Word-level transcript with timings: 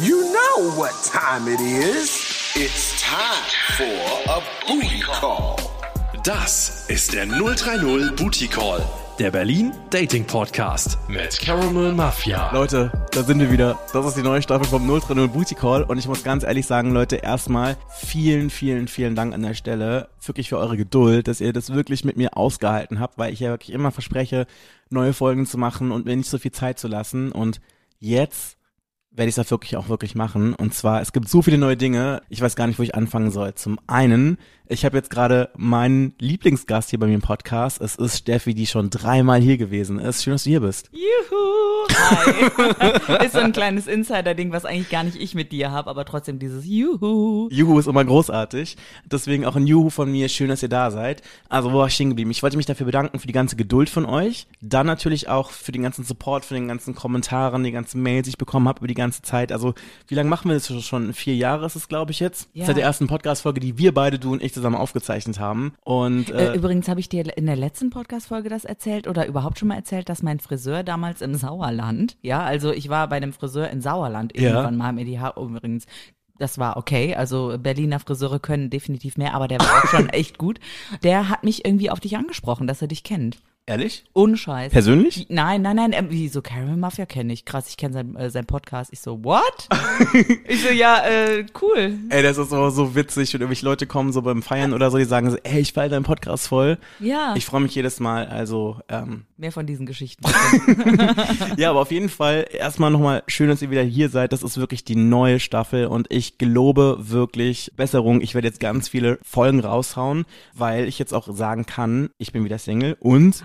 You 0.00 0.22
know 0.30 0.76
what 0.76 0.92
time 1.02 1.52
it 1.52 1.60
is. 1.60 2.54
It's 2.54 3.02
time 3.02 3.42
for 3.76 4.30
a 4.30 4.40
booty 4.64 5.00
call. 5.00 5.56
Das 6.22 6.88
ist 6.88 7.12
der 7.14 7.26
030 7.26 8.14
Booty 8.14 8.46
Call, 8.46 8.80
der 9.18 9.32
Berlin 9.32 9.72
Dating 9.90 10.24
Podcast 10.24 10.98
mit 11.08 11.40
Caramel 11.40 11.92
Mafia. 11.94 12.52
Leute, 12.52 12.92
da 13.10 13.24
sind 13.24 13.40
wir 13.40 13.50
wieder. 13.50 13.76
Das 13.92 14.06
ist 14.06 14.16
die 14.16 14.22
neue 14.22 14.40
Staffel 14.40 14.68
vom 14.68 14.86
030 14.86 15.32
Booty 15.32 15.56
Call 15.56 15.82
und 15.82 15.98
ich 15.98 16.06
muss 16.06 16.22
ganz 16.22 16.44
ehrlich 16.44 16.66
sagen, 16.66 16.92
Leute, 16.92 17.16
erstmal 17.16 17.76
vielen, 17.88 18.50
vielen, 18.50 18.86
vielen 18.86 19.16
Dank 19.16 19.34
an 19.34 19.42
der 19.42 19.54
Stelle 19.54 20.10
wirklich 20.24 20.48
für 20.48 20.58
eure 20.58 20.76
Geduld, 20.76 21.26
dass 21.26 21.40
ihr 21.40 21.52
das 21.52 21.74
wirklich 21.74 22.04
mit 22.04 22.16
mir 22.16 22.36
ausgehalten 22.36 23.00
habt, 23.00 23.18
weil 23.18 23.32
ich 23.32 23.40
ja 23.40 23.50
wirklich 23.50 23.72
immer 23.72 23.90
verspreche, 23.90 24.46
neue 24.90 25.12
Folgen 25.12 25.44
zu 25.44 25.58
machen 25.58 25.90
und 25.90 26.04
mir 26.04 26.16
nicht 26.16 26.30
so 26.30 26.38
viel 26.38 26.52
Zeit 26.52 26.78
zu 26.78 26.86
lassen 26.86 27.32
und 27.32 27.60
jetzt 27.98 28.57
werde 29.18 29.28
ich 29.28 29.34
das 29.34 29.50
wirklich 29.50 29.76
auch 29.76 29.88
wirklich 29.88 30.14
machen. 30.14 30.54
Und 30.54 30.72
zwar, 30.74 31.02
es 31.02 31.12
gibt 31.12 31.28
so 31.28 31.42
viele 31.42 31.58
neue 31.58 31.76
Dinge, 31.76 32.22
ich 32.28 32.40
weiß 32.40 32.56
gar 32.56 32.66
nicht, 32.66 32.78
wo 32.78 32.82
ich 32.82 32.94
anfangen 32.94 33.30
soll. 33.30 33.54
Zum 33.54 33.78
einen, 33.86 34.38
ich 34.70 34.84
habe 34.84 34.96
jetzt 34.96 35.10
gerade 35.10 35.48
meinen 35.56 36.14
Lieblingsgast 36.18 36.90
hier 36.90 36.98
bei 36.98 37.06
mir 37.06 37.14
im 37.14 37.22
Podcast. 37.22 37.80
Es 37.80 37.96
ist 37.96 38.18
Steffi, 38.18 38.54
die 38.54 38.66
schon 38.66 38.90
dreimal 38.90 39.40
hier 39.40 39.56
gewesen 39.56 39.98
ist. 39.98 40.22
Schön, 40.22 40.34
dass 40.34 40.44
du 40.44 40.50
hier 40.50 40.60
bist. 40.60 40.90
Juhu! 40.92 41.86
Hi. 41.90 43.24
ist 43.24 43.32
so 43.32 43.38
ein 43.38 43.52
kleines 43.52 43.86
Insider-Ding, 43.86 44.52
was 44.52 44.66
eigentlich 44.66 44.90
gar 44.90 45.04
nicht 45.04 45.16
ich 45.16 45.34
mit 45.34 45.52
dir 45.52 45.70
habe, 45.70 45.88
aber 45.88 46.04
trotzdem 46.04 46.38
dieses 46.38 46.66
Juhu. 46.66 47.48
Juhu 47.50 47.78
ist 47.78 47.86
immer 47.86 48.04
großartig. 48.04 48.76
Deswegen 49.06 49.46
auch 49.46 49.56
ein 49.56 49.66
Juhu 49.66 49.88
von 49.88 50.12
mir. 50.12 50.28
Schön, 50.28 50.48
dass 50.48 50.62
ihr 50.62 50.68
da 50.68 50.90
seid. 50.90 51.22
Also, 51.48 51.72
wo 51.72 51.78
war 51.78 51.86
ich 51.86 51.94
stehen 51.94 52.10
geblieben? 52.10 52.30
Ich 52.30 52.42
wollte 52.42 52.58
mich 52.58 52.66
dafür 52.66 52.86
bedanken 52.86 53.18
für 53.18 53.26
die 53.26 53.32
ganze 53.32 53.56
Geduld 53.56 53.88
von 53.88 54.04
euch. 54.04 54.46
Dann 54.60 54.86
natürlich 54.86 55.28
auch 55.28 55.50
für 55.50 55.72
den 55.72 55.82
ganzen 55.82 56.04
Support, 56.04 56.44
für 56.44 56.54
den 56.54 56.68
ganzen 56.68 56.94
Kommentaren, 56.94 57.64
die 57.64 57.72
ganzen 57.72 58.02
Mails, 58.02 58.24
die 58.24 58.30
ich 58.30 58.38
bekommen 58.38 58.68
habe 58.68 58.80
über 58.80 58.88
die 58.88 58.94
ganze 58.94 59.22
Zeit. 59.22 59.50
Also, 59.50 59.74
wie 60.08 60.14
lange 60.14 60.28
machen 60.28 60.50
wir 60.50 60.54
das 60.54 60.84
schon? 60.84 61.14
Vier 61.14 61.36
Jahre 61.36 61.64
ist 61.64 61.76
es, 61.76 61.88
glaube 61.88 62.12
ich, 62.12 62.20
jetzt. 62.20 62.50
Ja. 62.52 62.66
Seit 62.66 62.76
der 62.76 62.84
ersten 62.84 63.06
Podcast-Folge, 63.06 63.60
die 63.60 63.78
wir 63.78 63.94
beide, 63.94 64.18
du 64.18 64.32
und 64.32 64.42
ich, 64.42 64.57
zusammen 64.58 64.76
aufgezeichnet 64.76 65.38
haben. 65.40 65.72
Und 65.84 66.30
Äh, 66.30 66.52
äh, 66.52 66.56
übrigens 66.56 66.88
habe 66.88 67.00
ich 67.00 67.08
dir 67.08 67.36
in 67.36 67.46
der 67.46 67.56
letzten 67.56 67.90
Podcast-Folge 67.90 68.48
das 68.48 68.64
erzählt 68.64 69.06
oder 69.08 69.26
überhaupt 69.26 69.58
schon 69.58 69.68
mal 69.68 69.76
erzählt, 69.76 70.08
dass 70.08 70.22
mein 70.22 70.40
Friseur 70.40 70.82
damals 70.82 71.22
im 71.22 71.34
Sauerland, 71.34 72.16
ja, 72.22 72.42
also 72.42 72.70
ich 72.72 72.88
war 72.88 73.08
bei 73.08 73.16
einem 73.16 73.32
Friseur 73.32 73.70
in 73.70 73.80
Sauerland 73.80 74.36
Ja. 74.36 74.48
irgendwann 74.50 74.76
mal 74.76 74.92
mit 74.92 75.06
die 75.06 75.18
Haare 75.20 75.40
übrigens. 75.42 75.86
Das 76.38 76.58
war 76.58 76.76
okay. 76.76 77.16
Also 77.16 77.56
Berliner 77.58 77.98
Friseure 77.98 78.38
können 78.38 78.70
definitiv 78.70 79.16
mehr, 79.16 79.34
aber 79.34 79.48
der 79.48 79.58
war 79.60 79.66
auch 79.82 79.86
schon 79.88 80.08
echt 80.10 80.38
gut. 80.38 80.60
Der 81.02 81.28
hat 81.28 81.42
mich 81.42 81.64
irgendwie 81.64 81.90
auf 81.90 81.98
dich 82.00 82.16
angesprochen, 82.16 82.66
dass 82.68 82.80
er 82.82 82.86
dich 82.88 83.02
kennt. 83.02 83.38
Ehrlich? 83.68 84.04
Unscheiß. 84.12 84.72
Persönlich? 84.72 85.26
Nein, 85.28 85.62
nein, 85.62 85.76
nein, 85.76 85.92
ähm, 85.92 86.10
wie 86.10 86.28
so 86.28 86.42
Caramel 86.42 86.76
Mafia 86.76 87.06
kenne 87.06 87.32
ich. 87.32 87.44
Krass, 87.44 87.68
ich 87.68 87.76
kenne 87.76 87.94
sein, 87.94 88.16
äh, 88.16 88.30
sein 88.30 88.46
Podcast. 88.46 88.92
Ich 88.92 89.00
so, 89.00 89.22
what? 89.24 89.68
ich 90.48 90.62
so, 90.62 90.70
ja, 90.70 91.04
äh, 91.06 91.44
cool. 91.60 91.98
Ey, 92.08 92.22
das 92.22 92.38
ist 92.38 92.52
aber 92.52 92.70
so 92.70 92.94
witzig, 92.94 93.34
wenn 93.34 93.40
irgendwelche 93.40 93.64
Leute 93.64 93.86
kommen 93.86 94.12
so 94.12 94.22
beim 94.22 94.42
Feiern 94.42 94.72
oder 94.72 94.90
so, 94.90 94.98
die 94.98 95.04
sagen 95.04 95.30
so, 95.30 95.36
ey, 95.42 95.60
ich 95.60 95.72
feiere 95.72 95.90
deinen 95.90 96.04
Podcast 96.04 96.48
voll. 96.48 96.78
Ja. 97.00 97.34
Ich 97.36 97.46
freue 97.46 97.60
mich 97.60 97.74
jedes 97.74 98.00
Mal, 98.00 98.26
also, 98.26 98.80
ähm, 98.88 99.24
Mehr 99.40 99.52
von 99.52 99.66
diesen 99.66 99.86
Geschichten. 99.86 100.24
ja, 101.56 101.70
aber 101.70 101.82
auf 101.82 101.92
jeden 101.92 102.08
Fall 102.08 102.46
erstmal 102.50 102.90
nochmal 102.90 103.22
schön, 103.28 103.46
dass 103.46 103.62
ihr 103.62 103.70
wieder 103.70 103.84
hier 103.84 104.08
seid. 104.08 104.32
Das 104.32 104.42
ist 104.42 104.58
wirklich 104.58 104.82
die 104.82 104.96
neue 104.96 105.38
Staffel 105.38 105.86
und 105.86 106.08
ich 106.10 106.38
gelobe 106.38 106.96
wirklich 106.98 107.70
Besserung. 107.76 108.20
Ich 108.20 108.34
werde 108.34 108.48
jetzt 108.48 108.58
ganz 108.58 108.88
viele 108.88 109.20
Folgen 109.22 109.60
raushauen, 109.60 110.24
weil 110.54 110.88
ich 110.88 110.98
jetzt 110.98 111.14
auch 111.14 111.32
sagen 111.32 111.66
kann, 111.66 112.10
ich 112.18 112.32
bin 112.32 112.44
wieder 112.44 112.58
Single 112.58 112.96
und 112.98 113.44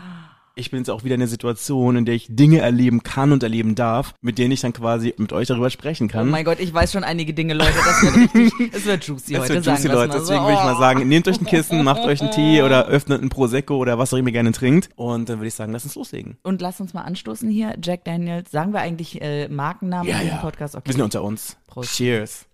ich 0.56 0.70
bin 0.72 0.80
jetzt 0.80 0.90
auch 0.90 1.04
wieder 1.04 1.16
in 1.16 1.22
einer 1.22 1.28
Situation, 1.30 1.96
in 1.96 2.06
der 2.06 2.16
ich 2.16 2.28
Dinge 2.30 2.59
erleben 2.59 3.02
kann 3.04 3.32
und 3.32 3.42
erleben 3.44 3.76
darf, 3.76 4.14
mit 4.22 4.38
denen 4.38 4.52
ich 4.52 4.62
dann 4.62 4.73
quasi 4.73 5.14
mit 5.18 5.34
euch 5.34 5.48
darüber 5.48 5.70
sprechen 5.70 6.08
oh 6.09 6.14
kann. 6.14 6.30
mein 6.30 6.46
Gott, 6.46 6.59
ich 6.59 6.73
weiß 6.73 6.92
schon 6.92 7.04
einige 7.04 7.34
Dinge, 7.34 7.54
Leute. 7.56 7.73
Das 7.84 8.02
wird 8.04 8.36
richtig, 8.36 8.74
es 8.74 8.86
wird 8.86 9.04
juicy 9.06 9.34
heute, 9.36 9.54
wird 9.56 9.64
sagen 9.64 9.78
juicy, 9.78 9.88
Leute. 9.88 10.18
Deswegen 10.20 10.40
so. 10.42 10.44
würde 10.48 10.54
ich 10.54 10.64
mal 10.64 10.76
Oh. 10.76 10.80
sagen, 10.80 11.08
nehmt 11.08 11.28
euch 11.28 11.40
ein 11.42 11.46
Kissen, 11.46 11.84
macht 11.84 12.02
euch 12.04 12.22
einen 12.22 12.31
Tee 12.31 12.62
oder 12.62 12.86
öffnet 12.88 13.22
einen 13.22 13.30
Prosecco 13.30 13.78
oder 13.78 13.97
was 13.97 14.13
auch 14.13 14.18
immer 14.18 14.30
ihr 14.30 14.34
gerne 14.34 14.52
trinkt. 14.52 14.90
Und 14.96 15.30
dann 15.30 15.40
würde 15.40 15.47
ich 15.47 15.56
sagen, 15.56 15.72
lass 15.74 15.86
uns 15.86 15.96
loslegen. 15.96 16.38
Und 16.44 16.62
lass 16.62 16.80
uns 16.80 16.94
mal 16.94 17.02
anstoßen 17.02 17.50
hier. 17.50 17.75
Jack 17.81 18.03
Daniels, 18.06 18.52
sagen 18.52 18.74
wir 18.74 18.80
eigentlich 18.81 19.22
äh, 19.22 19.47
Markennamen 19.47 20.08
in 20.12 20.19
diesem 20.19 20.40
Podcast? 20.40 20.75
Okay. 20.75 20.86
Wir 20.86 20.94
sind 20.94 21.00
ja 21.00 21.06
unter 21.06 21.24
uns. 21.24 21.58
Prost. 21.68 21.96
Cheers. 21.96 22.46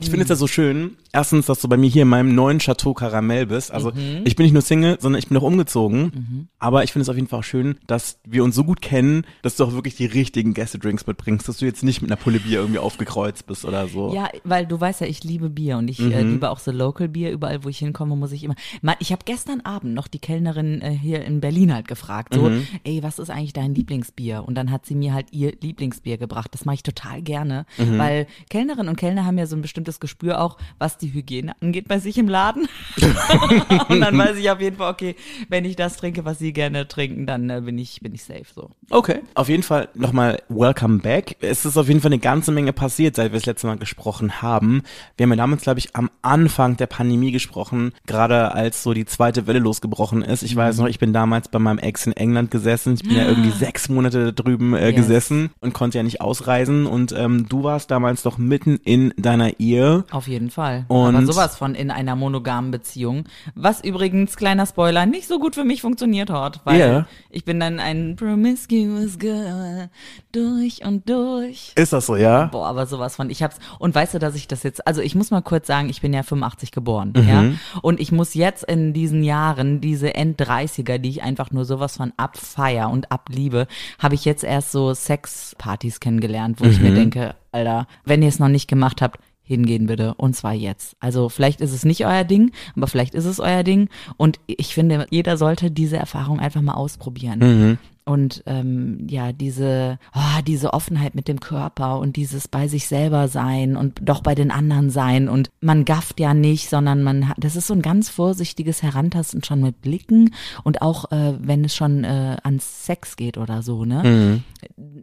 Ich 0.00 0.08
finde 0.10 0.22
es 0.24 0.28
ja 0.30 0.36
so 0.36 0.46
schön, 0.46 0.96
erstens, 1.12 1.46
dass 1.46 1.60
du 1.60 1.68
bei 1.68 1.76
mir 1.76 1.88
hier 1.90 2.02
in 2.02 2.08
meinem 2.08 2.34
neuen 2.34 2.58
Chateau 2.58 2.94
Caramel 2.94 3.46
bist. 3.46 3.70
Also 3.70 3.90
Mhm. 3.90 4.22
ich 4.24 4.34
bin 4.36 4.44
nicht 4.44 4.52
nur 4.52 4.62
Single, 4.62 4.96
sondern 5.00 5.18
ich 5.18 5.28
bin 5.28 5.36
auch 5.36 5.42
umgezogen. 5.42 6.48
Aber 6.58 6.84
ich 6.84 6.92
finde 6.92 7.02
es 7.02 7.08
auf 7.08 7.16
jeden 7.16 7.28
Fall 7.28 7.40
auch 7.40 7.44
schön, 7.44 7.76
dass 7.86 8.18
wir 8.26 8.42
uns 8.44 8.54
so 8.54 8.64
gut 8.64 8.80
kennen, 8.80 9.24
dass 9.42 9.56
du 9.56 9.64
auch 9.64 9.72
wirklich 9.72 9.94
die 9.96 10.06
richtigen 10.06 10.54
Gäste-Drinks 10.54 11.06
mitbringst, 11.06 11.48
dass 11.48 11.58
du 11.58 11.66
jetzt 11.66 11.82
nicht 11.84 12.00
mit 12.02 12.10
einer 12.10 12.16
Pulle 12.20 12.40
Bier 12.40 12.60
irgendwie 12.60 12.78
aufgekreuzt 12.78 13.46
bist 13.46 13.64
oder 13.64 13.88
so. 13.88 14.14
Ja, 14.14 14.28
weil 14.44 14.66
du 14.66 14.80
weißt 14.80 15.00
ja, 15.02 15.06
ich 15.06 15.22
liebe 15.24 15.50
Bier 15.50 15.76
und 15.78 15.88
ich 15.88 15.98
Mhm. 15.98 16.12
äh, 16.12 16.22
liebe 16.22 16.50
auch 16.50 16.58
so 16.58 16.70
Local 16.70 17.08
Bier. 17.08 17.30
Überall, 17.30 17.62
wo 17.64 17.68
ich 17.68 17.78
hinkomme, 17.78 18.16
muss 18.16 18.32
ich 18.32 18.42
immer. 18.44 18.54
Ma- 18.82 18.96
Ich 19.00 19.12
habe 19.12 19.22
gestern 19.24 19.60
Abend 19.62 19.94
noch 19.94 20.08
die 20.08 20.18
Kellnerin 20.18 20.80
äh, 20.82 20.90
hier 20.90 21.24
in 21.24 21.40
Berlin 21.40 21.72
halt 21.74 21.88
gefragt, 21.88 22.34
so, 22.34 22.48
Mhm. 22.48 22.66
ey, 22.84 23.02
was 23.02 23.18
ist 23.18 23.30
eigentlich 23.30 23.52
dein 23.52 23.74
Lieblingsbier? 23.74 24.44
Und 24.46 24.54
dann 24.56 24.70
hat 24.70 24.86
sie 24.86 24.94
mir 24.94 25.12
halt 25.14 25.26
ihr 25.32 25.52
Lieblingsbier 25.60 26.16
gebracht. 26.18 26.50
Das 26.52 26.64
mache 26.64 26.76
ich 26.76 26.82
total 26.82 27.20
gerne, 27.22 27.66
Mhm. 27.78 27.98
weil 27.98 28.26
Kellnerinnen 28.48 28.88
und 28.88 28.96
Kellner 28.96 29.24
haben 29.26 29.36
ja 29.38 29.46
so 29.46 29.56
ein 29.56 29.62
bestimmtes 29.62 29.89
Gespür 29.98 30.40
auch, 30.40 30.58
was 30.78 30.98
die 30.98 31.12
Hygiene 31.12 31.54
angeht 31.60 31.88
bei 31.88 31.98
sich 31.98 32.18
im 32.18 32.28
Laden. 32.28 32.68
und 33.88 34.00
dann 34.00 34.16
weiß 34.16 34.36
ich 34.36 34.50
auf 34.50 34.60
jeden 34.60 34.76
Fall, 34.76 34.92
okay, 34.92 35.16
wenn 35.48 35.64
ich 35.64 35.74
das 35.76 35.96
trinke, 35.96 36.24
was 36.24 36.38
sie 36.38 36.52
gerne 36.52 36.86
trinken, 36.86 37.26
dann 37.26 37.50
äh, 37.50 37.60
bin 37.64 37.78
ich 37.78 38.00
bin 38.00 38.14
ich 38.14 38.22
safe 38.24 38.44
so. 38.54 38.70
Okay. 38.90 39.20
Auf 39.34 39.48
jeden 39.48 39.62
Fall 39.62 39.88
nochmal 39.94 40.42
welcome 40.48 40.98
back. 40.98 41.36
Es 41.40 41.64
ist 41.64 41.76
auf 41.76 41.88
jeden 41.88 42.00
Fall 42.00 42.10
eine 42.12 42.18
ganze 42.20 42.52
Menge 42.52 42.72
passiert, 42.72 43.16
seit 43.16 43.32
wir 43.32 43.38
das 43.38 43.46
letzte 43.46 43.66
Mal 43.66 43.78
gesprochen 43.78 44.42
haben. 44.42 44.82
Wir 45.16 45.24
haben 45.24 45.30
ja 45.30 45.36
damals, 45.36 45.62
glaube 45.62 45.78
ich, 45.78 45.96
am 45.96 46.10
Anfang 46.22 46.76
der 46.76 46.86
Pandemie 46.86 47.32
gesprochen, 47.32 47.92
gerade 48.06 48.52
als 48.52 48.82
so 48.82 48.92
die 48.92 49.06
zweite 49.06 49.46
Welle 49.46 49.58
losgebrochen 49.58 50.22
ist. 50.22 50.42
Ich 50.42 50.54
weiß 50.54 50.78
noch, 50.78 50.86
ich 50.86 50.98
bin 50.98 51.12
damals 51.12 51.48
bei 51.48 51.58
meinem 51.58 51.78
Ex 51.78 52.06
in 52.06 52.12
England 52.12 52.50
gesessen. 52.50 52.94
Ich 52.94 53.02
bin 53.02 53.16
ja 53.16 53.24
irgendwie 53.26 53.50
sechs 53.50 53.88
Monate 53.88 54.32
da 54.32 54.42
drüben 54.42 54.74
äh, 54.74 54.88
Yes. 54.90 54.96
gesessen 54.96 55.50
und 55.60 55.72
konnte 55.72 55.98
ja 55.98 56.02
nicht 56.02 56.20
ausreisen. 56.20 56.86
Und 56.86 57.12
ähm, 57.12 57.46
du 57.48 57.62
warst 57.62 57.90
damals 57.90 58.24
noch 58.24 58.38
mitten 58.38 58.78
in 58.84 59.14
deiner 59.16 59.58
Ehe. 59.60 59.79
Auf 60.10 60.28
jeden 60.28 60.50
Fall. 60.50 60.84
Und- 60.88 61.14
Aber 61.16 61.26
sowas 61.26 61.56
von 61.56 61.74
in 61.74 61.90
einer 61.90 62.16
monogamen 62.16 62.70
Beziehung. 62.70 63.24
Was 63.54 63.82
übrigens, 63.82 64.36
kleiner 64.36 64.66
Spoiler, 64.66 65.06
nicht 65.06 65.26
so 65.28 65.38
gut 65.38 65.54
für 65.54 65.64
mich 65.64 65.80
funktioniert 65.82 66.30
hat. 66.30 66.60
Weil 66.64 66.80
Ja. 66.80 67.06
ich 67.30 67.44
bin 67.44 67.60
dann 67.60 67.78
ein 67.80 68.16
promiscuous 68.16 69.18
girl. 69.18 69.88
Durch 70.32 70.84
und 70.84 71.08
durch. 71.08 71.72
Ist 71.74 71.92
das 71.92 72.06
so, 72.06 72.16
ja? 72.16 72.46
Boah, 72.46 72.68
aber 72.68 72.86
sowas 72.86 73.16
von, 73.16 73.30
ich 73.30 73.42
hab's, 73.42 73.56
und 73.78 73.94
weißt 73.94 74.14
du, 74.14 74.18
dass 74.18 74.34
ich 74.34 74.46
das 74.48 74.62
jetzt, 74.62 74.86
also 74.86 75.00
ich 75.00 75.14
muss 75.14 75.30
mal 75.30 75.40
kurz 75.42 75.66
sagen, 75.66 75.88
ich 75.88 76.00
bin 76.00 76.12
ja 76.12 76.22
85 76.22 76.70
geboren, 76.72 77.12
Mhm. 77.16 77.28
ja, 77.28 77.44
und 77.82 77.98
ich 78.00 78.12
muss 78.12 78.34
jetzt 78.34 78.64
in 78.64 78.92
diesen 78.92 79.22
Jahren, 79.24 79.80
diese 79.80 80.14
End-30er, 80.14 80.98
die 80.98 81.08
ich 81.08 81.22
einfach 81.22 81.50
nur 81.50 81.64
sowas 81.64 81.96
von 81.96 82.12
abfeier 82.16 82.90
und 82.90 83.10
abliebe, 83.10 83.66
habe 83.98 84.14
ich 84.14 84.24
jetzt 84.24 84.44
erst 84.44 84.70
so 84.72 84.94
Sexpartys 84.94 86.00
kennengelernt, 86.00 86.60
wo 86.60 86.64
ich 86.66 86.78
Mhm. 86.78 86.84
mir 86.84 86.94
denke, 86.94 87.34
Alter, 87.52 87.86
wenn 88.04 88.22
ihr 88.22 88.28
es 88.28 88.38
noch 88.38 88.48
nicht 88.48 88.68
gemacht 88.68 89.02
habt, 89.02 89.18
hingehen 89.50 89.86
bitte 89.86 90.14
und 90.14 90.36
zwar 90.36 90.54
jetzt. 90.54 90.94
Also 91.00 91.28
vielleicht 91.28 91.60
ist 91.60 91.72
es 91.72 91.84
nicht 91.84 92.06
euer 92.06 92.22
Ding, 92.22 92.52
aber 92.76 92.86
vielleicht 92.86 93.14
ist 93.14 93.24
es 93.24 93.40
euer 93.40 93.64
Ding 93.64 93.88
und 94.16 94.38
ich 94.46 94.74
finde, 94.74 95.06
jeder 95.10 95.36
sollte 95.36 95.72
diese 95.72 95.96
Erfahrung 95.96 96.38
einfach 96.38 96.62
mal 96.62 96.74
ausprobieren. 96.74 97.78
Und 98.10 98.42
ähm, 98.46 99.06
ja, 99.08 99.30
diese, 99.30 100.00
oh, 100.12 100.42
diese 100.44 100.72
Offenheit 100.72 101.14
mit 101.14 101.28
dem 101.28 101.38
Körper 101.38 102.00
und 102.00 102.16
dieses 102.16 102.48
bei 102.48 102.66
sich 102.66 102.88
selber 102.88 103.28
sein 103.28 103.76
und 103.76 104.00
doch 104.02 104.20
bei 104.20 104.34
den 104.34 104.50
anderen 104.50 104.90
sein. 104.90 105.28
Und 105.28 105.52
man 105.60 105.84
gafft 105.84 106.18
ja 106.18 106.34
nicht, 106.34 106.68
sondern 106.68 107.04
man 107.04 107.28
hat, 107.28 107.36
das 107.38 107.54
ist 107.54 107.68
so 107.68 107.74
ein 107.74 107.82
ganz 107.82 108.08
vorsichtiges 108.08 108.82
Herantasten 108.82 109.44
schon 109.44 109.60
mit 109.60 109.80
Blicken 109.80 110.34
und 110.64 110.82
auch 110.82 111.12
äh, 111.12 111.34
wenn 111.40 111.64
es 111.64 111.76
schon 111.76 112.02
äh, 112.02 112.36
ans 112.42 112.84
Sex 112.84 113.14
geht 113.14 113.38
oder 113.38 113.62
so, 113.62 113.84
ne? 113.84 114.42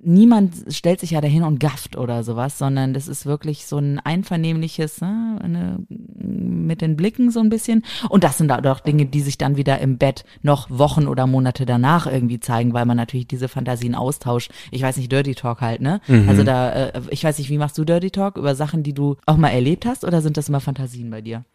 Niemand 0.04 0.54
stellt 0.70 1.00
sich 1.00 1.12
ja 1.12 1.22
dahin 1.22 1.44
und 1.44 1.60
gafft 1.60 1.98
oder 1.98 2.24
sowas, 2.24 2.58
sondern 2.58 2.94
das 2.94 3.08
ist 3.08 3.26
wirklich 3.26 3.66
so 3.66 3.78
ein 3.78 4.00
einvernehmliches, 4.00 5.02
ne, 5.02 5.40
eine, 5.42 5.80
mit 5.90 6.82
den 6.82 6.96
Blicken 6.96 7.32
so 7.32 7.40
ein 7.40 7.50
bisschen. 7.50 7.84
Und 8.10 8.24
das 8.24 8.38
sind 8.38 8.50
da 8.50 8.62
doch 8.62 8.80
Dinge, 8.80 9.06
die 9.06 9.22
sich 9.22 9.38
dann 9.38 9.58
wieder 9.58 9.80
im 9.80 9.98
Bett 9.98 10.26
noch 10.44 10.70
Wochen 10.70 11.08
oder 11.08 11.26
Monate 11.26 11.66
danach 11.66 12.06
irgendwie 12.06 12.40
zeigen, 12.40 12.74
weil 12.74 12.86
man 12.86 12.97
natürlich 12.98 13.28
diese 13.28 13.48
Fantasien 13.48 13.96
austauscht. 13.96 14.52
Ich 14.72 14.82
weiß 14.82 14.98
nicht, 14.98 15.12
Dirty 15.12 15.36
Talk 15.36 15.62
halt, 15.62 15.82
ne? 15.82 16.02
Also 16.28 16.44
da, 16.44 16.88
äh, 16.88 17.02
ich 17.10 17.24
weiß 17.24 17.38
nicht, 17.38 17.50
wie 17.50 17.58
machst 17.58 17.78
du 17.78 17.86
Dirty 17.86 18.12
Talk? 18.12 18.36
Über 18.38 18.56
Sachen, 18.56 18.84
die 18.84 18.94
du 18.94 19.16
auch 19.26 19.38
mal 19.38 19.50
erlebt 19.50 19.86
hast 19.86 20.04
oder 20.04 20.22
sind 20.22 20.36
das 20.38 20.50
immer 20.50 20.60
Fantasien 20.60 21.10
bei 21.10 21.22
dir? 21.22 21.46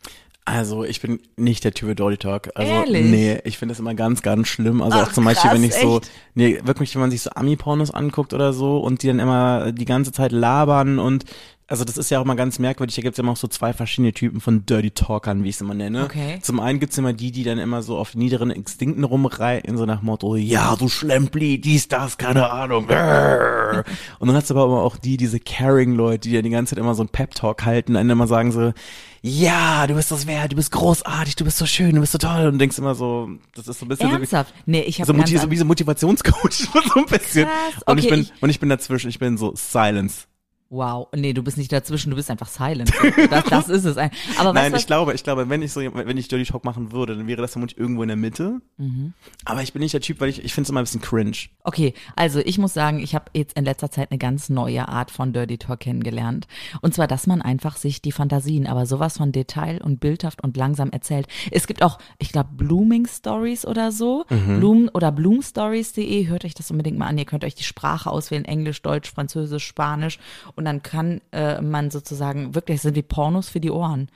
Also 0.44 0.82
ich 0.82 1.00
bin 1.00 1.20
nicht 1.36 1.62
der 1.62 1.72
Typ 1.72 1.88
für 1.90 1.94
Dirty 1.94 2.16
Talk. 2.16 2.50
Also 2.56 2.72
Ehrlich? 2.72 3.06
nee, 3.10 3.38
ich 3.44 3.58
finde 3.58 3.72
das 3.72 3.78
immer 3.80 3.94
ganz, 3.94 4.22
ganz 4.22 4.48
schlimm. 4.48 4.82
Also 4.82 4.98
Ach, 4.98 5.08
auch 5.08 5.12
zum 5.12 5.24
Beispiel, 5.24 5.50
krass, 5.50 5.58
wenn 5.58 5.64
ich 5.64 5.74
so, 5.74 5.98
echt? 5.98 6.10
nee, 6.34 6.58
wirklich, 6.64 6.94
wenn 6.94 7.00
man 7.02 7.10
sich 7.12 7.22
so 7.22 7.30
Ami-Pornos 7.30 7.92
anguckt 7.92 8.34
oder 8.34 8.52
so 8.52 8.78
und 8.78 9.02
die 9.02 9.06
dann 9.06 9.20
immer 9.20 9.70
die 9.70 9.84
ganze 9.84 10.10
Zeit 10.10 10.32
labern 10.32 10.98
und 10.98 11.24
also 11.72 11.86
das 11.86 11.96
ist 11.96 12.10
ja 12.10 12.20
auch 12.20 12.26
mal 12.26 12.34
ganz 12.34 12.58
merkwürdig, 12.58 12.94
da 12.96 13.00
gibt 13.00 13.14
es 13.14 13.16
ja 13.16 13.22
immer 13.22 13.32
auch 13.32 13.38
so 13.38 13.48
zwei 13.48 13.72
verschiedene 13.72 14.12
Typen 14.12 14.42
von 14.42 14.66
Dirty 14.66 14.90
Talkern, 14.90 15.42
wie 15.42 15.48
ich 15.48 15.54
es 15.54 15.62
immer 15.62 15.72
nenne. 15.72 16.04
Okay. 16.04 16.38
Zum 16.42 16.60
einen 16.60 16.80
gibt's 16.80 16.98
immer 16.98 17.14
die, 17.14 17.32
die 17.32 17.44
dann 17.44 17.58
immer 17.58 17.80
so 17.80 17.96
auf 17.96 18.14
niederen 18.14 18.50
Instinkten 18.50 19.04
rumreiten, 19.04 19.78
so 19.78 19.86
nach 19.86 20.02
Motto, 20.02 20.36
ja, 20.36 20.76
du 20.76 20.90
Schlempli, 20.90 21.58
dies, 21.58 21.88
das, 21.88 22.18
keine 22.18 22.50
Ahnung. 22.50 22.84
Und 24.18 24.28
dann 24.28 24.36
hast 24.36 24.50
du 24.50 24.54
aber 24.54 24.82
auch 24.82 24.98
die, 24.98 25.16
diese 25.16 25.40
Caring-Leute, 25.40 26.28
die 26.28 26.34
ja 26.34 26.42
die 26.42 26.50
ganze 26.50 26.74
Zeit 26.74 26.78
immer 26.78 26.94
so 26.94 27.04
einen 27.04 27.08
Pep-Talk 27.08 27.64
halten, 27.64 27.94
dann 27.94 28.10
immer 28.10 28.26
sagen 28.26 28.52
so, 28.52 28.74
ja, 29.22 29.86
du 29.86 29.94
bist 29.94 30.10
das 30.10 30.26
wert, 30.26 30.52
du 30.52 30.56
bist 30.56 30.72
großartig, 30.72 31.36
du 31.36 31.44
bist 31.46 31.56
so 31.56 31.64
schön, 31.64 31.94
du 31.94 32.02
bist 32.02 32.12
so 32.12 32.18
toll 32.18 32.48
und 32.48 32.58
denkst 32.58 32.76
immer 32.76 32.94
so, 32.94 33.30
das 33.54 33.66
ist 33.66 33.78
so 33.78 33.86
ein 33.86 33.88
bisschen 33.88 34.10
so 34.10 34.16
wie, 34.16 34.20
Ernsthaft? 34.20 34.52
Nee, 34.66 34.82
ich 34.82 35.00
habe 35.00 35.06
so, 35.06 35.14
Motiv 35.14 35.40
so 35.40 35.50
wie 35.50 35.56
so 35.56 35.64
Motivationscoach, 35.64 36.52
so 36.52 36.94
ein 36.96 37.06
bisschen. 37.06 37.46
Krass, 37.46 37.82
und 37.86 37.96
ich 37.96 38.04
okay, 38.04 38.14
bin, 38.16 38.20
ich- 38.20 38.42
und 38.42 38.50
ich 38.50 38.60
bin 38.60 38.68
dazwischen, 38.68 39.08
ich 39.08 39.18
bin 39.18 39.38
so 39.38 39.54
Silence. 39.56 40.26
Wow, 40.72 41.08
nee, 41.14 41.34
du 41.34 41.42
bist 41.42 41.58
nicht 41.58 41.70
dazwischen, 41.70 42.08
du 42.08 42.16
bist 42.16 42.30
einfach 42.30 42.48
silent. 42.48 42.90
Das, 43.30 43.44
das 43.44 43.68
ist 43.68 43.84
es. 43.84 43.98
Aber 44.38 44.54
Nein, 44.54 44.72
weißt 44.72 44.80
ich 44.80 44.86
glaube, 44.86 45.12
ich 45.12 45.22
glaube, 45.22 45.50
wenn 45.50 45.60
ich 45.60 45.70
so, 45.70 45.80
wenn 45.82 46.16
ich 46.16 46.28
Dirty 46.28 46.50
Talk 46.50 46.64
machen 46.64 46.92
würde, 46.92 47.14
dann 47.14 47.26
wäre 47.26 47.42
das 47.42 47.52
vermutlich 47.52 47.78
irgendwo 47.78 48.00
in 48.02 48.08
der 48.08 48.16
Mitte. 48.16 48.62
Mhm. 48.78 49.12
Aber 49.44 49.62
ich 49.62 49.74
bin 49.74 49.82
nicht 49.82 49.92
der 49.92 50.00
Typ, 50.00 50.18
weil 50.20 50.30
ich, 50.30 50.42
ich 50.42 50.54
finde 50.54 50.66
es 50.66 50.70
immer 50.70 50.80
ein 50.80 50.84
bisschen 50.84 51.02
cringe. 51.02 51.36
Okay, 51.62 51.92
also 52.16 52.40
ich 52.40 52.56
muss 52.56 52.72
sagen, 52.72 53.00
ich 53.00 53.14
habe 53.14 53.26
jetzt 53.34 53.54
in 53.54 53.66
letzter 53.66 53.90
Zeit 53.90 54.10
eine 54.10 54.16
ganz 54.16 54.48
neue 54.48 54.88
Art 54.88 55.10
von 55.10 55.34
Dirty 55.34 55.58
Talk 55.58 55.80
kennengelernt. 55.80 56.46
Und 56.80 56.94
zwar, 56.94 57.06
dass 57.06 57.26
man 57.26 57.42
einfach 57.42 57.76
sich 57.76 58.00
die 58.00 58.12
Fantasien, 58.12 58.66
aber 58.66 58.86
sowas 58.86 59.18
von 59.18 59.30
detail 59.30 59.82
und 59.82 60.00
bildhaft 60.00 60.42
und 60.42 60.56
langsam 60.56 60.88
erzählt. 60.88 61.28
Es 61.50 61.66
gibt 61.66 61.82
auch, 61.82 61.98
ich 62.18 62.32
glaube, 62.32 62.48
Blooming 62.54 63.06
Stories 63.06 63.66
oder 63.66 63.92
so. 63.92 64.24
Bloom 64.28 64.88
oder 64.94 65.12
bloomstories.de, 65.12 66.28
hört 66.28 66.46
euch 66.46 66.54
das 66.54 66.70
unbedingt 66.70 66.96
mal 66.96 67.08
an. 67.08 67.18
Ihr 67.18 67.26
könnt 67.26 67.44
euch 67.44 67.54
die 67.54 67.62
Sprache 67.62 68.10
auswählen, 68.10 68.46
Englisch, 68.46 68.80
Deutsch, 68.80 69.12
Französisch, 69.12 69.66
Spanisch. 69.66 70.18
Und 70.56 70.61
dann 70.64 70.82
kann 70.82 71.20
äh, 71.32 71.60
man 71.60 71.90
sozusagen, 71.90 72.54
wirklich, 72.54 72.76
es 72.76 72.82
sind 72.82 72.96
wie 72.96 73.02
Pornos 73.02 73.48
für 73.48 73.60
die 73.60 73.70
Ohren. 73.70 74.08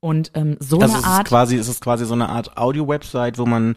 Und 0.00 0.30
ähm, 0.34 0.56
so 0.60 0.78
Also 0.80 0.94
eine 0.94 0.94
es 0.94 0.98
ist 1.00 1.06
Art. 1.06 1.28
quasi, 1.28 1.56
es 1.56 1.68
ist 1.68 1.80
quasi 1.80 2.04
so 2.04 2.14
eine 2.14 2.28
Art 2.28 2.56
Audio-Website, 2.56 3.38
wo 3.38 3.46
man 3.46 3.76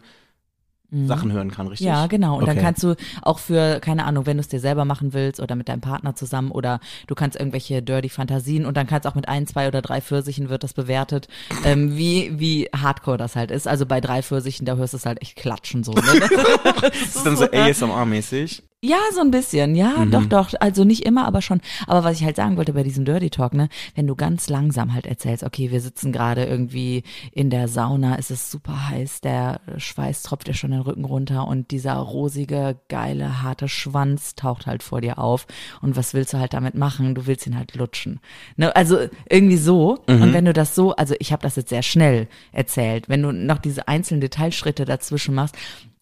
Sachen 1.06 1.32
hören 1.32 1.50
kann, 1.50 1.66
richtig? 1.68 1.86
Mhm. 1.86 1.92
Ja, 1.92 2.06
genau. 2.06 2.38
Und 2.38 2.46
dann 2.48 2.56
Okay. 2.56 2.64
kannst 2.64 2.82
du 2.82 2.94
auch 3.22 3.38
für, 3.38 3.80
keine 3.80 4.04
Ahnung, 4.06 4.24
wenn 4.26 4.36
du 4.36 4.40
es 4.40 4.48
dir 4.48 4.60
selber 4.60 4.84
machen 4.84 5.12
willst 5.12 5.40
oder 5.40 5.54
mit 5.56 5.68
deinem 5.68 5.80
Partner 5.82 6.14
zusammen 6.14 6.50
oder 6.50 6.80
du 7.06 7.14
kannst 7.14 7.38
irgendwelche 7.38 7.82
dirty 7.82 8.08
Fantasien 8.08 8.64
und 8.66 8.76
dann 8.76 8.86
kannst 8.86 9.06
auch 9.06 9.14
mit 9.14 9.28
ein, 9.28 9.46
zwei 9.46 9.68
oder 9.68 9.82
drei 9.82 10.00
Pfirsichen 10.00 10.48
wird 10.48 10.62
das 10.64 10.72
bewertet, 10.74 11.28
ähm, 11.64 11.96
wie, 11.96 12.38
wie 12.38 12.68
hardcore 12.74 13.16
das 13.18 13.36
halt 13.36 13.50
ist. 13.50 13.68
Also 13.68 13.84
bei 13.86 14.00
drei 14.00 14.22
Pfirsichen, 14.22 14.64
da 14.64 14.76
hörst 14.76 14.92
du 14.94 14.96
es 14.98 15.06
halt 15.06 15.20
echt 15.22 15.36
klatschen 15.36 15.84
so. 15.84 15.92
Ne? 15.92 16.00
Das 16.80 17.16
ist 17.16 17.26
dann 17.26 17.36
so 17.36 17.44
ASMR-mäßig. 17.90 18.62
Ja, 18.84 18.98
so 19.14 19.20
ein 19.22 19.30
bisschen, 19.30 19.74
ja, 19.74 20.04
Mhm. 20.04 20.10
doch, 20.10 20.26
doch. 20.26 20.48
Also 20.60 20.84
nicht 20.84 21.04
immer, 21.06 21.26
aber 21.26 21.40
schon. 21.40 21.60
Aber 21.86 22.04
was 22.04 22.18
ich 22.20 22.24
halt 22.24 22.36
sagen 22.36 22.56
wollte 22.58 22.74
bei 22.74 22.82
diesem 22.82 23.04
Dirty 23.06 23.30
Talk, 23.30 23.54
ne, 23.54 23.68
wenn 23.94 24.06
du 24.06 24.14
ganz 24.14 24.48
langsam 24.50 24.92
halt 24.92 25.06
erzählst, 25.06 25.42
okay, 25.42 25.70
wir 25.70 25.80
sitzen 25.80 26.12
gerade 26.12 26.44
irgendwie 26.44 27.02
in 27.32 27.48
der 27.50 27.68
Sauna, 27.68 28.16
es 28.18 28.30
ist 28.30 28.50
super 28.50 28.90
heiß, 28.90 29.22
der 29.22 29.60
Schweiß 29.78 30.22
tropft 30.22 30.46
dir 30.46 30.54
schon 30.54 30.70
den 30.72 30.82
Rücken 30.86 31.04
runter 31.04 31.46
und 31.46 31.70
dieser 31.70 31.94
rosige, 31.94 32.76
geile, 32.88 33.42
harte 33.42 33.68
Schwanz 33.68 34.34
taucht 34.34 34.66
halt 34.66 34.82
vor 34.82 35.00
dir 35.00 35.18
auf. 35.18 35.46
Und 35.82 35.96
was 35.96 36.14
willst 36.14 36.32
du 36.32 36.38
halt 36.38 36.54
damit 36.54 36.74
machen? 36.74 37.14
Du 37.14 37.26
willst 37.26 37.46
ihn 37.46 37.56
halt 37.56 37.74
lutschen. 37.74 38.20
Ne, 38.56 38.74
also 38.74 38.98
irgendwie 39.28 39.56
so. 39.56 39.98
Und 40.06 40.32
wenn 40.32 40.44
du 40.44 40.52
das 40.52 40.74
so, 40.74 40.94
also 40.94 41.14
ich 41.18 41.32
habe 41.32 41.42
das 41.42 41.56
jetzt 41.56 41.70
sehr 41.70 41.82
schnell 41.82 42.28
erzählt, 42.52 43.08
wenn 43.08 43.22
du 43.22 43.32
noch 43.32 43.58
diese 43.58 43.88
einzelnen 43.88 44.20
Detailschritte 44.20 44.84
dazwischen 44.84 45.34
machst, 45.34 45.56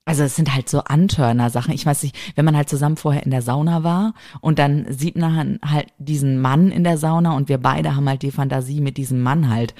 also 0.07 0.23
es 0.23 0.37
sind 0.37 0.55
halt 0.55 0.69
so 0.69 0.81
Antörner-Sachen. 0.81 1.73
Ich 1.73 1.87
weiß 1.87 2.03
nicht, 2.03 2.17
wenn 2.37 2.45
man 2.45 2.57
halt 2.57 2.69
zusammen 2.69 2.97
vorher 2.97 3.25
in 3.25 3.31
der 3.31 3.43
Sauna 3.43 3.85
war 3.85 4.15
und 4.41 4.59
dann 4.59 4.87
sieht 4.91 5.17
man 5.17 5.59
halt 5.65 5.87
diesen 5.99 6.41
Mann 6.41 6.71
in 6.71 6.85
der 6.85 6.99
Sauna 6.99 7.35
und 7.35 7.49
wir 7.49 7.59
beide 7.59 7.97
haben 7.97 8.09
halt 8.09 8.23
die 8.23 8.31
Fantasie, 8.31 8.81
mit 8.81 8.99
diesem 8.99 9.23
Mann 9.23 9.49
halt 9.49 9.75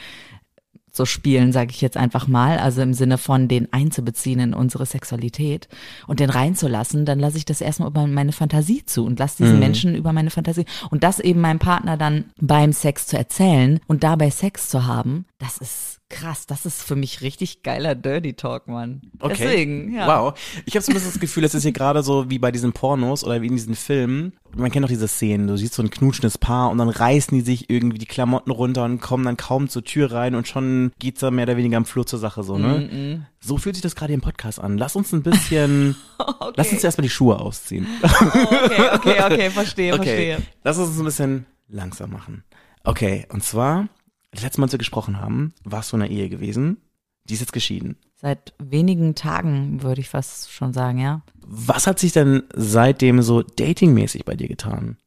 zu 0.95 1.07
spielen, 1.07 1.53
sage 1.53 1.71
ich 1.73 1.81
jetzt 1.81 1.97
einfach 1.97 2.29
mal, 2.29 2.59
also 2.59 2.81
im 2.81 2.95
Sinne 2.95 3.19
von 3.19 3.49
den 3.49 3.73
einzubeziehen 3.73 4.41
in 4.41 4.55
unsere 4.55 4.87
Sexualität 4.87 5.69
und 6.07 6.21
den 6.21 6.31
reinzulassen, 6.31 7.05
dann 7.05 7.19
lasse 7.19 7.37
ich 7.37 7.45
das 7.45 7.61
erstmal 7.61 7.89
über 7.89 8.07
meine 8.07 8.33
Fantasie 8.33 8.85
zu 8.87 9.05
und 9.05 9.19
lasse 9.19 9.43
diesen 9.43 9.59
Menschen 9.59 9.95
über 9.95 10.13
meine 10.13 10.31
Fantasie. 10.31 10.65
Und 10.91 11.03
das 11.03 11.21
eben 11.21 11.41
meinem 11.41 11.59
Partner 11.59 11.97
dann 11.97 12.27
beim 12.41 12.73
Sex 12.73 13.07
zu 13.07 13.19
erzählen 13.19 13.81
und 13.87 14.05
dabei 14.05 14.31
Sex 14.31 14.69
zu 14.69 14.87
haben, 14.87 15.27
das 15.45 15.59
ist 15.59 16.01
krass, 16.09 16.47
das 16.47 16.65
ist 16.65 16.83
für 16.83 16.97
mich 16.97 17.21
richtig 17.21 17.63
geiler 17.63 17.95
Dirty 17.95 18.33
Talk, 18.35 18.67
Mann. 18.67 19.03
Okay. 19.19 19.37
Deswegen, 19.39 19.95
ja. 19.95 20.07
Wow. 20.07 20.39
Ich 20.65 20.75
habe 20.75 20.83
so 20.83 20.91
ein 20.91 20.95
bisschen 20.95 21.11
das 21.11 21.21
Gefühl, 21.21 21.45
es 21.45 21.55
ist 21.55 21.65
hier 21.65 21.73
gerade 21.73 22.03
so 22.03 22.31
wie 22.31 22.39
bei 22.39 22.51
diesen 22.51 22.73
Pornos 22.73 23.25
oder 23.25 23.43
wie 23.43 23.49
in 23.49 23.53
diesen 23.57 23.75
Filmen. 23.75 24.33
Man 24.57 24.71
kennt 24.71 24.85
doch 24.85 24.89
diese 24.89 25.09
Szenen, 25.09 25.47
du 25.47 25.57
siehst 25.59 25.75
so 25.75 25.83
ein 25.83 25.91
knutschendes 25.91 26.39
Paar 26.39 26.71
und 26.71 26.79
dann 26.79 26.89
reißen 26.89 27.37
die 27.37 27.45
sich 27.45 27.69
irgendwie 27.69 27.99
die 27.99 28.07
Klamotten 28.07 28.51
runter 28.53 28.85
und 28.85 29.01
kommen 29.01 29.25
dann 29.25 29.37
kaum 29.37 29.69
zur 29.69 29.85
Tür 29.85 30.13
rein 30.13 30.35
und 30.35 30.49
schon 30.49 30.93
geht's 30.99 31.21
da 31.21 31.31
mehr 31.31 31.45
oder 31.45 31.57
weniger 31.59 31.77
am 31.77 31.85
Flur 31.85 32.07
zur 32.07 32.19
Sache 32.21 32.43
so, 32.43 32.57
ne? 32.57 33.27
So 33.41 33.59
fühlt 33.59 33.75
sich 33.75 33.83
das 33.83 33.97
gerade 33.97 34.15
im 34.15 34.21
Podcast 34.23 34.61
an. 34.61 34.79
Lass 34.79 34.97
uns 34.97 35.13
ein 35.13 35.23
bisschen, 35.23 35.97
lass 36.57 36.73
uns 36.73 36.83
erstmal 36.85 37.03
die 37.03 37.11
Schuhe 37.11 37.39
ausziehen. 37.39 37.87
Okay, 38.03 38.89
okay, 38.95 39.23
okay, 39.25 39.51
verstehe, 39.51 39.93
Okay, 39.95 40.05
verstehe. 40.05 40.39
lass 40.63 40.79
uns 40.79 40.99
ein 40.99 41.05
bisschen 41.05 41.47
langsam 41.69 42.11
machen. 42.13 42.45
Okay, 42.85 43.27
und 43.31 43.43
zwar, 43.45 43.89
das 44.35 44.43
letzte 44.43 44.61
Mal, 44.61 44.67
als 44.67 44.73
wir 44.73 44.79
gesprochen 44.79 45.21
haben, 45.21 45.55
warst 45.65 45.93
du 45.93 45.97
in 45.97 46.03
einer 46.03 46.11
Ehe 46.11 46.29
gewesen. 46.29 46.79
Die 47.25 47.35
ist 47.35 47.41
jetzt 47.41 47.53
geschieden. 47.53 47.97
Seit 48.17 48.55
wenigen 48.59 49.15
Tagen 49.15 49.83
würde 49.83 50.01
ich 50.01 50.09
fast 50.09 50.51
schon 50.51 50.73
sagen, 50.73 50.99
ja. 50.99 51.23
Was 51.47 51.87
hat 51.87 51.99
sich 51.99 52.13
denn 52.13 52.43
seitdem 52.55 53.23
so 53.23 53.43
datingmäßig 53.43 54.25
bei 54.25 54.35
dir 54.35 54.49
getan? 54.49 54.99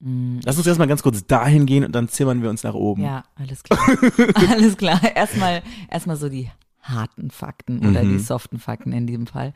Mm, 0.00 0.38
Lass 0.44 0.56
uns 0.58 0.66
erstmal 0.66 0.88
ganz 0.88 1.02
kurz 1.02 1.26
dahin 1.26 1.66
gehen 1.66 1.84
und 1.84 1.92
dann 1.92 2.08
zimmern 2.08 2.42
wir 2.42 2.50
uns 2.50 2.62
nach 2.62 2.74
oben. 2.74 3.02
Ja, 3.02 3.24
alles 3.34 3.62
klar. 3.62 3.78
alles 4.50 4.76
klar. 4.76 5.00
Erstmal, 5.14 5.62
erstmal 5.90 6.16
so 6.16 6.28
die 6.28 6.50
harten 6.88 7.30
Fakten 7.30 7.80
oder 7.88 8.02
Mhm. 8.02 8.10
die 8.10 8.18
soften 8.18 8.58
Fakten 8.58 8.92
in 8.92 9.06
diesem 9.06 9.26
Fall. 9.26 9.52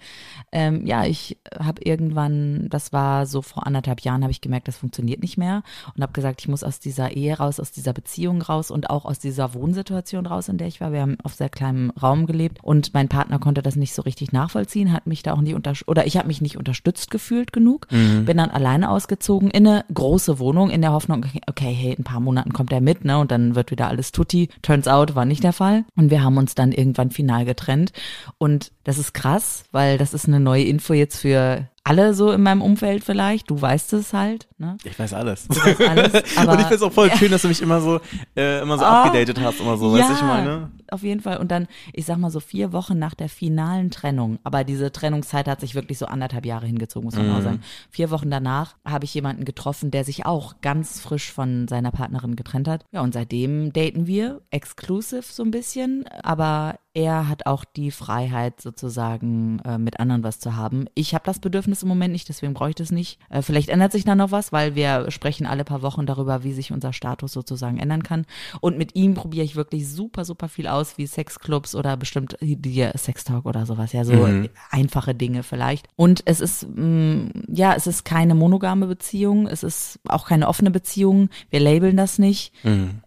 Ähm, 0.53 0.87
ja, 0.87 1.05
ich 1.05 1.39
habe 1.59 1.83
irgendwann, 1.83 2.69
das 2.71 2.93
war 2.93 3.27
so 3.27 3.43
vor 3.43 3.67
anderthalb 3.67 4.01
Jahren, 4.01 4.23
habe 4.23 4.33
ich 4.33 4.41
gemerkt, 4.41 4.69
das 4.69 4.77
funktioniert 4.77 5.21
nicht 5.23 5.39
mehr 5.39 5.63
und 5.95 6.03
habe 6.03 6.13
gesagt, 6.13 6.41
ich 6.41 6.49
muss 6.49 6.65
aus 6.65 6.81
dieser 6.81 7.13
Ehe 7.17 7.37
raus, 7.37 7.61
aus 7.61 7.73
dieser 7.73 7.93
Beziehung 7.93 8.43
raus 8.43 8.71
und 8.71 8.91
auch 8.91 9.05
aus 9.05 9.19
dieser 9.19 9.55
Wohnsituation 9.55 10.27
raus, 10.27 10.49
in 10.49 10.59
der 10.59 10.67
ich 10.69 10.81
war. 10.81 10.93
Wir 10.93 11.03
haben 11.03 11.17
auf 11.23 11.35
sehr 11.35 11.49
kleinem 11.49 11.91
Raum 11.91 12.27
gelebt 12.27 12.59
und 12.63 12.95
mein 12.95 13.09
Partner 13.09 13.39
konnte 13.39 13.63
das 13.63 13.77
nicht 13.77 13.95
so 13.95 14.03
richtig 14.03 14.33
nachvollziehen, 14.33 14.93
hat 14.93 15.07
mich 15.07 15.23
da 15.23 15.33
auch 15.35 15.41
nie 15.41 15.55
unter 15.55 15.73
oder 15.87 16.07
ich 16.07 16.17
habe 16.17 16.27
mich 16.27 16.41
nicht 16.41 16.57
unterstützt 16.57 17.11
gefühlt 17.11 17.53
genug. 17.53 17.87
Bin 17.91 18.37
dann 18.37 18.51
alleine 18.51 18.91
ausgezogen 18.91 19.51
in 19.51 19.67
eine 19.67 19.85
große 19.95 20.39
Wohnung 20.39 20.71
in 20.71 20.81
der 20.81 20.93
Hoffnung, 20.93 21.25
okay, 21.47 21.73
hey, 21.73 21.93
in 21.93 22.01
ein 22.01 22.05
paar 22.05 22.21
Monaten 22.21 22.53
kommt 22.53 22.73
er 22.73 22.81
mit, 22.81 23.05
ne, 23.05 23.19
und 23.19 23.31
dann 23.31 23.55
wird 23.55 23.71
wieder 23.71 23.89
alles 23.89 24.13
tutti. 24.13 24.49
Turns 24.63 24.89
out 24.89 25.15
war 25.15 25.25
nicht 25.25 25.45
der 25.45 25.53
Fall 25.53 25.85
und 25.97 26.11
wir 26.11 26.23
haben 26.25 26.37
uns 26.37 26.55
dann 26.55 26.73
irgendwann 26.73 27.11
final 27.21 27.45
getrennt 27.45 27.93
und 28.39 28.73
das 28.85 28.99
ist 28.99 29.13
krass, 29.13 29.65
weil 29.73 29.99
das 29.99 30.15
ist 30.15 30.27
eine 30.27 30.41
neue 30.41 30.65
Info 30.65 30.95
jetzt 30.95 31.19
für 31.21 31.69
alle 31.85 32.13
so 32.15 32.31
in 32.31 32.43
meinem 32.43 32.61
Umfeld 32.61 33.05
vielleicht. 33.05 33.49
Du 33.51 33.61
weißt 33.61 33.95
es 33.95 34.13
halt, 34.13 34.49
ne? 34.59 34.77
Ich 34.85 34.99
weiß 34.99 35.15
alles. 35.15 35.49
Du 35.49 35.57
weißt 35.57 35.81
alles, 35.81 36.37
aber 36.37 36.53
und 36.55 36.61
ich 36.61 36.67
find's 36.67 36.83
auch 36.83 36.93
voll 36.93 37.11
schön, 37.17 37.31
dass 37.31 37.43
du 37.43 37.49
mich 37.49 37.63
immer 37.63 37.81
so, 37.81 38.01
äh, 38.37 38.61
immer 38.61 38.79
so 38.79 38.85
Ah, 38.85 39.05
abgedatet 39.05 39.41
hast, 39.41 39.61
immer 39.61 39.77
so, 39.79 39.93
weißt 39.93 40.11
du, 40.11 40.15
ich 40.15 40.23
meine? 40.23 40.71
auf 40.91 41.03
jeden 41.03 41.21
Fall. 41.21 41.37
Und 41.39 41.51
dann, 41.51 41.69
ich 41.93 42.05
sag 42.05 42.19
mal 42.19 42.31
so 42.31 42.41
vier 42.41 42.73
Wochen 42.73 42.99
nach 42.99 43.15
der 43.15 43.29
finalen 43.29 43.91
Trennung, 43.91 44.39
aber 44.45 44.65
diese 44.65 44.91
Trennungszeit 44.93 45.47
hat 45.49 45.61
sich 45.61 45.75
wirklich 45.75 45.99
so 45.99 46.07
anderthalb 46.07 46.45
Jahre 46.45 46.67
hingezogen, 46.67 47.05
muss 47.05 47.15
man 47.17 47.29
Mhm. 47.29 47.35
auch 47.37 47.43
sagen. 47.43 47.61
Vier 47.91 48.11
Wochen 48.11 48.31
danach 48.31 48.75
habe 48.85 49.05
ich 49.05 49.15
jemanden 49.15 49.45
getroffen, 49.45 49.91
der 49.91 50.05
sich 50.05 50.27
auch 50.27 50.57
ganz 50.63 51.01
frisch 51.01 51.33
von 51.33 51.67
seiner 51.69 51.93
Partnerin 51.93 52.35
getrennt 52.37 52.67
hat. 52.69 52.85
Ja, 52.93 53.01
und 53.03 53.15
seitdem 53.15 53.73
daten 53.73 54.07
wir, 54.07 54.43
exclusive 54.51 55.23
so 55.23 55.43
ein 55.45 55.51
bisschen, 55.51 56.05
aber 56.23 56.75
er 56.93 57.29
hat 57.29 57.47
auch 57.47 57.65
die 57.65 57.93
Freiheit 57.93 58.61
sozusagen 58.61 59.61
äh, 59.61 59.79
mit 59.79 60.01
anderen 60.01 60.25
was 60.25 60.41
zu 60.41 60.57
haben. 60.57 60.87
Ich 60.95 61.15
habe 61.15 61.25
das 61.25 61.39
Bedürfnis 61.39 61.83
im 61.83 61.89
Moment 61.89 62.13
nicht, 62.13 62.29
deswegen 62.29 62.53
brauche 62.53 62.71
ich 62.71 62.75
das 62.75 62.91
nicht. 62.91 63.21
Äh, 63.29 63.43
vielleicht 63.43 63.69
ändert 63.69 63.93
sich 63.93 64.05
da 64.05 64.17
noch 64.17 64.33
was, 64.33 64.51
weil 64.51 64.75
wir 64.75 65.09
sprechen 65.11 65.47
alle 65.47 65.65
paar 65.65 65.83
Wochen 65.83 66.05
darüber, 66.07 66.43
wie 66.43 66.53
sich 66.53 66.73
unser 66.73 66.93
Status 66.93 67.33
sozusagen 67.33 67.79
ändern 67.79 68.03
kann. 68.03 68.27
Und 68.61 68.77
mit 68.77 68.97
ihm 68.97 69.15
probiere 69.15 69.45
ich 69.45 69.55
wirklich 69.55 69.89
super, 69.89 70.25
super 70.25 70.49
viel 70.49 70.67
aus, 70.67 70.99
wie 70.99 71.07
Sexclubs 71.07 71.77
oder 71.77 71.97
bestimmt 71.97 72.37
die 72.41 72.89
Sextalk 72.97 73.47
oder 73.47 73.67
sowas. 73.67 73.93
Ja, 73.93 74.05
so 74.05 74.27
einfache 74.71 75.15
Dinge 75.15 75.45
vielleicht. 75.45 75.87
Und 75.95 76.23
es 76.25 76.41
ist, 76.41 76.67
mh, 76.75 77.31
ja, 77.49 77.75
es 77.75 77.87
ist 77.87 78.05
keine 78.05 78.35
monogame 78.35 78.87
Beziehung, 78.87 79.47
es 79.47 79.63
ist 79.63 80.01
auch 80.09 80.27
keine 80.27 80.49
offene 80.49 80.73
Beziehung. 80.73 81.29
Wir 81.51 81.61
labeln 81.61 81.97
das 81.97 82.19
nicht. 82.19 82.53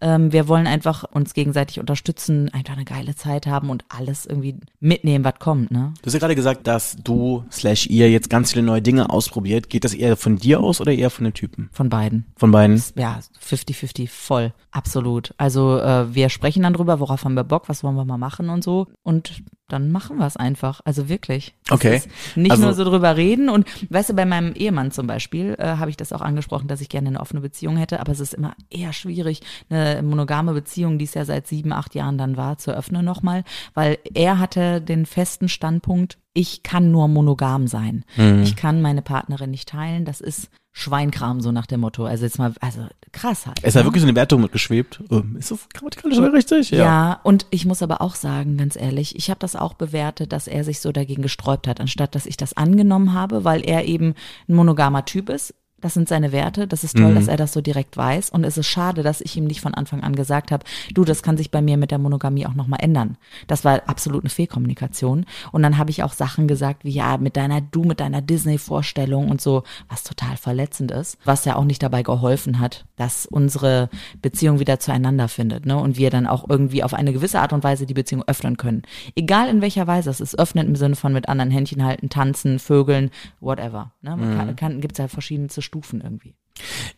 Ähm, 0.00 0.32
wir 0.32 0.48
wollen 0.48 0.66
einfach 0.66 1.04
uns 1.04 1.34
gegenseitig 1.34 1.80
unterstützen, 1.80 2.48
einfach 2.54 2.74
eine 2.74 2.84
geile 2.84 3.14
Zeit 3.14 3.46
haben 3.46 3.73
und 3.74 3.84
alles 3.88 4.24
irgendwie 4.24 4.56
mitnehmen, 4.80 5.24
was 5.24 5.34
kommt, 5.38 5.70
ne? 5.70 5.92
Du 6.00 6.06
hast 6.06 6.14
ja 6.14 6.20
gerade 6.20 6.34
gesagt, 6.34 6.66
dass 6.66 6.96
du 7.02 7.44
slash 7.50 7.86
ihr 7.86 8.10
jetzt 8.10 8.30
ganz 8.30 8.52
viele 8.52 8.64
neue 8.64 8.80
Dinge 8.80 9.10
ausprobiert. 9.10 9.68
Geht 9.68 9.84
das 9.84 9.94
eher 9.94 10.16
von 10.16 10.36
dir 10.36 10.60
aus 10.60 10.80
oder 10.80 10.92
eher 10.92 11.10
von 11.10 11.24
den 11.24 11.34
Typen? 11.34 11.68
Von 11.72 11.88
beiden. 11.88 12.26
Von 12.36 12.50
beiden? 12.50 12.82
Ja, 12.96 13.20
50-50, 13.44 14.08
voll. 14.08 14.52
Absolut. 14.70 15.34
Also 15.36 15.78
äh, 15.78 16.14
wir 16.14 16.28
sprechen 16.28 16.62
dann 16.62 16.72
drüber, 16.72 17.00
worauf 17.00 17.24
haben 17.24 17.34
wir 17.34 17.44
Bock, 17.44 17.68
was 17.68 17.82
wollen 17.82 17.96
wir 17.96 18.04
mal 18.04 18.18
machen 18.18 18.48
und 18.48 18.62
so. 18.62 18.86
Und 19.02 19.42
dann 19.68 19.90
machen 19.90 20.18
wir 20.18 20.26
es 20.26 20.36
einfach. 20.36 20.80
Also 20.84 21.08
wirklich. 21.08 21.54
Das 21.66 21.76
Okay. 21.78 22.02
Nicht 22.36 22.50
Also- 22.52 22.64
nur 22.64 22.74
so 22.74 22.84
drüber 22.84 23.16
reden. 23.16 23.48
Und 23.48 23.66
weißt 23.90 24.10
du, 24.10 24.14
bei 24.14 24.26
meinem 24.26 24.52
Ehemann 24.54 24.90
zum 24.90 25.06
Beispiel 25.06 25.54
äh, 25.58 25.76
habe 25.76 25.90
ich 25.90 25.96
das 25.96 26.12
auch 26.12 26.20
angesprochen, 26.20 26.68
dass 26.68 26.80
ich 26.80 26.88
gerne 26.88 27.08
eine 27.08 27.20
offene 27.20 27.40
Beziehung 27.40 27.76
hätte, 27.76 28.00
aber 28.00 28.12
es 28.12 28.20
ist 28.20 28.34
immer 28.34 28.54
eher 28.70 28.92
schwierig, 28.92 29.40
eine 29.70 30.02
monogame 30.02 30.52
Beziehung, 30.52 30.98
die 30.98 31.04
es 31.06 31.14
ja 31.14 31.24
seit 31.24 31.46
sieben, 31.46 31.72
acht 31.72 31.94
Jahren 31.94 32.18
dann 32.18 32.36
war, 32.36 32.58
zu 32.58 32.72
öffnen 32.76 33.04
nochmal, 33.04 33.44
weil 33.72 33.98
er 34.14 34.38
hatte 34.38 34.80
den 34.80 35.06
festen 35.06 35.48
Standpunkt, 35.48 36.18
ich 36.34 36.62
kann 36.62 36.90
nur 36.90 37.08
monogam 37.08 37.66
sein. 37.68 38.04
Mhm. 38.16 38.42
Ich 38.42 38.56
kann 38.56 38.82
meine 38.82 39.02
Partnerin 39.02 39.50
nicht 39.50 39.68
teilen. 39.68 40.04
Das 40.04 40.20
ist 40.20 40.50
Schweinkram, 40.76 41.40
so 41.40 41.52
nach 41.52 41.66
dem 41.66 41.80
Motto. 41.80 42.04
Also 42.04 42.24
jetzt 42.24 42.38
mal, 42.38 42.52
also 42.60 42.88
krass 43.12 43.46
halt. 43.46 43.60
Es 43.62 43.68
ist 43.68 43.74
ja 43.74 43.82
ne? 43.82 43.86
wirklich 43.86 44.02
so 44.02 44.08
eine 44.08 44.16
Wertung 44.16 44.40
mitgeschwebt. 44.42 45.00
Ähm, 45.08 45.36
Ist 45.38 45.52
das 45.52 45.68
grammatikalisch 45.72 46.18
richtig? 46.18 46.70
Ja. 46.70 47.20
und 47.22 47.46
ich 47.50 47.64
muss 47.64 47.80
aber 47.80 48.00
auch 48.00 48.16
sagen, 48.16 48.56
ganz 48.56 48.74
ehrlich, 48.74 49.14
ich 49.14 49.30
habe 49.30 49.38
das 49.38 49.54
auch 49.54 49.74
bewertet, 49.74 50.32
dass 50.32 50.48
er 50.48 50.64
sich 50.64 50.80
so 50.80 50.90
dagegen 50.90 51.22
gesträubt 51.22 51.68
hat, 51.68 51.80
anstatt 51.80 52.16
dass 52.16 52.26
ich 52.26 52.36
das 52.36 52.56
angenommen 52.56 53.14
habe, 53.14 53.44
weil 53.44 53.64
er 53.64 53.84
eben 53.84 54.14
ein 54.48 54.56
monogamer 54.56 55.04
Typ 55.04 55.28
ist. 55.30 55.54
Das 55.84 55.92
sind 55.92 56.08
seine 56.08 56.32
Werte. 56.32 56.66
Das 56.66 56.82
ist 56.82 56.96
toll, 56.96 57.10
Mhm. 57.10 57.14
dass 57.16 57.28
er 57.28 57.36
das 57.36 57.52
so 57.52 57.60
direkt 57.60 57.94
weiß. 57.98 58.30
Und 58.30 58.42
es 58.44 58.56
ist 58.56 58.66
schade, 58.68 59.02
dass 59.02 59.20
ich 59.20 59.36
ihm 59.36 59.44
nicht 59.44 59.60
von 59.60 59.74
Anfang 59.74 60.02
an 60.02 60.16
gesagt 60.16 60.50
habe, 60.50 60.64
du, 60.94 61.04
das 61.04 61.22
kann 61.22 61.36
sich 61.36 61.50
bei 61.50 61.60
mir 61.60 61.76
mit 61.76 61.90
der 61.90 61.98
Monogamie 61.98 62.46
auch 62.46 62.54
nochmal 62.54 62.80
ändern. 62.82 63.18
Das 63.48 63.66
war 63.66 63.82
absolut 63.86 64.22
eine 64.24 64.30
Fehlkommunikation. 64.30 65.26
Und 65.52 65.62
dann 65.62 65.76
habe 65.76 65.90
ich 65.90 66.02
auch 66.02 66.14
Sachen 66.14 66.48
gesagt, 66.48 66.84
wie 66.84 66.90
ja, 66.90 67.18
mit 67.18 67.36
deiner, 67.36 67.60
du 67.60 67.84
mit 67.84 68.00
deiner 68.00 68.22
Disney-Vorstellung 68.22 69.28
und 69.28 69.42
so, 69.42 69.62
was 69.90 70.04
total 70.04 70.38
verletzend 70.38 70.90
ist, 70.90 71.18
was 71.26 71.44
ja 71.44 71.56
auch 71.56 71.64
nicht 71.64 71.82
dabei 71.82 72.02
geholfen 72.02 72.60
hat, 72.60 72.86
dass 72.96 73.26
unsere 73.26 73.90
Beziehung 74.22 74.60
wieder 74.60 74.80
zueinander 74.80 75.28
findet, 75.28 75.66
ne? 75.66 75.76
Und 75.76 75.98
wir 75.98 76.08
dann 76.08 76.26
auch 76.26 76.48
irgendwie 76.48 76.82
auf 76.82 76.94
eine 76.94 77.12
gewisse 77.12 77.40
Art 77.42 77.52
und 77.52 77.62
Weise 77.62 77.84
die 77.84 77.92
Beziehung 77.92 78.24
öffnen 78.26 78.56
können. 78.56 78.84
Egal 79.16 79.48
in 79.50 79.60
welcher 79.60 79.86
Weise 79.86 80.08
es 80.08 80.20
ist, 80.22 80.38
öffnen 80.38 80.66
im 80.66 80.76
Sinne 80.76 80.96
von 80.96 81.12
mit 81.12 81.28
anderen 81.28 81.50
Händchen 81.50 81.84
halten, 81.84 82.08
tanzen, 82.08 82.58
vögeln, 82.58 83.10
whatever. 83.40 83.92
Ne? 84.00 84.16
Man 84.16 84.34
kann, 84.38 84.56
kann, 84.56 84.80
gibt's 84.80 84.98
ja 84.98 85.08
verschiedenste 85.08 85.60
Stufen 85.60 85.73
irgendwie. 86.02 86.34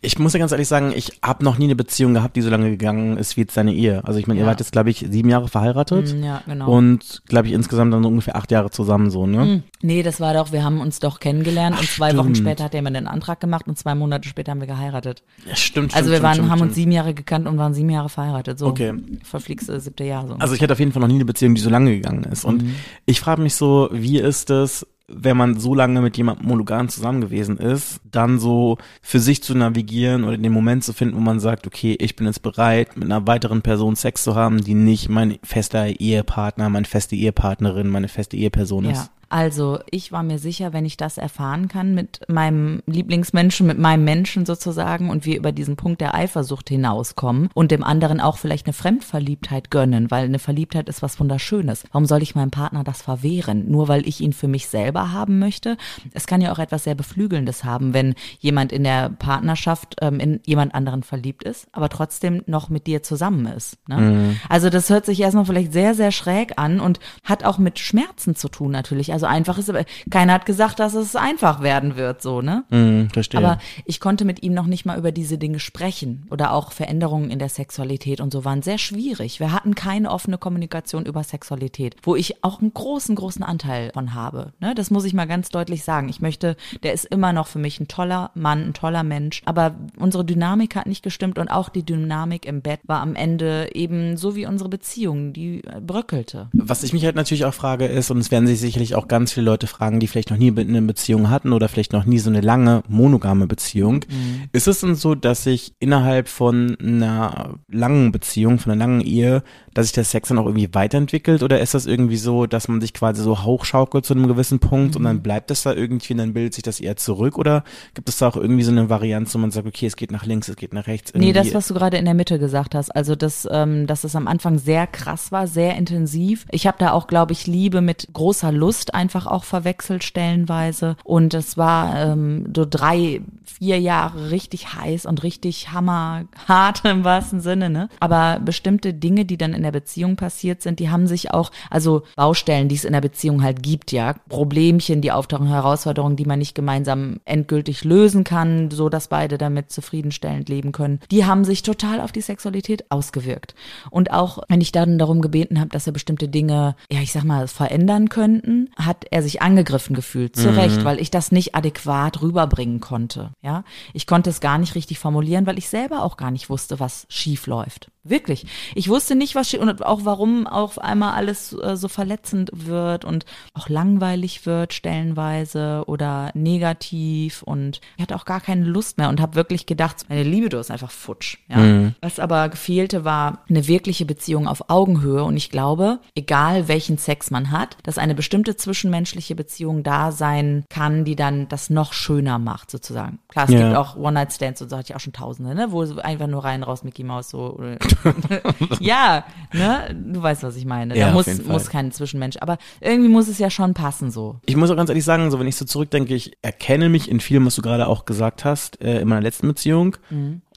Ich 0.01 0.19
muss 0.19 0.33
ja 0.33 0.39
ganz 0.39 0.51
ehrlich 0.51 0.67
sagen, 0.67 0.93
ich 0.95 1.13
habe 1.25 1.43
noch 1.43 1.57
nie 1.57 1.65
eine 1.65 1.75
Beziehung 1.75 2.13
gehabt, 2.13 2.35
die 2.35 2.43
so 2.43 2.49
lange 2.51 2.69
gegangen 2.69 3.17
ist 3.17 3.37
wie 3.37 3.41
jetzt 3.41 3.55
seine 3.55 3.73
Ehe. 3.73 4.03
Also 4.05 4.19
ich 4.19 4.27
meine, 4.27 4.39
ihr 4.39 4.43
Ja. 4.43 4.49
wart 4.51 4.59
jetzt, 4.59 4.71
glaube 4.71 4.91
ich, 4.91 5.03
sieben 5.09 5.29
Jahre 5.29 5.47
verheiratet. 5.47 6.13
Mm, 6.15 6.23
Ja, 6.23 6.43
genau. 6.45 6.69
Und, 6.71 7.23
glaube 7.25 7.47
ich, 7.47 7.53
insgesamt 7.55 7.91
dann 7.91 8.03
so 8.03 8.09
ungefähr 8.09 8.35
acht 8.35 8.51
Jahre 8.51 8.69
zusammen 8.69 9.09
so, 9.09 9.25
ne? 9.25 9.63
Nee, 9.81 10.03
das 10.03 10.19
war 10.19 10.35
doch, 10.35 10.51
wir 10.51 10.63
haben 10.63 10.79
uns 10.79 10.99
doch 10.99 11.19
kennengelernt 11.19 11.79
und 11.79 11.89
zwei 11.89 12.09
stimmt. 12.09 12.19
Wochen 12.23 12.35
später 12.35 12.65
hat 12.65 12.75
er 12.75 12.83
mir 12.83 12.91
den 12.91 13.07
Antrag 13.07 13.39
gemacht 13.39 13.67
und 13.67 13.79
zwei 13.79 13.95
Monate 13.95 14.29
später 14.29 14.51
haben 14.51 14.59
wir 14.59 14.67
geheiratet. 14.67 15.23
Ja, 15.49 15.55
stimmt, 15.55 15.95
also 15.95 16.11
wir 16.11 16.17
stimmt, 16.17 16.23
waren, 16.23 16.33
stimmt, 16.35 16.49
haben 16.51 16.61
uns 16.61 16.75
sieben 16.75 16.91
Jahre 16.91 17.15
gekannt 17.15 17.47
und 17.47 17.57
waren 17.57 17.73
sieben 17.73 17.89
Jahre 17.89 18.09
verheiratet. 18.09 18.59
So 18.59 18.67
Okay. 18.67 18.93
verflixte 19.23 19.79
siebte 19.79 20.03
Jahr 20.03 20.27
so. 20.27 20.35
Also 20.35 20.53
ich 20.53 20.61
hatte 20.61 20.73
auf 20.73 20.79
jeden 20.79 20.91
Fall 20.91 21.01
noch 21.01 21.07
nie 21.07 21.15
eine 21.15 21.25
Beziehung, 21.25 21.55
die 21.55 21.61
so 21.61 21.71
lange 21.71 21.95
gegangen 21.95 22.25
ist. 22.25 22.45
Und 22.45 22.61
Mhm. 22.61 22.75
ich 23.07 23.19
frage 23.19 23.41
mich 23.41 23.55
so, 23.55 23.89
wie 23.91 24.19
ist 24.19 24.51
es, 24.51 24.85
wenn 25.09 25.37
man 25.37 25.57
so 25.57 25.73
lange 25.73 26.01
mit 26.01 26.17
jemandem 26.17 26.47
monogam 26.47 26.89
zusammen 26.89 27.21
gewesen 27.21 27.57
ist, 27.57 28.01
dann 28.03 28.39
so 28.39 28.77
für 29.01 29.19
sich 29.19 29.41
zu 29.41 29.55
navigieren 29.55 30.25
oder 30.25 30.37
den 30.37 30.51
Moment 30.51 30.83
zu 30.83 30.91
finden, 30.91 31.15
wo 31.15 31.21
man 31.21 31.39
sagt, 31.39 31.65
okay, 31.65 31.95
ich 31.99 32.15
bin 32.17 32.27
jetzt 32.27 32.41
bereit, 32.41 32.97
mit 32.97 33.05
einer 33.05 33.25
weiteren 33.25 33.61
Person 33.61 33.95
Sex 33.95 34.23
zu 34.23 34.35
haben, 34.35 34.63
die 34.63 34.73
nicht 34.73 35.07
mein 35.07 35.39
fester 35.43 35.87
Ehepartner, 35.87 36.69
meine 36.69 36.85
feste 36.85 37.15
Ehepartnerin, 37.15 37.87
meine 37.87 38.09
feste 38.09 38.35
Eheperson 38.35 38.85
Ja. 38.85 38.91
ist. 38.91 39.11
Also 39.29 39.79
ich 39.91 40.11
war 40.11 40.23
mir 40.23 40.39
sicher, 40.39 40.73
wenn 40.73 40.85
ich 40.85 40.97
das 40.97 41.17
erfahren 41.17 41.67
kann 41.67 41.93
mit 41.93 42.21
meinem 42.27 42.81
Lieblingsmenschen, 42.85 43.67
mit 43.67 43.77
meinem 43.77 44.03
Menschen 44.03 44.45
sozusagen 44.45 45.09
und 45.09 45.25
wir 45.25 45.37
über 45.37 45.51
diesen 45.51 45.75
Punkt 45.75 46.01
der 46.01 46.15
Eifersucht 46.15 46.69
hinauskommen 46.69 47.49
und 47.53 47.71
dem 47.71 47.83
anderen 47.83 48.21
auch 48.21 48.37
vielleicht 48.37 48.67
eine 48.67 48.73
Fremdverliebtheit 48.73 49.69
gönnen, 49.69 50.09
weil 50.11 50.25
eine 50.25 50.39
Verliebtheit 50.39 50.87
ist 50.87 51.01
was 51.01 51.19
Wunderschönes. 51.19 51.83
Warum 51.91 52.05
soll 52.05 52.21
ich 52.21 52.35
meinem 52.35 52.51
Partner 52.51 52.83
das 52.83 53.01
verwehren? 53.01 53.69
Nur 53.69 53.87
weil 53.87 54.07
ich 54.07 54.21
ihn 54.21 54.33
für 54.33 54.47
mich 54.47 54.67
selber 54.67 55.11
haben 55.11 55.39
möchte? 55.39 55.77
Es 56.13 56.27
kann 56.27 56.41
ja 56.41 56.51
auch 56.51 56.59
etwas 56.59 56.85
sehr 56.85 56.95
Beflügelndes 56.95 57.63
haben, 57.63 57.93
wenn 57.93 58.15
jemand 58.39 58.71
in 58.71 58.83
der 58.83 59.09
Partnerschaft 59.09 59.95
ähm, 60.01 60.19
in 60.19 60.39
jemand 60.45 60.73
anderen 60.73 61.03
verliebt 61.03 61.43
ist, 61.43 61.67
aber 61.71 61.89
trotzdem 61.89 62.43
noch 62.45 62.69
mit 62.69 62.87
dir 62.87 63.03
zusammen 63.03 63.45
ist. 63.47 63.77
Ne? 63.87 64.35
Also 64.49 64.69
das 64.69 64.89
hört 64.89 65.05
sich 65.05 65.19
erstmal 65.19 65.45
vielleicht 65.45 65.73
sehr, 65.73 65.93
sehr 65.93 66.11
schräg 66.11 66.53
an 66.57 66.79
und 66.79 66.99
hat 67.23 67.43
auch 67.43 67.57
mit 67.57 67.79
Schmerzen 67.79 68.35
zu 68.35 68.47
tun 68.47 68.71
natürlich. 68.71 69.11
Also 69.17 69.25
einfach 69.25 69.57
ist, 69.57 69.67
aber 69.67 69.83
keiner 70.11 70.33
hat 70.33 70.45
gesagt, 70.45 70.79
dass 70.79 70.93
es 70.93 71.15
einfach 71.15 71.63
werden 71.63 71.95
wird, 71.95 72.21
so, 72.21 72.43
ne? 72.43 72.65
Hm, 72.69 73.09
verstehe. 73.11 73.39
Aber 73.39 73.57
ich 73.83 73.99
konnte 73.99 74.25
mit 74.25 74.43
ihm 74.43 74.53
noch 74.53 74.67
nicht 74.67 74.85
mal 74.85 74.95
über 74.95 75.11
diese 75.11 75.39
Dinge 75.39 75.59
sprechen 75.59 76.27
oder 76.29 76.51
auch 76.51 76.71
Veränderungen 76.71 77.31
in 77.31 77.39
der 77.39 77.49
Sexualität 77.49 78.21
und 78.21 78.31
so 78.31 78.45
waren 78.45 78.61
sehr 78.61 78.77
schwierig. 78.77 79.39
Wir 79.39 79.53
hatten 79.53 79.73
keine 79.73 80.11
offene 80.11 80.37
Kommunikation 80.37 81.07
über 81.07 81.23
Sexualität, 81.23 81.95
wo 82.03 82.15
ich 82.15 82.43
auch 82.43 82.61
einen 82.61 82.71
großen, 82.71 83.15
großen 83.15 83.41
Anteil 83.41 83.89
von 83.91 84.13
habe. 84.13 84.53
Ne? 84.59 84.75
Das 84.75 84.91
muss 84.91 85.03
ich 85.03 85.15
mal 85.15 85.25
ganz 85.25 85.49
deutlich 85.49 85.83
sagen. 85.83 86.09
Ich 86.09 86.21
möchte, 86.21 86.55
der 86.83 86.93
ist 86.93 87.05
immer 87.05 87.33
noch 87.33 87.47
für 87.47 87.57
mich 87.57 87.79
ein 87.79 87.87
toller 87.87 88.29
Mann, 88.35 88.67
ein 88.67 88.73
toller 88.75 89.01
Mensch, 89.01 89.41
aber 89.45 89.73
unsere 89.97 90.25
Dynamik 90.25 90.75
hat 90.75 90.85
nicht 90.85 91.01
gestimmt 91.01 91.39
und 91.39 91.47
auch 91.47 91.69
die 91.69 91.83
Dynamik 91.83 92.45
im 92.45 92.61
Bett 92.61 92.81
war 92.85 93.01
am 93.01 93.15
Ende 93.15 93.71
eben 93.73 94.15
so 94.15 94.35
wie 94.35 94.45
unsere 94.45 94.69
Beziehung, 94.69 95.33
die 95.33 95.63
bröckelte. 95.81 96.49
Was 96.53 96.83
ich 96.83 96.93
mich 96.93 97.03
halt 97.03 97.15
natürlich 97.15 97.45
auch 97.45 97.55
frage 97.55 97.87
ist, 97.87 98.11
und 98.11 98.19
es 98.19 98.29
werden 98.29 98.45
sich 98.45 98.59
sicherlich 98.59 98.93
auch 98.93 99.06
ganz 99.07 99.33
viele 99.33 99.45
Leute 99.45 99.67
fragen, 99.67 99.99
die 99.99 100.07
vielleicht 100.07 100.29
noch 100.29 100.37
nie 100.37 100.51
eine 100.55 100.81
Beziehung 100.81 101.29
hatten 101.29 101.53
oder 101.53 101.69
vielleicht 101.69 101.93
noch 101.93 102.05
nie 102.05 102.19
so 102.19 102.29
eine 102.29 102.41
lange 102.41 102.83
monogame 102.87 103.47
Beziehung. 103.47 104.05
Ist 104.51 104.67
es 104.67 104.81
denn 104.81 104.95
so, 104.95 105.15
dass 105.15 105.43
sich 105.43 105.73
innerhalb 105.79 106.27
von 106.27 106.77
einer 106.79 107.55
langen 107.67 108.11
Beziehung, 108.11 108.59
von 108.59 108.71
einer 108.71 108.79
langen 108.79 109.01
Ehe, 109.01 109.43
dass 109.73 109.87
sich 109.87 109.93
der 109.93 110.03
Sex 110.03 110.29
dann 110.29 110.39
auch 110.39 110.45
irgendwie 110.45 110.73
weiterentwickelt 110.73 111.43
oder 111.43 111.59
ist 111.59 111.73
das 111.73 111.85
irgendwie 111.85 112.17
so, 112.17 112.47
dass 112.47 112.67
man 112.67 112.81
sich 112.81 112.93
quasi 112.93 113.21
so 113.21 113.43
hochschaukelt 113.43 114.05
zu 114.05 114.13
einem 114.13 114.27
gewissen 114.27 114.59
Punkt 114.59 114.95
und 114.95 115.03
dann 115.03 115.21
bleibt 115.21 115.51
es 115.51 115.63
da 115.63 115.73
irgendwie 115.73 116.13
und 116.13 116.17
dann 116.19 116.33
bildet 116.33 116.55
sich 116.55 116.63
das 116.63 116.79
eher 116.79 116.95
zurück 116.95 117.37
oder 117.37 117.63
gibt 117.93 118.09
es 118.09 118.17
da 118.17 118.27
auch 118.27 118.37
irgendwie 118.37 118.63
so 118.63 118.71
eine 118.71 118.89
Variante, 118.89 119.33
wo 119.35 119.37
man 119.37 119.51
sagt, 119.51 119.67
okay, 119.67 119.85
es 119.85 119.95
geht 119.95 120.11
nach 120.11 120.25
links, 120.25 120.47
es 120.47 120.55
geht 120.55 120.73
nach 120.73 120.87
rechts? 120.87 121.13
Nee, 121.13 121.29
irgendwie? 121.29 121.49
das, 121.49 121.53
was 121.53 121.67
du 121.67 121.75
gerade 121.75 121.97
in 121.97 122.05
der 122.05 122.15
Mitte 122.15 122.39
gesagt 122.39 122.73
hast, 122.73 122.89
also 122.95 123.15
das, 123.15 123.47
ähm, 123.51 123.85
dass 123.85 124.03
es 124.03 124.15
am 124.15 124.27
Anfang 124.27 124.57
sehr 124.57 124.87
krass 124.87 125.31
war, 125.31 125.47
sehr 125.47 125.75
intensiv. 125.75 126.45
Ich 126.51 126.65
habe 126.65 126.77
da 126.79 126.91
auch, 126.91 127.05
glaube 127.07 127.33
ich, 127.33 127.45
Liebe 127.45 127.81
mit 127.81 128.07
großer 128.13 128.51
Lust 128.51 128.95
einfach 128.97 129.27
auch 129.27 129.43
verwechselt 129.43 130.03
stellenweise. 130.03 130.97
Und 131.03 131.33
es 131.33 131.55
war 131.55 131.95
ähm, 131.95 132.51
so 132.55 132.65
drei, 132.67 133.21
vier 133.45 133.79
Jahre 133.79 134.31
richtig 134.31 134.73
heiß 134.73 135.05
und 135.05 135.23
richtig 135.23 135.71
hammerhart 135.71 136.83
im 136.83 137.03
wahrsten 137.03 137.39
Sinne, 137.39 137.69
ne? 137.69 137.89
Aber 137.99 138.39
bestimmte 138.43 138.93
Dinge, 138.93 139.25
die 139.25 139.37
dann 139.37 139.53
in 139.53 139.63
der 139.63 139.71
Beziehung 139.71 140.15
passiert 140.15 140.61
sind, 140.61 140.79
die 140.79 140.89
haben 140.89 141.07
sich 141.07 141.31
auch, 141.31 141.51
also 141.69 142.03
Baustellen, 142.15 142.67
die 142.67 142.75
es 142.75 142.85
in 142.85 142.93
der 142.93 143.01
Beziehung 143.01 143.43
halt 143.43 143.61
gibt, 143.61 143.91
ja, 143.91 144.15
Problemchen, 144.29 145.01
die 145.01 145.11
auftauchen, 145.11 145.47
Herausforderungen, 145.47 146.15
die 146.15 146.25
man 146.25 146.39
nicht 146.39 146.55
gemeinsam 146.55 147.19
endgültig 147.25 147.83
lösen 147.83 148.23
kann, 148.23 148.71
so 148.71 148.89
dass 148.89 149.07
beide 149.07 149.37
damit 149.37 149.71
zufriedenstellend 149.71 150.49
leben 150.49 150.71
können, 150.71 150.99
die 151.11 151.25
haben 151.25 151.45
sich 151.45 151.61
total 151.61 152.01
auf 152.01 152.11
die 152.11 152.21
Sexualität 152.21 152.89
ausgewirkt. 152.89 153.53
Und 153.91 154.11
auch 154.11 154.39
wenn 154.47 154.61
ich 154.61 154.71
dann 154.71 154.97
darum 154.97 155.21
gebeten 155.21 155.59
habe, 155.59 155.69
dass 155.69 155.85
er 155.87 155.93
bestimmte 155.93 156.27
Dinge, 156.27 156.75
ja, 156.91 156.99
ich 157.01 157.11
sag 157.11 157.23
mal, 157.23 157.47
verändern 157.47 158.09
könnten, 158.09 158.69
hat 158.87 159.05
er 159.11 159.21
sich 159.21 159.41
angegriffen 159.41 159.95
gefühlt, 159.95 160.35
zu 160.35 160.55
Recht, 160.55 160.83
weil 160.83 160.99
ich 160.99 161.11
das 161.11 161.31
nicht 161.31 161.55
adäquat 161.55 162.21
rüberbringen 162.21 162.79
konnte. 162.79 163.31
Ja, 163.41 163.63
ich 163.93 164.07
konnte 164.07 164.29
es 164.29 164.39
gar 164.39 164.57
nicht 164.57 164.75
richtig 164.75 164.97
formulieren, 164.99 165.45
weil 165.45 165.57
ich 165.57 165.69
selber 165.69 166.03
auch 166.03 166.17
gar 166.17 166.31
nicht 166.31 166.49
wusste, 166.49 166.79
was 166.79 167.05
schief 167.09 167.47
läuft. 167.47 167.91
Wirklich. 168.09 168.45
Ich 168.75 168.89
wusste 168.89 169.15
nicht, 169.15 169.35
was 169.35 169.49
schief 169.49 169.59
und 169.61 169.85
auch 169.85 170.01
warum 170.03 170.47
auf 170.47 170.79
einmal 170.79 171.13
alles 171.13 171.53
äh, 171.53 171.75
so 171.75 171.87
verletzend 171.87 172.49
wird 172.53 173.05
und 173.05 173.25
auch 173.53 173.69
langweilig 173.69 174.45
wird 174.45 174.73
stellenweise 174.73 175.83
oder 175.87 176.31
negativ 176.33 177.43
und 177.43 177.81
ich 177.97 178.01
hatte 178.03 178.15
auch 178.15 178.25
gar 178.25 178.41
keine 178.41 178.65
Lust 178.65 178.97
mehr 178.97 179.09
und 179.09 179.21
habe 179.21 179.35
wirklich 179.35 179.65
gedacht, 179.65 180.05
meine 180.09 180.23
Libido 180.23 180.59
ist 180.59 180.71
einfach 180.71 180.91
futsch. 180.91 181.37
Ja. 181.49 181.91
Was 182.01 182.19
aber 182.19 182.49
gefehlte, 182.49 183.03
war 183.05 183.43
eine 183.49 183.67
wirkliche 183.67 184.05
Beziehung 184.05 184.47
auf 184.47 184.69
Augenhöhe 184.69 185.23
und 185.23 185.37
ich 185.37 185.49
glaube, 185.49 185.99
egal 186.15 186.67
welchen 186.67 186.97
Sex 186.97 187.31
man 187.31 187.51
hat, 187.51 187.77
dass 187.83 187.97
eine 187.97 188.15
bestimmte 188.15 188.55
zwischenmenschliche 188.55 189.35
Beziehung 189.35 189.83
da 189.83 190.11
sein 190.11 190.65
kann, 190.69 191.05
die 191.05 191.15
dann 191.15 191.47
das 191.47 191.69
noch 191.69 191.93
schöner 191.93 192.39
macht 192.39 192.71
sozusagen. 192.71 193.19
Klar, 193.27 193.45
es 193.45 193.51
Ja. 193.51 193.59
gibt 193.67 193.77
auch 193.77 193.95
One-Night-Stands 193.95 194.61
und 194.61 194.69
so 194.69 194.77
hatte 194.77 194.91
ich 194.91 194.95
auch 194.95 194.99
schon 194.99 195.13
tausende, 195.13 195.53
ne, 195.55 195.67
wo 195.71 195.81
einfach 195.97 196.27
nur 196.27 196.43
rein, 196.43 196.63
raus, 196.63 196.83
Mickey 196.83 197.03
Mouse 197.03 197.29
so. 197.29 197.59
Ja, 198.79 199.25
ne, 199.53 199.95
du 199.95 200.21
weißt, 200.21 200.43
was 200.43 200.55
ich 200.55 200.65
meine. 200.65 200.97
Ja, 200.97 201.07
da 201.07 201.13
muss, 201.13 201.43
muss 201.43 201.69
kein 201.69 201.91
Zwischenmensch, 201.91 202.37
aber 202.39 202.57
irgendwie 202.81 203.09
muss 203.09 203.27
es 203.27 203.39
ja 203.39 203.49
schon 203.49 203.73
passen 203.73 204.11
so. 204.11 204.39
Ich 204.45 204.55
muss 204.55 204.69
auch 204.69 204.75
ganz 204.75 204.89
ehrlich 204.89 205.05
sagen, 205.05 205.29
so 205.31 205.39
wenn 205.39 205.47
ich 205.47 205.55
so 205.55 205.65
zurückdenke, 205.65 206.13
ich 206.13 206.37
erkenne 206.41 206.89
mich 206.89 207.09
in 207.09 207.19
vielem, 207.19 207.45
was 207.45 207.55
du 207.55 207.61
gerade 207.61 207.87
auch 207.87 208.05
gesagt 208.05 208.45
hast, 208.45 208.81
äh, 208.81 209.01
in 209.01 209.07
meiner 209.07 209.21
letzten 209.21 209.47
Beziehung. 209.47 209.97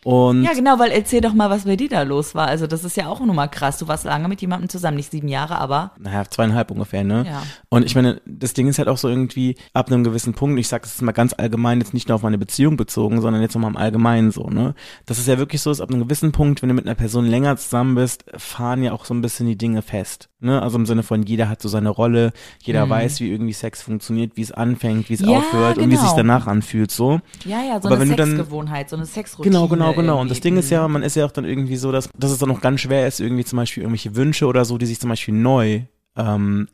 Und 0.05 0.45
Ja, 0.45 0.55
genau, 0.55 0.79
weil 0.79 0.91
erzähl 0.93 1.21
doch 1.21 1.35
mal, 1.35 1.51
was 1.51 1.65
bei 1.65 1.77
dir 1.77 1.89
da 1.89 2.03
los 2.03 2.35
war. 2.35 2.47
Also 2.49 2.67
das 2.67 2.85
ist 2.85 2.97
ja 2.97 3.09
auch 3.09 3.21
nochmal 3.21 3.51
krass. 3.51 3.79
Du 3.79 3.87
warst 3.87 4.05
lange 4.05 4.29
mit 4.29 4.41
jemandem 4.41 4.71
zusammen, 4.71 4.97
nicht 4.97 5.11
sieben 5.11 5.29
Jahre, 5.29 5.59
aber 5.59 5.93
naja, 5.99 6.25
zweieinhalb 6.29 6.71
ungefähr, 6.71 7.05
ne? 7.05 7.25
Ja. 7.27 7.43
Und 7.69 7.85
ich 7.85 7.95
meine, 7.95 8.23
das 8.25 8.55
Ding 8.55 8.69
ist 8.69 8.79
halt 8.79 8.89
auch 8.89 8.97
so 8.97 9.09
irgendwie 9.09 9.57
ab 9.75 9.89
einem 9.89 10.03
gewissen 10.03 10.33
Punkt, 10.33 10.59
ich 10.59 10.69
sag 10.69 10.83
das 10.83 10.93
jetzt 10.93 11.03
mal 11.03 11.13
ganz 11.13 11.35
allgemein, 11.37 11.81
jetzt 11.81 11.93
nicht 11.93 12.09
nur 12.09 12.15
auf 12.15 12.23
meine 12.23 12.39
Beziehung 12.39 12.79
bezogen, 12.79 13.21
sondern 13.21 13.43
jetzt 13.43 13.55
nochmal 13.55 13.73
im 13.73 13.77
Allgemeinen 13.77 14.31
so, 14.31 14.49
ne? 14.49 14.75
Das 15.05 15.19
ist 15.19 15.29
ja 15.29 15.37
wirklich 15.37 15.61
so, 15.61 15.71
ist 15.71 15.83
ab 15.83 15.91
einem 15.91 16.01
gewissen 16.01 16.33
Punkt, 16.33 16.63
wenn 16.63 16.71
du 16.71 16.75
mit 16.75 16.87
einer 16.87 16.95
Person 16.95 17.27
länger 17.27 17.57
zusammen 17.59 17.95
bist, 17.95 18.25
fahren 18.37 18.83
ja 18.83 18.93
auch 18.93 19.05
so 19.05 19.13
ein 19.13 19.21
bisschen 19.21 19.47
die 19.47 19.59
Dinge 19.59 19.83
fest. 19.83 20.30
Ne? 20.41 20.61
Also 20.63 20.79
im 20.79 20.87
Sinne 20.87 21.03
von, 21.03 21.23
jeder 21.23 21.49
hat 21.49 21.61
so 21.61 21.69
seine 21.69 21.91
Rolle, 21.91 22.33
jeder 22.63 22.89
weiß, 22.89 23.21
wie 23.21 23.31
irgendwie 23.31 23.53
Sex 23.53 23.83
funktioniert, 23.83 24.33
wie 24.37 24.43
es 24.43 24.53
anfängt, 24.53 25.09
wie 25.11 25.15
es 25.15 25.21
Mhm. 25.21 25.29
Ja, 25.29 25.39
aufhört 25.39 25.79
und 25.79 25.91
wie 25.91 25.95
es 25.95 26.01
sich 26.01 26.09
genau. 26.11 26.17
danach 26.17 26.47
anfühlt, 26.47 26.91
so. 26.91 27.21
Ja, 27.45 27.63
ja, 27.63 27.81
so 27.81 27.89
Aber 27.89 27.97
eine 27.97 28.01
wenn 28.01 28.09
du 28.11 28.17
dann- 28.17 28.31
Sexgewohnheit, 28.37 28.89
so 28.89 28.97
eine 28.97 29.05
Sexroutine. 29.07 29.53
Genau, 29.55 29.69
genau, 29.69 29.93
genau. 29.93 30.21
Und 30.21 30.31
das. 30.31 30.41
Ding 30.41 30.57
ist 30.57 30.71
ja, 30.71 30.89
man 30.89 31.03
ist 31.03 31.17
ja 31.17 31.27
auch 31.27 31.33
dann 31.33 31.45
irgendwie 31.45 31.77
so, 31.77 31.93
dass, 31.93 32.09
dass 32.19 32.31
es 32.31 32.39
dann 32.39 32.51
auch 32.51 32.61
ganz 32.63 32.81
schwer 32.81 33.07
ist, 33.07 33.21
irgendwie 33.21 33.45
zum 33.45 33.59
Beispiel 33.59 33.83
irgendwelche 33.83 34.17
Wünsche 34.17 34.47
oder 34.47 34.65
so, 34.65 34.79
die 34.79 34.87
sich 34.87 34.99
zum 34.99 35.11
Beispiel 35.11 35.35
neu 35.35 35.83
ähm, 36.17 36.69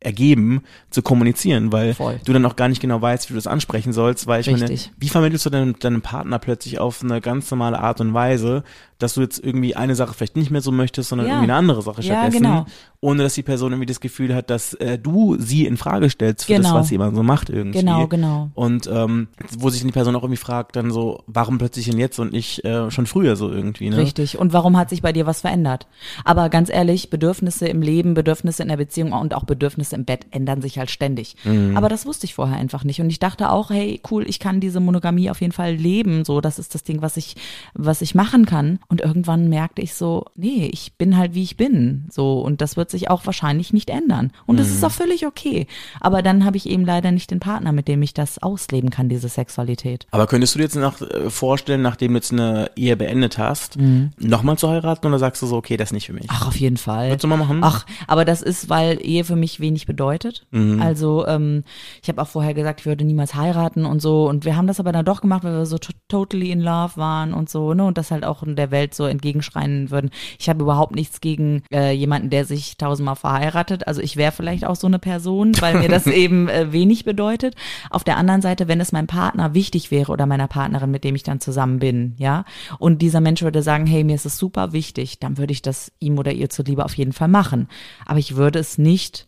ergeben, 0.00 0.62
zu 0.90 1.00
kommunizieren, 1.00 1.70
weil 1.70 1.94
Voll. 1.94 2.20
du 2.24 2.32
dann 2.32 2.44
auch 2.44 2.56
gar 2.56 2.68
nicht 2.68 2.80
genau 2.82 3.00
weißt, 3.00 3.28
wie 3.28 3.34
du 3.34 3.38
das 3.38 3.46
ansprechen 3.46 3.92
sollst, 3.92 4.26
weil 4.26 4.40
ich 4.40 4.48
meine, 4.50 4.62
Richtig. 4.68 4.90
wie 4.98 5.08
vermittelst 5.08 5.46
du 5.46 5.50
deinem, 5.50 5.78
deinem 5.78 6.02
Partner 6.02 6.40
plötzlich 6.40 6.80
auf 6.80 7.04
eine 7.04 7.20
ganz 7.20 7.48
normale 7.52 7.78
Art 7.78 8.00
und 8.00 8.12
Weise, 8.12 8.64
dass 9.02 9.14
du 9.14 9.20
jetzt 9.20 9.42
irgendwie 9.44 9.74
eine 9.76 9.94
Sache 9.94 10.14
vielleicht 10.14 10.36
nicht 10.36 10.50
mehr 10.50 10.60
so 10.60 10.72
möchtest, 10.72 11.08
sondern 11.08 11.26
Ja. 11.26 11.34
irgendwie 11.34 11.50
eine 11.50 11.58
andere 11.58 11.82
Sache 11.82 12.02
Ja, 12.02 12.14
stattdessen, 12.20 12.42
genau. 12.44 12.66
ohne 13.00 13.22
dass 13.22 13.34
die 13.34 13.42
Person 13.42 13.72
irgendwie 13.72 13.86
das 13.86 14.00
Gefühl 14.00 14.34
hat, 14.34 14.50
dass 14.50 14.74
äh, 14.74 14.98
du 14.98 15.36
sie 15.38 15.66
in 15.66 15.76
Frage 15.76 16.08
stellst 16.10 16.44
für 16.46 16.54
das, 16.54 16.66
Genau. 16.66 16.74
was 16.76 16.90
jemand 16.90 17.16
so 17.16 17.22
macht 17.22 17.50
irgendwie. 17.50 17.78
Genau, 17.80 18.06
genau. 18.06 18.50
Und 18.54 18.88
ähm, 18.92 19.28
wo 19.58 19.70
sich 19.70 19.82
die 19.82 19.90
Person 19.90 20.14
auch 20.16 20.22
irgendwie 20.22 20.36
fragt, 20.36 20.76
dann 20.76 20.90
so, 20.90 21.22
warum 21.26 21.58
plötzlich 21.58 21.86
denn 21.88 21.98
jetzt 21.98 22.18
und 22.18 22.32
nicht 22.32 22.64
äh, 22.64 22.90
schon 22.90 23.06
früher 23.06 23.36
so 23.36 23.50
irgendwie, 23.50 23.90
ne? 23.90 23.96
Richtig. 23.98 24.38
Und 24.38 24.52
warum 24.52 24.76
hat 24.76 24.90
sich 24.90 25.02
bei 25.02 25.12
dir 25.12 25.26
was 25.26 25.40
verändert? 25.40 25.86
Aber 26.24 26.48
ganz 26.48 26.70
ehrlich, 26.70 27.10
Bedürfnisse 27.10 27.66
im 27.66 27.82
Leben, 27.82 28.14
Bedürfnisse 28.14 28.62
in 28.62 28.68
der 28.68 28.76
Beziehung 28.76 29.12
und 29.12 29.34
auch 29.34 29.44
Bedürfnisse 29.44 29.96
im 29.96 30.04
Bett 30.04 30.26
ändern 30.30 30.62
sich 30.62 30.78
halt 30.78 30.90
ständig. 30.90 31.36
Mhm. 31.44 31.76
Aber 31.76 31.88
das 31.88 32.06
wusste 32.06 32.26
ich 32.26 32.34
vorher 32.34 32.56
einfach 32.56 32.84
nicht. 32.84 33.00
Und 33.00 33.10
ich 33.10 33.18
dachte 33.18 33.50
auch, 33.50 33.70
hey, 33.70 34.00
cool, 34.10 34.28
ich 34.28 34.38
kann 34.38 34.60
diese 34.60 34.80
Monogamie 34.80 35.30
auf 35.30 35.40
jeden 35.40 35.52
Fall 35.52 35.74
leben. 35.74 36.24
So, 36.24 36.40
das 36.40 36.58
ist 36.58 36.74
das 36.74 36.84
Ding, 36.84 37.02
was 37.02 37.16
ich, 37.16 37.36
was 37.74 38.00
ich 38.02 38.14
machen 38.14 38.46
kann. 38.46 38.78
Und 38.92 39.00
irgendwann 39.00 39.48
merkte 39.48 39.80
ich 39.80 39.94
so, 39.94 40.26
nee, 40.34 40.68
ich 40.70 40.92
bin 40.98 41.16
halt 41.16 41.32
wie 41.34 41.42
ich 41.42 41.56
bin. 41.56 42.04
So, 42.10 42.42
und 42.42 42.60
das 42.60 42.76
wird 42.76 42.90
sich 42.90 43.08
auch 43.08 43.24
wahrscheinlich 43.24 43.72
nicht 43.72 43.88
ändern. 43.88 44.32
Und 44.44 44.60
das 44.60 44.68
Mhm. 44.68 44.74
ist 44.74 44.84
auch 44.84 44.90
völlig 44.90 45.26
okay. 45.26 45.66
Aber 45.98 46.20
dann 46.20 46.44
habe 46.44 46.58
ich 46.58 46.68
eben 46.68 46.84
leider 46.84 47.10
nicht 47.10 47.30
den 47.30 47.40
Partner, 47.40 47.72
mit 47.72 47.88
dem 47.88 48.02
ich 48.02 48.12
das 48.12 48.38
ausleben 48.42 48.90
kann, 48.90 49.08
diese 49.08 49.28
Sexualität. 49.30 50.06
Aber 50.10 50.26
könntest 50.26 50.54
du 50.54 50.58
dir 50.58 50.64
jetzt 50.64 50.76
nach, 50.76 51.00
äh, 51.00 51.30
vorstellen, 51.30 51.80
nachdem 51.80 52.12
du 52.12 52.18
jetzt 52.18 52.32
eine 52.32 52.70
Ehe 52.76 52.94
beendet 52.98 53.38
hast, 53.38 53.78
nochmal 54.18 54.58
zu 54.58 54.68
heiraten 54.68 55.06
oder 55.06 55.18
sagst 55.18 55.40
du 55.40 55.46
so, 55.46 55.56
okay, 55.56 55.78
das 55.78 55.88
ist 55.88 55.92
nicht 55.94 56.06
für 56.08 56.12
mich? 56.12 56.24
Mhm. 56.24 56.28
Ach, 56.30 56.48
auf 56.48 56.56
jeden 56.56 56.76
Fall. 56.76 57.08
Würdest 57.08 57.24
du 57.24 57.28
mal 57.28 57.38
machen? 57.38 57.60
Ach, 57.62 57.86
aber 58.06 58.26
das 58.26 58.42
ist, 58.42 58.68
weil 58.68 58.98
Ehe 59.00 59.24
für 59.24 59.36
mich 59.36 59.58
wenig 59.58 59.86
bedeutet. 59.86 60.46
Mhm. 60.50 60.82
Also 60.82 61.26
ähm, 61.26 61.64
ich 62.02 62.10
habe 62.10 62.20
auch 62.20 62.28
vorher 62.28 62.52
gesagt, 62.52 62.80
ich 62.80 62.86
würde 62.86 63.04
niemals 63.06 63.34
heiraten 63.34 63.86
und 63.86 64.02
so. 64.02 64.28
Und 64.28 64.44
wir 64.44 64.54
haben 64.54 64.66
das 64.66 64.80
aber 64.80 64.92
dann 64.92 65.06
doch 65.06 65.22
gemacht, 65.22 65.44
weil 65.44 65.54
wir 65.54 65.64
so 65.64 65.78
to 65.78 65.92
totally 66.08 66.50
in 66.50 66.60
love 66.60 66.98
waren 66.98 67.32
und 67.32 67.48
so, 67.48 67.72
ne? 67.72 67.84
Und 67.84 67.96
das 67.96 68.10
halt 68.10 68.24
auch 68.26 68.42
in 68.42 68.56
der 68.56 68.70
Welt 68.70 68.81
so 68.90 69.06
entgegenschreien 69.06 69.90
würden. 69.90 70.10
Ich 70.38 70.48
habe 70.48 70.62
überhaupt 70.62 70.94
nichts 70.94 71.20
gegen 71.20 71.62
äh, 71.72 71.92
jemanden, 71.92 72.30
der 72.30 72.44
sich 72.44 72.76
tausendmal 72.76 73.16
verheiratet. 73.16 73.86
Also 73.86 74.00
ich 74.00 74.16
wäre 74.16 74.32
vielleicht 74.32 74.66
auch 74.66 74.76
so 74.76 74.86
eine 74.86 74.98
Person, 74.98 75.52
weil 75.60 75.78
mir 75.78 75.88
das 75.88 76.06
eben 76.08 76.48
äh, 76.48 76.72
wenig 76.72 77.04
bedeutet. 77.04 77.54
Auf 77.90 78.04
der 78.04 78.16
anderen 78.16 78.42
Seite, 78.42 78.68
wenn 78.68 78.80
es 78.80 78.92
meinem 78.92 79.06
Partner 79.06 79.54
wichtig 79.54 79.90
wäre 79.90 80.12
oder 80.12 80.26
meiner 80.26 80.48
Partnerin, 80.48 80.90
mit 80.90 81.04
dem 81.04 81.14
ich 81.14 81.22
dann 81.22 81.40
zusammen 81.40 81.78
bin, 81.78 82.14
ja, 82.18 82.44
und 82.78 83.02
dieser 83.02 83.20
Mensch 83.20 83.42
würde 83.42 83.62
sagen, 83.62 83.86
hey, 83.86 84.04
mir 84.04 84.14
ist 84.14 84.26
es 84.26 84.38
super 84.38 84.72
wichtig, 84.72 85.18
dann 85.18 85.38
würde 85.38 85.52
ich 85.52 85.62
das 85.62 85.92
ihm 85.98 86.18
oder 86.18 86.32
ihr 86.32 86.50
zuliebe 86.50 86.84
auf 86.84 86.94
jeden 86.94 87.12
Fall 87.12 87.28
machen. 87.28 87.68
Aber 88.06 88.18
ich 88.18 88.36
würde 88.36 88.58
es 88.58 88.78
nicht 88.78 89.26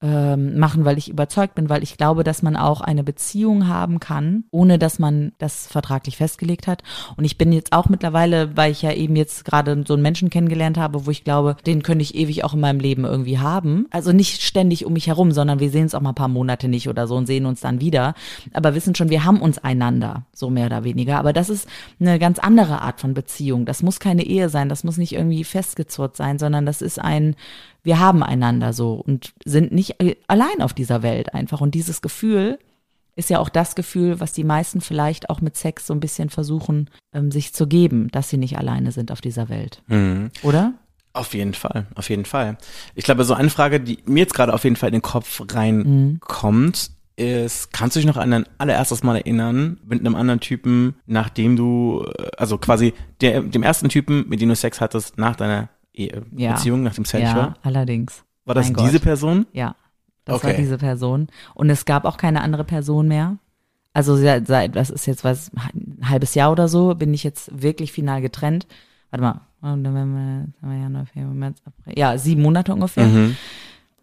ähm, 0.00 0.56
machen, 0.58 0.84
weil 0.84 0.96
ich 0.96 1.08
überzeugt 1.08 1.56
bin, 1.56 1.68
weil 1.68 1.82
ich 1.82 1.96
glaube, 1.96 2.22
dass 2.22 2.42
man 2.42 2.56
auch 2.56 2.80
eine 2.80 3.02
Beziehung 3.02 3.66
haben 3.66 3.98
kann, 3.98 4.44
ohne 4.52 4.78
dass 4.78 5.00
man 5.00 5.32
das 5.38 5.66
vertraglich 5.66 6.16
festgelegt 6.16 6.68
hat. 6.68 6.84
Und 7.16 7.24
ich 7.24 7.36
bin 7.36 7.50
jetzt 7.52 7.72
auch 7.72 7.88
mittlerweile, 7.88 8.56
weil 8.56 8.70
ich 8.70 8.82
ja 8.82 8.92
eben 8.92 9.16
jetzt 9.16 9.44
gerade 9.44 9.82
so 9.86 9.94
einen 9.94 10.02
Menschen 10.02 10.30
kennengelernt 10.30 10.78
habe, 10.78 11.04
wo 11.04 11.10
ich 11.10 11.24
glaube, 11.24 11.56
den 11.66 11.82
könnte 11.82 12.02
ich 12.02 12.14
ewig 12.14 12.44
auch 12.44 12.54
in 12.54 12.60
meinem 12.60 12.78
Leben 12.78 13.04
irgendwie 13.04 13.38
haben. 13.38 13.86
Also 13.90 14.12
nicht 14.12 14.42
ständig 14.42 14.86
um 14.86 14.92
mich 14.92 15.08
herum, 15.08 15.32
sondern 15.32 15.58
wir 15.58 15.70
sehen 15.70 15.84
uns 15.84 15.94
auch 15.96 16.00
mal 16.00 16.10
ein 16.10 16.14
paar 16.14 16.28
Monate 16.28 16.68
nicht 16.68 16.88
oder 16.88 17.08
so 17.08 17.16
und 17.16 17.26
sehen 17.26 17.46
uns 17.46 17.60
dann 17.60 17.80
wieder. 17.80 18.14
Aber 18.52 18.76
wissen 18.76 18.94
schon, 18.94 19.10
wir 19.10 19.24
haben 19.24 19.40
uns 19.40 19.58
einander, 19.58 20.26
so 20.32 20.48
mehr 20.48 20.66
oder 20.66 20.84
weniger. 20.84 21.18
Aber 21.18 21.32
das 21.32 21.50
ist 21.50 21.68
eine 21.98 22.20
ganz 22.20 22.38
andere 22.38 22.82
Art 22.82 23.00
von 23.00 23.14
Beziehung. 23.14 23.64
Das 23.64 23.82
muss 23.82 23.98
keine 23.98 24.24
Ehe 24.24 24.48
sein, 24.48 24.68
das 24.68 24.84
muss 24.84 24.96
nicht 24.96 25.12
irgendwie 25.12 25.42
festgezurrt 25.42 26.16
sein, 26.16 26.38
sondern 26.38 26.66
das 26.66 26.82
ist 26.82 27.00
ein, 27.00 27.34
wir 27.88 27.98
haben 27.98 28.22
einander 28.22 28.74
so 28.74 28.92
und 28.92 29.32
sind 29.46 29.72
nicht 29.72 29.98
äh, 30.02 30.16
allein 30.26 30.60
auf 30.60 30.74
dieser 30.74 31.02
Welt 31.02 31.32
einfach. 31.32 31.62
Und 31.62 31.74
dieses 31.74 32.02
Gefühl 32.02 32.58
ist 33.16 33.30
ja 33.30 33.38
auch 33.38 33.48
das 33.48 33.74
Gefühl, 33.76 34.20
was 34.20 34.34
die 34.34 34.44
meisten 34.44 34.82
vielleicht 34.82 35.30
auch 35.30 35.40
mit 35.40 35.56
Sex 35.56 35.86
so 35.86 35.94
ein 35.94 36.00
bisschen 36.00 36.28
versuchen, 36.28 36.90
ähm, 37.14 37.30
sich 37.30 37.54
zu 37.54 37.66
geben, 37.66 38.08
dass 38.08 38.28
sie 38.28 38.36
nicht 38.36 38.58
alleine 38.58 38.92
sind 38.92 39.10
auf 39.10 39.22
dieser 39.22 39.48
Welt. 39.48 39.82
Mhm. 39.86 40.30
Oder? 40.42 40.74
Auf 41.14 41.32
jeden 41.32 41.54
Fall, 41.54 41.86
auf 41.94 42.10
jeden 42.10 42.26
Fall. 42.26 42.58
Ich 42.94 43.04
glaube, 43.04 43.24
so 43.24 43.32
eine 43.32 43.48
Frage, 43.48 43.80
die 43.80 44.00
mir 44.04 44.20
jetzt 44.20 44.34
gerade 44.34 44.52
auf 44.52 44.64
jeden 44.64 44.76
Fall 44.76 44.90
in 44.90 44.96
den 44.96 45.02
Kopf 45.02 45.40
reinkommt, 45.50 46.90
ist, 47.16 47.72
kannst 47.72 47.96
du 47.96 48.00
dich 48.00 48.06
noch 48.06 48.18
an 48.18 48.30
dein 48.30 48.44
allererstes 48.58 49.02
Mal 49.02 49.16
erinnern 49.16 49.80
mit 49.88 50.00
einem 50.00 50.14
anderen 50.14 50.40
Typen, 50.40 50.96
nachdem 51.06 51.56
du, 51.56 52.04
äh, 52.18 52.28
also 52.36 52.58
quasi 52.58 52.92
der, 53.22 53.40
dem 53.40 53.62
ersten 53.62 53.88
Typen, 53.88 54.28
mit 54.28 54.42
dem 54.42 54.50
du 54.50 54.56
Sex 54.56 54.82
hattest, 54.82 55.16
nach 55.16 55.36
deiner 55.36 55.70
Ehe, 55.98 56.22
Ja. 56.36 56.52
Beziehung, 56.52 56.82
nach 56.82 56.94
dem 56.94 57.04
Ja, 57.04 57.10
Sensual? 57.10 57.54
allerdings. 57.62 58.24
War 58.44 58.54
das 58.54 58.66
Mein 58.66 58.74
Gott. 58.74 58.86
diese 58.86 59.00
Person? 59.00 59.46
Ja, 59.52 59.74
das 60.24 60.42
war 60.42 60.50
Okay. 60.50 60.60
diese 60.60 60.78
Person. 60.78 61.28
Und 61.54 61.68
es 61.70 61.84
gab 61.84 62.04
auch 62.04 62.16
keine 62.16 62.40
andere 62.42 62.64
Person 62.64 63.08
mehr. 63.08 63.36
Also 63.92 64.16
seit, 64.16 64.46
seit 64.46 64.76
das 64.76 64.90
ist 64.90 65.06
jetzt 65.06 65.24
was, 65.24 65.50
ein 65.54 65.98
halbes 66.08 66.34
Jahr 66.34 66.52
oder 66.52 66.68
so, 66.68 66.94
bin 66.94 67.12
ich 67.12 67.24
jetzt 67.24 67.50
wirklich 67.62 67.90
final 67.92 68.20
getrennt. 68.20 68.66
Warte 69.10 69.22
mal. 69.22 69.40
Ja, 71.96 72.18
sieben 72.18 72.42
Monate 72.42 72.72
ungefähr. 72.72 73.06
Mhm. 73.06 73.36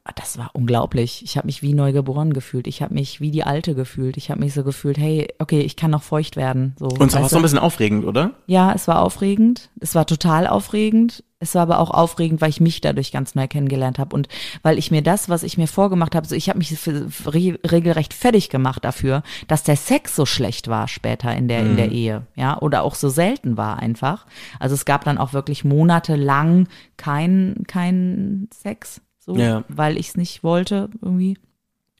Ah, 0.03 0.11
Das 0.15 0.37
war 0.37 0.51
unglaublich. 0.53 1.23
Ich 1.23 1.37
habe 1.37 1.47
mich 1.47 1.61
wie 1.61 1.73
neu 1.73 1.91
geboren 1.91 2.33
gefühlt. 2.33 2.67
Ich 2.67 2.81
habe 2.81 2.93
mich 2.93 3.21
wie 3.21 3.31
die 3.31 3.43
Alte 3.43 3.73
gefühlt. 3.73 4.17
Ich 4.17 4.29
habe 4.29 4.39
mich 4.41 4.53
so 4.53 4.63
gefühlt, 4.63 4.97
hey, 4.97 5.27
okay, 5.39 5.61
ich 5.61 5.75
kann 5.75 5.91
noch 5.91 6.03
feucht 6.03 6.35
werden. 6.35 6.75
So, 6.77 6.85
Und 6.87 7.01
es 7.07 7.13
war 7.15 7.23
weißt 7.23 7.31
so 7.31 7.37
ein 7.37 7.41
bisschen 7.41 7.57
aufregend, 7.59 8.05
oder? 8.05 8.31
Ja, 8.45 8.71
es 8.73 8.87
war 8.87 9.01
aufregend. 9.01 9.69
Es 9.79 9.95
war 9.95 10.05
total 10.05 10.45
aufregend. 10.47 11.23
Es 11.45 11.55
war 11.55 11.61
aber 11.61 11.79
auch 11.79 11.91
aufregend, 11.91 12.41
weil 12.41 12.49
ich 12.49 12.59
mich 12.59 12.81
dadurch 12.81 13.11
ganz 13.11 13.35
neu 13.35 13.47
kennengelernt 13.47 13.99
habe 13.99 14.15
und 14.15 14.27
weil 14.63 14.77
ich 14.79 14.89
mir 14.89 15.01
das, 15.03 15.29
was 15.29 15.43
ich 15.43 15.57
mir 15.57 15.67
vorgemacht 15.67 16.15
habe, 16.15 16.27
so 16.27 16.33
ich 16.35 16.49
habe 16.49 16.57
mich 16.57 16.69
für, 16.77 17.09
für 17.09 17.33
re 17.33 17.59
regelrecht 17.69 18.13
fertig 18.13 18.49
gemacht 18.49 18.83
dafür, 18.83 19.21
dass 19.47 19.61
der 19.63 19.75
Sex 19.75 20.15
so 20.15 20.25
schlecht 20.25 20.67
war 20.67 20.87
später 20.87 21.35
in 21.35 21.47
der 21.47 21.59
in 21.61 21.77
der 21.77 21.91
Ehe, 21.91 22.25
ja, 22.35 22.59
oder 22.59 22.81
auch 22.83 22.95
so 22.95 23.09
selten 23.09 23.57
war 23.57 23.77
einfach. 23.79 24.25
Also 24.59 24.73
es 24.73 24.85
gab 24.85 25.03
dann 25.03 25.17
auch 25.19 25.33
wirklich 25.33 25.63
monatelang 25.63 26.67
kein 26.97 27.63
kein 27.67 28.49
Sex, 28.53 29.01
so, 29.19 29.35
Ja. 29.37 29.63
weil 29.67 29.97
ich 29.97 30.09
es 30.09 30.17
nicht 30.17 30.43
wollte 30.43 30.89
irgendwie. 31.01 31.37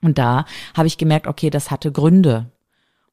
Und 0.02 0.18
da 0.18 0.46
habe 0.76 0.88
ich 0.88 0.98
gemerkt, 0.98 1.28
okay, 1.28 1.50
das 1.50 1.72
hatte 1.72 1.92
Gründe. 1.92 2.52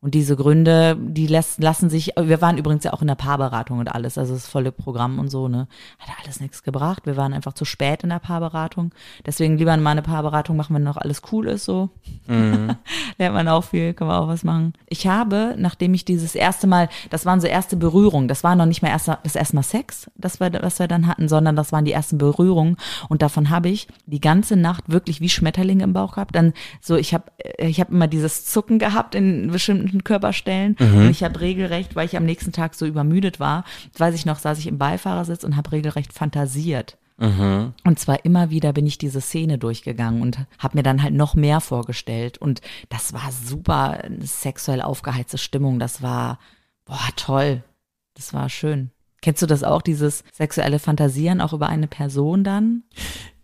Und 0.03 0.15
diese 0.15 0.35
Gründe, 0.35 0.97
die 0.99 1.29
lässt, 1.29 1.63
lassen 1.63 1.89
sich, 1.89 2.15
wir 2.21 2.41
waren 2.41 2.59
übrigens 2.59 2.83
ja 2.83 2.93
auch 2.93 3.03
in 3.03 3.07
der 3.07 3.15
Paarberatung 3.15 3.79
und 3.79 3.87
alles, 3.87 4.19
also 4.19 4.35
das 4.35 4.49
volle 4.49 4.73
Programm 4.73 5.21
und 5.21 5.29
so, 5.29 5.47
ne? 5.47 5.69
Hat 6.01 6.09
alles 6.25 6.41
nichts 6.41 6.65
gebracht. 6.65 7.07
Wir 7.07 7.17
waren 7.17 7.33
einfach 7.33 7.53
zu 7.53 7.65
spät 7.65 8.03
in 8.03 8.09
der 8.09 8.19
Paarberatung. 8.19 8.93
Deswegen 9.25 9.59
lieber 9.59 9.77
mal 9.77 9.91
eine 9.91 10.03
Paarberatung 10.03 10.57
machen, 10.57 10.75
wenn 10.75 10.83
noch 10.83 10.97
alles 10.97 11.23
cool 11.31 11.47
ist, 11.47 11.67
so. 11.67 11.91
Lernt 12.27 12.77
man 13.19 13.47
auch 13.47 13.63
viel, 13.63 13.95
kann 13.95 14.09
man 14.09 14.17
auch 14.17 14.27
was 14.27 14.43
machen. 14.43 14.73
Ich 14.89 15.07
habe, 15.07 15.55
nachdem 15.57 15.95
ich 15.95 16.05
dieses 16.05 16.35
erste 16.35 16.67
Mal, 16.67 16.89
das 17.11 17.25
waren 17.25 17.41
so 17.41 17.47
erste 17.47 17.77
Berührungen, 17.77 18.27
das 18.27 18.43
war 18.43 18.57
noch 18.57 18.67
nicht 18.67 18.83
mal 18.83 18.89
erst, 18.89 19.07
das 19.07 19.37
erste 19.37 19.55
Mal 19.55 19.63
Sex, 19.63 20.11
das 20.17 20.41
wir, 20.41 20.53
was 20.63 20.81
wir 20.81 20.89
dann 20.89 21.07
hatten, 21.07 21.29
sondern 21.29 21.55
das 21.55 21.71
waren 21.71 21.85
die 21.85 21.93
ersten 21.93 22.19
Berührungen. 22.19 22.77
Und 23.09 23.23
davon 23.23 23.51
habe 23.51 23.69
ich 23.69 23.87
die 24.07 24.21
ganze 24.21 24.57
Nacht 24.57 24.91
wirklich 24.91 25.21
wie 25.21 25.29
Schmetterlinge 25.29 25.85
im 25.85 25.93
Bauch 25.93 26.15
gehabt. 26.15 26.35
Dann 26.35 26.55
so, 26.81 26.97
ich 26.97 27.15
habe 27.15 27.27
ich 27.59 27.81
hab 27.81 27.91
immer 27.91 28.09
dieses 28.09 28.47
Zucken 28.47 28.81
gehabt 28.81 29.15
in 29.15 29.53
bestimmten 29.53 29.92
Körperstellen. 30.05 30.77
Und 30.79 31.11
ich 31.11 31.23
habe 31.23 31.41
regelrecht, 31.41 31.95
weil 31.97 32.07
ich 32.07 32.17
am 32.17 32.25
nächsten 32.25 32.53
Tag 32.53 32.75
so 32.75 32.87
übermüdet 32.87 33.41
war, 33.41 33.65
weiß 33.99 34.15
ich 34.15 34.27
noch, 34.27 34.39
saß 34.39 34.59
ich 34.59 34.67
im 34.67 34.79
Beifahrersitz 34.79 35.45
und 35.45 35.57
habe 35.57 35.73
regelrecht 35.73 36.13
fantasiert. 36.13 36.99
Und 37.19 37.99
zwar 38.01 38.25
immer 38.25 38.51
wieder 38.51 38.73
bin 38.73 38.85
ich 38.85 38.99
diese 38.99 39.21
Szene 39.21 39.57
durchgegangen 39.57 40.23
und 40.23 40.39
habe 40.59 40.79
mir 40.79 40.83
dann 40.83 41.05
halt 41.05 41.15
noch 41.15 41.35
mehr 41.37 41.61
vorgestellt. 41.61 42.39
Und 42.39 42.63
das 42.89 43.13
war 43.13 43.31
super 43.31 44.03
sexuell 44.21 44.83
aufgeheizte 44.83 45.39
Stimmung. 45.39 45.79
Das 45.79 46.03
war, 46.03 46.41
boah, 46.85 47.09
toll. 47.15 47.63
Das 48.15 48.35
war 48.35 48.49
schön. 48.49 48.91
Kennst 49.21 49.41
du 49.41 49.47
das 49.47 49.63
auch, 49.63 49.83
dieses 49.83 50.25
sexuelle 50.33 50.81
Fantasieren 50.81 51.41
auch 51.41 51.53
über 51.53 51.69
eine 51.69 51.87
Person 51.87 52.43
dann? 52.43 52.83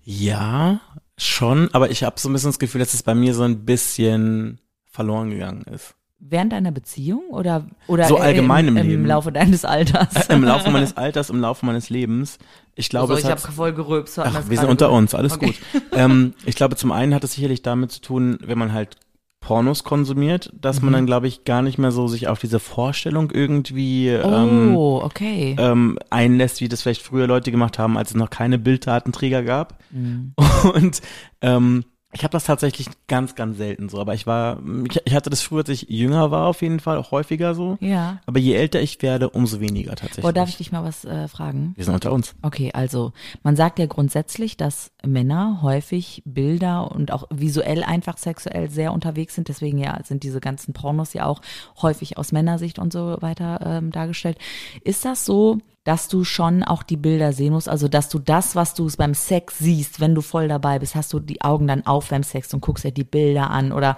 Ja, 0.03 0.81
schon, 1.17 1.73
aber 1.73 1.91
ich 1.91 2.03
habe 2.03 2.19
so 2.19 2.29
ein 2.29 2.33
bisschen 2.33 2.49
das 2.49 2.59
Gefühl, 2.59 2.81
dass 2.81 2.95
es 2.95 3.05
bei 3.05 3.15
mir 3.15 3.33
so 3.33 3.45
ein 3.45 3.65
bisschen 3.65 4.61
verloren 4.91 5.31
gegangen 5.31 5.63
ist. 5.73 5.95
Während 6.21 6.53
deiner 6.53 6.73
Beziehung 6.73 7.23
oder, 7.31 7.67
oder 7.87 8.07
So 8.09 8.17
allgemein 8.17 8.67
im, 8.67 8.77
im 8.77 8.83
im 8.83 8.89
Leben. 8.91 9.07
Laufe 9.07 9.31
deines 9.31 9.65
Alters? 9.65 10.29
Im 10.29 10.43
Laufe 10.43 10.71
meines 10.71 10.97
Alters, 10.97 11.31
im 11.31 11.41
Laufe 11.41 11.65
meines 11.65 11.91
Lebens. 11.91 12.39
Ich 12.75 12.89
glaube, 12.89 13.15
also, 13.15 13.25
ich 13.27 13.31
habe 13.31 13.41
voll 13.41 13.73
gerülpst. 13.73 14.19
ach, 14.19 14.49
wir 14.49 14.59
sind 14.59 14.69
unter 14.69 14.91
uns, 14.91 15.15
alles 15.15 15.35
Okay. 15.35 15.47
gut. 15.47 15.83
ähm, 15.93 16.35
ich 16.45 16.57
glaube, 16.57 16.75
zum 16.77 16.91
einen 16.91 17.15
hat 17.15 17.23
es 17.23 17.35
sicherlich 17.35 17.63
damit 17.63 17.93
zu 17.93 18.01
tun, 18.01 18.39
wenn 18.43 18.59
man 18.59 18.73
halt 18.73 18.97
Pornos 19.41 19.85
konsumiert, 19.85 20.53
dass 20.61 20.81
Mhm. 20.81 20.87
man 20.87 20.93
dann, 20.95 21.07
glaube 21.07 21.29
ich, 21.29 21.45
gar 21.45 21.63
nicht 21.63 21.79
mehr 21.79 21.93
so 21.93 22.09
sich 22.09 22.27
auf 22.27 22.41
diese 22.41 22.59
Vorstellung 22.59 23.31
irgendwie 23.31 24.09
ähm, 24.09 24.75
Oh, 24.77 25.01
okay. 25.03 25.55
ähm, 25.59 26.01
einlässt, 26.11 26.61
wie 26.61 26.69
das 26.69 26.83
vielleicht 26.83 27.03
früher 27.03 27.29
Leute 27.29 27.53
gemacht 27.53 27.79
haben, 27.79 27.97
als 27.97 28.11
es 28.11 28.17
noch 28.17 28.31
keine 28.31 28.59
Bilddatenträger 28.59 29.45
gab. 29.45 29.79
Mhm. 29.93 30.35
Und 30.75 31.01
ähm, 31.41 31.85
ich 32.13 32.25
habe 32.25 32.33
das 32.33 32.45
tatsächlich 32.45 32.89
ganz, 33.07 33.35
ganz 33.35 33.59
selten 33.59 33.91
so. 33.91 34.01
Aber 34.01 34.15
ich 34.15 34.27
war, 34.27 34.61
ich, 34.89 35.01
ich 35.05 35.15
hatte 35.15 35.29
das 35.29 35.43
früher, 35.43 35.61
als 35.61 35.69
ich 35.69 35.87
jünger 35.91 36.31
war, 36.31 36.47
auf 36.47 36.63
jeden 36.63 36.81
Fall 36.81 36.97
auch 36.97 37.11
häufiger 37.11 37.55
so. 37.55 37.77
ja. 37.81 38.21
Aber 38.27 38.39
je 38.39 38.55
älter 38.55 38.81
ich 38.81 39.01
werde, 39.03 39.29
umso 39.31 39.61
weniger 39.61 39.95
tatsächlich. 39.95 40.25
Oh, 40.25 40.33
darf 40.33 40.49
ich 40.49 40.57
dich 40.57 40.73
mal 40.73 40.85
was 40.85 41.05
äh, 41.05 41.29
fragen? 41.29 41.75
Wir 41.77 41.85
sind 41.85 41.95
unter 41.95 42.13
uns. 42.13 42.35
Okay, 42.43 42.71
also 42.73 43.13
man 43.43 43.57
sagt 43.57 43.79
ja 43.79 43.87
grundsätzlich, 43.87 44.57
dass 44.57 44.91
Männer 45.05 45.61
häufig 45.61 46.23
Bilder 46.25 46.91
und 46.91 47.13
auch 47.13 47.27
visuell 47.31 47.85
einfach 47.85 48.17
sexuell 48.17 48.71
sehr 48.71 48.93
unterwegs 48.93 49.35
sind. 49.35 49.49
Deswegen 49.49 49.79
ja 49.79 49.99
sind 50.05 50.23
diese 50.23 50.41
ganzen 50.41 50.73
Pornos 50.73 51.13
ja 51.13 51.27
auch 51.27 51.43
häufig 51.83 52.17
aus 52.17 52.33
Männersicht 52.33 52.79
und 52.79 52.93
so 52.93 53.19
weiter 53.21 53.61
ähm, 53.65 53.91
dargestellt. 53.91 54.39
Ist 54.83 55.05
das 55.05 55.27
so, 55.27 55.59
dass 55.89 56.07
du 56.07 56.23
schon 56.23 56.63
auch 56.63 56.83
die 56.83 56.99
Bilder 56.99 57.33
sehen 57.33 57.55
musst? 57.55 57.67
Also 57.67 57.89
dass 57.89 58.11
du 58.11 58.19
das, 58.19 58.55
was 58.55 58.75
du 58.75 58.91
beim 58.99 59.15
Sex 59.15 59.59
siehst, 59.59 60.01
wenn 60.01 60.15
du 60.15 60.21
voll 60.21 60.47
dabei 60.47 60.79
bist, 60.79 60.95
hast 60.95 61.15
du 61.15 61.19
die 61.19 61.41
Augen 61.41 61.67
dann 61.67 61.87
auf 61.87 62.11
beim 62.11 62.23
Sex 62.23 62.53
und 62.53 62.61
guckst 62.61 62.85
dir 62.85 62.93
die 62.93 63.05
Bilder 63.05 63.51
an 63.51 63.73
oder 63.73 63.97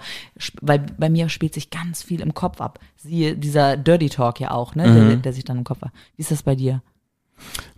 weil 0.61 0.85
bei 0.97 1.09
mir 1.09 1.27
spielt 1.27 1.53
sich 1.53 1.69
ganz 1.69 2.01
viel 2.01 2.21
im 2.21 2.33
Kopf 2.33 2.61
ab. 2.61 2.79
Siehe 2.95 3.35
dieser 3.35 3.75
Dirty 3.75 4.07
Talk 4.07 4.39
ja 4.39 4.51
auch, 4.51 4.73
ne, 4.73 4.83
der, 4.83 5.17
der 5.17 5.33
sich 5.33 5.43
dann 5.43 5.57
im 5.57 5.65
Kopf 5.65 5.83
ab. 5.83 5.91
Wie 6.15 6.21
ist 6.21 6.31
das 6.31 6.43
bei 6.43 6.55
dir? 6.55 6.81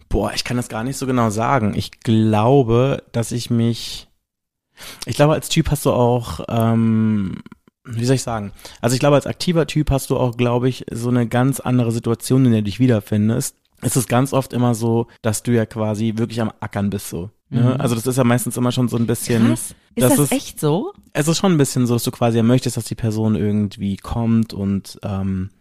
Boah, 0.10 0.32
ich 0.36 0.44
kann 0.44 0.58
das 0.58 0.70
gar 0.70 0.84
nicht 0.84 0.98
so 0.98 1.08
genau 1.08 1.32
sagen. 1.32 1.74
Ich 1.76 2.00
glaube, 2.02 3.02
dass 3.14 3.32
ich 3.32 3.50
mich. 3.50 4.10
Ich 5.08 5.16
glaube, 5.16 5.34
als 5.34 5.50
Typ 5.50 5.72
hast 5.72 5.88
du 5.88 5.92
auch, 5.92 6.42
ähm, 6.50 7.42
wie 7.84 8.06
soll 8.06 8.18
ich 8.18 8.22
sagen? 8.24 8.52
Also 8.80 8.94
ich 8.94 9.00
glaube, 9.00 9.16
als 9.16 9.26
aktiver 9.26 9.66
Typ 9.66 9.90
hast 9.90 10.12
du 10.12 10.18
auch, 10.18 10.38
glaube 10.38 10.70
ich, 10.70 10.86
so 10.92 11.10
eine 11.10 11.28
ganz 11.28 11.60
andere 11.60 11.92
Situation, 11.92 12.46
in 12.46 12.52
der 12.52 12.62
du 12.62 12.66
dich 12.66 12.80
wiederfindest. 12.80 13.56
Es 13.84 13.96
ist 13.96 14.08
ganz 14.10 14.34
oft 14.34 14.54
immer 14.54 14.74
so, 14.76 15.08
dass 15.22 15.44
du 15.44 15.52
ja 15.52 15.66
quasi 15.66 16.14
wirklich 16.18 16.42
am 16.42 16.52
Ackern 16.60 16.90
bist 16.90 17.10
so. 17.10 17.30
Ne? 17.50 17.80
Also 17.80 17.94
das 17.96 18.08
ist 18.08 18.18
ja 18.18 18.24
meistens 18.24 18.58
immer 18.58 18.72
schon 18.72 18.88
so 18.88 18.98
ein 18.98 19.06
bisschen. 19.06 19.44
Mhm. 19.44 19.48
Krass. 19.50 19.76
Ist 19.96 20.04
das 20.04 20.10
das, 20.16 20.20
ist- 20.20 20.32
echt 20.32 20.60
so? 20.60 20.92
Es 21.14 21.28
ist 21.28 21.38
schon 21.38 21.52
ein 21.52 21.58
bisschen 21.58 21.86
so, 21.86 21.94
dass 21.94 22.04
du 22.04 22.10
quasi 22.12 22.38
ja 22.38 22.44
möchtest, 22.44 22.78
dass 22.78 22.86
die 22.86 22.96
Person 22.96 23.36
irgendwie 23.36 23.96
kommt 23.98 24.54
und 24.54 25.00
ähm, 25.04 25.52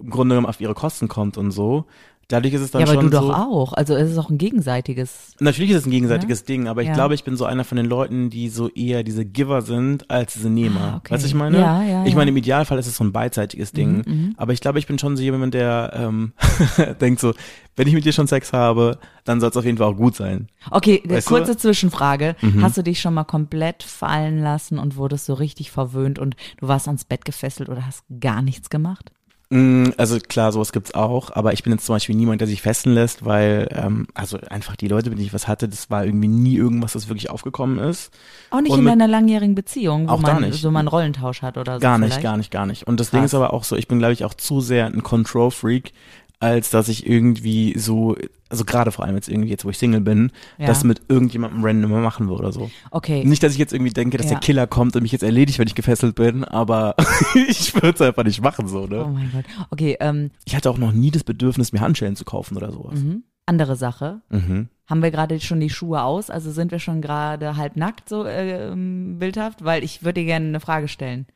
im 0.00 0.10
Grunde 0.10 0.34
genommen 0.34 0.46
auf 0.48 0.60
ihre 0.60 0.74
Kosten 0.74 1.06
kommt 1.08 1.36
und 1.38 1.50
so. 1.52 1.84
Dadurch 2.30 2.52
ist 2.52 2.60
es 2.60 2.70
dann 2.70 2.80
Ja, 2.80 2.86
aber 2.86 3.00
schon 3.00 3.10
du 3.10 3.16
so, 3.16 3.28
doch 3.28 3.38
auch. 3.38 3.72
Also 3.72 3.96
es 3.96 4.10
ist 4.10 4.18
auch 4.18 4.28
ein 4.28 4.36
gegenseitiges. 4.36 5.32
Natürlich 5.40 5.70
ist 5.70 5.78
es 5.78 5.86
ein 5.86 5.90
gegenseitiges 5.90 6.44
Ding, 6.44 6.68
aber 6.68 6.82
ich 6.82 6.88
Ja. 6.88 6.94
glaube, 6.94 7.14
ich 7.14 7.24
bin 7.24 7.38
so 7.38 7.46
einer 7.46 7.64
von 7.64 7.76
den 7.76 7.86
Leuten, 7.86 8.28
die 8.28 8.50
so 8.50 8.68
eher 8.68 9.02
diese 9.02 9.24
Giver 9.24 9.62
sind 9.62 10.10
als 10.10 10.34
diese 10.34 10.50
Nehmer. 10.50 10.92
Ah, 10.92 10.96
okay. 10.98 11.14
Weißt 11.14 11.24
du, 11.24 11.28
ich 11.28 11.34
meine? 11.34 11.58
Ja, 11.58 11.82
ja, 11.82 12.04
ich 12.04 12.14
meine, 12.14 12.30
im 12.30 12.36
Idealfall 12.36 12.78
ist 12.78 12.86
es 12.86 12.96
so 12.96 13.04
ein 13.04 13.12
beidseitiges 13.12 13.72
Ding. 13.72 14.02
Mhm, 14.06 14.34
aber 14.36 14.52
ich 14.52 14.60
glaube, 14.60 14.78
ich 14.78 14.86
bin 14.86 14.98
schon 14.98 15.16
so 15.16 15.22
jemand, 15.22 15.54
der 15.54 15.92
ähm, 15.94 16.32
denkt 17.00 17.20
so, 17.20 17.32
wenn 17.76 17.88
ich 17.88 17.94
mit 17.94 18.04
dir 18.04 18.12
schon 18.12 18.26
Sex 18.26 18.52
habe, 18.52 18.98
dann 19.24 19.40
soll 19.40 19.48
es 19.48 19.56
auf 19.56 19.64
jeden 19.64 19.78
Fall 19.78 19.86
auch 19.86 19.96
gut 19.96 20.14
sein. 20.14 20.48
Okay, 20.70 21.02
Weißt 21.06 21.28
kurze 21.28 21.52
du? 21.52 21.52
Mhm. 21.52 21.58
Zwischenfrage. 21.60 22.36
Hast 22.60 22.76
du 22.76 22.82
dich 22.82 23.00
schon 23.00 23.14
mal 23.14 23.24
komplett 23.24 23.82
fallen 23.82 24.42
lassen 24.42 24.78
und 24.78 24.96
wurdest 24.96 25.24
so 25.24 25.32
richtig 25.32 25.70
verwöhnt 25.70 26.18
und 26.18 26.36
du 26.58 26.68
warst 26.68 26.88
ans 26.88 27.04
Bett 27.04 27.24
gefesselt 27.24 27.70
oder 27.70 27.86
hast 27.86 28.04
gar 28.20 28.42
nichts 28.42 28.68
gemacht? 28.68 29.12
Mm, 29.50 29.92
Also 29.96 30.18
klar, 30.18 30.52
sowas 30.52 30.72
gibt's 30.72 30.92
auch, 30.94 31.30
aber 31.34 31.54
ich 31.54 31.62
bin 31.62 31.72
jetzt 31.72 31.86
zum 31.86 31.94
Beispiel 31.94 32.14
niemand, 32.14 32.40
der 32.42 32.48
sich 32.48 32.60
fesseln 32.60 32.94
lässt, 32.94 33.24
weil 33.24 33.66
ähm, 33.72 34.06
also 34.12 34.38
einfach 34.50 34.76
die 34.76 34.88
Leute, 34.88 35.08
mit 35.08 35.18
denen 35.18 35.26
ich 35.26 35.32
was 35.32 35.48
hatte, 35.48 35.68
das 35.68 35.88
war 35.88 36.04
irgendwie 36.04 36.28
nie 36.28 36.54
irgendwas, 36.56 36.92
das 36.92 37.08
wirklich 37.08 37.30
aufgekommen 37.30 37.78
ist. 37.78 38.12
Auch 38.50 38.60
nicht 38.60 38.72
Und 38.72 38.80
in 38.80 38.84
mit- 38.84 38.92
deiner 38.92 39.08
langjährigen 39.08 39.54
Beziehung, 39.54 40.08
wo 40.08 40.18
man 40.18 40.42
nicht. 40.42 40.60
so 40.60 40.70
mal 40.70 40.80
einen 40.80 40.88
Rollentausch 40.88 41.40
hat 41.40 41.56
oder 41.56 41.74
so. 41.76 41.80
Gar 41.80 41.96
nicht, 41.98 42.08
vielleicht? 42.08 42.22
gar 42.22 42.36
nicht, 42.36 42.50
gar 42.50 42.66
nicht. 42.66 42.86
Und 42.86 43.00
das 43.00 43.10
Ding 43.10 43.20
Krass. 43.20 43.30
ist 43.30 43.34
aber 43.34 43.54
auch 43.54 43.64
so, 43.64 43.74
ich 43.76 43.88
bin, 43.88 43.98
glaube 43.98 44.12
ich, 44.12 44.24
auch 44.26 44.34
zu 44.34 44.60
sehr 44.60 44.84
ein 44.86 45.02
Control-Freak, 45.02 45.92
als 46.40 46.70
dass 46.70 46.88
ich 46.88 47.04
irgendwie 47.06 47.76
so, 47.76 48.16
also 48.48 48.64
gerade 48.64 48.92
vor 48.92 49.04
allem 49.04 49.16
jetzt 49.16 49.28
irgendwie 49.28 49.48
jetzt, 49.50 49.64
wo 49.64 49.70
ich 49.70 49.78
Single 49.78 50.00
bin, 50.00 50.30
Ja. 50.56 50.66
das 50.66 50.84
mit 50.84 51.02
irgendjemandem 51.08 51.64
random 51.64 51.90
machen 52.02 52.28
würde 52.28 52.42
oder 52.42 52.52
so. 52.52 52.70
Okay. 52.92 53.24
Nicht, 53.24 53.42
dass 53.42 53.52
ich 53.54 53.58
jetzt 53.58 53.72
irgendwie 53.72 53.92
denke, 53.92 54.16
dass 54.18 54.26
Ja. 54.26 54.32
der 54.34 54.40
Killer 54.40 54.66
kommt 54.68 54.94
und 54.94 55.02
mich 55.02 55.10
jetzt 55.12 55.22
erledigt, 55.24 55.58
wenn 55.58 55.66
ich 55.66 55.74
gefesselt 55.74 56.14
bin, 56.14 56.44
aber 56.44 56.94
ich 57.48 57.74
würde 57.74 57.90
es 57.90 58.00
einfach 58.00 58.22
nicht 58.24 58.40
machen 58.40 58.68
so, 58.68 58.82
Oh 58.82 58.86
ne? 58.86 59.10
mein 59.12 59.32
Gott. 59.32 59.44
Okay, 59.70 59.96
ähm, 59.98 60.30
Ich 60.44 60.54
hatte 60.54 60.70
auch 60.70 60.78
noch 60.78 60.92
nie 60.92 61.10
das 61.10 61.24
Bedürfnis, 61.24 61.72
mir 61.72 61.80
Handschellen 61.80 62.14
zu 62.16 62.24
kaufen 62.24 62.56
oder 62.56 62.70
sowas. 62.70 63.00
mhm. 63.00 63.24
andere 63.46 63.76
Sache. 63.76 64.20
Mhm. 64.28 64.68
Haben 64.86 65.02
wir 65.02 65.10
gerade 65.10 65.40
schon 65.40 65.58
die 65.60 65.70
Schuhe 65.70 66.02
aus? 66.02 66.28
Also 66.30 66.50
sind 66.52 66.70
wir 66.70 66.78
schon 66.78 67.00
gerade 67.02 67.56
halb 67.56 67.76
nackt 67.76 68.08
so 68.08 68.24
äh, 68.24 68.68
ähm, 68.72 69.18
bildhaft? 69.18 69.64
Weil 69.64 69.82
ich 69.82 70.02
würde 70.04 70.20
dir 70.20 70.26
gerne 70.26 70.46
eine 70.48 70.60
Frage 70.60 70.86
stellen. 70.86 71.26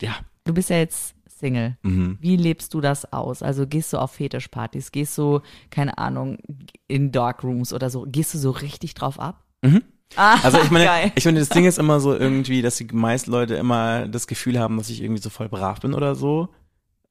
Ja. 0.00 0.12
Du 0.44 0.54
bist 0.54 0.70
ja 0.70 0.76
jetzt 0.78 1.15
Single. 1.38 1.76
Mhm. 1.82 2.18
Wie 2.20 2.36
lebst 2.36 2.72
du 2.74 2.80
das 2.80 3.12
aus? 3.12 3.42
Also 3.42 3.66
gehst 3.66 3.92
du 3.92 3.98
auf 3.98 4.12
Fetischpartys? 4.12 4.90
Gehst 4.92 5.16
du, 5.18 5.40
keine 5.70 5.98
Ahnung, 5.98 6.38
in 6.88 7.12
Darkrooms 7.12 7.72
oder 7.72 7.90
so? 7.90 8.06
Gehst 8.08 8.34
du 8.34 8.38
so 8.38 8.50
richtig 8.50 8.94
drauf 8.94 9.20
ab? 9.20 9.42
Mhm. 9.62 9.82
Ah, 10.16 10.38
Also 10.42 10.58
ich 10.60 10.70
meine, 10.70 10.84
geil. 10.84 11.12
ich 11.16 11.24
meine, 11.24 11.40
das 11.40 11.48
Ding 11.48 11.64
ist 11.64 11.78
immer 11.78 11.98
so 12.00 12.14
irgendwie, 12.14 12.62
dass 12.62 12.76
die 12.76 12.86
meisten 12.92 13.30
Leute 13.30 13.54
immer 13.56 14.06
das 14.08 14.26
Gefühl 14.26 14.58
haben, 14.58 14.76
dass 14.78 14.88
ich 14.88 15.02
irgendwie 15.02 15.20
so 15.20 15.30
voll 15.30 15.48
brav 15.48 15.80
bin 15.80 15.94
oder 15.94 16.14
so. 16.14 16.48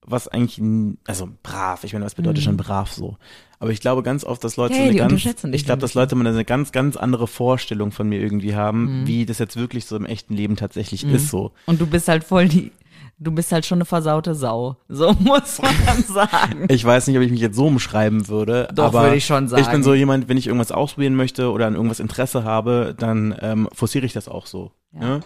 Was 0.08 0.28
eigentlich, 0.28 0.62
also 1.08 1.28
brav, 1.42 1.84
ich 1.84 1.94
meine, 1.94 2.06
was 2.06 2.14
bedeutet 2.14 2.44
schon 2.44 2.58
brav 2.58 2.92
so? 2.94 3.18
Aber 3.60 3.72
ich 3.72 3.80
glaube 3.82 4.04
ganz 4.04 4.24
oft, 4.24 4.44
dass 4.44 4.56
Leute 4.56 4.76
Mhm. 4.76 4.78
Hey, 4.78 4.98
so 4.98 5.04
eine 5.04 5.18
ganz, 5.18 5.26
ich 5.56 5.66
glaube, 5.66 5.82
dass 5.82 5.92
bisschen. 5.92 6.02
Leute 6.02 6.16
mal 6.16 6.28
eine 6.28 6.46
ganz, 6.46 6.72
ganz 6.72 6.96
andere 6.96 7.26
Vorstellung 7.28 7.92
von 7.92 8.08
mir 8.08 8.20
irgendwie 8.22 8.54
haben, 8.56 9.02
Mhm. 9.02 9.08
wie 9.08 9.26
das 9.26 9.40
jetzt 9.40 9.56
wirklich 9.58 9.86
so 9.88 9.96
im 9.96 10.06
echten 10.06 10.36
Leben 10.36 10.56
tatsächlich 10.58 11.04
ist 11.06 11.30
so. 11.30 11.54
Und 11.66 11.82
du 11.82 11.88
bist 11.88 12.08
halt 12.08 12.24
voll 12.24 12.48
die, 12.48 12.72
du 13.18 13.32
bist 13.32 13.52
halt 13.52 13.66
schon 13.66 13.78
eine 13.78 13.86
versaute 13.86 14.36
Sau. 14.36 14.78
So 14.88 15.14
muss 15.20 15.62
man 15.62 16.04
sagen. 16.04 16.66
Ich 16.70 16.84
weiß 16.84 17.08
nicht, 17.08 17.18
ob 17.18 17.24
ich 17.24 17.32
mich 17.32 17.40
jetzt 17.42 17.56
so 17.56 17.68
umschreiben 17.68 18.28
würde, 18.28 18.68
Doch, 18.74 18.86
aber 18.86 19.04
würde 19.04 19.16
ich 19.18 19.26
schon 19.26 19.46
Ich 19.46 19.52
bin 19.54 19.64
sagen. 19.64 19.84
so 19.84 19.94
jemand, 19.94 20.28
wenn 20.30 20.38
ich 20.38 20.48
irgendwas 20.48 20.72
ausprobieren 20.72 21.16
möchte 21.16 21.52
oder 21.52 21.68
an 21.68 21.76
irgendwas 21.76 22.00
Interesse 22.00 22.44
habe, 22.44 22.96
dann 22.98 23.36
ähm, 23.42 23.70
forciere 23.74 24.06
ich 24.06 24.14
das 24.14 24.28
auch 24.28 24.46
so. 24.46 24.72
Ja. 24.94 25.00
Ne? 25.00 25.20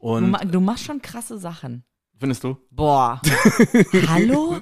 Du, 0.00 0.06
Und 0.08 0.30
ma- 0.30 0.44
du 0.44 0.60
machst 0.60 0.84
schon 0.84 1.00
krasse 1.00 1.38
Sachen. 1.38 1.84
findest 2.18 2.44
du? 2.44 2.56
Boah. 2.70 3.20
Hallo? 4.08 4.58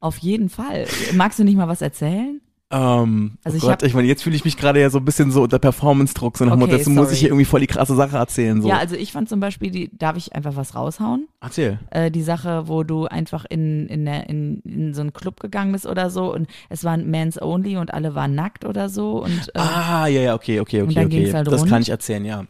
Auf 0.00 0.18
jeden 0.18 0.48
Fall. 0.48 0.86
Magst 1.14 1.38
du 1.38 1.44
nicht 1.44 1.56
mal 1.56 1.68
was 1.68 1.82
erzählen? 1.82 2.40
Ähm, 2.70 3.38
Also 3.44 3.56
oh 3.56 3.58
ich 3.58 3.62
Gott, 3.64 3.82
ich 3.82 3.94
meine, 3.94 4.06
jetzt 4.06 4.22
fühle 4.22 4.36
ich 4.36 4.44
mich 4.44 4.56
gerade 4.58 4.80
ja 4.80 4.90
so 4.90 4.98
ein 4.98 5.04
bisschen 5.04 5.30
so 5.30 5.42
unter 5.42 5.58
Performance-Druck, 5.58 6.36
so 6.36 6.44
nach 6.44 6.52
Okay, 6.52 6.76
Motto, 6.76 6.90
muss 6.90 7.12
ich 7.12 7.20
hier 7.20 7.30
irgendwie 7.30 7.46
voll 7.46 7.60
die 7.60 7.66
krasse 7.66 7.94
Sache 7.94 8.16
erzählen. 8.16 8.60
So. 8.60 8.68
Ja, 8.68 8.76
also 8.76 8.94
ich 8.94 9.12
fand 9.12 9.28
zum 9.28 9.40
Beispiel, 9.40 9.70
die, 9.70 9.90
darf 9.96 10.16
ich 10.16 10.34
einfach 10.34 10.54
was 10.56 10.74
raushauen? 10.74 11.28
Erzähl. 11.40 11.78
Äh, 11.90 12.10
die 12.10 12.22
Sache, 12.22 12.68
wo 12.68 12.82
du 12.82 13.06
einfach 13.06 13.46
in, 13.48 13.86
in, 13.86 14.04
der, 14.04 14.28
in, 14.28 14.60
in 14.60 14.92
so 14.92 15.00
einen 15.00 15.14
Club 15.14 15.40
gegangen 15.40 15.72
bist 15.72 15.86
oder 15.86 16.10
so 16.10 16.32
und 16.34 16.46
es 16.68 16.84
waren 16.84 17.10
Mans 17.10 17.40
Only 17.40 17.78
und 17.78 17.94
alle 17.94 18.14
waren 18.14 18.34
nackt 18.34 18.66
oder 18.66 18.90
so 18.90 19.24
und 19.24 19.48
äh, 19.54 19.58
Ah, 19.58 20.06
ja, 20.06 20.20
ja, 20.20 20.34
okay, 20.34 20.60
okay, 20.60 20.82
okay, 20.82 21.04
okay. 21.06 21.32
halt 21.32 21.46
das 21.46 21.62
rund? 21.62 21.70
kann 21.70 21.82
ich 21.82 21.88
erzählen, 21.88 22.24
ja. 22.24 22.44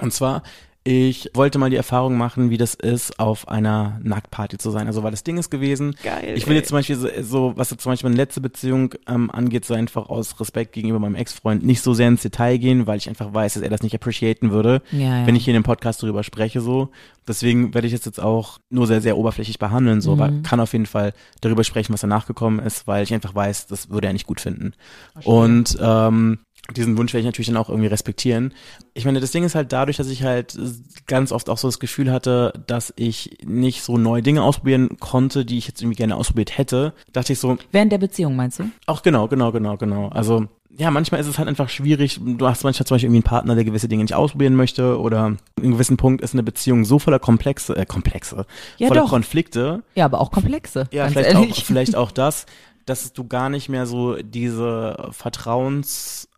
Und 0.00 0.12
zwar, 0.12 0.42
ich 0.86 1.30
wollte 1.32 1.58
mal 1.58 1.70
die 1.70 1.76
Erfahrung 1.76 2.18
machen, 2.18 2.50
wie 2.50 2.58
das 2.58 2.74
ist, 2.74 3.18
auf 3.18 3.48
einer 3.48 3.98
Nacktparty 4.02 4.58
zu 4.58 4.70
sein. 4.70 4.86
Also, 4.86 5.02
weil 5.02 5.12
das 5.12 5.24
Ding 5.24 5.38
ist 5.38 5.50
gewesen, 5.50 5.96
Geil, 6.02 6.34
ich 6.36 6.46
will 6.46 6.56
jetzt 6.56 6.68
zum 6.68 6.76
Beispiel 6.76 6.96
so, 6.96 7.08
so 7.22 7.52
was 7.56 7.70
jetzt 7.70 7.82
zum 7.82 7.92
Beispiel 7.92 8.10
meine 8.10 8.20
letzte 8.22 8.42
Beziehung 8.42 8.94
ähm, 9.08 9.30
angeht, 9.30 9.64
so 9.64 9.72
einfach 9.72 10.10
aus 10.10 10.38
Respekt 10.38 10.72
gegenüber 10.74 10.98
meinem 10.98 11.14
Ex-Freund 11.14 11.64
nicht 11.64 11.80
so 11.80 11.94
sehr 11.94 12.08
ins 12.08 12.20
Detail 12.20 12.58
gehen, 12.58 12.86
weil 12.86 12.98
ich 12.98 13.08
einfach 13.08 13.32
weiß, 13.32 13.54
dass 13.54 13.62
er 13.62 13.70
das 13.70 13.82
nicht 13.82 13.94
appreciaten 13.94 14.50
würde, 14.50 14.82
Ja, 14.92 15.20
ja. 15.20 15.26
wenn 15.26 15.36
ich 15.36 15.44
hier 15.44 15.54
in 15.54 15.60
dem 15.62 15.64
Podcast 15.66 16.02
darüber 16.02 16.22
spreche, 16.22 16.60
so. 16.60 16.90
Deswegen 17.26 17.72
werde 17.72 17.86
ich 17.86 17.94
das 17.94 18.04
jetzt 18.04 18.20
auch 18.20 18.58
nur 18.68 18.86
sehr, 18.86 19.00
sehr 19.00 19.16
oberflächlich 19.16 19.58
behandeln, 19.58 20.02
so, 20.02 20.14
Mhm. 20.14 20.20
aber 20.20 20.32
kann 20.42 20.60
auf 20.60 20.74
jeden 20.74 20.84
Fall 20.84 21.14
darüber 21.40 21.64
sprechen, 21.64 21.94
was 21.94 22.02
danach 22.02 22.26
gekommen 22.26 22.58
ist, 22.58 22.86
weil 22.86 23.02
ich 23.04 23.14
einfach 23.14 23.34
weiß, 23.34 23.68
das 23.68 23.88
würde 23.88 24.08
er 24.08 24.12
nicht 24.12 24.26
gut 24.26 24.42
finden. 24.42 24.74
Und 25.24 25.78
ähm, 25.80 26.40
diesen 26.74 26.96
Wunsch 26.96 27.12
werde 27.12 27.20
ich 27.20 27.26
natürlich 27.26 27.48
dann 27.48 27.56
auch 27.56 27.68
irgendwie 27.68 27.88
respektieren. 27.88 28.54
Ich 28.94 29.04
meine, 29.04 29.20
das 29.20 29.30
Ding 29.32 29.44
ist 29.44 29.54
halt 29.54 29.72
dadurch, 29.72 29.98
dass 29.98 30.08
ich 30.08 30.22
halt 30.22 30.58
ganz 31.06 31.30
oft 31.30 31.50
auch 31.50 31.58
so 31.58 31.68
das 31.68 31.78
Gefühl 31.78 32.10
hatte, 32.10 32.52
dass 32.66 32.92
ich 32.96 33.38
nicht 33.44 33.82
so 33.82 33.98
neue 33.98 34.22
Dinge 34.22 34.42
ausprobieren 34.42 34.96
konnte, 34.98 35.44
die 35.44 35.58
ich 35.58 35.68
jetzt 35.68 35.82
irgendwie 35.82 35.96
gerne 35.98 36.16
ausprobiert 36.16 36.56
hätte, 36.56 36.94
dachte 37.12 37.34
ich 37.34 37.38
so, 37.38 37.58
Während 37.70 37.92
der 37.92 37.98
Beziehung, 37.98 38.34
meinst 38.36 38.58
du? 38.60 38.70
auch 38.86 39.02
genau, 39.02 39.28
genau, 39.28 39.52
genau, 39.52 39.76
genau. 39.76 40.08
Also 40.08 40.46
ja, 40.76 40.90
manchmal 40.90 41.20
ist 41.20 41.28
es 41.28 41.38
halt 41.38 41.46
einfach 41.48 41.68
schwierig. 41.68 42.18
Du 42.20 42.48
hast 42.48 42.64
manchmal 42.64 42.86
zum 42.86 42.94
Beispiel 42.96 43.06
irgendwie 43.06 43.18
einen 43.18 43.22
Partner, 43.30 43.54
der 43.54 43.64
gewisse 43.64 43.86
Dinge 43.86 44.02
nicht 44.02 44.14
ausprobieren 44.14 44.56
möchte 44.56 44.98
oder 44.98 45.26
in 45.56 45.62
einem 45.62 45.72
gewissen 45.74 45.96
Punkt 45.96 46.20
ist 46.20 46.32
eine 46.32 46.42
Beziehung 46.42 46.84
so 46.84 46.98
voller 46.98 47.20
Komplexe, 47.20 47.76
äh, 47.76 47.86
Komplexe, 47.86 48.44
Ja, 48.78 48.88
voller 48.88 49.02
doch. 49.02 49.10
Konflikte, 49.10 49.82
Ja, 49.94 50.06
aber 50.06 50.20
auch 50.20 50.32
komplexe. 50.32 50.88
ja, 50.90 51.08
vielleicht 51.08 51.36
auch, 51.36 51.40
ehrlich. 51.42 51.64
vielleicht 51.64 51.94
auch 51.96 52.10
das, 52.10 52.46
dass 52.86 53.12
du 53.12 53.24
gar 53.28 53.50
nicht 53.50 53.68
mehr 53.68 53.86
so 53.86 54.16
diese 54.16 55.10
Vertrauens, 55.12 56.28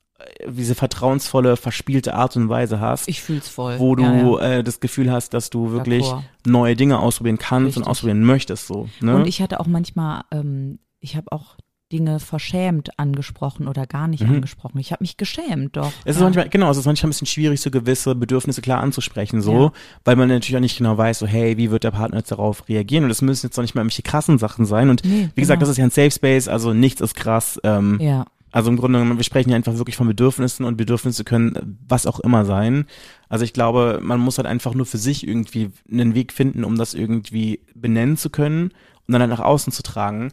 diese 0.49 0.75
vertrauensvolle, 0.75 1.57
verspielte 1.57 2.15
Art 2.15 2.37
und 2.37 2.49
Weise 2.49 2.81
hast, 2.81 3.09
Ich 3.09 3.21
fühl's 3.23 3.49
voll. 3.49 3.79
wo 3.79 3.95
du 3.97 4.03
ja, 4.03 4.17
ja. 4.17 4.41
Äh, 4.59 4.65
das 4.65 4.81
Gefühl 4.81 5.11
hast, 5.11 5.35
dass 5.35 5.51
du 5.51 5.71
wirklich 5.71 6.05
D'accord. 6.05 6.23
neue 6.47 6.77
Dinge 6.77 6.99
ausprobieren 6.99 7.39
kannst 7.39 7.69
Richtig. 7.69 7.83
und 7.85 7.89
ausprobieren 7.91 8.23
möchtest, 8.25 8.67
so. 8.67 8.89
Ne? 9.01 9.15
Und 9.17 9.27
ich 9.27 9.41
hatte 9.43 9.61
auch 9.61 9.67
manchmal, 9.67 10.23
ähm, 10.33 10.79
ich 11.01 11.17
habe 11.17 11.31
auch 11.33 11.57
Dinge 11.93 12.19
verschämt 12.19 12.99
angesprochen 12.99 13.69
oder 13.69 13.87
gar 13.87 14.09
nicht 14.09 14.25
angesprochen. 14.25 14.79
Ich 14.81 14.91
habe 14.91 15.05
mich 15.05 15.17
geschämt, 15.17 15.77
doch. 15.77 15.93
Es 16.05 16.17
ist 16.17 16.21
ja. 16.21 16.25
manchmal, 16.25 16.49
genau, 16.49 16.69
es 16.69 16.79
ist 16.79 16.85
manchmal 16.85 17.07
ein 17.07 17.11
bisschen 17.11 17.29
schwierig, 17.29 17.61
so 17.61 17.71
gewisse 17.71 18.17
Bedürfnisse 18.17 18.61
klar 18.61 18.81
anzusprechen, 18.81 19.41
so, 19.41 19.53
Ja. 19.67 19.73
weil 20.05 20.17
man 20.17 20.29
natürlich 20.29 20.57
auch 20.57 20.61
nicht 20.61 20.79
genau 20.79 20.99
weiß, 20.99 21.21
so, 21.21 21.29
hey, 21.29 21.57
wie 21.59 21.71
wird 21.71 21.85
der 21.85 21.93
Partner 21.93 22.19
jetzt 22.19 22.33
darauf 22.33 22.69
reagieren? 22.69 23.05
Und 23.05 23.11
das 23.11 23.23
müssen 23.23 23.47
jetzt 23.47 23.57
noch 23.57 23.63
nicht 23.63 23.77
mal 23.77 23.83
irgendwelche 23.83 24.03
krassen 24.03 24.39
Sachen 24.39 24.65
sein. 24.67 24.91
Und 24.91 25.05
Nee, 25.05 25.29
wie 25.37 25.41
gesagt, 25.41 25.61
genau. 25.61 25.61
das 25.61 25.69
ist 25.69 25.77
ja 25.77 25.85
ein 25.85 25.91
Safe 25.91 26.11
Space, 26.11 26.49
also 26.49 26.73
nichts 26.73 27.01
ist 27.01 27.15
krass. 27.15 27.61
Ähm, 27.63 27.99
ja. 28.01 28.25
Also 28.53 28.71
im 28.71 28.77
Grunde 28.77 28.99
genommen, 28.99 29.19
wir 29.19 29.25
sprechen 29.25 29.51
ja 29.51 29.57
einfach 29.57 29.77
wirklich 29.77 29.97
von 29.97 30.07
Bedürfnissen 30.07 30.65
und 30.65 30.77
Bedürfnisse 30.77 31.25
können 31.25 31.57
äh, 31.57 31.63
was 31.89 32.07
auch 32.07 32.21
immer 32.21 32.45
sein. 32.45 32.87
Also 33.29 33.45
ich 33.45 33.53
glaube, 33.53 34.01
man 34.03 34.21
muss 34.21 34.39
halt 34.39 34.47
einfach 34.47 34.75
nur 34.75 34.87
für 34.87 34.99
sich 34.99 35.27
irgendwie 35.27 35.71
einen 35.91 36.15
Weg 36.15 36.33
finden, 36.33 36.65
um 36.65 36.77
das 36.77 36.95
irgendwie 36.95 37.61
benennen 37.75 38.17
zu 38.17 38.31
können 38.31 38.71
und 39.07 39.13
dann 39.13 39.21
halt 39.21 39.31
nach 39.31 39.41
außen 39.41 39.73
zu 39.73 39.83
tragen. 39.83 40.33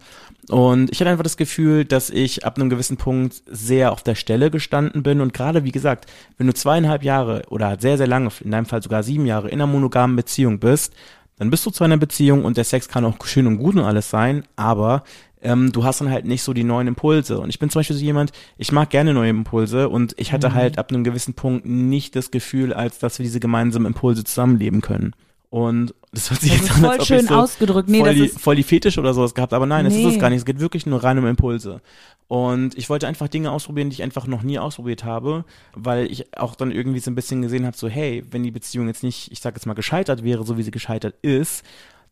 Und 0.49 0.91
ich 0.91 0.99
hatte 0.99 1.09
einfach 1.09 1.23
das 1.23 1.37
Gefühl, 1.37 1.85
dass 1.85 2.09
ich 2.09 2.45
ab 2.45 2.57
einem 2.57 2.69
gewissen 2.69 2.97
Punkt 2.97 3.41
sehr 3.45 3.91
auf 3.91 4.03
der 4.03 4.15
Stelle 4.15 4.51
gestanden 4.51 5.03
bin. 5.03 5.21
Und 5.21 5.33
gerade, 5.33 5.63
wie 5.63 5.71
gesagt, 5.71 6.05
wenn 6.37 6.47
du 6.47 6.53
zweieinhalb 6.53 7.03
Jahre 7.03 7.43
oder 7.49 7.77
sehr, 7.79 7.97
sehr 7.97 8.07
lange, 8.07 8.29
in 8.41 8.51
deinem 8.51 8.65
Fall 8.65 8.83
sogar 8.83 9.03
sieben 9.03 9.25
Jahre 9.25 9.49
in 9.49 9.61
einer 9.61 9.71
monogamen 9.71 10.15
Beziehung 10.15 10.59
bist, 10.59 10.93
dann 11.37 11.49
bist 11.49 11.65
du 11.65 11.71
zu 11.71 11.83
einer 11.83 11.97
Beziehung 11.97 12.45
und 12.45 12.57
der 12.57 12.63
Sex 12.63 12.87
kann 12.87 13.05
auch 13.05 13.15
schön 13.25 13.47
und 13.47 13.57
gut 13.57 13.75
und 13.75 13.83
alles 13.83 14.09
sein, 14.09 14.43
aber 14.55 15.03
ähm, 15.43 15.71
du 15.71 15.83
hast 15.83 16.01
dann 16.01 16.09
halt 16.09 16.25
nicht 16.25 16.43
so 16.43 16.53
die 16.53 16.63
neuen 16.63 16.87
Impulse. 16.87 17.39
Und 17.39 17.49
ich 17.49 17.59
bin 17.59 17.69
zum 17.69 17.79
Beispiel 17.79 17.95
so 17.95 18.03
jemand, 18.03 18.31
ich 18.57 18.71
mag 18.71 18.89
gerne 18.89 19.13
neue 19.13 19.29
Impulse 19.29 19.89
und 19.89 20.13
ich 20.17 20.31
hatte 20.33 20.53
halt 20.53 20.77
ab 20.77 20.91
einem 20.91 21.03
gewissen 21.03 21.33
Punkt 21.33 21.65
nicht 21.65 22.15
das 22.15 22.31
Gefühl, 22.31 22.73
als 22.73 22.99
dass 22.99 23.19
wir 23.19 23.23
diese 23.23 23.39
gemeinsamen 23.39 23.85
Impulse 23.85 24.23
zusammenleben 24.23 24.81
können. 24.81 25.13
Und 25.49 25.93
das 26.11 26.31
hört 26.31 26.41
sich 26.41 26.51
Das 26.51 26.61
jetzt 26.61 26.71
an, 26.71 26.81
voll 26.81 26.89
als 26.89 27.01
ob 27.01 27.07
schön 27.07 27.19
ich 27.19 27.27
so 27.27 27.35
ausgedrückt. 27.35 27.87
Nee, 27.89 27.99
voll, 27.99 28.15
die, 28.15 28.27
voll 28.27 28.55
die 28.55 28.63
Fetisch 28.63 28.97
oder 28.97 29.13
sowas 29.13 29.35
gehabt, 29.35 29.53
aber 29.53 29.67
nein, 29.67 29.85
das 29.85 29.93
ist 29.93 29.99
Nee. 29.99 30.13
es 30.13 30.19
gar 30.19 30.29
nicht. 30.31 30.39
Es 30.39 30.45
geht 30.45 30.59
wirklich 30.59 30.87
nur 30.87 31.03
rein 31.03 31.19
um 31.19 31.27
Impulse. 31.27 31.81
Und 32.27 32.75
ich 32.75 32.89
wollte 32.89 33.07
einfach 33.07 33.27
Dinge 33.27 33.51
ausprobieren, 33.51 33.91
die 33.91 33.95
ich 33.95 34.01
einfach 34.01 34.25
noch 34.25 34.41
nie 34.41 34.57
ausprobiert 34.57 35.03
habe, 35.03 35.45
weil 35.75 36.11
ich 36.11 36.35
auch 36.35 36.55
dann 36.55 36.71
irgendwie 36.71 36.99
so 36.99 37.11
ein 37.11 37.15
bisschen 37.15 37.43
gesehen 37.43 37.67
habe, 37.67 37.77
so 37.77 37.87
hey, 37.87 38.23
wenn 38.31 38.41
die 38.41 38.49
Beziehung 38.49 38.87
jetzt 38.87 39.03
nicht, 39.03 39.31
ich 39.31 39.41
sag 39.41 39.53
jetzt 39.55 39.67
mal, 39.67 39.75
gescheitert 39.75 40.23
wäre, 40.23 40.43
so 40.43 40.57
wie 40.57 40.63
sie 40.63 40.71
gescheitert 40.71 41.13
ist, 41.21 41.63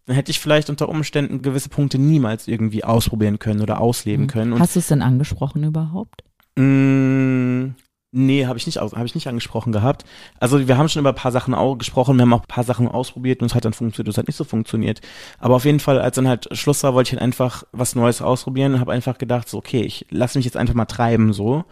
dann 0.05 0.15
hätte 0.15 0.31
ich 0.31 0.39
vielleicht 0.39 0.69
unter 0.69 0.89
Umständen 0.89 1.41
gewisse 1.41 1.69
Punkte 1.69 1.99
niemals 1.99 2.47
irgendwie 2.47 2.83
ausprobieren 2.83 3.39
können 3.39 3.61
oder 3.61 3.79
ausleben 3.79 4.27
können. 4.27 4.53
Und 4.53 4.59
Hast 4.59 4.75
du 4.75 4.79
es 4.79 4.87
denn 4.87 5.01
angesprochen 5.01 5.63
überhaupt? 5.63 6.23
Mm, 6.55 7.69
nee, 8.11 8.45
habe 8.45 8.57
ich 8.57 8.65
nicht 8.65 8.77
habe 8.77 9.05
ich 9.05 9.15
nicht 9.15 9.27
angesprochen 9.27 9.71
gehabt. 9.71 10.03
Also 10.39 10.67
wir 10.67 10.77
haben 10.77 10.89
schon 10.89 11.01
über 11.01 11.09
ein 11.09 11.15
paar 11.15 11.31
Sachen 11.31 11.53
auch 11.53 11.75
gesprochen, 11.75 12.17
wir 12.17 12.23
haben 12.23 12.33
auch 12.33 12.41
ein 12.41 12.47
paar 12.47 12.63
Sachen 12.63 12.87
ausprobiert 12.87 13.41
und 13.41 13.47
es 13.47 13.55
hat 13.55 13.63
dann 13.63 13.73
funktioniert, 13.73 14.11
es 14.11 14.17
hat 14.17 14.27
nicht 14.27 14.35
so 14.37 14.43
funktioniert. 14.43 15.01
Aber 15.39 15.55
auf 15.55 15.65
jeden 15.65 15.79
Fall, 15.79 16.01
als 16.01 16.15
dann 16.15 16.27
halt 16.27 16.49
Schluss 16.57 16.83
war, 16.83 16.93
wollte 16.93 17.09
ich 17.09 17.13
halt 17.13 17.21
einfach 17.21 17.63
was 17.71 17.95
Neues 17.95 18.21
ausprobieren 18.21 18.73
und 18.73 18.79
habe 18.79 18.91
einfach 18.91 19.17
gedacht, 19.17 19.47
so 19.47 19.59
okay, 19.59 19.81
ich 19.81 20.07
lasse 20.09 20.37
mich 20.37 20.45
jetzt 20.45 20.57
einfach 20.57 20.73
mal 20.73 20.85
treiben 20.85 21.31
so 21.31 21.63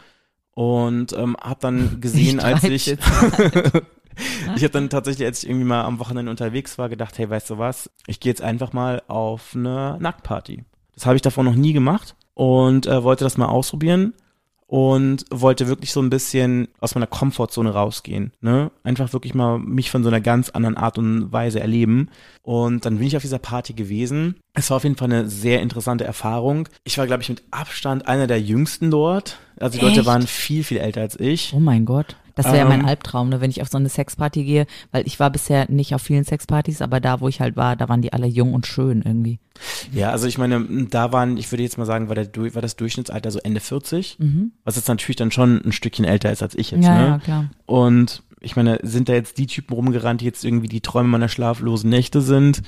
und 0.54 1.14
ähm, 1.14 1.36
habe 1.42 1.60
dann 1.62 2.00
gesehen, 2.02 2.38
Ich 2.40 2.46
als 2.46 2.64
ich 2.64 2.96
ich 4.56 4.64
habe 4.64 4.70
dann 4.70 4.90
tatsächlich, 4.90 5.26
als 5.26 5.44
ich 5.44 5.50
irgendwie 5.50 5.66
mal 5.66 5.84
am 5.84 6.00
Wochenende 6.00 6.32
unterwegs 6.32 6.78
war, 6.78 6.90
gedacht, 6.90 7.18
hey, 7.18 7.30
weißt 7.30 7.50
du 7.50 7.58
was, 7.58 7.90
ich 8.08 8.20
gehe 8.20 8.32
jetzt 8.32 8.42
einfach 8.42 8.74
mal 8.74 9.02
auf 9.08 9.56
eine 9.56 9.98
Nacktparty. 10.00 10.64
Das 10.96 11.06
habe 11.06 11.16
ich 11.16 11.22
davor 11.22 11.44
noch 11.44 11.56
nie 11.56 11.74
gemacht 11.74 12.16
und 12.34 12.88
äh, 12.88 13.04
wollte 13.04 13.24
das 13.24 13.38
mal 13.38 13.48
ausprobieren 13.48 14.14
und 14.70 15.26
wollte 15.32 15.68
wirklich 15.68 15.92
so 15.92 16.00
ein 16.00 16.12
bisschen 16.12 16.68
aus 16.80 16.94
meiner 16.94 17.08
Komfortzone 17.08 17.72
rausgehen, 17.72 18.34
ne? 18.40 18.70
Einfach 18.84 19.14
wirklich 19.14 19.34
mal 19.34 19.58
mich 19.58 19.90
von 19.90 20.04
so 20.04 20.10
einer 20.10 20.22
ganz 20.22 20.52
anderen 20.52 20.78
Art 20.78 21.00
und 21.00 21.32
Weise 21.32 21.60
erleben. 21.60 22.10
Und 22.44 22.86
dann 22.86 23.00
bin 23.00 23.08
ich 23.08 23.18
auf 23.18 23.24
dieser 23.24 23.40
Party 23.40 23.74
gewesen. 23.74 24.36
Es 24.54 24.70
war 24.70 24.78
auf 24.78 24.84
jeden 24.84 24.96
Fall 24.96 25.12
eine 25.12 25.28
sehr 25.28 25.64
interessante 25.64 26.04
Erfahrung. 26.04 26.70
Ich 26.84 27.00
war, 27.00 27.08
glaube 27.08 27.24
ich, 27.24 27.30
mit 27.30 27.42
Abstand 27.50 28.08
einer 28.08 28.28
der 28.28 28.42
jüngsten 28.42 28.92
dort. 28.92 29.40
Also 29.60 29.80
die 29.80 29.84
Leute 29.84 30.02
Echt? 30.02 30.08
waren 30.08 30.28
viel, 30.28 30.64
viel 30.64 30.78
älter 30.78 31.02
als 31.02 31.20
ich. 31.20 31.52
Oh 31.56 31.60
mein 31.60 31.86
Gott. 31.86 32.16
Das 32.44 32.54
wäre 32.54 32.60
ja 32.60 32.66
mein 32.66 32.82
Ähm. 32.82 32.86
Albtraum, 32.86 33.30
ne, 33.30 33.42
wenn 33.42 33.50
ich 33.52 33.62
auf 33.62 33.68
so 33.68 33.78
eine 33.78 33.90
Sexparty 33.90 34.44
gehe, 34.46 34.66
weil 34.92 35.06
ich 35.06 35.20
war 35.20 35.30
bisher 35.30 35.70
nicht 35.70 35.94
auf 35.94 36.02
vielen 36.02 36.24
Sexpartys, 36.24 36.82
aber 36.82 37.00
da, 37.00 37.20
wo 37.20 37.28
ich 37.28 37.42
halt 37.42 37.56
war, 37.58 37.76
da 37.76 37.90
waren 37.90 38.02
die 38.02 38.14
alle 38.14 38.28
jung 38.28 38.54
und 38.54 38.66
schön 38.66 39.02
irgendwie. 39.02 39.40
Ja, 39.92 40.12
also 40.12 40.26
ich 40.28 40.38
meine, 40.38 40.66
da 40.90 41.12
waren, 41.12 41.36
ich 41.36 41.52
würde 41.52 41.64
jetzt 41.64 41.78
mal 41.78 41.86
sagen, 41.86 42.08
war, 42.08 42.16
der, 42.16 42.34
war 42.56 42.62
das 42.62 42.78
Durchschnittsalter 42.78 43.30
so 43.32 43.40
Ende 43.40 43.60
40, 43.60 44.18
was 44.64 44.78
jetzt 44.78 44.88
natürlich 44.88 45.18
dann 45.18 45.32
schon 45.32 45.62
ein 45.66 45.72
Stückchen 45.74 46.06
älter 46.06 46.32
ist 46.32 46.42
als 46.42 46.56
ich 46.56 46.72
jetzt, 46.72 46.86
ja, 46.86 46.98
ne? 46.98 47.08
ja, 47.08 47.18
klar. 47.20 47.50
Und 47.66 48.24
ich 48.40 48.56
meine, 48.56 48.80
sind 48.84 49.10
da 49.10 49.14
jetzt 49.14 49.38
die 49.38 49.48
Typen 49.48 49.74
rumgerannt, 49.74 50.22
die 50.22 50.26
jetzt 50.26 50.46
irgendwie 50.46 50.70
die 50.70 50.80
Träume 50.82 51.10
meiner 51.10 51.28
schlaflosen 51.28 51.90
Nächte 51.90 52.22
sind? 52.22 52.62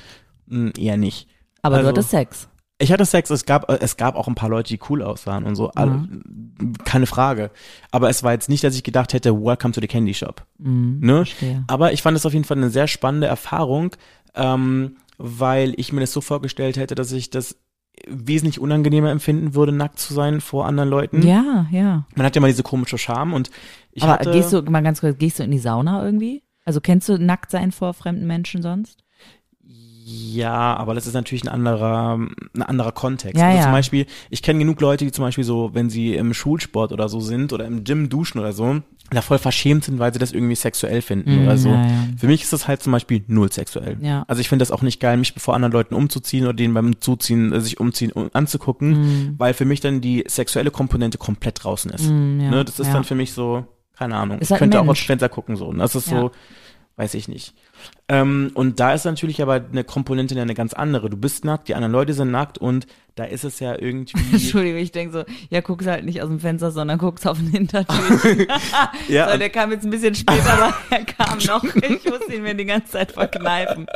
Hm, 0.50 0.72
eher 0.76 0.98
nicht. 0.98 1.28
Aber 1.62 1.76
Also- 1.76 1.84
du 1.86 1.96
hattest 1.96 2.10
Sex. 2.10 2.48
Ich 2.78 2.90
hatte 2.90 3.04
Sex, 3.04 3.30
es 3.30 3.46
gab, 3.46 3.70
es 3.70 3.96
gab 3.96 4.16
auch 4.16 4.26
ein 4.26 4.34
paar 4.34 4.48
Leute, 4.48 4.68
die 4.68 4.80
cool 4.88 5.02
aussahen 5.02 5.44
und 5.44 5.54
so, 5.54 5.70
alle, 5.70 6.08
keine 6.84 7.06
Frage. 7.06 7.50
Aber 7.92 8.10
es 8.10 8.24
war 8.24 8.32
jetzt 8.32 8.48
nicht, 8.48 8.64
dass 8.64 8.74
ich 8.74 8.82
gedacht 8.82 9.12
hätte, 9.12 9.32
welcome 9.40 9.72
to 9.72 9.80
the 9.80 9.86
candy 9.86 10.14
shop. 10.14 10.44
ne? 10.58 11.24
verstehe. 11.24 11.64
Aber 11.68 11.92
ich 11.92 12.02
fand 12.02 12.16
es 12.16 12.26
auf 12.26 12.32
jeden 12.32 12.44
Fall 12.44 12.56
eine 12.56 12.70
sehr 12.70 12.88
spannende 12.88 13.28
Erfahrung, 13.28 13.94
ähm, 14.34 14.96
weil 15.16 15.74
ich 15.76 15.92
mir 15.92 16.00
das 16.00 16.12
so 16.12 16.20
vorgestellt 16.20 16.76
hätte, 16.76 16.96
dass 16.96 17.12
ich 17.12 17.30
das 17.30 17.56
wesentlich 18.06 18.58
unangenehmer 18.58 19.10
empfinden 19.10 19.54
würde, 19.54 19.72
nackt 19.72 19.98
zu 19.98 20.14
sein 20.14 20.40
vor 20.40 20.66
anderen 20.66 20.88
Leuten. 20.88 21.26
Ja, 21.26 21.66
ja. 21.70 22.06
Man 22.14 22.26
hat 22.26 22.34
ja 22.34 22.40
mal 22.40 22.48
diese 22.48 22.62
komische 22.62 22.98
Scham 22.98 23.32
und 23.32 23.50
ich 23.92 24.02
aber 24.02 24.14
hatte, 24.14 24.32
gehst 24.32 24.52
du, 24.52 24.62
mal 24.62 24.82
ganz 24.82 25.00
kurz, 25.00 25.18
gehst 25.18 25.38
du 25.38 25.44
in 25.44 25.50
die 25.50 25.58
Sauna 25.58 26.04
irgendwie? 26.04 26.42
Also 26.64 26.80
kennst 26.80 27.08
du 27.08 27.18
nackt 27.18 27.50
sein 27.50 27.72
vor 27.72 27.92
fremden 27.94 28.26
Menschen 28.26 28.62
sonst? 28.62 29.01
Ja, 30.04 30.76
aber 30.76 30.94
das 30.94 31.06
ist 31.06 31.14
natürlich 31.14 31.44
ein 31.44 31.48
anderer, 31.48 32.18
ein 32.54 32.62
anderer 32.62 32.92
Kontext. 32.92 33.38
Ja, 33.38 33.46
also 33.46 33.58
ja. 33.58 33.62
zum 33.64 33.72
Beispiel, 33.72 34.06
ich 34.30 34.42
kenne 34.42 34.58
genug 34.58 34.80
Leute, 34.80 35.04
die 35.04 35.12
zum 35.12 35.24
Beispiel 35.24 35.44
so, 35.44 35.70
wenn 35.74 35.90
sie 35.90 36.14
im 36.14 36.34
Schulsport 36.34 36.92
oder 36.92 37.08
so 37.08 37.20
sind 37.20 37.52
oder 37.52 37.66
im 37.66 37.84
Gym 37.84 38.08
duschen 38.08 38.38
oder 38.40 38.52
so, 38.52 38.80
da 39.10 39.20
voll 39.20 39.38
verschämt 39.38 39.84
sind, 39.84 39.98
weil 39.98 40.12
sie 40.12 40.18
das 40.18 40.32
irgendwie 40.32 40.54
sexuell 40.54 41.02
finden 41.02 41.36
Mm, 41.36 41.42
oder 41.44 41.58
so. 41.58 41.68
ja, 41.68 41.86
ja. 41.86 41.92
Für 42.16 42.26
mich 42.26 42.42
ist 42.42 42.52
das 42.52 42.66
halt 42.66 42.82
zum 42.82 42.92
Beispiel 42.92 43.22
null 43.26 43.52
sexuell. 43.52 43.98
Ja. 44.00 44.24
Also 44.26 44.40
ich 44.40 44.48
finde 44.48 44.62
das 44.62 44.70
auch 44.70 44.82
nicht 44.82 45.00
geil, 45.00 45.18
mich 45.18 45.34
vor 45.36 45.54
anderen 45.54 45.72
Leuten 45.72 45.94
umzuziehen 45.94 46.44
oder 46.44 46.54
denen 46.54 46.72
beim 46.72 47.00
Zuziehen 47.00 47.52
äh, 47.52 47.60
sich 47.60 47.78
umziehen 47.78 48.10
und 48.12 48.34
anzugucken, 48.34 49.34
weil 49.38 49.52
für 49.54 49.66
mich 49.66 49.80
dann 49.80 50.00
die 50.00 50.24
sexuelle 50.26 50.70
Komponente 50.70 51.18
komplett 51.18 51.62
draußen 51.62 51.90
ist. 51.92 52.08
Mm, 52.08 52.40
ja, 52.40 52.50
ne? 52.50 52.64
Das 52.64 52.80
ist 52.80 52.92
dann 52.92 53.04
für 53.04 53.14
mich 53.14 53.34
so, 53.34 53.66
keine 53.96 54.16
Ahnung. 54.16 54.38
Ist 54.38 54.46
ich 54.46 54.50
halt 54.52 54.60
könnte 54.60 54.80
auch 54.80 54.86
dem 54.86 54.94
Fenster 54.94 55.28
gucken 55.28 55.56
so. 55.56 55.70
Das 55.72 55.94
ist 55.94 56.06
so, 56.06 56.30
weiß 56.96 57.14
ich 57.14 57.28
nicht. 57.28 57.54
Ähm, 58.08 58.50
und 58.54 58.78
da 58.78 58.92
ist 58.92 59.04
natürlich 59.04 59.40
aber 59.40 59.54
eine 59.54 59.84
Komponente 59.84 60.38
eine 60.38 60.54
ganz 60.54 60.74
andere. 60.74 61.08
Du 61.08 61.16
bist 61.16 61.44
nackt, 61.44 61.68
die 61.68 61.74
anderen 61.74 61.92
Leute 61.92 62.12
sind 62.12 62.30
nackt 62.30 62.58
und 62.58 62.86
da 63.14 63.24
ist 63.24 63.44
es 63.44 63.60
ja 63.60 63.74
irgendwie. 63.78 64.18
Entschuldigung, 64.32 64.80
ich 64.80 64.92
denke 64.92 65.12
so, 65.12 65.24
ja, 65.50 65.60
guck's 65.60 65.86
halt 65.86 66.04
nicht 66.04 66.20
aus 66.20 66.28
dem 66.28 66.40
Fenster, 66.40 66.70
sondern 66.70 66.98
guck's 66.98 67.26
auf 67.26 67.38
den 67.38 67.48
Hintertür. 67.48 67.96
ja, 69.08 69.30
so, 69.30 69.38
der 69.38 69.50
kam 69.50 69.70
jetzt 69.70 69.84
ein 69.84 69.90
bisschen 69.90 70.14
spät, 70.14 70.42
aber 70.46 70.74
er 70.90 71.04
kam 71.04 71.38
noch. 71.38 71.64
Ich 71.64 72.04
muss 72.04 72.28
ihn 72.28 72.42
mir 72.42 72.54
die 72.54 72.64
ganze 72.64 72.92
Zeit 72.92 73.12
verkneifen. 73.12 73.86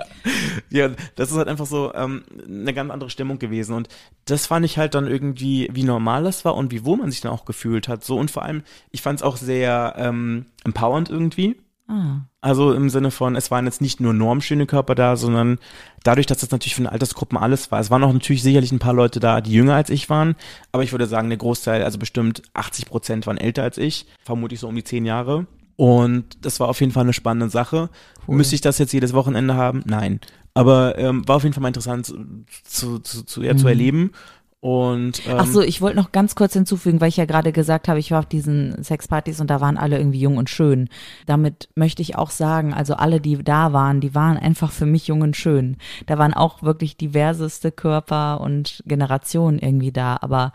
ja, 0.70 0.90
das 1.16 1.30
ist 1.30 1.36
halt 1.36 1.48
einfach 1.48 1.66
so 1.66 1.92
ähm, 1.94 2.24
eine 2.48 2.72
ganz 2.72 2.90
andere 2.90 3.10
Stimmung 3.10 3.38
gewesen. 3.38 3.74
Und 3.74 3.88
das 4.24 4.46
fand 4.46 4.64
ich 4.64 4.78
halt 4.78 4.94
dann 4.94 5.06
irgendwie, 5.06 5.68
wie 5.72 5.84
normal 5.84 6.24
das 6.24 6.44
war 6.44 6.54
und 6.54 6.70
wie 6.70 6.84
wohl 6.84 6.96
man 6.96 7.10
sich 7.10 7.20
dann 7.20 7.32
auch 7.32 7.44
gefühlt 7.44 7.88
hat. 7.88 8.04
So 8.04 8.18
und 8.18 8.30
vor 8.30 8.44
allem, 8.44 8.62
ich 8.92 9.02
fand 9.02 9.18
es 9.18 9.22
auch 9.22 9.36
sehr 9.36 9.94
ähm, 9.98 10.46
empowernd 10.64 11.10
irgendwie. 11.10 11.56
Ah. 11.88 12.22
Also 12.40 12.72
im 12.72 12.90
Sinne 12.90 13.10
von, 13.10 13.36
es 13.36 13.50
waren 13.50 13.64
jetzt 13.64 13.80
nicht 13.80 14.00
nur 14.00 14.12
normschöne 14.12 14.66
Körper 14.66 14.94
da, 14.94 15.16
sondern 15.16 15.58
dadurch, 16.02 16.26
dass 16.26 16.38
das 16.38 16.50
natürlich 16.50 16.74
für 16.74 16.82
den 16.82 16.88
Altersgruppen 16.88 17.38
alles 17.38 17.70
war. 17.70 17.80
Es 17.80 17.90
waren 17.90 18.02
auch 18.02 18.12
natürlich 18.12 18.42
sicherlich 18.42 18.72
ein 18.72 18.80
paar 18.80 18.92
Leute 18.92 19.20
da, 19.20 19.40
die 19.40 19.52
jünger 19.52 19.74
als 19.74 19.90
ich 19.90 20.10
waren, 20.10 20.34
aber 20.72 20.82
ich 20.82 20.92
würde 20.92 21.06
sagen, 21.06 21.28
der 21.28 21.38
Großteil, 21.38 21.82
also 21.84 21.98
bestimmt 21.98 22.42
80 22.54 22.86
Prozent 22.86 23.26
waren 23.26 23.38
älter 23.38 23.62
als 23.62 23.78
ich, 23.78 24.06
vermutlich 24.24 24.60
so 24.60 24.68
um 24.68 24.74
die 24.74 24.84
zehn 24.84 25.06
Jahre. 25.06 25.46
Und 25.76 26.44
das 26.44 26.58
war 26.58 26.68
auf 26.68 26.80
jeden 26.80 26.92
Fall 26.92 27.04
eine 27.04 27.12
spannende 27.12 27.50
Sache. 27.50 27.90
Müsste 28.26 28.54
ich 28.54 28.62
das 28.62 28.78
jetzt 28.78 28.92
jedes 28.92 29.12
Wochenende 29.12 29.54
haben? 29.54 29.82
Nein. 29.84 30.20
Aber 30.54 30.96
ähm, 30.98 31.28
war 31.28 31.36
auf 31.36 31.42
jeden 31.42 31.52
Fall 31.52 31.60
mal 31.60 31.68
interessant 31.68 32.06
zu, 32.06 32.98
zu, 33.00 33.22
zu, 33.24 33.42
ja, 33.42 33.56
zu 33.56 33.68
erleben. 33.68 34.12
Und 34.60 35.24
ähm, 35.26 35.36
Ach 35.38 35.46
so, 35.46 35.60
ich 35.60 35.80
wollte 35.80 35.96
noch 35.96 36.12
ganz 36.12 36.34
kurz 36.34 36.54
hinzufügen, 36.54 37.00
weil 37.00 37.10
ich 37.10 37.18
ja 37.18 37.24
gerade 37.26 37.52
gesagt 37.52 37.88
habe, 37.88 37.98
ich 38.00 38.10
war 38.10 38.20
auf 38.20 38.26
diesen 38.26 38.82
Sexpartys 38.82 39.40
und 39.40 39.48
da 39.48 39.60
waren 39.60 39.76
alle 39.76 39.98
irgendwie 39.98 40.20
jung 40.20 40.38
und 40.38 40.50
schön. 40.50 40.88
Damit 41.26 41.68
möchte 41.76 42.02
ich 42.02 42.16
auch 42.16 42.30
sagen, 42.30 42.74
also 42.74 42.94
alle, 42.94 43.20
die 43.20 43.36
da 43.44 43.72
waren, 43.72 44.00
die 44.00 44.14
waren 44.14 44.36
einfach 44.38 44.72
für 44.72 44.86
mich 44.86 45.06
jung 45.06 45.20
und 45.20 45.36
schön. 45.36 45.76
Da 46.06 46.18
waren 46.18 46.34
auch 46.34 46.62
wirklich 46.62 46.96
diverseste 46.96 47.70
Körper 47.70 48.40
und 48.40 48.82
Generationen 48.86 49.58
irgendwie 49.58 49.92
da, 49.92 50.18
aber 50.20 50.52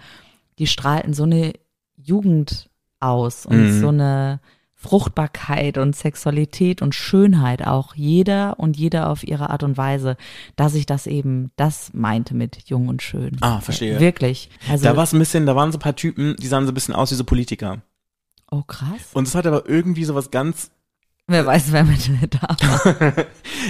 die 0.59 0.67
strahlten 0.67 1.13
so 1.13 1.23
eine 1.23 1.53
Jugend 1.95 2.69
aus 2.99 3.45
und 3.45 3.57
Mhm. 3.77 3.79
so 3.79 3.87
eine 3.89 4.39
Fruchtbarkeit 4.81 5.77
und 5.77 5.95
Sexualität 5.95 6.81
und 6.81 6.95
Schönheit 6.95 7.67
auch 7.67 7.93
jeder 7.93 8.59
und 8.59 8.75
jeder 8.75 9.11
auf 9.11 9.23
ihre 9.23 9.51
Art 9.51 9.61
und 9.61 9.77
Weise, 9.77 10.17
dass 10.55 10.73
ich 10.73 10.87
das 10.87 11.05
eben, 11.05 11.51
das 11.55 11.93
meinte 11.93 12.33
mit 12.33 12.67
jung 12.67 12.87
und 12.87 13.03
schön. 13.03 13.37
Ah, 13.41 13.61
verstehe. 13.61 13.99
Wirklich. 13.99 14.49
Also, 14.67 14.83
da 14.85 14.97
war 14.97 15.03
es 15.03 15.13
ein 15.13 15.19
bisschen, 15.19 15.45
da 15.45 15.55
waren 15.55 15.71
so 15.71 15.77
ein 15.77 15.81
paar 15.81 15.95
Typen, 15.95 16.35
die 16.39 16.47
sahen 16.47 16.65
so 16.65 16.71
ein 16.71 16.73
bisschen 16.73 16.95
aus 16.95 17.11
wie 17.11 17.15
so 17.15 17.23
Politiker. 17.23 17.83
oh 18.49 18.63
krass. 18.63 19.11
Und 19.13 19.27
es 19.27 19.35
hat 19.35 19.45
aber 19.45 19.69
irgendwie 19.69 20.03
so 20.03 20.15
was 20.15 20.31
ganz 20.31 20.71
Wer 21.31 21.45
weiß, 21.45 21.71
wer 21.71 21.83
mit 21.83 22.09
da 22.29 22.41
war. 22.41 23.13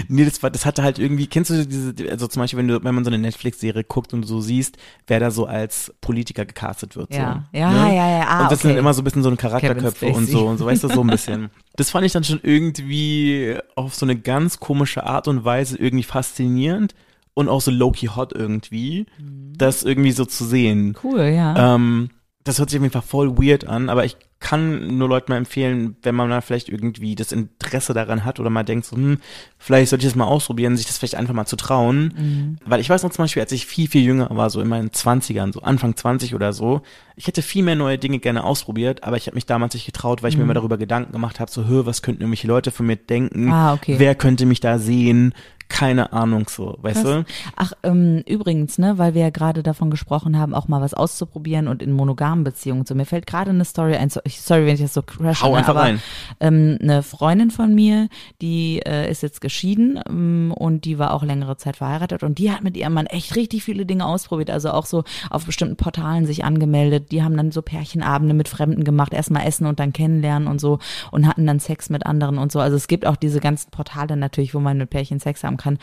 Nee, 0.08 0.26
das, 0.26 0.42
war, 0.42 0.50
das 0.50 0.66
hatte 0.66 0.84
halt 0.84 1.00
irgendwie, 1.00 1.28
kennst 1.28 1.50
du 1.50 1.66
diese, 1.66 1.94
also 2.10 2.28
zum 2.28 2.42
Beispiel, 2.42 2.60
wenn 2.60 2.68
du, 2.68 2.84
wenn 2.84 2.96
man 2.96 3.04
so 3.04 3.10
eine 3.10 3.18
Netflix-Serie 3.20 3.84
guckt 3.84 4.14
und 4.14 4.24
so 4.24 4.40
siehst, 4.42 4.78
wer 5.08 5.20
da 5.20 5.32
so 5.32 5.46
als 5.46 5.94
Politiker 6.02 6.46
gecastet 6.46 6.96
wird. 6.96 7.14
Ja. 7.14 7.46
so, 7.52 7.60
Ja, 7.60 7.72
ne? 7.72 7.96
ja, 7.96 8.10
ja, 8.20 8.26
ah, 8.28 8.42
Und 8.44 8.52
das 8.52 8.62
sind 8.62 8.70
okay. 8.72 8.76
dann 8.76 8.86
immer 8.86 8.94
so 8.94 9.02
ein 9.02 9.04
bisschen 9.04 9.24
so 9.24 9.30
eine 9.30 9.38
Charakterköpfe 9.38 10.08
und 10.08 10.28
so 10.28 10.48
und 10.48 10.58
so, 10.58 10.66
weißt 10.66 10.84
du, 10.84 10.88
so 10.90 11.02
ein 11.02 11.08
bisschen. 11.12 11.50
Das 11.76 11.90
fand 11.90 12.06
ich 12.06 12.12
dann 12.14 12.24
schon 12.24 12.40
irgendwie 12.42 13.58
auf 13.76 13.96
so 13.96 14.06
eine 14.06 14.16
ganz 14.18 14.60
komische 14.60 15.06
Art 15.06 15.28
und 15.28 15.44
Weise 15.46 15.78
irgendwie 15.78 16.04
faszinierend 16.04 16.96
und 17.34 17.48
auch 17.50 17.62
so 17.62 17.72
low-key 17.72 18.08
hot 18.08 18.34
irgendwie, 18.34 19.06
Mhm. 19.20 19.54
das 19.58 19.84
irgendwie 19.84 20.12
so 20.12 20.26
zu 20.26 20.46
sehen. 20.46 20.98
Cool, 21.04 21.22
ja. 21.22 21.76
Ähm, 21.76 22.10
das 22.44 22.60
hört 22.60 22.70
sich 22.70 22.80
auf 22.80 22.84
jeden 22.84 22.94
Fall 22.94 23.02
voll 23.04 23.38
weird 23.38 23.68
an, 23.68 23.90
aber 23.90 24.06
ich 24.06 24.18
kann 24.42 24.98
nur 24.98 25.08
Leuten 25.08 25.32
mal 25.32 25.38
empfehlen, 25.38 25.96
wenn 26.04 26.16
man 26.16 26.30
da 26.30 26.42
vielleicht 26.42 26.68
irgendwie 26.68 27.16
das 27.16 27.32
Interesse 27.32 27.94
daran 27.94 28.26
hat 28.26 28.40
oder 28.40 28.50
mal 28.50 28.64
denkt, 28.64 28.86
so, 28.86 28.96
hm, 28.98 29.20
vielleicht 29.58 29.90
sollte 29.92 30.06
ich 30.06 30.12
das 30.12 30.18
mal 30.18 30.26
ausprobieren, 30.26 30.76
sich 30.76 30.88
das 30.88 30.98
vielleicht 30.98 31.16
einfach 31.16 31.34
mal 31.34 31.46
zu 31.46 31.56
trauen. 31.56 32.58
Weil 32.66 32.82
ich 32.82 32.90
weiß 32.90 33.04
noch 33.04 33.12
zum 33.12 33.24
Beispiel, 33.24 33.42
als 33.44 33.52
ich 33.54 33.66
viel, 33.68 33.88
viel 33.88 34.04
jünger 34.04 34.28
war, 34.32 34.50
so 34.50 34.60
in 34.60 34.68
meinen 34.68 34.92
Zwanzigern, 34.92 35.54
so 35.54 35.62
Anfang 35.62 35.96
20 35.96 36.36
oder 36.36 36.52
so, 36.52 36.82
ich 37.16 37.28
hätte 37.28 37.42
viel 37.44 37.64
mehr 37.64 37.76
neue 37.76 37.98
Dinge 38.00 38.20
gerne 38.20 38.44
ausprobiert, 38.44 39.04
aber 39.04 39.16
ich 39.16 39.28
habe 39.28 39.36
mich 39.36 39.46
damals 39.46 39.74
nicht 39.76 39.86
getraut, 39.86 40.24
weil 40.24 40.30
ich 40.32 40.38
mir 40.38 40.44
immer 40.44 40.54
darüber 40.56 40.78
Gedanken 40.78 41.12
gemacht 41.12 41.40
habe, 41.40 41.52
so, 41.52 41.66
hör, 41.66 41.86
was 41.86 42.02
könnten 42.02 42.22
irgendwelche 42.24 42.48
Leute 42.48 42.72
von 42.72 42.86
mir 42.88 42.96
denken? 42.98 43.52
Ah, 43.52 43.74
okay. 43.74 43.96
Wer 44.00 44.16
könnte 44.16 44.46
mich 44.46 44.60
da 44.60 44.80
sehen? 44.80 45.34
Keine 45.70 46.12
Ahnung, 46.12 46.50
so, 46.50 46.78
weißt 46.82 47.06
du? 47.06 47.26
Ach, 47.56 47.72
ähm, 47.84 48.24
übrigens, 48.28 48.78
ne, 48.78 48.98
weil 48.98 49.14
wir 49.14 49.22
ja 49.22 49.30
gerade 49.30 49.64
davon 49.64 49.90
gesprochen 49.90 50.38
haben, 50.38 50.54
auch 50.54 50.68
mal 50.68 50.82
was 50.82 50.94
auszuprobieren 50.94 51.70
und 51.70 51.82
in 51.82 51.94
monogamen 51.94 52.44
Beziehungen 52.44 52.86
zu. 52.86 52.94
Mir 52.94 53.06
fällt 53.06 53.26
gerade 53.26 53.52
eine 53.52 53.64
Story 53.64 53.96
ein, 53.96 54.10
so- 54.10 54.20
ich- 54.36 54.42
sorry, 54.42 54.66
wenn 54.66 54.76
ich 54.76 54.82
das 54.82 54.94
so 54.94 55.02
crash, 55.02 55.42
Hau 55.42 55.52
ne, 55.52 55.58
einfach 55.58 55.72
aber 55.72 55.82
rein. 55.82 56.02
Ähm, 56.40 56.78
eine 56.82 57.04
Freundin 57.04 57.52
von 57.52 57.74
mir, 57.76 58.08
die 58.42 58.80
äh, 58.86 59.10
ist 59.10 59.22
jetzt 59.24 59.42
geschieden 59.42 60.00
ähm, 60.08 60.54
und 60.56 60.86
die 60.86 60.98
war 61.00 61.14
auch 61.14 61.24
längere 61.24 61.58
Zeit 61.58 61.78
verheiratet 61.78 62.24
und 62.24 62.38
die 62.38 62.52
hat 62.52 62.64
mit 62.64 62.78
ihrem 62.78 62.94
Mann 62.94 63.06
echt 63.06 63.36
richtig 63.36 63.64
viele 63.64 63.86
Dinge 63.86 64.06
ausprobiert, 64.06 64.50
also 64.50 64.72
auch 64.72 64.86
so 64.86 65.04
auf 65.30 65.46
bestimmten 65.46 65.76
Portalen 65.76 66.26
sich 66.26 66.44
angemeldet. 66.44 67.12
Die 67.12 67.24
haben 67.24 67.36
dann 67.38 67.52
so 67.52 67.62
Pärchenabende 67.62 68.34
mit 68.34 68.48
Fremden 68.48 68.84
gemacht, 68.84 69.14
erstmal 69.14 69.46
essen 69.48 69.66
und 69.66 69.80
dann 69.80 69.94
kennenlernen 69.94 70.48
und 70.48 70.60
so 70.62 70.80
und 71.12 71.28
hatten 71.28 71.46
dann 71.46 71.60
Sex 71.60 71.90
mit 71.90 72.06
anderen 72.06 72.38
und 72.38 72.52
so. 72.52 72.60
Also 72.60 72.76
es 72.78 72.88
gibt 72.88 73.06
auch 73.06 73.16
diese 73.16 73.40
ganzen 73.40 73.72
Portale 73.72 74.18
natürlich, 74.18 74.54
wo 74.54 74.60
man 74.60 74.78
mit 74.78 74.90
Pärchen 74.90 75.20
Sex 75.20 75.44
haben 75.44 75.58
kann. 75.58 75.78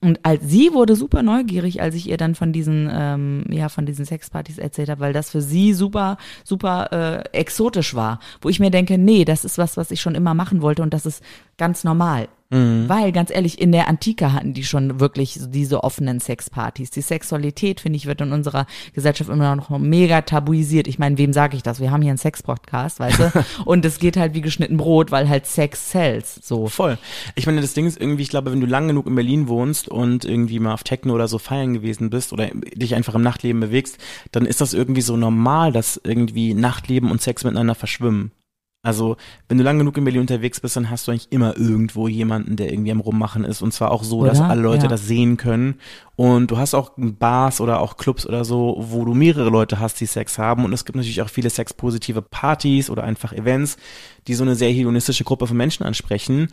Und 0.00 0.20
als 0.24 0.42
sie 0.44 0.72
wurde 0.72 0.96
super 0.96 1.22
neugierig, 1.22 1.82
als 1.82 1.94
ich 1.94 2.08
ihr 2.08 2.16
dann 2.16 2.34
von 2.34 2.52
diesen, 2.52 2.90
ähm, 2.92 3.44
ja, 3.50 3.68
von 3.68 3.86
diesen 3.86 4.04
Sexpartys 4.04 4.58
erzählt 4.58 4.88
habe, 4.88 5.00
weil 5.00 5.12
das 5.12 5.30
für 5.30 5.42
sie 5.42 5.72
super, 5.74 6.16
super 6.44 7.24
äh, 7.32 7.38
exotisch 7.38 7.89
war. 7.94 8.20
Wo 8.40 8.48
ich 8.48 8.60
mir 8.60 8.70
denke, 8.70 8.98
nee, 8.98 9.24
das 9.24 9.44
ist 9.44 9.58
was, 9.58 9.76
was 9.76 9.90
ich 9.90 10.00
schon 10.00 10.14
immer 10.14 10.34
machen 10.34 10.62
wollte 10.62 10.82
und 10.82 10.94
das 10.94 11.06
ist 11.06 11.22
ganz 11.60 11.84
normal. 11.84 12.28
Weil, 12.88 13.12
ganz 13.12 13.30
ehrlich, 13.30 13.60
in 13.60 13.70
der 13.70 13.86
Antike 13.86 14.32
hatten 14.32 14.54
die 14.54 14.64
schon 14.64 14.98
wirklich 14.98 15.38
diese 15.40 15.84
offenen 15.84 16.18
Sexpartys. 16.18 16.90
Die 16.90 17.00
Sexualität, 17.00 17.78
finde 17.78 17.96
ich, 17.96 18.06
wird 18.06 18.20
in 18.22 18.32
unserer 18.32 18.66
Gesellschaft 18.92 19.30
immer 19.30 19.54
noch 19.54 19.70
mega 19.78 20.22
tabuisiert. 20.22 20.88
Ich 20.88 20.98
meine, 20.98 21.16
wem 21.16 21.32
sage 21.32 21.56
ich 21.56 21.62
das? 21.62 21.78
Wir 21.78 21.92
haben 21.92 22.02
hier 22.02 22.10
einen 22.10 22.18
Sex-Podcast, 22.18 22.98
weißt 22.98 23.20
du? 23.20 23.44
Und 23.64 23.84
es 23.84 24.00
geht 24.00 24.16
halt 24.16 24.34
wie 24.34 24.40
geschnitten 24.40 24.78
Brot, 24.78 25.12
weil 25.12 25.28
halt 25.28 25.46
Sex 25.46 25.92
sells. 25.92 26.40
So. 26.42 26.66
Voll. 26.66 26.98
Ich 27.36 27.46
meine, 27.46 27.60
das 27.60 27.72
Ding 27.72 27.86
ist 27.86 28.00
irgendwie, 28.00 28.22
ich 28.22 28.30
glaube, 28.30 28.50
wenn 28.50 28.60
du 28.60 28.66
lang 28.66 28.88
genug 28.88 29.06
in 29.06 29.14
Berlin 29.14 29.46
wohnst 29.46 29.88
und 29.88 30.24
irgendwie 30.24 30.58
mal 30.58 30.74
auf 30.74 30.82
Techno 30.82 31.14
oder 31.14 31.28
so 31.28 31.38
feiern 31.38 31.72
gewesen 31.72 32.10
bist 32.10 32.32
oder 32.32 32.48
dich 32.48 32.96
einfach 32.96 33.14
im 33.14 33.22
Nachtleben 33.22 33.60
bewegst, 33.60 33.98
dann 34.32 34.44
ist 34.44 34.60
das 34.60 34.74
irgendwie 34.74 35.02
so 35.02 35.16
normal, 35.16 35.70
dass 35.70 36.00
irgendwie 36.02 36.54
Nachtleben 36.54 37.12
und 37.12 37.22
Sex 37.22 37.44
miteinander 37.44 37.76
verschwimmen. 37.76 38.32
Also, 38.82 39.16
wenn 39.48 39.58
du 39.58 39.64
lang 39.64 39.76
genug 39.78 39.98
in 39.98 40.04
Berlin 40.04 40.22
unterwegs 40.22 40.58
bist, 40.60 40.74
dann 40.74 40.88
hast 40.88 41.06
du 41.06 41.10
eigentlich 41.10 41.30
immer 41.30 41.54
irgendwo 41.58 42.08
jemanden, 42.08 42.56
der 42.56 42.72
irgendwie 42.72 42.92
am 42.92 43.00
Rummachen 43.00 43.44
ist. 43.44 43.60
Und 43.60 43.72
zwar 43.74 43.90
auch 43.90 44.02
so, 44.02 44.24
dass 44.24 44.38
Oder? 44.40 44.48
alle 44.48 44.62
Leute 44.62 44.84
Ja. 44.84 44.88
das 44.88 45.06
sehen 45.06 45.36
können. 45.36 45.74
Und 46.16 46.50
du 46.50 46.56
hast 46.56 46.72
auch 46.74 46.92
Bars 46.96 47.60
oder 47.60 47.80
auch 47.80 47.98
Clubs 47.98 48.26
oder 48.26 48.42
so, 48.46 48.76
wo 48.78 49.04
du 49.04 49.12
mehrere 49.12 49.50
Leute 49.50 49.80
hast, 49.80 50.00
die 50.00 50.06
Sex 50.06 50.38
haben. 50.38 50.64
Und 50.64 50.72
es 50.72 50.86
gibt 50.86 50.96
natürlich 50.96 51.20
auch 51.20 51.28
viele 51.28 51.50
sexpositive 51.50 52.22
Partys 52.22 52.88
oder 52.88 53.04
einfach 53.04 53.34
Events, 53.34 53.76
die 54.26 54.34
so 54.34 54.44
eine 54.44 54.54
sehr 54.54 54.70
hedonistische 54.70 55.24
Gruppe 55.24 55.46
von 55.46 55.58
Menschen 55.58 55.84
ansprechen. 55.84 56.48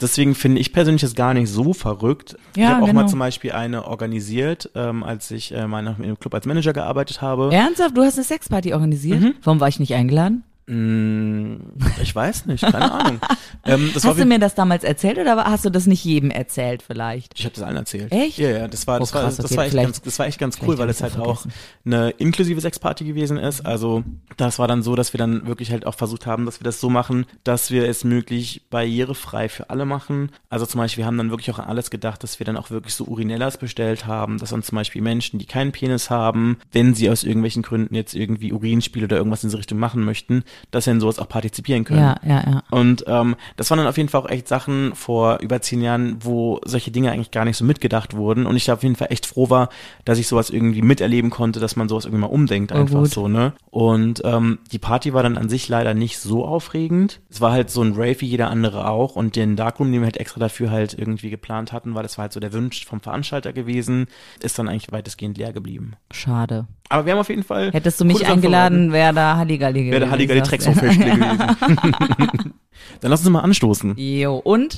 Deswegen 0.00 0.36
finde 0.36 0.60
ich 0.60 0.72
persönlich 0.72 1.02
das 1.02 1.16
gar 1.16 1.34
nicht 1.34 1.50
so 1.50 1.72
verrückt. 1.72 2.36
ich 2.54 2.62
Ja, 2.62 2.70
habe 2.70 2.82
auch 2.82 2.86
genau. 2.86 3.02
mal 3.02 3.08
zum 3.08 3.18
Beispiel 3.18 3.52
eine 3.52 3.86
organisiert, 3.88 4.70
ähm, 4.76 5.02
als 5.02 5.32
ich 5.32 5.52
äh, 5.52 5.66
mal 5.66 5.82
nach 5.82 5.98
im 5.98 6.18
Club 6.18 6.34
als 6.34 6.46
Manager 6.46 6.72
gearbeitet 6.72 7.22
habe. 7.22 7.50
Ernsthaft? 7.52 7.96
Du 7.96 8.02
hast 8.02 8.18
eine 8.18 8.24
Sexparty 8.24 8.72
organisiert? 8.72 9.34
Warum 9.42 9.58
war 9.58 9.66
ich 9.68 9.80
nicht 9.80 9.94
eingeladen? 9.94 10.44
Mm, 10.66 11.56
ich 12.00 12.14
weiß 12.14 12.46
nicht, 12.46 12.62
keine 12.62 12.92
Ahnung. 12.92 13.20
Ähm, 13.64 13.94
war 13.94 14.02
Hast 14.10 14.18
du 14.18 14.24
mir 14.24 14.40
das 14.40 14.56
damals 14.56 14.82
erzählt 14.82 15.18
oder 15.18 15.36
hast 15.36 15.64
du 15.64 15.70
das 15.70 15.86
nicht 15.86 16.04
jedem 16.04 16.32
erzählt 16.32 16.82
vielleicht? 16.82 17.38
Ich 17.38 17.44
habe 17.44 17.54
das 17.54 17.62
allen 17.62 17.76
erzählt. 17.76 18.10
Echt? 18.10 18.36
Ja, 18.38 18.50
ja, 18.50 18.66
das 18.66 18.88
war, 18.88 18.98
das 18.98 19.12
Oh, 19.12 19.14
war, 19.14 19.22
krass, 19.22 19.36
das 19.36 19.46
okay, 19.46 19.56
war 19.56 19.64
echt 19.66 19.76
ganz, 19.76 20.02
das 20.02 20.18
war 20.18 20.26
echt 20.26 20.40
ganz 20.40 20.58
cool, 20.66 20.78
weil 20.78 20.88
es 20.88 21.00
halt 21.00 21.14
ja 21.14 21.20
auch 21.20 21.42
vergessen. 21.42 21.52
eine 21.84 22.10
inklusive 22.10 22.60
Sexparty 22.60 23.04
gewesen 23.04 23.36
ist. 23.36 23.64
Also 23.64 24.02
das 24.36 24.58
war 24.58 24.66
dann 24.66 24.82
so, 24.82 24.96
dass 24.96 25.12
wir 25.14 25.18
dann 25.18 25.46
wirklich 25.46 25.70
halt 25.70 25.86
auch 25.86 25.94
versucht 25.94 26.26
haben, 26.26 26.44
dass 26.44 26.58
wir 26.58 26.64
das 26.64 26.80
so 26.80 26.90
machen, 26.90 27.24
dass 27.44 27.70
wir 27.70 27.88
es 27.88 28.02
möglich 28.02 28.62
barrierefrei 28.68 29.48
für 29.48 29.70
alle 29.70 29.84
machen. 29.84 30.30
Also 30.48 30.66
zum 30.66 30.80
Beispiel, 30.80 31.02
wir 31.02 31.06
haben 31.06 31.18
dann 31.18 31.30
wirklich 31.30 31.52
auch 31.52 31.60
an 31.60 31.66
alles 31.66 31.90
gedacht, 31.90 32.24
dass 32.24 32.40
wir 32.40 32.44
dann 32.46 32.56
auch 32.56 32.70
wirklich 32.70 32.94
so 32.94 33.04
Urinellas 33.04 33.58
bestellt 33.58 34.06
haben, 34.06 34.38
dass 34.38 34.50
dann 34.50 34.64
zum 34.64 34.74
Beispiel 34.74 35.02
Menschen, 35.02 35.38
die 35.38 35.46
keinen 35.46 35.70
Penis 35.70 36.10
haben, 36.10 36.56
wenn 36.72 36.94
sie 36.96 37.08
aus 37.10 37.22
irgendwelchen 37.22 37.62
Gründen 37.62 37.94
jetzt 37.94 38.14
irgendwie 38.16 38.52
Urinspiel 38.52 39.04
oder 39.04 39.18
irgendwas 39.18 39.44
in 39.44 39.50
diese 39.50 39.58
Richtung 39.58 39.78
machen 39.78 40.04
möchten, 40.04 40.42
dass 40.70 40.84
sie 40.84 40.90
in 40.90 41.00
sowas 41.00 41.18
auch 41.18 41.28
partizipieren 41.28 41.84
können. 41.84 42.00
Ja, 42.00 42.16
ja, 42.24 42.42
ja. 42.50 42.62
Und 42.70 43.04
ähm, 43.06 43.36
das 43.56 43.70
waren 43.70 43.78
dann 43.78 43.86
auf 43.86 43.96
jeden 43.96 44.08
Fall 44.08 44.20
auch 44.22 44.28
echt 44.28 44.48
Sachen 44.48 44.94
vor 44.94 45.38
über 45.40 45.60
zehn 45.60 45.80
Jahren, 45.82 46.16
wo 46.20 46.60
solche 46.64 46.90
Dinge 46.90 47.10
eigentlich 47.12 47.30
gar 47.30 47.44
nicht 47.44 47.56
so 47.56 47.64
mitgedacht 47.64 48.14
wurden. 48.16 48.46
Und 48.46 48.56
ich 48.56 48.70
auf 48.70 48.82
jeden 48.82 48.96
Fall 48.96 49.08
echt 49.10 49.26
froh 49.26 49.50
war, 49.50 49.68
dass 50.04 50.18
ich 50.18 50.28
sowas 50.28 50.50
irgendwie 50.50 50.82
miterleben 50.82 51.30
konnte, 51.30 51.60
dass 51.60 51.76
man 51.76 51.88
sowas 51.88 52.04
irgendwie 52.04 52.20
mal 52.22 52.26
umdenkt, 52.28 52.72
Oh, 52.72 52.76
einfach 52.76 53.00
gut. 53.00 53.10
so, 53.10 53.28
ne? 53.28 53.52
Und 53.70 54.22
ähm, 54.24 54.58
die 54.72 54.78
Party 54.78 55.12
war 55.14 55.22
dann 55.22 55.36
an 55.38 55.48
sich 55.48 55.68
leider 55.68 55.94
nicht 55.94 56.18
so 56.18 56.44
aufregend. 56.44 57.20
Es 57.30 57.40
war 57.40 57.52
halt 57.52 57.70
so 57.70 57.82
ein 57.82 57.92
Rave 57.94 58.20
wie 58.20 58.26
jeder 58.26 58.50
andere 58.50 58.88
auch. 58.88 59.16
Und 59.16 59.36
den 59.36 59.56
Darkroom, 59.56 59.90
den 59.92 60.00
wir 60.00 60.06
halt 60.06 60.16
extra 60.18 60.40
dafür 60.40 60.70
halt 60.70 60.94
irgendwie 60.98 61.30
geplant 61.30 61.72
hatten, 61.72 61.94
weil 61.94 62.02
das 62.02 62.18
war 62.18 62.22
halt 62.22 62.32
so 62.32 62.40
der 62.40 62.52
Wunsch 62.52 62.84
vom 62.84 63.00
Veranstalter 63.00 63.52
gewesen, 63.52 64.06
ist 64.40 64.58
dann 64.58 64.68
eigentlich 64.68 64.92
weitestgehend 64.92 65.38
leer 65.38 65.52
geblieben. 65.52 65.92
Schade. 66.10 66.66
Aber 66.92 67.06
wir 67.06 67.12
haben 67.14 67.20
auf 67.20 67.28
jeden 67.30 67.42
Fall. 67.42 67.72
Hättest 67.72 67.98
du 68.00 68.04
mich 68.04 68.26
eingeladen, 68.26 68.92
wäre 68.92 69.14
da 69.14 69.36
Halligalli 69.38 69.84
gewesen. 69.84 69.92
Wäre 69.92 70.00
der 70.00 70.10
Halligalli. 70.10 70.42
Drecksauffestspiel 70.42 71.14
gewesen. 71.14 72.54
dann 73.00 73.10
lass 73.10 73.20
uns 73.20 73.30
mal 73.30 73.40
anstoßen. 73.40 73.96
Jo, 73.96 74.36
und 74.36 74.76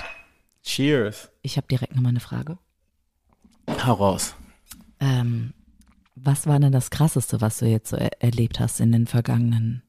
Cheers. 0.63 1.31
ich 1.43 1.57
habe 1.57 1.67
direkt 1.67 1.97
nochmal 1.97 2.11
eine 2.11 2.21
Frage. 2.21 2.57
Hau 3.85 3.95
raus. 3.95 4.37
Ähm, 5.01 5.55
was 6.15 6.47
war 6.47 6.61
denn 6.61 6.71
das 6.71 6.91
Krasseste, 6.91 7.41
was 7.41 7.59
du 7.59 7.67
jetzt 7.67 7.91
so 7.91 7.97
er 7.97 8.23
erlebt 8.23 8.61
hast 8.61 8.79
in 8.81 8.93
den 8.93 9.09
vergangenen 9.09 9.83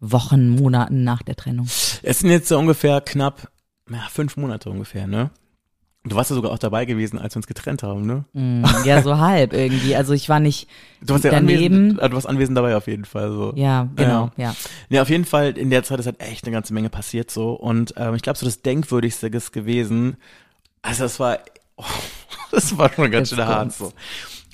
Wochen, 0.00 0.50
Monaten 0.50 1.02
nach 1.02 1.22
der 1.22 1.36
Trennung? 1.36 1.66
Es 2.02 2.18
sind 2.18 2.30
jetzt 2.30 2.48
so 2.48 2.58
ungefähr 2.58 3.00
knapp, 3.00 3.50
ja, 3.88 4.06
fünf 4.10 4.36
Monate 4.36 4.68
ungefähr, 4.68 5.06
ne? 5.06 5.30
Du 6.04 6.16
warst 6.16 6.30
ja 6.30 6.34
sogar 6.34 6.50
auch 6.50 6.58
dabei 6.58 6.86
gewesen, 6.86 7.18
als 7.18 7.34
wir 7.34 7.38
uns 7.38 7.46
getrennt 7.46 7.82
haben, 7.82 8.06
ne? 8.06 8.24
Hm, 8.32 8.64
ja, 8.86 9.02
so 9.02 9.18
halb 9.18 9.52
irgendwie. 9.52 9.94
Also 9.94 10.14
ich 10.14 10.28
war 10.30 10.40
nicht 10.40 10.66
Du 11.02 11.12
warst 11.12 11.24
ja 11.24 11.30
daneben. 11.30 11.74
anwesend, 11.74 12.02
ah, 12.02 12.08
du 12.08 12.14
warst 12.14 12.26
anwesend 12.28 12.56
dabei 12.56 12.74
auf 12.76 12.86
jeden 12.86 13.04
Fall, 13.04 13.30
so. 13.32 13.52
Ja, 13.54 13.86
genau, 13.96 14.30
ja. 14.38 14.54
Ja, 14.88 15.02
auf 15.02 15.10
jeden 15.10 15.26
Fall, 15.26 15.58
in 15.58 15.68
der 15.68 15.82
Zeit 15.82 16.00
ist 16.00 16.06
halt 16.06 16.20
echt 16.20 16.44
eine 16.46 16.52
ganze 16.52 16.72
Menge 16.72 16.88
passiert, 16.88 17.30
so. 17.30 17.52
Und 17.52 17.92
ähm, 17.98 18.14
ich 18.14 18.22
glaube, 18.22 18.38
so 18.38 18.46
das 18.46 18.62
Denkwürdigste 18.62 19.26
ist 19.26 19.52
gewesen, 19.52 20.16
also 20.80 21.02
das 21.02 21.20
war, 21.20 21.38
oh, 21.76 21.84
das 22.50 22.78
war 22.78 22.90
schon 22.92 23.10
ganz 23.10 23.30
Jetzt 23.30 23.38
schön 23.38 23.46
hart, 23.46 23.72
so. 23.72 23.92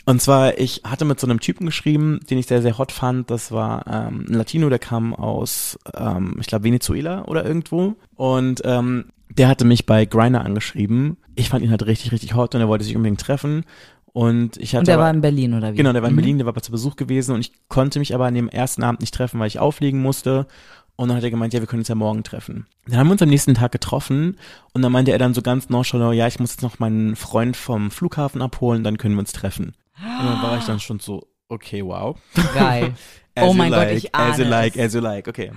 Und 0.09 0.22
zwar, 0.22 0.59
ich 0.59 0.82
hatte 0.85 1.04
mit 1.04 1.18
so 1.18 1.26
einem 1.26 1.40
Typen 1.40 1.66
geschrieben, 1.66 2.20
den 2.30 2.38
ich 2.38 2.46
sehr, 2.46 2.62
sehr 2.62 2.78
hot 2.78 2.92
fand. 2.92 3.28
Das 3.28 3.50
war 3.50 3.85
ähm, 3.88 4.24
ein 4.28 4.35
Latino, 4.35 4.68
der 4.68 4.78
kam 4.78 5.12
aus, 5.12 5.78
ähm, 5.94 6.37
ich 6.40 6.46
glaube, 6.46 6.64
Venezuela 6.64 7.24
oder 7.24 7.44
irgendwo. 7.44 7.96
Und 8.14 8.62
ähm, 8.64 9.06
der 9.38 9.49
hatte 9.49 9.64
mich 9.64 9.87
bei 9.87 10.05
Griner 10.05 10.44
angeschrieben. 10.44 11.16
Ich 11.35 11.49
fand 11.49 11.64
ihn 11.64 11.70
halt 11.70 11.87
richtig, 11.87 12.12
richtig 12.12 12.35
hot 12.35 12.55
und 12.55 12.61
er 12.61 12.68
wollte 12.68 12.85
sich 12.85 12.96
unbedingt 12.96 13.20
treffen. 13.20 13.64
Und 14.12 14.57
ich 14.57 14.70
hatte 14.72 14.81
Und 14.81 14.88
der 14.88 14.94
aber, 14.94 15.05
war 15.05 15.11
in 15.11 15.20
Berlin, 15.20 15.53
oder 15.55 15.72
wie? 15.72 15.77
Genau, 15.77 15.92
der 15.92 16.01
war 16.03 16.09
in 16.09 16.14
Mhm. 16.14 16.20
Berlin, 16.20 16.38
der 16.38 16.46
war 16.46 16.55
zu 16.62 16.72
Besuch 16.72 16.96
gewesen 16.96 17.35
und 17.35 17.40
ich 17.40 17.53
konnte 17.68 17.99
mich 17.99 18.14
aber 18.14 18.25
an 18.27 18.35
dem 18.35 18.49
ersten 18.49 18.83
Abend 18.83 19.01
nicht 19.01 19.12
treffen, 19.14 19.38
weil 19.38 19.49
ich 19.49 19.59
auflegen 19.59 20.01
musste. 20.01 20.46
Und 20.99 21.09
dann 21.09 21.18
hat 21.18 21.25
er 21.25 21.31
gemeint, 21.31 21.53
ja, 21.53 21.61
wir 21.61 21.66
können 21.66 21.81
uns 21.81 21.88
ja 21.88 21.94
morgen 21.94 22.22
treffen. 22.25 22.64
Dann 22.87 22.99
haben 22.99 23.09
wir 23.09 23.12
uns 23.12 23.20
am 23.20 23.29
nächsten 23.29 23.53
Tag 23.53 23.72
getroffen 23.72 24.38
und 24.72 24.81
dann 24.81 24.90
meinte 24.92 25.12
er 25.12 25.18
dann 25.18 25.35
so 25.35 25.42
ganz 25.42 25.68
nonchalant, 25.68 26.14
ja, 26.16 26.27
ich 26.27 26.40
muss 26.40 26.53
jetzt 26.53 26.62
noch 26.62 26.79
meinen 26.79 27.16
Freund 27.16 27.55
vom 27.59 27.90
Flughafen 27.90 28.40
abholen, 28.40 28.83
dann 28.83 28.96
können 28.96 29.14
wir 29.16 29.20
uns 29.20 29.33
treffen. 29.33 29.75
Und 29.99 30.25
dann 30.27 30.42
war 30.42 30.57
ich 30.57 30.64
dann 30.64 30.81
schon 30.81 30.99
so, 30.99 31.27
okay, 31.49 31.85
wow. 31.85 32.16
Geil. 32.55 32.94
Oh 33.38 33.53
mein 33.53 33.70
like, 33.70 33.88
Gott, 33.90 33.99
ich 33.99 34.14
As 34.14 34.38
you 34.38 34.44
ahne 34.44 34.51
like, 34.51 34.79
as 34.79 34.94
you 34.94 35.01
like, 35.01 35.29
okay. 35.29 35.53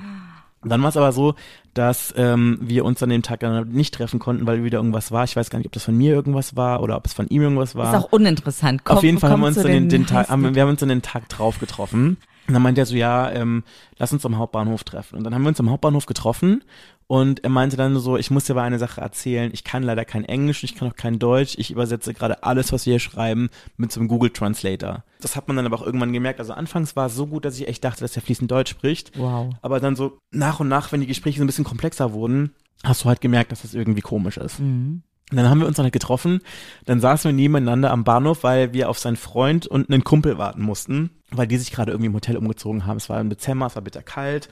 Dann 0.63 0.81
war 0.81 0.89
es 0.89 0.97
aber 0.97 1.11
so, 1.13 1.35
dass 1.73 2.13
ähm, 2.17 2.57
wir 2.61 2.83
uns 2.83 3.01
an 3.01 3.09
dem 3.09 3.21
Tag 3.21 3.39
dann 3.39 3.69
nicht 3.69 3.93
treffen 3.93 4.19
konnten, 4.19 4.45
weil 4.45 4.63
wieder 4.63 4.79
irgendwas 4.79 5.11
war. 5.11 5.23
Ich 5.23 5.35
weiß 5.35 5.49
gar 5.49 5.59
nicht, 5.59 5.67
ob 5.67 5.71
das 5.71 5.83
von 5.83 5.97
mir 5.97 6.13
irgendwas 6.13 6.57
war 6.57 6.83
oder 6.83 6.97
ob 6.97 7.05
es 7.05 7.13
von 7.13 7.27
ihm 7.27 7.41
irgendwas 7.41 7.75
war. 7.75 7.93
Ist 7.93 8.03
auch 8.03 8.11
uninteressant. 8.11 8.83
Komm, 8.83 8.97
Auf 8.97 9.03
jeden 9.03 9.19
Fall 9.19 9.31
haben 9.31 9.39
wir 9.39 9.47
uns 9.47 9.55
dann 9.55 9.67
den, 9.67 9.87
den 9.87 10.05
Tag, 10.05 10.29
haben, 10.29 10.43
wir 10.43 10.55
wir 10.55 10.61
haben 10.63 10.69
uns 10.69 10.81
dann 10.81 10.89
den 10.89 11.01
Tag 11.01 11.29
drauf 11.29 11.59
getroffen. 11.59 12.17
Und 12.47 12.53
dann 12.53 12.63
meinte 12.63 12.81
er 12.81 12.85
so, 12.85 12.95
ja, 12.95 13.31
ähm, 13.31 13.63
lass 13.97 14.11
uns 14.11 14.25
am 14.25 14.37
Hauptbahnhof 14.37 14.83
treffen. 14.83 15.17
Und 15.17 15.23
dann 15.23 15.35
haben 15.35 15.43
wir 15.43 15.49
uns 15.49 15.59
am 15.59 15.69
Hauptbahnhof 15.69 16.07
getroffen 16.07 16.63
und 17.11 17.43
er 17.43 17.49
meinte 17.49 17.75
dann 17.75 17.97
so, 17.97 18.17
ich 18.17 18.29
muss 18.29 18.43
dir 18.43 18.53
aber 18.53 18.61
eine 18.61 18.77
Sache 18.77 19.01
erzählen. 19.01 19.49
Ich 19.51 19.63
kann 19.63 19.81
leider 19.81 20.05
kein 20.05 20.25
Englisch, 20.25 20.63
ich 20.63 20.75
kann 20.75 20.87
auch 20.87 20.95
kein 20.95 21.17
Deutsch. 21.17 21.55
Ich 21.57 21.71
übersetze 21.71 22.13
gerade 22.13 22.43
alles, 22.43 22.71
was 22.71 22.85
wir 22.85 22.91
hier 22.91 22.99
schreiben, 22.99 23.49
mit 23.77 23.91
so 23.91 23.99
einem 23.99 24.07
Google 24.07 24.29
Translator. 24.29 25.03
Das 25.19 25.35
hat 25.35 25.47
man 25.47 25.57
dann 25.57 25.65
aber 25.65 25.77
auch 25.77 25.85
irgendwann 25.85 26.13
gemerkt. 26.13 26.39
Also 26.39 26.53
anfangs 26.53 26.95
war 26.95 27.07
es 27.07 27.15
so 27.15 27.25
gut, 27.25 27.45
dass 27.45 27.59
ich 27.59 27.67
echt 27.67 27.83
dachte, 27.83 28.01
dass 28.01 28.15
er 28.15 28.21
fließend 28.21 28.51
Deutsch 28.51 28.69
spricht. 28.69 29.17
Wow. 29.17 29.55
Aber 29.63 29.79
dann 29.79 29.95
so 29.95 30.19
nach 30.29 30.59
und 30.59 30.67
nach, 30.67 30.91
wenn 30.91 31.01
die 31.01 31.07
Gespräche 31.07 31.39
so 31.39 31.43
ein 31.43 31.47
bisschen 31.47 31.63
komplexer 31.63 32.13
wurden, 32.13 32.53
hast 32.83 33.03
du 33.03 33.09
halt 33.09 33.21
gemerkt, 33.21 33.51
dass 33.51 33.63
das 33.63 33.73
irgendwie 33.73 34.01
komisch 34.01 34.37
ist. 34.37 34.59
Mhm. 34.59 35.01
Und 35.31 35.35
dann 35.35 35.49
haben 35.49 35.61
wir 35.61 35.67
uns 35.67 35.77
dann 35.77 35.85
halt 35.85 35.93
getroffen, 35.93 36.41
dann 36.85 36.99
saßen 36.99 37.29
wir 37.29 37.35
nebeneinander 37.35 37.89
am 37.89 38.03
Bahnhof, 38.03 38.43
weil 38.43 38.71
wir 38.73 38.87
auf 38.87 38.99
seinen 38.99 39.17
Freund 39.17 39.65
und 39.65 39.89
einen 39.89 40.03
Kumpel 40.03 40.37
warten 40.37 40.61
mussten, 40.61 41.09
weil 41.31 41.47
die 41.47 41.57
sich 41.57 41.71
gerade 41.71 41.91
irgendwie 41.91 42.07
im 42.07 42.15
Hotel 42.15 42.37
umgezogen 42.37 42.85
haben. 42.85 42.97
Es 42.97 43.09
war 43.09 43.19
im 43.19 43.31
Dezember, 43.31 43.65
es 43.65 43.75
war 43.75 43.81
bitter 43.81 44.03
kalt. 44.03 44.49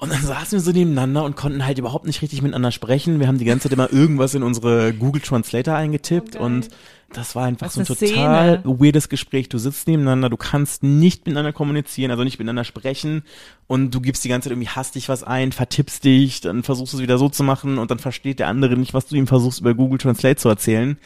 Und 0.00 0.12
dann 0.12 0.22
saßen 0.22 0.52
wir 0.52 0.60
so 0.60 0.70
nebeneinander 0.70 1.24
und 1.24 1.34
konnten 1.34 1.66
halt 1.66 1.76
überhaupt 1.78 2.06
nicht 2.06 2.22
richtig 2.22 2.40
miteinander 2.40 2.70
sprechen. 2.70 3.18
Wir 3.18 3.26
haben 3.26 3.38
die 3.38 3.44
ganze 3.44 3.64
Zeit 3.64 3.72
immer 3.72 3.92
irgendwas 3.92 4.32
in 4.34 4.44
unsere 4.44 4.94
Google 4.94 5.20
Translator 5.20 5.74
eingetippt 5.74 6.36
Oh, 6.36 6.38
geil. 6.38 6.42
und 6.46 6.68
das 7.12 7.34
war 7.34 7.46
einfach 7.46 7.66
Was 7.66 7.74
so 7.74 7.80
ein 7.80 7.86
total 7.86 8.60
Szene. 8.60 8.62
weirdes 8.64 9.08
Gespräch. 9.08 9.48
Du 9.48 9.58
sitzt 9.58 9.88
nebeneinander, 9.88 10.28
du 10.30 10.36
kannst 10.36 10.84
nicht 10.84 11.26
miteinander 11.26 11.52
kommunizieren, 11.52 12.12
also 12.12 12.22
nicht 12.22 12.38
miteinander 12.38 12.62
sprechen 12.62 13.24
und 13.66 13.92
du 13.92 14.00
gibst 14.00 14.24
die 14.24 14.28
ganze 14.28 14.46
Zeit 14.48 14.52
irgendwie 14.52 14.68
hastig 14.68 15.08
was 15.08 15.24
ein, 15.24 15.50
vertippst 15.50 16.04
dich, 16.04 16.42
dann 16.42 16.62
versuchst 16.62 16.92
du 16.92 16.98
es 16.98 17.02
wieder 17.02 17.18
so 17.18 17.28
zu 17.28 17.42
machen 17.42 17.78
und 17.78 17.90
dann 17.90 17.98
versteht 17.98 18.38
der 18.38 18.46
andere 18.46 18.76
nicht, 18.76 18.94
was 18.94 19.06
du 19.06 19.16
ihm 19.16 19.26
versuchst 19.26 19.60
über 19.60 19.74
Google 19.74 19.98
Translate 19.98 20.36
zu 20.36 20.48
erzählen. 20.48 20.96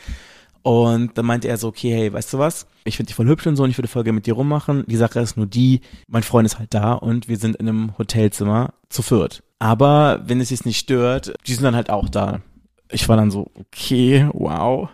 Und 0.63 1.19
dann 1.19 1.27
meinte 1.27 1.49
er 1.49 1.57
so, 1.57 1.69
okay, 1.69 1.93
hey, 1.93 2.13
weißt 2.13 2.33
du 2.33 2.39
was? 2.39 2.67
Ich 2.85 2.97
finde 2.97 3.09
dich 3.09 3.17
voll 3.17 3.27
hübsch 3.27 3.47
und 3.47 3.57
so 3.57 3.65
und 3.65 3.71
ich 3.71 3.79
würde 3.79 3.89
voll 3.89 4.05
gerne 4.05 4.17
mit 4.17 4.27
dir 4.27 4.35
rummachen. 4.35 4.85
Die 4.87 4.97
Sache 4.97 5.21
ist 5.21 5.37
nur 5.37 5.47
die, 5.47 5.81
mein 6.09 6.23
Freund 6.23 6.47
ist 6.47 6.59
halt 6.59 6.73
da 6.75 6.93
und 6.93 7.29
wir 7.29 7.37
sind 7.37 7.57
in 7.57 7.69
einem 7.69 7.99
Hotelzimmer 7.99 8.75
zu 8.89 9.03
viert. 9.03 9.43
Aber 9.59 10.23
wenn 10.25 10.41
es 10.41 10.49
dich 10.49 10.65
nicht 10.65 10.79
stört, 10.79 11.35
die 11.47 11.55
sind 11.55 11.65
dann 11.65 11.77
halt 11.77 11.91
auch 11.91 12.09
da. 12.09 12.41
Ich 12.93 13.09
war 13.09 13.17
dann 13.17 13.31
so, 13.31 13.51
okay, 13.55 14.29
wow. 14.33 14.89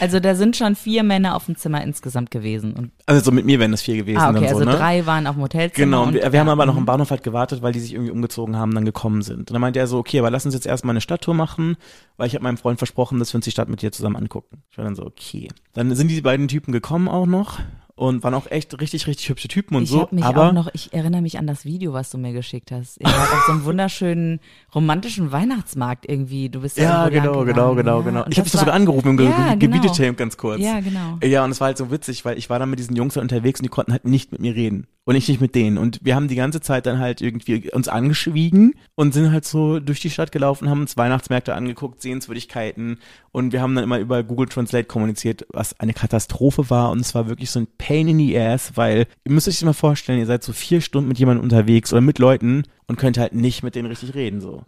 Also 0.00 0.20
da 0.20 0.34
sind 0.34 0.56
schon 0.56 0.74
vier 0.74 1.02
Männer 1.02 1.36
auf 1.36 1.46
dem 1.46 1.56
Zimmer 1.56 1.82
insgesamt 1.82 2.30
gewesen. 2.30 2.72
Und, 2.72 2.92
Also 3.06 3.24
so 3.24 3.30
mit 3.32 3.44
mir 3.44 3.58
wären 3.60 3.70
das 3.70 3.82
vier 3.82 3.96
gewesen 3.96 4.18
ah, 4.18 4.30
okay, 4.30 4.48
so, 4.48 4.58
also 4.58 4.64
ne? 4.64 4.72
drei 4.72 5.06
waren 5.06 5.26
auf 5.26 5.34
dem 5.34 5.42
Hotelzimmer. 5.42 5.84
Genau, 5.84 6.02
und, 6.04 6.14
wir, 6.14 6.32
wir 6.32 6.40
haben 6.40 6.48
aber 6.48 6.66
noch 6.66 6.74
mhm. 6.74 6.80
im 6.80 6.86
Bahnhof 6.86 7.10
halt 7.10 7.22
gewartet, 7.22 7.62
weil 7.62 7.72
die 7.72 7.80
sich 7.80 7.92
irgendwie 7.92 8.10
umgezogen 8.10 8.56
haben, 8.56 8.74
dann 8.74 8.84
gekommen 8.84 9.22
sind. 9.22 9.38
Und 9.38 9.50
dann 9.52 9.60
meinte 9.60 9.78
er 9.78 9.86
so, 9.86 9.98
okay, 9.98 10.18
aber 10.18 10.30
lass 10.30 10.46
uns 10.46 10.54
jetzt 10.54 10.66
erstmal 10.66 10.92
eine 10.92 11.00
Stadttour 11.00 11.34
machen, 11.34 11.76
weil 12.16 12.26
ich 12.26 12.34
habe 12.34 12.42
meinem 12.42 12.56
Freund 12.56 12.78
versprochen, 12.78 13.18
dass 13.18 13.32
wir 13.32 13.36
uns 13.36 13.44
die 13.44 13.50
Stadt 13.50 13.68
mit 13.68 13.82
dir 13.82 13.92
zusammen 13.92 14.16
angucken. 14.16 14.62
Ich 14.70 14.78
war 14.78 14.84
dann 14.84 14.94
so, 14.94 15.04
okay. 15.04 15.48
Dann 15.72 15.94
sind 15.94 16.08
die 16.08 16.20
beiden 16.20 16.48
Typen 16.48 16.72
gekommen 16.72 17.08
auch 17.08 17.26
noch 17.26 17.58
und 17.96 18.22
waren 18.24 18.34
auch 18.34 18.50
echt 18.50 18.80
richtig, 18.80 19.06
richtig 19.06 19.28
hübsche 19.28 19.48
Typen 19.48 19.76
und 19.76 19.84
ich 19.84 19.90
so. 19.90 20.08
mich 20.10 20.24
aber 20.24 20.48
auch 20.48 20.52
noch, 20.52 20.68
ich 20.72 20.92
erinnere 20.92 21.22
mich 21.22 21.38
an 21.38 21.46
das 21.46 21.64
Video, 21.64 21.92
was 21.92 22.10
du 22.10 22.18
mir 22.18 22.32
geschickt 22.32 22.72
hast. 22.72 22.98
Ihr 23.00 23.06
wart 23.06 23.32
auf 23.32 23.44
so 23.46 23.52
einem 23.52 23.64
wunderschönen 23.64 24.40
romantischen 24.74 25.30
Weihnachtsmarkt 25.30 26.08
irgendwie. 26.08 26.48
Du 26.48 26.60
bist 26.60 26.76
ja, 26.76 27.06
irgendwo 27.08 27.44
genau, 27.44 27.44
genau, 27.44 27.74
genau, 27.74 27.98
ja. 27.98 28.04
genau. 28.04 28.24
Und 28.24 28.32
Ich 28.32 28.38
habe 28.38 28.44
dich 28.44 28.52
sogar 28.52 28.66
war- 28.68 28.74
angerufen 28.74 29.10
im 29.10 29.20
Ja, 29.20 29.54
Ge 29.54 29.68
genau. 29.68 30.12
Ganz 30.16 30.36
kurz. 30.36 30.60
Ja, 30.60 30.80
genau. 30.80 31.18
Ja, 31.22 31.44
und 31.44 31.50
es 31.52 31.60
war 31.60 31.66
halt 31.66 31.78
so 31.78 31.90
witzig, 31.90 32.24
weil 32.24 32.36
ich 32.36 32.50
war 32.50 32.58
dann 32.58 32.70
mit 32.70 32.78
diesen 32.78 32.96
Jungs 32.96 33.14
da 33.14 33.20
unterwegs 33.20 33.60
und 33.60 33.64
die 33.64 33.70
konnten 33.70 33.92
halt 33.92 34.04
nicht 34.04 34.32
mit 34.32 34.40
mir 34.40 34.54
reden. 34.54 34.86
Und 35.06 35.16
ich 35.16 35.28
nicht 35.28 35.40
mit 35.40 35.54
denen. 35.54 35.76
Und 35.76 36.00
wir 36.02 36.14
haben 36.16 36.28
die 36.28 36.34
ganze 36.34 36.62
Zeit 36.62 36.86
dann 36.86 36.98
halt 36.98 37.20
irgendwie 37.20 37.70
uns 37.70 37.88
angeschwiegen 37.88 38.72
und 38.94 39.12
sind 39.12 39.32
halt 39.32 39.44
so 39.44 39.78
durch 39.78 40.00
die 40.00 40.08
Stadt 40.08 40.32
gelaufen, 40.32 40.70
haben 40.70 40.80
uns 40.80 40.96
Weihnachtsmärkte 40.96 41.54
angeguckt, 41.54 42.00
Sehenswürdigkeiten. 42.00 42.98
Und 43.30 43.52
wir 43.52 43.60
haben 43.60 43.74
dann 43.74 43.84
immer 43.84 43.98
über 43.98 44.22
Google 44.22 44.48
Translate 44.48 44.86
kommuniziert, 44.86 45.46
was 45.52 45.78
eine 45.78 45.92
Katastrophe 45.92 46.70
war. 46.70 46.90
Und 46.90 47.00
es 47.00 47.14
war 47.14 47.28
wirklich 47.28 47.50
so 47.50 47.60
ein 47.60 47.66
Pain 47.84 48.08
in 48.08 48.16
the 48.16 48.38
ass, 48.38 48.76
weil 48.76 49.06
ihr 49.24 49.32
müsst 49.32 49.46
euch 49.46 49.56
das 49.56 49.64
mal 49.64 49.74
vorstellen, 49.74 50.18
ihr 50.18 50.24
seid 50.24 50.42
so 50.42 50.54
vier 50.54 50.80
Stunden 50.80 51.06
mit 51.06 51.18
jemandem 51.18 51.44
unterwegs 51.44 51.92
oder 51.92 52.00
mit 52.00 52.18
Leuten 52.18 52.62
und 52.86 52.96
könnt 52.96 53.18
halt 53.18 53.34
nicht 53.34 53.62
mit 53.62 53.74
denen 53.74 53.88
richtig 53.88 54.14
reden, 54.14 54.40
so. 54.40 54.62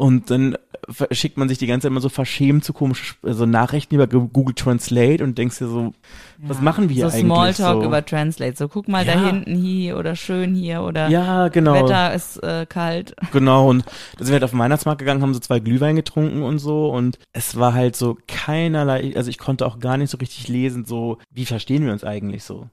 Und 0.00 0.30
dann 0.30 0.56
schickt 1.10 1.36
man 1.36 1.50
sich 1.50 1.58
die 1.58 1.66
ganze 1.66 1.84
Zeit 1.84 1.90
immer 1.90 2.00
so 2.00 2.08
verschämt 2.08 2.64
so 2.64 2.72
komische 2.72 3.16
so 3.22 3.44
Nachrichten 3.44 3.94
über 3.96 4.06
Google 4.06 4.54
Translate 4.54 5.22
und 5.22 5.36
denkst 5.36 5.58
dir 5.58 5.66
so, 5.66 5.92
was 6.38 6.56
Ja. 6.56 6.62
machen 6.62 6.88
wir 6.88 6.94
hier 6.94 7.10
so 7.10 7.16
eigentlich? 7.18 7.26
Smalltalk 7.34 7.82
so? 7.82 7.86
über 7.86 8.02
Translate. 8.02 8.56
So, 8.56 8.66
guck 8.68 8.88
mal 8.88 9.06
Ja. 9.06 9.14
da 9.14 9.26
hinten 9.26 9.56
hier 9.56 9.98
oder 9.98 10.16
schön 10.16 10.54
hier 10.54 10.80
oder 10.80 11.08
ja, 11.10 11.48
genau. 11.48 11.74
Wetter 11.74 12.14
ist 12.14 12.42
äh, 12.42 12.64
kalt. 12.66 13.14
Genau, 13.30 13.68
und 13.68 13.84
da 14.16 14.24
sind 14.24 14.28
wir 14.28 14.32
halt 14.36 14.44
auf 14.44 14.52
den 14.52 14.58
Weihnachtsmarkt 14.60 15.00
gegangen, 15.00 15.20
haben 15.20 15.34
so 15.34 15.40
zwei 15.40 15.60
Glühwein 15.60 15.96
getrunken 15.96 16.42
und 16.44 16.58
so 16.60 16.88
und 16.90 17.18
es 17.34 17.58
war 17.58 17.74
halt 17.74 17.94
so 17.94 18.16
keinerlei, 18.26 19.12
also 19.16 19.28
ich 19.28 19.36
konnte 19.36 19.66
auch 19.66 19.80
gar 19.80 19.98
nicht 19.98 20.08
so 20.08 20.16
richtig 20.16 20.48
lesen, 20.48 20.86
so, 20.86 21.18
wie 21.30 21.44
verstehen 21.44 21.84
wir 21.84 21.92
uns 21.92 22.04
eigentlich 22.04 22.42
so? 22.42 22.70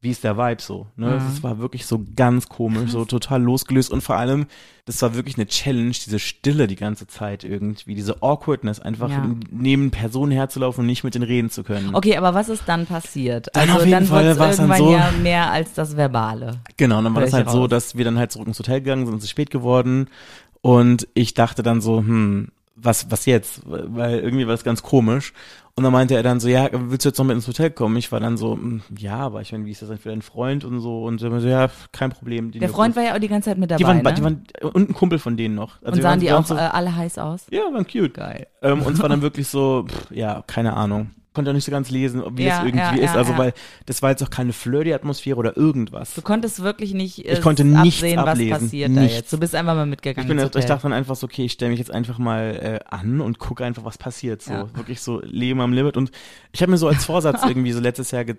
Wie 0.00 0.10
ist 0.10 0.22
der 0.22 0.38
Vibe 0.38 0.62
so? 0.62 0.86
Ne? 0.94 1.06
Mhm. 1.06 1.12
Das 1.14 1.42
war 1.42 1.58
wirklich 1.58 1.84
so 1.84 2.04
ganz 2.14 2.48
komisch, 2.48 2.92
so 2.92 3.04
total 3.04 3.42
losgelöst 3.42 3.90
und 3.90 4.00
vor 4.00 4.14
allem, 4.14 4.46
das 4.84 5.02
war 5.02 5.16
wirklich 5.16 5.36
eine 5.36 5.46
Challenge, 5.48 5.90
diese 5.90 6.20
Stille 6.20 6.68
die 6.68 6.76
ganze 6.76 7.08
Zeit 7.08 7.42
irgendwie, 7.42 7.96
diese 7.96 8.22
Awkwardness, 8.22 8.78
einfach 8.78 9.10
Ja. 9.10 9.26
neben 9.50 9.90
Personen 9.90 10.30
herzulaufen 10.30 10.82
und 10.82 10.86
nicht 10.86 11.02
mit 11.02 11.16
denen 11.16 11.24
reden 11.24 11.50
zu 11.50 11.64
können. 11.64 11.96
Okay, 11.96 12.16
aber 12.16 12.32
was 12.32 12.48
ist 12.48 12.62
dann 12.66 12.86
passiert? 12.86 13.48
Dann 13.54 13.62
also 13.70 13.74
auf 13.80 13.86
jeden 13.86 13.90
dann 13.92 14.06
Fall 14.06 14.38
war's 14.38 14.50
es 14.52 14.56
dann 14.58 14.70
irgendwann 14.70 14.78
so- 14.78 14.92
ja 14.92 15.10
mehr 15.20 15.50
als 15.50 15.72
das 15.74 15.96
Verbale. 15.96 16.60
Genau, 16.76 16.98
und 16.98 17.04
dann 17.04 17.14
war 17.16 17.22
das 17.22 17.32
halt 17.32 17.50
so, 17.50 17.62
raus. 17.62 17.68
dass 17.68 17.96
wir 17.96 18.04
dann 18.04 18.18
halt 18.18 18.30
zurück 18.30 18.46
ins 18.46 18.58
Hotel 18.60 18.80
gegangen 18.80 19.04
sind, 19.04 19.16
es 19.16 19.24
ist 19.24 19.30
spät 19.30 19.50
geworden 19.50 20.06
und 20.60 21.08
ich 21.14 21.34
dachte 21.34 21.64
dann 21.64 21.80
so, 21.80 21.98
hm, 21.98 22.52
was, 22.76 23.10
was 23.10 23.26
jetzt? 23.26 23.62
Weil 23.66 24.20
irgendwie 24.20 24.46
war 24.46 24.54
das 24.54 24.62
ganz 24.62 24.84
komisch. 24.84 25.32
Und 25.78 25.84
dann 25.84 25.92
meinte 25.92 26.16
er 26.16 26.24
dann 26.24 26.40
so, 26.40 26.48
ja, 26.48 26.68
willst 26.72 27.04
du 27.04 27.10
jetzt 27.10 27.18
noch 27.18 27.24
mit 27.24 27.36
ins 27.36 27.46
Hotel 27.46 27.70
kommen? 27.70 27.96
Ich 27.98 28.10
war 28.10 28.18
dann 28.18 28.36
so, 28.36 28.54
hm, 28.54 28.82
ja, 28.98 29.18
aber 29.18 29.42
ich 29.42 29.52
meine, 29.52 29.64
wie 29.64 29.70
ist 29.70 29.80
das 29.80 29.90
denn 29.90 29.98
für 29.98 30.08
deinen 30.08 30.22
Freund 30.22 30.64
und 30.64 30.80
so? 30.80 31.04
Und 31.04 31.20
so, 31.20 31.28
ja, 31.28 31.70
kein 31.92 32.10
Problem. 32.10 32.50
Der 32.50 32.68
Freund 32.68 32.96
war 32.96 33.04
ja 33.04 33.14
auch 33.14 33.20
die 33.20 33.28
ganze 33.28 33.50
Zeit 33.50 33.58
mit 33.58 33.70
dabei, 33.70 33.78
die 33.78 33.84
waren, 33.84 34.02
ne? 34.02 34.12
die 34.12 34.22
waren, 34.24 34.42
und 34.74 34.90
ein 34.90 34.92
Kumpel 34.92 35.20
von 35.20 35.36
denen 35.36 35.54
noch. 35.54 35.80
Also 35.80 35.98
und 35.98 36.02
sahen 36.02 36.18
die 36.18 36.32
auch 36.32 36.44
so, 36.44 36.56
äh, 36.56 36.58
alle 36.58 36.96
heiß 36.96 37.18
aus? 37.18 37.46
ja, 37.52 37.60
waren 37.72 37.86
cute. 37.86 38.12
Geil. 38.12 38.48
Ähm, 38.60 38.82
und 38.82 38.94
es 38.94 39.00
war 39.00 39.08
dann 39.08 39.22
wirklich 39.22 39.46
so, 39.46 39.84
pff, 39.86 40.10
ja, 40.10 40.42
keine 40.48 40.74
Ahnung. 40.74 41.12
Konnte 41.34 41.50
auch 41.50 41.54
nicht 41.54 41.64
so 41.64 41.70
ganz 41.70 41.90
lesen, 41.90 42.22
wie 42.36 42.44
Ja, 42.44 42.56
das 42.56 42.66
irgendwie 42.66 42.78
ja, 42.78 42.90
ist. 43.04 43.12
ja, 43.12 43.14
Also, 43.14 43.36
weil 43.38 43.52
das 43.86 44.02
war 44.02 44.10
jetzt 44.10 44.22
auch 44.24 44.30
keine 44.30 44.52
Flirty-Atmosphäre 44.52 45.36
oder 45.36 45.56
irgendwas. 45.56 46.14
Du 46.14 46.22
konntest 46.22 46.62
wirklich 46.62 46.94
nicht 46.94 47.24
äh, 47.26 47.34
Ich 47.34 47.42
konnte 47.42 47.64
nichts 47.64 47.98
absehen, 47.98 48.18
ablesen. 48.18 48.50
was 48.52 48.60
passiert 48.62 48.96
da 48.96 49.00
Nichts. 49.02 49.16
jetzt. 49.16 49.32
Du 49.32 49.38
bist 49.38 49.54
einfach 49.54 49.74
mal 49.74 49.84
Ich, 49.84 49.90
mitgegangen. 49.90 50.26
bin, 50.26 50.38
ins 50.38 50.46
jetzt- 50.46 50.56
ich 50.56 50.64
dachte 50.64 50.84
dann 50.84 50.92
einfach 50.94 51.14
so, 51.16 51.26
okay, 51.26 51.44
ich 51.44 51.52
stelle 51.52 51.70
mich 51.70 51.78
jetzt 51.78 51.90
einfach 51.92 52.18
mal 52.18 52.80
äh, 52.82 52.88
an 52.88 53.20
und 53.20 53.38
gucke 53.38 53.64
einfach, 53.64 53.84
was 53.84 53.98
passiert. 53.98 54.42
So 54.42 54.52
wirklich 54.74 55.00
so 55.00 55.20
Leben 55.22 55.60
am 55.60 55.72
Limit. 55.72 55.96
Und 55.96 56.10
ich 56.52 56.62
habe 56.62 56.72
mir 56.72 56.78
so 56.78 56.88
als 56.88 57.04
Vorsatz 57.04 57.42
irgendwie 57.46 57.72
so 57.72 57.80
letztes 57.80 58.10
Jahr 58.10 58.24
ge 58.24 58.34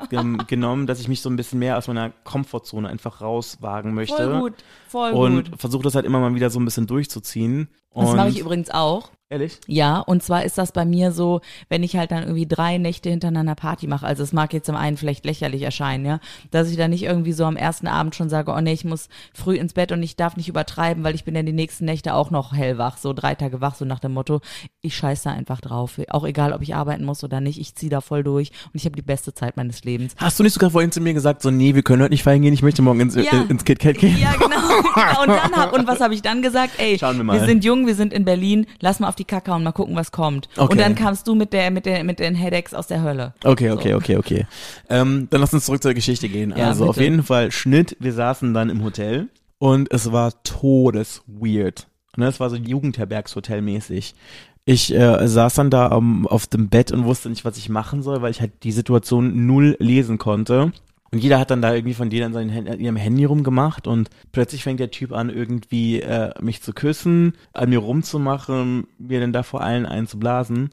genommen, 0.48 0.88
dass 0.88 1.00
ich 1.00 1.08
mich 1.08 1.22
so 1.22 1.30
ein 1.30 1.36
bisschen 1.36 1.60
mehr 1.60 1.78
aus 1.78 1.88
meiner 1.88 2.10
Komfortzone 2.24 2.90
einfach 2.90 3.22
rauswagen 3.22 3.94
möchte. 3.94 4.16
Voll 4.16 4.40
gut, 4.42 4.54
voll 4.88 5.12
Und 5.14 5.52
gut. 5.52 5.62
versuche 5.62 5.84
das 5.84 5.96
halt 5.96 6.06
immer 6.06 6.20
mal 6.20 6.34
wieder 6.36 6.50
so 6.50 6.60
ein 6.60 6.66
bisschen 6.66 6.88
durchzuziehen. 6.88 7.70
Das 7.94 8.10
und 8.10 8.16
mache 8.18 8.30
ich 8.30 8.40
übrigens 8.40 8.70
auch. 8.72 9.10
Ehrlich? 9.32 9.60
Ja, 9.68 10.00
und 10.00 10.24
zwar 10.24 10.44
ist 10.44 10.58
das 10.58 10.72
bei 10.72 10.86
mir 10.86 11.12
so, 11.12 11.42
wenn 11.70 11.84
ich 11.84 11.96
halt 11.96 12.10
dann 12.10 12.24
irgendwie 12.24 12.48
drei 12.48 12.80
Nächte 12.80 13.12
hintereinander 13.12 13.54
Party 13.54 13.86
mache, 13.86 14.04
also 14.08 14.24
es 14.24 14.34
mag 14.34 14.52
jetzt 14.54 14.66
zum 14.66 14.76
einen 14.76 14.98
vielleicht 14.98 15.24
lächerlich 15.24 15.62
erscheinen, 15.62 16.04
ja, 16.04 16.20
dass 16.50 16.72
ich 16.72 16.78
dann 16.78 16.90
nicht 16.90 17.04
irgendwie 17.04 17.34
so 17.34 17.46
am 17.46 17.56
ersten 17.56 17.86
Abend 17.86 18.16
schon 18.16 18.28
sage, 18.28 18.52
oh 18.52 18.60
nee, 18.60 18.74
ich 18.74 18.86
muss 18.86 19.08
früh 19.36 19.56
ins 19.56 19.74
Bett 19.74 19.92
und 19.92 20.02
ich 20.02 20.16
darf 20.16 20.36
nicht 20.36 20.50
übertreiben, 20.50 21.04
weil 21.04 21.14
ich 21.14 21.26
bin 21.26 21.36
ja 21.36 21.44
die 21.44 21.52
nächsten 21.54 21.86
Nächte 21.86 22.16
auch 22.16 22.32
noch 22.32 22.54
hellwach, 22.54 22.98
so 22.98 23.14
drei 23.14 23.36
Tage 23.36 23.62
wach, 23.62 23.76
so 23.76 23.86
nach 23.86 24.00
dem 24.00 24.14
Motto, 24.16 24.42
ich 24.82 24.96
scheiß 24.98 25.22
da 25.22 25.30
einfach 25.30 25.62
drauf. 25.62 26.00
Auch 26.10 26.26
egal, 26.26 26.52
ob 26.52 26.64
ich 26.64 26.74
arbeiten 26.74 27.06
muss 27.06 27.24
oder 27.24 27.40
nicht, 27.40 27.60
ich 27.60 27.76
ziehe 27.76 27.92
da 27.92 28.02
voll 28.02 28.24
durch 28.24 28.50
und 28.66 28.72
ich 28.74 28.86
habe 28.86 28.96
die 28.96 29.04
beste 29.04 29.36
Zeit 29.36 29.58
meines 29.58 29.84
Lebens. 29.84 30.16
Hast 30.18 30.40
du 30.40 30.44
nicht 30.44 30.54
sogar 30.54 30.72
vorhin 30.72 30.92
zu 30.92 31.02
mir 31.02 31.14
gesagt, 31.14 31.44
so, 31.44 31.52
nee, 31.52 31.76
wir 31.76 31.84
können 31.84 32.02
heute 32.02 32.14
nicht 32.14 32.24
feiern 32.24 32.42
gehen, 32.42 32.54
ich 32.56 32.64
möchte 32.64 32.82
morgen 32.82 33.00
ins, 33.02 33.14
Ja. 33.14 33.22
äh, 33.26 33.46
ins 33.48 33.64
KitKat 33.64 34.00
gehen? 34.00 34.18
Ja, 34.18 34.32
genau. 34.34 34.48
genau. 34.96 35.22
Und 35.22 35.28
dann 35.28 35.52
hab, 35.56 35.72
und 35.74 35.86
was 35.86 36.00
habe 36.02 36.16
ich 36.16 36.24
dann 36.24 36.42
gesagt? 36.42 36.80
Ey, 36.80 36.98
Schauen 36.98 37.18
wir 37.18 37.24
mal. 37.24 37.46
sind 37.46 37.64
jung, 37.64 37.86
wir 37.86 37.94
sind 37.94 38.12
in 38.12 38.26
Berlin, 38.26 38.66
lass 38.80 39.00
mal 39.00 39.08
auf 39.08 39.19
die 39.20 39.26
Kacke 39.26 39.52
und 39.54 39.64
mal 39.64 39.72
gucken, 39.72 39.96
was 39.96 40.12
kommt. 40.12 40.50
Okay. 40.56 40.72
Und 40.72 40.80
dann 40.80 40.96
kamst 40.96 41.28
du 41.28 41.36
mit 41.36 41.54
der, 41.54 41.72
mit 41.72 41.86
der, 41.86 42.04
mit 42.04 42.20
den 42.20 42.36
Headaches 42.36 42.74
aus 42.74 42.88
der 42.88 43.04
Hölle. 43.04 43.34
Okay, 43.44 43.72
okay, 43.72 43.94
okay, 43.94 44.18
okay. 44.18 44.48
Ähm, 44.90 45.28
dann 45.30 45.42
lass 45.42 45.54
uns 45.54 45.66
zurück 45.66 45.84
zur 45.84 45.94
Geschichte 45.94 46.30
gehen. 46.30 46.54
Ja, 46.56 46.68
also 46.68 46.86
auf 46.86 46.96
bitte. 46.96 47.04
jeden 47.04 47.24
Fall 47.24 47.52
Schnitt, 47.52 47.98
wir 48.00 48.14
saßen 48.14 48.54
dann 48.54 48.70
im 48.70 48.84
Hotel 48.84 49.28
und 49.58 49.92
es 49.94 50.12
war 50.12 50.32
todes 50.44 51.22
weird. 51.28 51.88
Ne, 52.18 52.28
es 52.28 52.40
war 52.40 52.50
so 52.50 52.56
Jugendherbergshotel-mäßig. 52.56 54.14
Ich 54.66 54.94
äh, 54.94 55.28
saß 55.28 55.56
dann 55.56 55.70
da 55.70 55.88
um, 55.88 56.28
auf 56.28 56.48
dem 56.48 56.70
Bett 56.70 56.92
und 56.92 57.06
wusste 57.06 57.30
nicht, 57.30 57.46
was 57.46 57.58
ich 57.58 57.70
machen 57.70 58.04
soll, 58.04 58.22
weil 58.22 58.32
ich 58.32 58.42
halt 58.42 58.64
die 58.64 58.72
Situation 58.72 59.46
null 59.46 59.76
lesen 59.80 60.18
konnte. 60.18 60.72
Und 61.12 61.20
jeder 61.24 61.40
hat 61.40 61.50
dann 61.52 61.62
da 61.62 61.74
irgendwie 61.74 61.96
von 61.96 62.10
denen 62.10 62.26
an 62.28 62.34
seinem 62.34 62.54
Hand- 62.54 62.80
ihrem 62.80 62.96
Handy 62.96 63.26
rumgemacht 63.26 63.88
und 63.88 64.10
plötzlich 64.32 64.64
fängt 64.64 64.80
der 64.80 64.92
Typ 64.92 65.12
an, 65.12 65.30
irgendwie 65.30 66.02
äh, 66.02 66.32
mich 66.42 66.62
zu 66.62 66.72
küssen, 66.74 67.34
an 67.54 67.70
mir 67.70 67.80
rumzumachen, 67.80 68.88
mir 68.98 69.20
dann 69.20 69.34
da 69.34 69.44
vor 69.44 69.62
allen 69.62 69.86
einzublasen. 69.86 70.70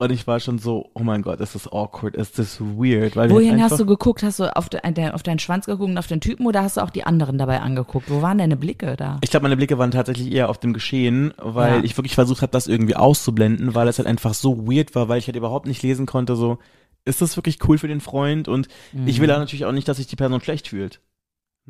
Und 0.00 0.12
ich 0.12 0.28
war 0.28 0.38
schon 0.38 0.60
so, 0.60 0.90
oh 0.94 1.02
mein 1.02 1.22
Gott, 1.22 1.40
ist 1.40 1.56
das 1.56 1.66
awkward, 1.72 2.14
ist 2.14 2.38
das 2.38 2.60
weird. 2.60 3.16
Weil 3.16 3.30
Wohin 3.30 3.60
hast 3.60 3.80
du 3.80 3.84
geguckt? 3.84 4.22
Hast 4.22 4.38
du 4.38 4.44
auf, 4.56 4.68
de, 4.68 4.80
de, 4.92 5.10
auf 5.10 5.24
deinen 5.24 5.40
Schwanz 5.40 5.66
geguckt 5.66 5.90
und 5.90 5.98
auf 5.98 6.06
den 6.06 6.20
Typen 6.20 6.46
oder 6.46 6.62
hast 6.62 6.76
du 6.76 6.82
auch 6.82 6.90
die 6.90 7.02
anderen 7.02 7.36
dabei 7.36 7.60
angeguckt? 7.60 8.08
Wo 8.08 8.22
waren 8.22 8.38
deine 8.38 8.56
Blicke 8.56 8.94
da? 8.96 9.18
Ich 9.22 9.30
glaube, 9.30 9.42
meine 9.42 9.56
Blicke 9.56 9.76
waren 9.76 9.90
tatsächlich 9.90 10.30
eher 10.32 10.50
auf 10.50 10.58
dem 10.58 10.72
Geschehen, 10.72 11.34
weil 11.36 11.78
Ja. 11.78 11.84
ich 11.84 11.96
wirklich 11.98 12.14
versucht 12.14 12.42
habe, 12.42 12.52
das 12.52 12.68
irgendwie 12.68 12.94
auszublenden, 12.94 13.74
weil 13.74 13.88
es 13.88 13.98
halt 13.98 14.06
einfach 14.06 14.34
so 14.34 14.68
weird 14.70 14.94
war, 14.94 15.08
weil 15.08 15.18
ich 15.18 15.26
halt 15.26 15.36
überhaupt 15.36 15.66
nicht 15.66 15.82
lesen 15.82 16.06
konnte, 16.06 16.36
so, 16.36 16.58
ist 17.08 17.20
das 17.22 17.36
wirklich 17.36 17.58
cool 17.68 17.78
für 17.78 17.88
den 17.88 18.00
Freund? 18.00 18.46
Und 18.48 18.68
ich 19.06 19.16
Mhm. 19.16 19.20
will 19.22 19.28
da 19.28 19.38
natürlich 19.38 19.64
auch 19.64 19.72
nicht, 19.72 19.88
dass 19.88 19.96
sich 19.96 20.06
die 20.06 20.16
Person 20.16 20.40
schlecht 20.40 20.68
fühlt. 20.68 21.00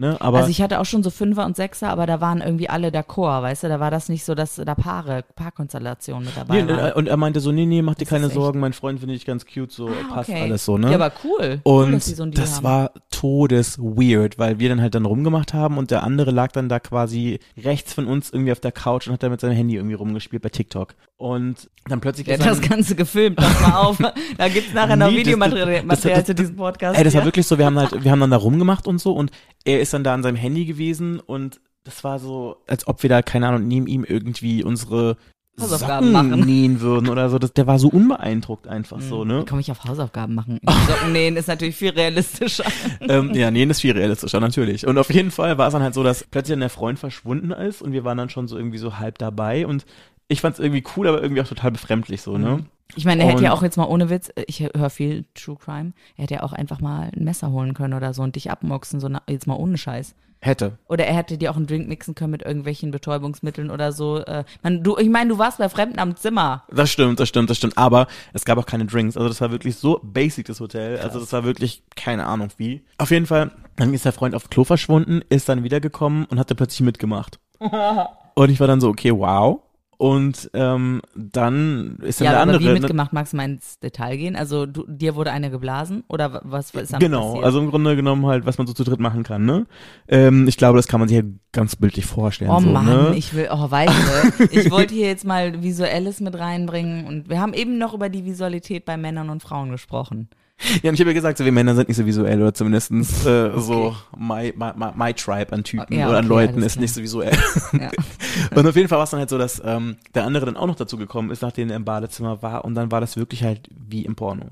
Ne? 0.00 0.16
Aber 0.20 0.38
also 0.38 0.50
ich 0.50 0.62
hatte 0.62 0.78
auch 0.78 0.84
schon 0.84 1.02
so 1.02 1.10
Fünfer 1.10 1.44
und 1.44 1.56
Sechser, 1.56 1.90
aber 1.90 2.06
da 2.06 2.20
waren 2.20 2.40
irgendwie 2.40 2.68
alle 2.68 2.90
d'accord, 2.90 3.42
weißt 3.42 3.64
du, 3.64 3.68
da 3.68 3.80
war 3.80 3.90
das 3.90 4.08
nicht 4.08 4.24
so, 4.24 4.36
dass 4.36 4.54
da 4.54 4.76
Paare, 4.76 5.24
Paarkonstellationen 5.34 6.24
mit 6.26 6.36
dabei 6.36 6.62
nee, 6.62 6.68
waren. 6.72 6.92
und 6.92 7.08
er 7.08 7.16
meinte 7.16 7.40
so, 7.40 7.50
nee, 7.50 7.66
nee, 7.66 7.82
mach 7.82 7.96
dir 7.96 8.04
Das 8.04 8.10
keine 8.10 8.28
Sorgen, 8.30 8.60
mein 8.60 8.74
Freund 8.74 9.00
finde 9.00 9.16
ich 9.16 9.26
ganz 9.26 9.44
cute, 9.44 9.72
so 9.72 9.86
passt 10.08 10.30
Ah, 10.30 10.34
Okay. 10.34 10.42
alles 10.42 10.64
so, 10.64 10.78
ne? 10.78 10.90
Ja, 10.92 10.94
aber 10.94 11.12
cool. 11.24 11.60
cool 11.66 11.82
Und 11.94 12.00
so 12.04 12.22
einen 12.22 12.30
Deal 12.30 12.44
das 12.44 12.56
haben. 12.58 12.64
war 12.64 12.92
todes 13.10 13.76
weird, 13.80 14.38
weil 14.38 14.60
wir 14.60 14.68
dann 14.68 14.80
halt 14.80 14.94
dann 14.94 15.04
rumgemacht 15.04 15.52
haben 15.52 15.78
und 15.78 15.90
der 15.90 16.04
andere 16.04 16.30
lag 16.30 16.52
dann 16.52 16.68
da 16.68 16.78
quasi 16.78 17.40
rechts 17.56 17.92
von 17.92 18.06
uns 18.06 18.30
irgendwie 18.30 18.52
auf 18.52 18.60
der 18.60 18.70
Couch 18.70 19.08
und 19.08 19.14
hat 19.14 19.24
da 19.24 19.28
mit 19.28 19.40
seinem 19.40 19.56
Handy 19.56 19.74
irgendwie 19.74 19.96
rumgespielt 19.96 20.42
bei 20.42 20.48
TikTok. 20.50 20.94
Und 21.18 21.68
dann 21.88 22.00
plötzlich 22.00 22.28
ist 22.28 22.40
hat 22.40 22.46
das 22.52 22.60
Ganze 22.60 22.94
gefilmt, 22.94 23.36
pass 23.36 23.60
mal 23.60 23.72
auf. 23.74 23.98
Da 24.36 24.48
gibt's 24.48 24.72
nachher 24.72 24.94
noch 24.96 25.10
Nee, 25.10 25.18
Videomaterial 25.18 25.66
das- 25.74 25.84
Material 25.84 26.18
das- 26.20 26.26
zu 26.26 26.34
diesem 26.36 26.54
Podcast. 26.56 26.96
Ey, 26.96 27.02
das 27.04 27.14
war 27.14 27.24
wirklich 27.24 27.46
so, 27.46 27.58
wir 27.58 27.66
haben 27.66 27.76
halt, 27.78 28.04
wir 28.04 28.10
haben 28.12 28.20
dann 28.20 28.30
da 28.30 28.36
rumgemacht 28.36 28.86
und 28.86 29.00
so 29.00 29.12
und 29.12 29.32
er 29.64 29.80
ist 29.80 29.92
dann 29.92 30.04
da 30.04 30.14
an 30.14 30.22
seinem 30.22 30.36
Handy 30.36 30.64
gewesen 30.64 31.18
und 31.18 31.60
das 31.82 32.04
war 32.04 32.20
so, 32.20 32.58
als 32.68 32.86
ob 32.86 33.02
wir 33.02 33.10
da, 33.10 33.22
keine 33.22 33.48
Ahnung, 33.48 33.66
neben 33.66 33.88
ihm 33.88 34.04
irgendwie 34.04 34.62
unsere 34.62 35.16
Hausaufgaben 35.60 36.12
Socken 36.12 36.30
machen. 36.30 36.44
nähen 36.46 36.80
würden 36.80 37.08
oder 37.08 37.28
so. 37.30 37.40
Das, 37.40 37.52
der 37.52 37.66
war 37.66 37.80
so 37.80 37.88
unbeeindruckt 37.88 38.68
einfach 38.68 39.00
so, 39.00 39.24
ne? 39.24 39.40
Wie 39.40 39.44
komme 39.44 39.60
ich 39.60 39.72
auf 39.72 39.82
Hausaufgaben 39.84 40.36
machen? 40.36 40.60
Socken 40.86 41.10
nähen 41.12 41.36
ist 41.36 41.48
natürlich 41.48 41.74
viel 41.74 41.90
realistischer. 41.90 42.62
ähm, 43.00 43.34
ja, 43.34 43.50
nähen 43.50 43.70
ist 43.70 43.80
viel 43.80 43.90
realistischer, 43.92 44.38
natürlich. 44.38 44.86
Und 44.86 44.98
auf 44.98 45.10
jeden 45.12 45.32
Fall 45.32 45.58
war 45.58 45.66
es 45.66 45.72
dann 45.72 45.82
halt 45.82 45.94
so, 45.94 46.04
dass 46.04 46.22
plötzlich 46.30 46.52
dann 46.52 46.60
der 46.60 46.70
Freund 46.70 47.00
verschwunden 47.00 47.50
ist 47.50 47.82
und 47.82 47.90
wir 47.90 48.04
waren 48.04 48.18
dann 48.18 48.30
schon 48.30 48.46
so 48.46 48.56
irgendwie 48.56 48.78
so 48.78 49.00
halb 49.00 49.18
dabei 49.18 49.66
und 49.66 49.84
ich 50.28 50.40
fand 50.40 50.54
es 50.54 50.60
irgendwie 50.60 50.84
cool, 50.96 51.08
aber 51.08 51.22
irgendwie 51.22 51.42
auch 51.42 51.48
total 51.48 51.72
befremdlich 51.72 52.22
so, 52.22 52.38
ne? 52.38 52.64
Ich 52.94 53.04
meine, 53.04 53.22
er 53.22 53.30
hätte 53.30 53.44
ja 53.44 53.52
auch 53.52 53.62
jetzt 53.62 53.76
mal 53.76 53.84
ohne 53.84 54.08
Witz, 54.08 54.32
ich 54.46 54.60
höre 54.60 54.90
viel 54.90 55.26
True 55.34 55.56
Crime, 55.56 55.92
er 56.16 56.24
hätte 56.24 56.34
ja 56.34 56.42
auch 56.42 56.52
einfach 56.52 56.80
mal 56.80 57.10
ein 57.14 57.24
Messer 57.24 57.50
holen 57.50 57.74
können 57.74 57.94
oder 57.94 58.14
so 58.14 58.22
und 58.22 58.34
dich 58.34 58.50
abmoxen, 58.50 58.98
so 58.98 59.08
na, 59.08 59.22
jetzt 59.28 59.46
mal 59.46 59.56
ohne 59.56 59.76
Scheiß. 59.76 60.14
Hätte. 60.40 60.78
Oder 60.88 61.04
er 61.04 61.16
hätte 61.16 61.36
dir 61.36 61.50
auch 61.50 61.56
einen 61.56 61.66
Drink 61.66 61.88
mixen 61.88 62.14
können 62.14 62.30
mit 62.30 62.42
irgendwelchen 62.42 62.92
Betäubungsmitteln 62.92 63.70
oder 63.70 63.90
so. 63.90 64.18
Äh, 64.18 64.44
man, 64.62 64.84
du, 64.84 64.96
ich 64.96 65.08
meine, 65.08 65.30
du 65.30 65.38
warst 65.38 65.58
bei 65.58 65.68
Fremden 65.68 65.98
am 65.98 66.14
Zimmer. 66.14 66.62
Das 66.70 66.90
stimmt, 66.90 67.18
das 67.18 67.28
stimmt, 67.28 67.50
das 67.50 67.56
stimmt. 67.56 67.76
Aber 67.76 68.06
es 68.32 68.44
gab 68.44 68.56
auch 68.56 68.66
keine 68.66 68.86
Drinks. 68.86 69.16
Also 69.16 69.28
das 69.28 69.40
war 69.40 69.50
wirklich 69.50 69.76
so 69.76 70.00
basic, 70.02 70.46
das 70.46 70.60
Hotel. 70.60 70.98
Also 70.98 71.18
das 71.18 71.32
war 71.32 71.42
wirklich 71.42 71.82
keine 71.96 72.26
Ahnung 72.26 72.50
wie. 72.56 72.84
Auf 72.98 73.10
jeden 73.10 73.26
Fall, 73.26 73.50
dann 73.74 73.92
ist 73.92 74.04
der 74.04 74.12
Freund 74.12 74.36
aufs 74.36 74.48
Klo 74.48 74.62
verschwunden, 74.62 75.22
ist 75.28 75.48
dann 75.48 75.64
wiedergekommen 75.64 76.24
und 76.26 76.38
hat 76.38 76.52
da 76.52 76.54
plötzlich 76.54 76.82
mitgemacht. 76.82 77.40
und 78.34 78.50
ich 78.50 78.60
war 78.60 78.68
dann 78.68 78.80
so, 78.80 78.90
okay, 78.90 79.10
wow. 79.10 79.60
Und 80.00 80.48
ähm, 80.54 81.02
dann 81.16 81.98
ist 82.02 82.20
dann 82.20 82.26
Ja, 82.26 82.30
der 82.30 82.40
andere. 82.42 82.60
wie 82.60 82.68
mitgemacht? 82.68 83.12
Magst 83.12 83.32
du 83.32 83.36
mal 83.36 83.46
ins 83.50 83.80
Detail 83.80 84.16
gehen? 84.16 84.36
Also 84.36 84.64
du, 84.64 84.84
dir 84.86 85.16
wurde 85.16 85.32
eine 85.32 85.50
geblasen 85.50 86.04
oder 86.08 86.32
wa- 86.32 86.40
was 86.44 86.70
ist 86.72 86.92
dann 86.92 87.00
Genau, 87.00 87.26
passiert? 87.30 87.44
also 87.44 87.58
im 87.58 87.68
Grunde 87.68 87.96
genommen 87.96 88.24
halt, 88.26 88.46
was 88.46 88.58
man 88.58 88.68
so 88.68 88.74
zu 88.74 88.84
dritt 88.84 89.00
machen 89.00 89.24
kann, 89.24 89.44
ne? 89.44 89.66
Ähm, 90.06 90.46
ich 90.46 90.56
glaube, 90.56 90.76
das 90.78 90.86
kann 90.86 91.00
man 91.00 91.08
sich 91.08 91.18
halt 91.18 91.26
ganz 91.50 91.74
bildlich 91.74 92.06
vorstellen. 92.06 92.50
Oh 92.52 92.60
so, 92.60 92.68
Mann, 92.68 92.86
ne? 93.10 93.14
ich 93.16 93.34
will, 93.34 93.48
oh 93.50 93.68
weißt 93.68 93.92
du, 94.38 94.44
ich 94.56 94.70
wollte 94.70 94.94
hier 94.94 95.08
jetzt 95.08 95.24
mal 95.24 95.64
Visuelles 95.64 96.20
mit 96.20 96.38
reinbringen 96.38 97.06
und 97.08 97.28
wir 97.28 97.40
haben 97.40 97.52
eben 97.52 97.76
noch 97.78 97.92
über 97.92 98.08
die 98.08 98.24
Visualität 98.24 98.84
bei 98.84 98.96
Männern 98.96 99.30
und 99.30 99.42
Frauen 99.42 99.70
gesprochen. 99.70 100.28
Ja, 100.82 100.90
und 100.90 100.94
ich 100.94 101.00
habe 101.00 101.10
ja 101.10 101.14
gesagt, 101.14 101.38
so 101.38 101.44
wir 101.44 101.52
Männer 101.52 101.74
sind 101.74 101.88
nicht 101.88 101.96
so 101.96 102.04
visuell 102.04 102.40
oder 102.40 102.52
zumindestens 102.52 103.24
äh, 103.24 103.58
so 103.58 103.94
my, 104.16 104.52
my, 104.56 104.72
my, 104.76 104.88
my 104.94 105.14
tribe 105.14 105.52
an 105.52 105.64
Typen 105.64 105.96
Ja, 105.96 106.08
oder 106.08 106.18
an 106.18 106.26
okay, 106.26 106.46
Leuten 106.46 106.62
ist 106.62 106.72
klar. 106.72 106.82
nicht 106.82 106.94
so 106.94 107.02
visuell. 107.02 107.36
Ja. 107.72 107.90
und 108.54 108.66
auf 108.66 108.76
jeden 108.76 108.88
Fall 108.88 108.98
war 108.98 109.04
es 109.04 109.10
dann 109.10 109.20
halt 109.20 109.30
so, 109.30 109.38
dass 109.38 109.62
ähm, 109.64 109.96
der 110.14 110.24
andere 110.24 110.46
dann 110.46 110.56
auch 110.56 110.66
noch 110.66 110.76
dazu 110.76 110.96
gekommen 110.96 111.30
ist, 111.30 111.42
nachdem 111.42 111.70
er 111.70 111.76
im 111.76 111.84
Badezimmer 111.84 112.42
war 112.42 112.64
und 112.64 112.74
dann 112.74 112.90
war 112.90 113.00
das 113.00 113.16
wirklich 113.16 113.44
halt 113.44 113.68
wie 113.70 114.04
im 114.04 114.16
Porno. 114.16 114.46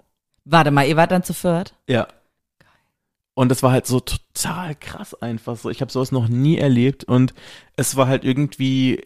Warte 0.45 0.71
mal, 0.71 0.87
ihr 0.87 0.97
wart 0.97 1.11
dann 1.11 1.25
zu 1.25 1.35
viert? 1.35 1.75
Ja. 1.89 2.07
Und 3.35 3.51
das 3.51 3.63
war 3.63 3.73
halt 3.73 3.87
so 3.87 4.01
total 4.01 4.75
krass 4.77 5.21
einfach 5.21 5.57
so. 5.57 5.69
Ich 5.69 5.81
habe 5.81 5.93
sowas 5.93 6.13
noch 6.13 6.29
nie 6.29 6.57
erlebt 6.57 7.05
und 7.05 7.35
es 7.77 7.97
war 7.97 8.07
halt 8.07 8.25
irgendwie 8.25 9.03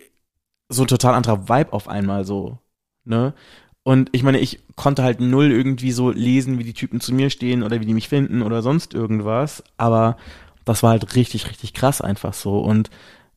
so 0.69 0.85
ein 0.85 0.89
total 0.89 1.15
anderer 1.15 1.49
Vibe 1.49 1.73
auf 1.73 1.89
einmal 1.89 2.25
so, 2.25 2.59
ne? 3.05 3.35
Und 3.83 4.11
ich 4.13 4.23
meine, 4.23 4.39
ich 4.39 4.61
konnte 4.77 5.03
halt 5.03 5.21
null 5.21 5.51
irgendwie 5.51 5.93
so 5.93 6.11
lesen, 6.11 6.59
wie 6.59 6.65
die 6.65 6.75
Typen 6.75 7.01
zu 7.01 7.15
mir 7.15 7.31
stehen 7.31 7.63
oder 7.63 7.81
wie 7.81 7.87
die 7.87 7.95
mich 7.95 8.09
finden 8.09 8.43
oder 8.43 8.63
sonst 8.63 8.95
irgendwas, 8.95 9.65
aber 9.79 10.17
das 10.65 10.83
war 10.83 10.91
halt 10.91 11.15
richtig, 11.17 11.49
richtig 11.49 11.73
krass 11.73 12.01
einfach 12.01 12.35
so 12.35 12.61
und 12.61 12.91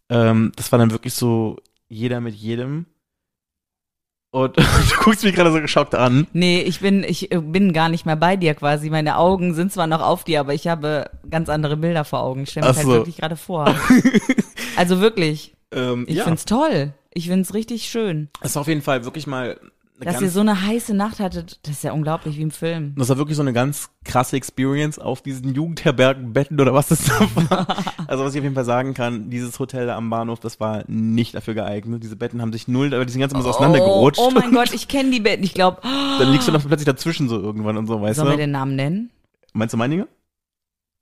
ähm, 0.10 0.52
das 0.58 0.72
war 0.72 0.80
dann 0.80 0.92
wirklich 0.92 1.14
so 1.14 1.58
jeder 1.88 2.20
mit 2.20 2.36
jedem 2.36 2.86
und 4.34 4.58
du 4.58 4.64
guckst 5.00 5.24
mich 5.24 5.36
gerade 5.36 5.52
so 5.52 5.62
geschockt 5.62 5.94
an. 5.94 6.26
Nee, 6.34 6.62
ich 6.62 6.80
bin, 6.80 7.04
ich 7.04 7.32
äh, 7.32 7.38
bin 7.38 7.72
gar 7.72 7.88
nicht 7.88 8.08
mehr 8.08 8.16
bei 8.16 8.36
dir 8.36 8.56
quasi. 8.56 8.90
Meine 8.90 9.18
Augen 9.18 9.54
sind 9.54 9.72
zwar 9.72 9.86
noch 9.86 10.02
auf 10.02 10.24
dir, 10.24 10.40
aber 10.40 10.56
ich 10.56 10.68
habe 10.68 11.06
ganz 11.30 11.50
andere 11.50 11.78
Bilder 11.78 12.04
vor 12.04 12.24
Augen. 12.24 12.42
Ich 12.42 12.50
stelle 12.50 12.68
mir 12.68 12.76
halt 12.76 12.86
so. 12.86 12.92
wirklich 12.94 13.18
gerade 13.18 13.36
vor. 13.36 13.76
also 14.76 15.02
wirklich, 15.02 15.54
Ähm, 15.72 16.06
ich 16.08 16.16
ja, 16.16 16.24
find's 16.24 16.46
toll. 16.46 16.94
Ich 17.14 17.28
find's 17.28 17.54
richtig 17.54 17.84
schön. 17.84 18.30
es 18.42 18.52
ist 18.52 18.58
auf 18.58 18.68
jeden 18.68 18.82
Fall 18.82 19.06
wirklich 19.06 19.28
mal 19.28 19.60
Dass 20.04 20.14
ganz 20.14 20.24
ihr 20.24 20.30
so 20.30 20.40
eine 20.42 20.62
heiße 20.66 20.94
Nacht 20.94 21.20
hattet, 21.20 21.60
das 21.64 21.74
ist 21.78 21.84
ja 21.84 21.92
unglaublich 21.94 22.38
wie 22.38 22.42
im 22.42 22.52
Film. 22.52 22.94
Das 22.98 23.10
war 23.10 23.18
wirklich 23.18 23.36
so 23.36 23.42
eine 23.44 23.54
ganz 23.54 23.90
krasse 24.04 24.36
Experience 24.38 25.00
auf 25.00 25.22
diesen 25.22 25.54
Jugendherbergenbetten 25.54 26.60
oder 26.60 26.74
was 26.74 26.88
das 26.90 27.06
da 27.08 27.20
war. 27.50 27.68
Also 28.08 28.24
was 28.24 28.34
ich 28.34 28.40
auf 28.40 28.44
jeden 28.44 28.56
Fall 28.56 28.66
sagen 28.66 28.94
kann, 28.94 29.30
dieses 29.30 29.58
Hotel 29.60 29.88
da 29.88 29.96
am 29.98 30.10
Bahnhof, 30.10 30.40
das 30.40 30.60
war 30.60 30.84
nicht 30.88 31.36
dafür 31.36 31.54
geeignet. 31.54 32.04
Diese 32.04 32.16
Betten 32.16 32.42
haben 32.42 32.54
sich 32.54 32.68
null, 32.68 32.94
aber 32.94 33.06
die 33.06 33.12
sind 33.12 33.22
ganz 33.22 33.34
immer 33.34 33.44
so 33.44 33.50
auseinandergerutscht. 33.50 34.20
Oh, 34.22 34.30
oh 34.30 34.32
mein 34.32 34.52
Gott, 34.52 34.74
ich 34.74 34.88
kenne 34.88 35.12
die 35.12 35.20
Betten. 35.20 35.44
Ich 35.44 35.54
glaube, 35.54 35.82
Dann 35.84 36.32
liegst 36.32 36.48
du 36.48 36.52
noch 36.52 36.66
plötzlich 36.66 36.86
dazwischen 36.86 37.30
so 37.30 37.40
irgendwann 37.40 37.78
und 37.78 37.88
so, 37.88 38.02
weißt 38.02 38.18
sollen 38.18 38.30
wir 38.30 38.34
du? 38.34 38.38
den 38.44 38.52
Namen 38.52 38.76
nennen? 38.76 39.10
Meinst 39.54 39.74
du 39.74 39.78
Meininger? 39.78 40.08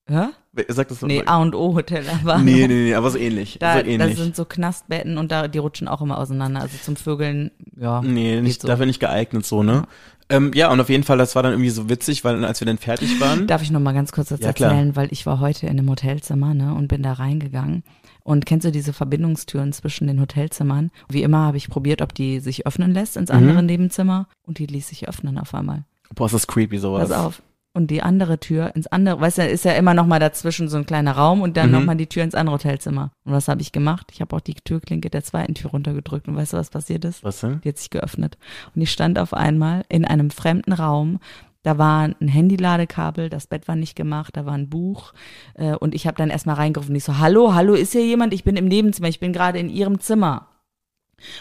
Hä? 0.08 0.28
Sag 0.68 0.89
das. 0.89 1.02
Nee, 1.04 1.24
A 1.26 1.41
und 1.41 1.56
O 1.56 1.76
Hotel. 1.76 2.04
Aber 2.24 2.39
nee, 2.39 2.68
nee, 2.68 2.86
nee, 2.86 2.93
aber 2.95 3.10
so 3.12 3.18
ähnlich. 3.18 3.58
Da, 3.60 3.76
so 3.76 3.80
ähnlich. 3.86 4.16
das 4.16 4.18
sind 4.18 4.36
so 4.36 4.43
Knastbetten 4.45 5.18
und 5.18 5.32
da, 5.32 5.47
die 5.47 5.60
rutschen 5.60 5.88
auch 5.88 6.02
immer 6.02 6.18
auseinander. 6.18 6.62
Also 6.62 6.78
zum 6.82 6.95
Vögeln, 6.97 7.52
ja. 7.80 8.02
nee, 8.02 8.41
nicht, 8.41 8.62
so. 8.62 8.68
dafür 8.68 8.86
nicht 8.86 8.99
geeignet 8.99 9.45
so, 9.45 9.64
ne? 9.64 9.84
Ähm, 10.30 10.52
ja, 10.54 10.72
und 10.72 10.80
auf 10.80 10.89
jeden 10.89 11.04
Fall, 11.04 11.18
das 11.18 11.36
war 11.36 11.43
dann 11.43 11.54
irgendwie 11.54 11.70
so 11.70 11.89
witzig, 11.89 12.24
weil 12.24 12.43
als 12.45 12.60
wir 12.62 12.66
dann 12.66 12.78
fertig 12.78 13.20
waren. 13.20 13.47
Darf 13.47 13.62
ich 13.62 13.72
noch 13.72 13.80
mal 13.82 13.93
ganz 13.93 14.12
kurz 14.12 14.30
das 14.30 14.39
Ja, 14.39 14.54
klar. 14.54 14.72
erzählen, 14.72 14.95
weil 14.95 15.10
ich 15.12 15.26
war 15.26 15.39
heute 15.39 15.66
in 15.68 15.78
einem 15.78 15.89
Hotelzimmer, 15.89 16.54
ne, 16.54 16.74
und 16.74 16.88
bin 16.88 17.04
da 17.04 17.14
reingegangen. 17.14 17.84
Und 18.24 18.45
kennst 18.45 18.66
du 18.66 18.72
diese 18.72 18.93
Verbindungstüren 18.93 19.74
zwischen 19.74 20.08
den 20.08 20.22
Hotelzimmern? 20.22 20.91
Wie 21.10 21.24
immer 21.24 21.39
habe 21.47 21.58
ich 21.58 21.70
probiert, 21.70 22.02
ob 22.02 22.14
die 22.14 22.39
sich 22.39 22.66
öffnen 22.68 22.93
lässt 22.93 23.18
ins 23.18 23.30
Mhm. 23.32 23.38
andere 23.38 23.64
Nebenzimmer. 23.64 24.28
Und 24.43 24.60
die 24.60 24.68
ließ 24.68 24.88
sich 24.89 25.08
öffnen 25.10 25.38
auf 25.38 25.54
einmal. 25.54 25.86
Boah, 26.16 26.26
ist 26.28 26.34
das 26.34 26.47
creepy 26.47 26.78
sowas. 26.78 27.10
Pass 27.10 27.18
auf. 27.18 27.41
Und 27.74 27.88
die 27.89 28.03
andere 28.03 28.38
Tür 28.39 28.76
ins 28.76 28.88
andere, 28.88 29.22
weißt 29.22 29.38
du, 29.38 29.47
ist 29.47 29.63
ja 29.63 29.72
immer 29.74 29.93
noch 29.93 30.05
mal 30.05 30.19
dazwischen 30.19 30.67
so 30.67 30.76
ein 30.78 30.86
kleiner 30.86 31.13
Raum 31.13 31.41
und 31.41 31.55
dann 31.55 31.67
Mhm. 31.67 31.72
noch 31.72 31.86
mal 31.86 31.95
die 31.95 32.07
Tür 32.07 32.24
ins 32.24 32.36
andere 32.36 32.55
Hotelzimmer. 32.55 33.11
Und 33.24 33.32
was 33.32 33.47
habe 33.47 33.61
ich 33.61 33.72
gemacht? 33.72 34.07
Ich 34.11 34.19
habe 34.19 34.36
auch 34.36 34.41
die 34.41 34.55
Türklinke 34.55 35.09
der 35.09 35.24
zweiten 35.24 35.55
Tür 35.55 35.72
runtergedrückt 35.72 36.28
und 36.28 36.36
weißt 36.36 36.51
du, 36.51 36.57
was 36.57 36.69
passiert 36.69 37.05
ist? 37.05 37.24
Was 37.24 37.39
denn? 37.39 37.61
Die 37.63 37.69
hat 37.69 37.78
sich 37.78 37.89
geöffnet. 37.89 38.38
Und 38.76 38.82
ich 38.82 38.91
stand 38.91 39.17
auf 39.17 39.34
einmal 39.34 39.86
in 39.88 40.03
einem 40.03 40.32
fremden 40.32 40.74
Raum. 40.74 41.19
Da 41.63 41.78
war 41.78 42.09
ein 42.19 42.28
Handyladekabel, 42.28 43.30
das 43.30 43.47
Bett 43.47 43.67
war 43.69 43.76
nicht 43.78 43.95
gemacht, 43.95 44.36
da 44.36 44.45
war 44.45 44.53
ein 44.55 44.67
Buch. 44.69 45.13
Äh, 45.53 45.76
und 45.76 45.95
ich 45.95 46.07
habe 46.07 46.17
dann 46.17 46.30
erstmal 46.32 46.55
reingerufen. 46.55 46.95
Ich 46.95 47.05
so, 47.05 47.19
hallo, 47.19 47.53
hallo, 47.53 47.74
ist 47.76 47.93
hier 47.93 48.05
jemand? 48.05 48.34
Ich 48.34 48.43
bin 48.43 48.57
im 48.57 48.67
Nebenzimmer, 48.67 49.07
ich 49.07 49.19
bin 49.22 49.32
gerade 49.32 49.59
in 49.59 49.69
ihrem 49.69 49.99
Zimmer. 50.01 50.47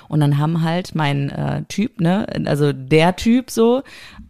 Und 0.09 0.21
dann 0.21 0.37
haben 0.37 0.63
halt 0.63 0.95
mein 0.95 1.31
äh, 1.31 1.65
Typ, 1.65 2.03
ne, 2.03 2.27
also 2.45 2.71
der 2.75 3.17
Typ 3.17 3.51
so 3.51 3.83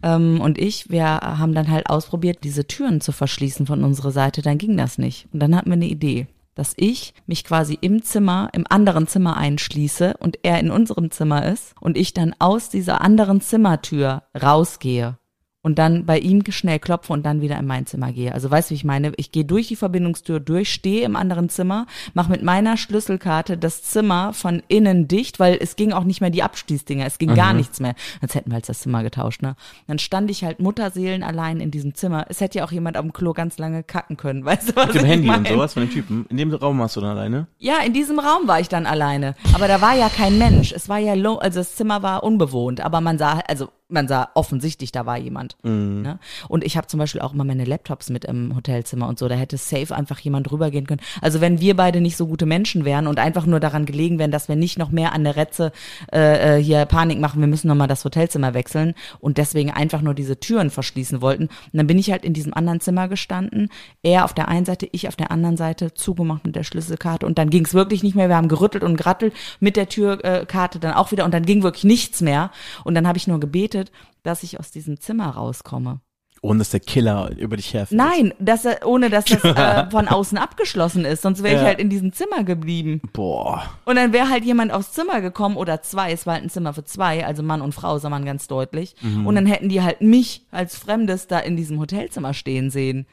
ähm, 0.03 0.41
und 0.41 0.57
ich, 0.57 0.89
wir 0.89 1.05
haben 1.05 1.53
dann 1.53 1.69
halt 1.69 1.89
ausprobiert, 1.89 2.39
diese 2.43 2.65
Türen 2.65 3.01
zu 3.01 3.11
verschließen 3.11 3.65
von 3.65 3.83
unserer 3.83 4.11
Seite. 4.11 4.41
Dann 4.41 4.57
ging 4.57 4.77
das 4.77 4.97
nicht. 4.97 5.27
Und 5.31 5.39
dann 5.39 5.55
hatten 5.55 5.69
wir 5.69 5.73
eine 5.75 5.85
Idee, 5.85 6.27
dass 6.55 6.73
ich 6.75 7.13
mich 7.27 7.43
quasi 7.43 7.77
im 7.79 8.03
Zimmer, 8.03 8.49
im 8.53 8.65
anderen 8.69 9.07
Zimmer 9.07 9.37
einschließe 9.37 10.15
und 10.19 10.39
er 10.43 10.59
in 10.59 10.71
unserem 10.71 11.11
Zimmer 11.11 11.45
ist 11.45 11.73
und 11.79 11.97
ich 11.97 12.13
dann 12.13 12.35
aus 12.39 12.69
dieser 12.69 13.01
anderen 13.01 13.41
Zimmertür 13.41 14.23
rausgehe 14.41 15.17
und 15.63 15.77
dann 15.77 16.05
bei 16.05 16.17
ihm 16.19 16.43
schnell 16.49 16.79
klopfe 16.79 17.13
und 17.13 17.23
dann 17.23 17.41
wieder 17.41 17.57
in 17.57 17.67
mein 17.67 17.85
Zimmer 17.85 18.11
gehe. 18.11 18.33
Also 18.33 18.49
weißt 18.49 18.69
du, 18.69 18.71
wie 18.71 18.75
ich 18.77 18.83
meine? 18.83 19.11
Ich 19.17 19.31
gehe 19.31 19.45
durch 19.45 19.67
die 19.67 19.75
Verbindungstür 19.75 20.39
durch, 20.39 20.73
stehe 20.73 21.05
im 21.05 21.15
anderen 21.15 21.49
Zimmer, 21.49 21.85
mache 22.13 22.31
mit 22.31 22.43
meiner 22.43 22.77
Schlüsselkarte 22.77 23.57
das 23.57 23.83
Zimmer 23.83 24.33
von 24.33 24.63
innen 24.67 25.07
dicht, 25.07 25.39
weil 25.39 25.57
es 25.61 25.75
ging 25.75 25.93
auch 25.93 26.03
nicht 26.03 26.21
mehr 26.21 26.31
die 26.31 26.43
Abschließdinger, 26.43 27.05
es 27.05 27.17
ging 27.19 27.35
gar 27.35 27.53
nichts 27.53 27.79
mehr. 27.79 27.95
Sonst 28.19 28.35
hätten 28.35 28.51
wir 28.51 28.57
jetzt 28.57 28.69
das 28.69 28.79
Zimmer 28.79 29.03
getauscht, 29.03 29.41
ne? 29.41 29.55
Dann 29.87 29.99
stand 29.99 30.31
ich 30.31 30.43
halt 30.43 30.59
Mutterseelen 30.59 31.23
allein 31.23 31.59
in 31.59 31.69
diesem 31.71 31.93
Zimmer. 31.93 32.25
Es 32.29 32.41
hätte 32.41 32.59
ja 32.59 32.65
auch 32.65 32.71
jemand 32.71 32.97
am 32.97 33.13
Klo 33.13 33.33
ganz 33.33 33.57
lange 33.57 33.83
kacken 33.83 34.17
können, 34.17 34.43
weißt 34.45 34.69
du 34.69 34.75
was 34.75 34.87
Mit 34.87 34.95
dem 34.95 35.05
Handy 35.05 35.29
und 35.29 35.43
mein? 35.43 35.53
sowas 35.53 35.73
von 35.73 35.83
den 35.83 35.91
Typen. 35.91 36.25
In 36.29 36.37
dem 36.37 36.51
Raum 36.53 36.79
warst 36.79 36.95
du 36.95 37.01
dann 37.01 37.11
alleine? 37.17 37.47
Ja, 37.59 37.75
in 37.85 37.93
diesem 37.93 38.19
Raum 38.19 38.47
war 38.47 38.59
ich 38.59 38.69
dann 38.69 38.85
alleine. 38.85 39.35
Aber 39.53 39.67
da 39.67 39.81
war 39.81 39.95
ja 39.95 40.09
kein 40.09 40.37
Mensch. 40.37 40.71
Es 40.71 40.89
war 40.89 40.97
ja 40.97 41.13
low, 41.13 41.35
also 41.35 41.59
das 41.59 41.75
Zimmer 41.75 42.01
war 42.01 42.23
unbewohnt, 42.23 42.81
aber 42.81 43.01
man 43.01 43.17
sah, 43.17 43.41
also 43.47 43.69
man 43.91 44.07
sah 44.07 44.29
offensichtlich, 44.33 44.91
da 44.91 45.05
war 45.05 45.17
jemand. 45.17 45.50
Abstand. 45.53 46.03
Ne? 46.03 46.19
Und 46.47 46.63
ich 46.63 46.77
habe 46.77 46.87
zum 46.87 46.99
Beispiel 46.99 47.21
auch 47.21 47.33
immer 47.33 47.43
meine 47.43 47.65
Laptops 47.65 48.09
mit 48.09 48.25
im 48.25 48.55
Hotelzimmer 48.55 49.07
und 49.07 49.19
so. 49.19 49.27
Da 49.27 49.35
hätte 49.35 49.57
safe 49.57 49.95
einfach 49.95 50.19
jemand 50.19 50.51
rübergehen 50.51 50.87
können. 50.87 51.01
Also 51.21 51.41
wenn 51.41 51.59
wir 51.59 51.75
beide 51.75 52.01
nicht 52.01 52.17
so 52.17 52.27
gute 52.27 52.45
Menschen 52.45 52.85
wären 52.85 53.07
und 53.07 53.19
einfach 53.19 53.45
nur 53.45 53.59
daran 53.59 53.85
gelegen 53.85 54.19
wären, 54.19 54.31
dass 54.31 54.47
wir 54.47 54.55
nicht 54.55 54.77
noch 54.77 54.91
mehr 54.91 55.13
an 55.13 55.23
der 55.23 55.35
Retze 55.35 55.71
äh, 56.11 56.57
äh, 56.57 56.63
hier 56.63 56.85
Panik 56.85 57.19
machen, 57.19 57.41
wir 57.41 57.47
müssen 57.47 57.67
nochmal 57.67 57.87
das 57.87 58.03
Hotelzimmer 58.03 58.53
wechseln 58.53 58.93
und 59.19 59.37
deswegen 59.37 59.71
einfach 59.71 60.01
nur 60.01 60.13
diese 60.13 60.39
Türen 60.39 60.69
verschließen 60.69 61.21
wollten. 61.21 61.43
Und 61.43 61.73
dann 61.73 61.87
bin 61.87 61.99
ich 61.99 62.11
halt 62.11 62.25
in 62.25 62.33
diesem 62.33 62.53
anderen 62.53 62.79
Zimmer 62.79 63.07
gestanden. 63.07 63.69
Er 64.03 64.25
auf 64.25 64.33
der 64.33 64.47
einen 64.47 64.65
Seite, 64.65 64.87
ich 64.91 65.07
auf 65.07 65.15
der 65.15 65.31
anderen 65.31 65.57
Seite, 65.57 65.93
zugemacht 65.93 66.45
mit 66.45 66.55
der 66.55 66.63
Schlüsselkarte. 66.63 67.25
Und 67.25 67.37
dann 67.37 67.49
ging 67.49 67.65
es 67.65 67.73
wirklich 67.73 68.03
nicht 68.03 68.15
mehr. 68.15 68.29
Wir 68.29 68.37
haben 68.37 68.47
gerüttelt 68.47 68.83
und 68.83 68.97
gerattelt 68.97 69.33
mit 69.59 69.75
der 69.75 69.89
Türkarte 69.89 70.79
dann 70.79 70.93
auch 70.93 71.11
wieder 71.11 71.25
und 71.25 71.33
dann 71.33 71.45
ging 71.45 71.63
wirklich 71.63 71.83
nichts 71.83 72.21
mehr. 72.21 72.51
Und 72.83 72.95
dann 72.95 73.07
habe 73.07 73.17
ich 73.17 73.27
nur 73.27 73.39
gebetet, 73.39 73.91
dass 74.23 74.43
ich 74.43 74.59
aus 74.59 74.71
diesem 74.71 74.99
Zimmer 74.99 75.37
rauskomme. 75.41 75.99
Ohne 76.43 76.57
dass 76.59 76.71
der 76.71 76.79
Killer 76.79 77.29
über 77.37 77.55
dich 77.55 77.71
herfällt. 77.75 77.95
Nein, 78.01 78.33
dass 78.39 78.65
er, 78.65 78.87
ohne 78.87 79.11
dass 79.11 79.25
das 79.25 79.43
äh, 79.43 79.89
von 79.91 80.07
außen 80.07 80.39
abgeschlossen 80.39 81.05
ist, 81.05 81.21
sonst 81.21 81.43
wäre 81.43 81.53
ich 81.53 81.61
Ja. 81.61 81.67
halt 81.67 81.79
in 81.79 81.91
diesem 81.91 82.13
Zimmer 82.13 82.43
geblieben. 82.43 82.99
Boah. 83.13 83.61
Und 83.85 83.95
dann 83.97 84.11
wäre 84.11 84.27
halt 84.27 84.43
jemand 84.43 84.71
aufs 84.73 84.91
Zimmer 84.91 85.21
gekommen 85.21 85.55
oder 85.55 85.83
zwei, 85.83 86.11
es 86.11 86.25
war 86.25 86.33
halt 86.33 86.43
ein 86.43 86.49
Zimmer 86.49 86.73
für 86.73 86.83
zwei, 86.83 87.27
also 87.27 87.43
Mann 87.43 87.61
und 87.61 87.75
Frau 87.75 87.99
sah 87.99 88.09
man 88.09 88.25
ganz 88.25 88.47
deutlich. 88.47 88.95
Mhm. 89.01 89.27
Und 89.27 89.35
dann 89.35 89.45
hätten 89.45 89.69
die 89.69 89.83
halt 89.83 90.01
mich 90.01 90.47
als 90.49 90.75
Fremdes 90.79 91.27
da 91.27 91.37
in 91.37 91.55
diesem 91.57 91.79
Hotelzimmer 91.79 92.33
stehen 92.33 92.71
sehen. 92.71 93.05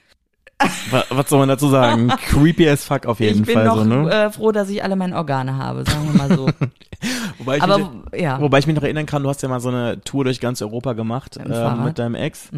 Wa- 0.91 1.05
Was 1.11 1.29
soll 1.29 1.39
man 1.39 1.49
dazu 1.49 1.69
sagen? 1.69 2.09
Creepy 2.27 2.69
as 2.69 2.85
fuck 2.85 3.07
auf 3.07 3.21
jeden 3.21 3.41
ich 3.41 3.47
bin 3.47 3.55
Fall 3.55 3.65
noch 3.67 3.77
so, 3.79 3.85
ne? 3.85 4.11
äh, 4.11 4.31
froh, 4.31 4.51
dass 4.53 4.69
ich 4.71 4.83
alle 4.83 4.97
meine 4.97 5.17
Organe 5.17 5.57
habe, 5.57 5.85
sagen 5.85 6.09
wir 6.13 6.19
mal 6.19 6.37
so. 6.37 6.49
Wobei 7.39 7.59
ich 7.59 7.63
aber 7.63 7.79
mich, 7.79 7.89
ja. 8.21 8.41
Wobei 8.41 8.59
ich 8.59 8.67
mich 8.67 8.75
noch 8.75 8.83
erinnern 8.83 9.07
kann, 9.07 9.23
du 9.23 9.29
hast 9.29 9.41
ja 9.43 9.49
mal 9.49 9.61
so 9.61 9.69
eine 9.69 10.01
Tour 10.01 10.25
durch 10.25 10.41
ganz 10.41 10.61
Europa 10.61 10.95
gemacht 10.95 11.39
Mit 11.39 11.49
äh. 11.57 11.71
Mhm. 11.71 11.85
mit 11.85 11.99
deinem 12.01 12.17
Ex. 12.17 12.51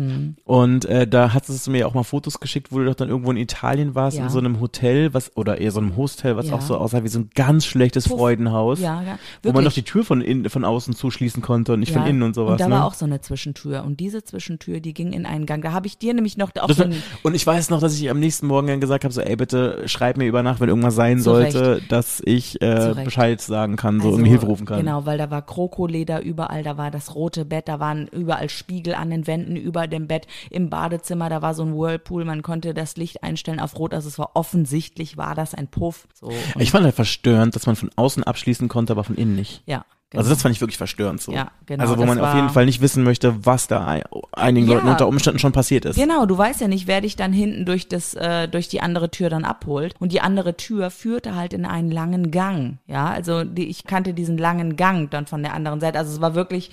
Und 0.44 0.86
äh, 0.86 1.07
da 1.07 1.34
hast 1.34 1.66
du 1.66 1.70
mir 1.70 1.86
auch 1.86 1.92
mal 1.92 2.05
Fotos 2.05 2.40
geschickt, 2.40 2.68
wo 2.72 2.78
du 2.78 2.86
doch 2.86 2.94
dann 2.94 3.11
irgendwo 3.11 3.30
in 3.30 3.36
Italien 3.36 3.94
warst, 3.94 4.16
Ja. 4.16 4.24
in 4.24 4.30
so 4.30 4.38
einem 4.38 4.61
Hotel, 4.61 5.12
was 5.12 5.36
oder 5.36 5.59
eher 5.59 5.70
so 5.72 5.80
einem 5.80 5.94
Hostel, 5.96 6.36
was 6.38 6.48
Ja. 6.48 6.55
auch 6.55 6.62
so 6.62 6.78
aussah 6.78 7.05
wie 7.05 7.09
so 7.09 7.18
ein 7.18 7.28
ganz 7.34 7.66
schlechtes 7.66 8.09
Puff. 8.09 8.16
Freudenhaus. 8.18 8.80
ja, 8.80 9.03
ja, 9.03 9.18
Wo 9.42 9.48
man 9.53 9.57
doch 9.57 9.72
wirklich. 9.72 9.74
die 9.74 9.82
Tür 9.84 10.05
von 10.05 10.22
innen, 10.22 10.48
von 10.48 10.64
außen 10.64 10.94
zuschließen 10.94 11.42
konnte 11.42 11.74
und 11.74 11.80
nicht 11.80 11.92
von 11.92 12.07
innen 12.07 12.22
und 12.22 12.34
sowas. 12.34 12.53
Und 12.53 12.61
da 12.61 12.68
ne? 12.68 12.76
war 12.76 12.86
auch 12.86 12.94
so 12.94 13.05
eine 13.05 13.20
Zwischentür. 13.20 13.84
Und 13.84 14.01
diese 14.01 14.24
Zwischentür, 14.24 14.80
die 14.80 14.94
ging 14.94 15.12
in 15.12 15.26
einen 15.26 15.44
Gang. 15.44 15.62
Da 15.62 15.72
habe 15.72 15.86
ich 15.86 15.98
dir 15.98 16.14
nämlich 16.14 16.38
noch 16.38 16.51
auch 16.59 16.68
Das 16.68 16.78
so 16.78 16.84
und 17.22 17.34
ich 17.34 17.46
weiß 17.46 17.68
noch, 17.68 17.80
dass 17.80 17.89
ich 17.95 18.11
am 18.11 18.20
nächsten 18.20 18.47
Morgen 18.47 18.68
dann 18.68 18.80
gesagt 18.80 19.05
habe, 19.05 19.12
so, 19.12 19.20
ey, 19.20 19.36
bitte 19.36 19.82
schreib 19.86 20.16
mir 20.16 20.26
über 20.26 20.43
Nacht, 20.43 20.61
wenn 20.61 20.68
irgendwas 20.68 20.95
sein 20.95 21.18
Zu 21.18 21.24
sollte, 21.24 21.82
dass 21.88 22.22
ich 22.24 22.61
äh. 22.62 22.95
Bescheid 23.05 23.41
sagen 23.41 23.76
kann, 23.76 24.01
so 24.01 24.09
Also, 24.09 24.18
irgendwie 24.18 24.30
Hilfe 24.30 24.47
rufen 24.47 24.66
kann. 24.66 24.78
Genau, 24.80 25.07
weil 25.07 25.18
da 25.18 25.30
war 25.30 25.43
Krokoleder 25.43 26.22
überall, 26.22 26.62
da 26.62 26.76
war 26.76 26.91
das 26.91 27.14
rote 27.14 27.45
Bett, 27.45 27.68
da 27.68 27.80
waren 27.80 28.07
überall 28.09 28.49
Spiegel 28.51 28.95
an 28.95 29.11
den 29.11 29.26
Wänden 29.26 29.57
über 29.57 29.86
dem 29.86 30.07
Bett, 30.07 30.26
im 30.51 30.70
Badezimmer, 30.70 31.28
da 31.28 31.43
war 31.43 31.55
so 31.55 31.62
ein 31.62 31.74
Whirlpool, 31.74 32.24
man 32.24 32.43
konnte 32.43 32.74
das 32.74 32.97
Licht 32.97 33.22
einstellen 33.22 33.61
auf 33.61 33.78
rot, 33.78 33.95
also 33.95 34.09
es 34.09 34.18
war 34.18 34.30
offensichtlich, 34.34 35.16
war 35.16 35.34
das 35.34 35.55
ein 35.55 35.68
Puff. 35.68 36.07
So, 36.12 36.32
Ich 36.59 36.70
fand 36.70 36.84
halt 36.84 36.95
verstörend, 36.95 37.57
dass 37.57 37.66
man 37.66 37.76
von 37.76 37.91
außen 37.97 38.24
abschließen 38.24 38.68
konnte, 38.68 38.93
aber 38.93 39.05
von 39.05 39.16
innen 39.16 39.36
nicht. 39.36 39.62
ja, 39.66 39.84
genau. 40.11 40.20
Also 40.20 40.30
das 40.30 40.42
fand 40.42 40.54
ich 40.54 40.61
wirklich 40.61 40.76
verstörend 40.76 41.20
so. 41.22 41.32
Ja, 41.32 41.50
genau, 41.66 41.82
Also 41.82 41.98
wo 41.98 42.04
man 42.04 42.20
auf 42.20 42.34
jeden 42.34 42.50
Fall 42.50 42.66
nicht 42.66 42.80
wissen 42.80 43.02
möchte, 43.04 43.46
was 43.46 43.66
da 43.66 43.86
ein, 43.86 44.02
einigen 44.32 44.68
Ja. 44.68 44.74
Leuten 44.74 44.88
unter 44.88 45.08
Umständen 45.08 45.38
schon 45.38 45.52
passiert 45.52 45.84
ist. 45.84 45.96
Genau, 45.96 46.26
du 46.26 46.36
weißt 46.36 46.61
ja 46.61 46.68
nicht, 46.68 46.86
wer 46.86 47.00
dich 47.00 47.16
dann 47.16 47.32
hinten 47.32 47.64
durch 47.64 47.88
das, 47.88 48.14
äh, 48.14 48.48
durch 48.48 48.68
die 48.68 48.80
andere 48.80 49.11
Tür 49.11 49.30
dann 49.30 49.44
abholt. 49.44 49.94
Und 49.98 50.12
die 50.12 50.20
andere 50.20 50.56
Tür 50.56 50.90
führte 50.90 51.34
halt 51.36 51.52
in 51.52 51.64
einen 51.64 51.90
langen 51.90 52.30
Gang. 52.30 52.78
Ja, 52.86 53.06
also 53.06 53.44
die, 53.44 53.66
ich 53.68 53.84
kannte 53.84 54.14
diesen 54.14 54.38
langen 54.38 54.76
Gang 54.76 55.11
dann 55.11 55.26
von 55.26 55.42
der 55.42 55.54
anderen 55.54 55.80
Seite. 55.80 55.98
Also 55.98 56.12
es 56.12 56.20
war 56.20 56.34
wirklich, 56.34 56.70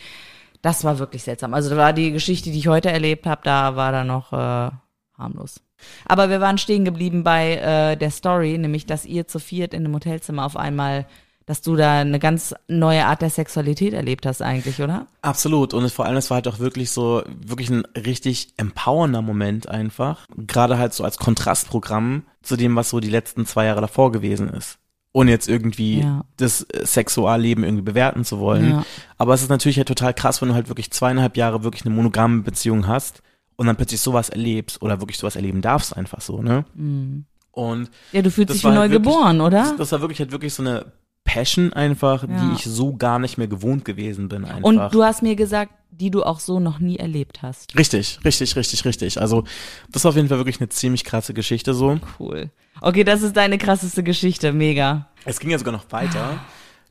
das 0.61 0.83
war 0.83 0.99
wirklich 0.99 1.23
seltsam. 1.23 1.53
Also 1.53 1.69
da 1.69 1.77
war 1.77 1.93
die 1.93 2.11
Geschichte, 2.11 2.51
die 2.51 2.57
ich 2.59 2.67
heute 2.67 2.91
erlebt 2.91 3.25
habe, 3.25 3.41
da 3.43 3.75
war 3.75 3.91
da 3.91 4.03
noch 4.03 4.33
äh, 4.33 4.71
harmlos. 5.17 5.61
Aber 6.05 6.29
wir 6.31 6.41
waren 6.41 6.57
stehen 6.57 6.85
geblieben 6.85 7.23
bei 7.23 7.57
äh, 7.57 7.95
der 7.97 8.09
Story, 8.09 8.57
nämlich 8.57 8.88
dass 8.88 9.05
ihr 9.05 9.27
zu 9.27 9.39
viert 9.39 9.75
in 9.75 9.85
einem 9.85 9.93
Hotelzimmer 9.93 10.43
auf 10.45 10.57
einmal, 10.57 11.05
dass 11.47 11.61
du 11.61 11.75
da 11.75 12.01
eine 12.01 12.19
ganz 12.19 12.53
neue 12.67 13.05
Art 13.05 13.21
der 13.23 13.29
Sexualität 13.31 13.93
erlebt 13.93 14.25
hast 14.27 14.41
eigentlich, 14.43 14.81
oder? 14.81 15.07
Absolut. 15.23 15.73
Und 15.73 15.89
vor 15.91 16.05
allem, 16.05 16.17
es 16.17 16.29
war 16.29 16.35
halt 16.35 16.47
auch 16.47 16.59
wirklich 16.59 16.91
so, 16.91 17.23
wirklich 17.45 17.69
ein 17.69 17.85
richtig 17.95 18.53
empowernder 18.57 19.21
Moment 19.23 19.67
einfach. 19.67 20.27
Gerade 20.37 20.77
halt 20.77 20.93
so 20.93 21.03
als 21.05 21.17
Kontrastprogramm 21.17 22.23
zu 22.43 22.57
dem, 22.57 22.75
was 22.75 22.89
so 22.89 22.99
die 22.99 23.09
letzten 23.09 23.45
zwei 23.45 23.65
Jahre 23.65 23.81
davor 23.81 24.11
gewesen 24.11 24.49
ist. 24.49 24.77
Ohne 25.13 25.31
jetzt 25.31 25.47
irgendwie 25.47 26.01
Ja. 26.01 26.25
das 26.35 26.63
äh, 26.63 26.85
Sexualleben 26.85 27.63
irgendwie 27.63 27.81
bewerten 27.83 28.23
zu 28.25 28.39
wollen. 28.39 28.69
Ja. 28.69 28.85
Aber 29.17 29.33
es 29.33 29.41
ist 29.41 29.49
natürlich 29.49 29.77
halt 29.77 29.87
total 29.87 30.13
krass, 30.13 30.41
wenn 30.41 30.49
du 30.49 30.53
halt 30.55 30.67
wirklich 30.67 30.91
zweieinhalb 30.91 31.37
Jahre 31.37 31.63
wirklich 31.63 31.85
eine 31.85 31.95
monogame 31.95 32.43
Beziehung 32.43 32.87
hast 32.87 33.23
und 33.55 33.65
dann 33.67 33.77
plötzlich 33.77 34.01
sowas 34.01 34.27
erlebst 34.29 34.81
oder 34.81 34.99
wirklich 35.01 35.17
sowas 35.17 35.35
erleben 35.37 35.61
darfst 35.61 35.95
einfach 35.95 36.19
so, 36.21 36.41
ne? 36.43 36.65
Und 37.51 37.89
Ja, 38.11 38.21
du 38.21 38.29
fühlst 38.29 38.53
dich 38.53 38.61
wie 38.61 38.65
war 38.65 38.73
neu 38.73 38.81
halt 38.81 38.91
wirklich- 38.91 39.13
geboren, 39.13 39.41
oder? 39.41 39.61
das, 39.63 39.75
das 39.77 39.91
war 39.93 40.01
wirklich 40.01 40.19
halt 40.19 40.31
wirklich 40.31 40.53
so 40.53 40.61
eine 40.61 40.91
Passion 41.28 41.71
einfach, 41.73 42.23
Ja. 42.28 42.30
die 42.30 42.55
ich 42.55 42.63
so 42.63 42.95
gar 42.95 43.19
nicht 43.19 43.38
mehr 43.38 43.47
gewohnt 43.47 43.86
gewesen 43.86 44.30
bin 44.30 44.45
einfach. 44.45 44.63
Und 44.63 44.93
du 44.93 45.03
hast 45.03 45.21
mir 45.21 45.36
gesagt, 45.36 45.71
die 45.91 46.09
du 46.11 46.23
auch 46.23 46.39
so 46.39 46.59
noch 46.59 46.80
nie 46.80 46.97
erlebt 46.97 47.41
hast. 47.41 47.78
Richtig, 47.78 48.19
richtig, 48.25 48.55
richtig, 48.55 48.86
richtig. 48.86 49.21
Also 49.21 49.43
das 49.91 50.03
war 50.03 50.09
auf 50.09 50.15
jeden 50.15 50.28
Fall 50.30 50.38
wirklich 50.38 50.59
eine 50.59 50.69
ziemlich 50.69 51.03
krasse 51.03 51.34
Geschichte 51.34 51.73
so. 51.73 51.99
Cool. 52.19 52.49
Okay, 52.82 53.03
das 53.03 53.21
ist 53.23 53.36
deine 53.36 53.57
krasseste 53.57 54.03
Geschichte. 54.03 54.53
Mega. 54.53 55.07
Es 55.25 55.39
ging 55.39 55.49
ja 55.49 55.57
sogar 55.57 55.73
noch 55.73 55.91
weiter, 55.91 56.39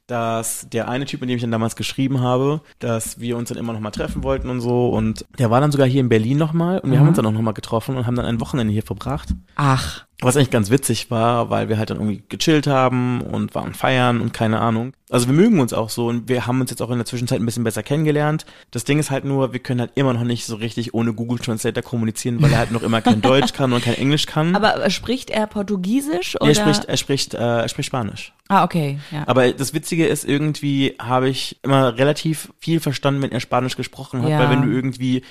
dass 0.08 0.68
der 0.70 0.88
eine 0.88 1.04
Typ, 1.04 1.20
mit 1.20 1.30
dem 1.30 1.36
ich 1.36 1.42
dann 1.42 1.50
damals 1.52 1.76
geschrieben 1.76 2.20
habe, 2.20 2.60
dass 2.80 3.18
wir 3.20 3.36
uns 3.36 3.48
dann 3.48 3.58
immer 3.58 3.72
noch 3.72 3.80
mal 3.80 3.90
treffen 3.92 4.22
wollten 4.24 4.50
und 4.50 4.60
so. 4.60 4.88
Und 4.88 5.24
der 5.38 5.50
war 5.50 5.60
dann 5.60 5.72
sogar 5.72 5.86
hier 5.86 6.00
in 6.00 6.08
Berlin 6.08 6.38
noch 6.38 6.52
mal 6.52 6.78
und 6.80 6.90
wir 6.90 6.98
haben 6.98 7.08
uns 7.08 7.16
dann 7.16 7.26
auch 7.26 7.32
noch 7.32 7.40
mal 7.42 7.52
getroffen 7.52 7.96
und 7.96 8.06
haben 8.06 8.16
dann 8.16 8.26
ein 8.26 8.40
Wochenende 8.40 8.72
hier 8.72 8.82
verbracht. 8.84 9.28
Ach. 9.54 10.04
Was 10.22 10.34
eigentlich 10.34 10.50
ganz 10.50 10.70
witzig 10.70 11.10
war, 11.10 11.50
weil 11.50 11.68
wir 11.68 11.76
halt 11.76 11.90
dann 11.90 11.98
irgendwie 11.98 12.22
gechillt 12.30 12.66
haben 12.66 13.20
und 13.20 13.54
waren 13.54 13.74
feiern 13.74 14.22
und 14.22 14.32
keine 14.32 14.60
Ahnung. 14.60 14.94
Also 15.10 15.26
wir 15.26 15.34
mögen 15.34 15.60
uns 15.60 15.74
auch 15.74 15.90
so 15.90 16.06
und 16.06 16.28
wir 16.30 16.46
haben 16.46 16.58
uns 16.62 16.70
jetzt 16.70 16.80
auch 16.80 16.88
in 16.90 16.96
der 16.96 17.04
Zwischenzeit 17.04 17.38
ein 17.38 17.44
bisschen 17.44 17.64
besser 17.64 17.82
kennengelernt. 17.82 18.46
Das 18.70 18.84
Ding 18.84 18.98
ist 18.98 19.10
halt 19.10 19.26
nur, 19.26 19.52
wir 19.52 19.60
können 19.60 19.78
halt 19.80 19.92
immer 19.94 20.14
noch 20.14 20.24
nicht 20.24 20.46
so 20.46 20.56
richtig 20.56 20.94
ohne 20.94 21.12
Google 21.12 21.38
Translator 21.38 21.82
kommunizieren, 21.82 22.40
weil 22.40 22.50
er 22.50 22.58
halt 22.58 22.72
noch 22.72 22.82
immer 22.82 23.02
kein 23.02 23.20
Deutsch 23.20 23.52
kann 23.52 23.74
und 23.74 23.84
kein 23.84 23.94
Englisch 23.94 24.24
kann. 24.24 24.56
Aber 24.56 24.88
spricht 24.88 25.28
er 25.28 25.46
Portugiesisch 25.46 26.34
oder? 26.40 26.48
er 26.48 26.54
spricht, 26.54 26.84
er 26.86 26.96
spricht, 26.96 27.34
äh, 27.34 27.38
er 27.38 27.68
spricht 27.68 27.88
Spanisch. 27.88 28.32
ah, 28.48 28.64
okay. 28.64 28.98
Ja. 29.10 29.24
Aber 29.26 29.52
das 29.52 29.74
Witzige 29.74 30.06
ist, 30.06 30.24
irgendwie 30.24 30.94
habe 30.98 31.28
ich 31.28 31.58
immer 31.62 31.98
relativ 31.98 32.52
viel 32.58 32.80
verstanden, 32.80 33.20
wenn 33.20 33.32
er 33.32 33.40
Spanisch 33.40 33.76
gesprochen 33.76 34.22
hat, 34.22 34.30
Ja. 34.30 34.38
weil 34.38 34.48
wenn 34.50 34.62
du 34.62 34.70
irgendwie 34.70 35.22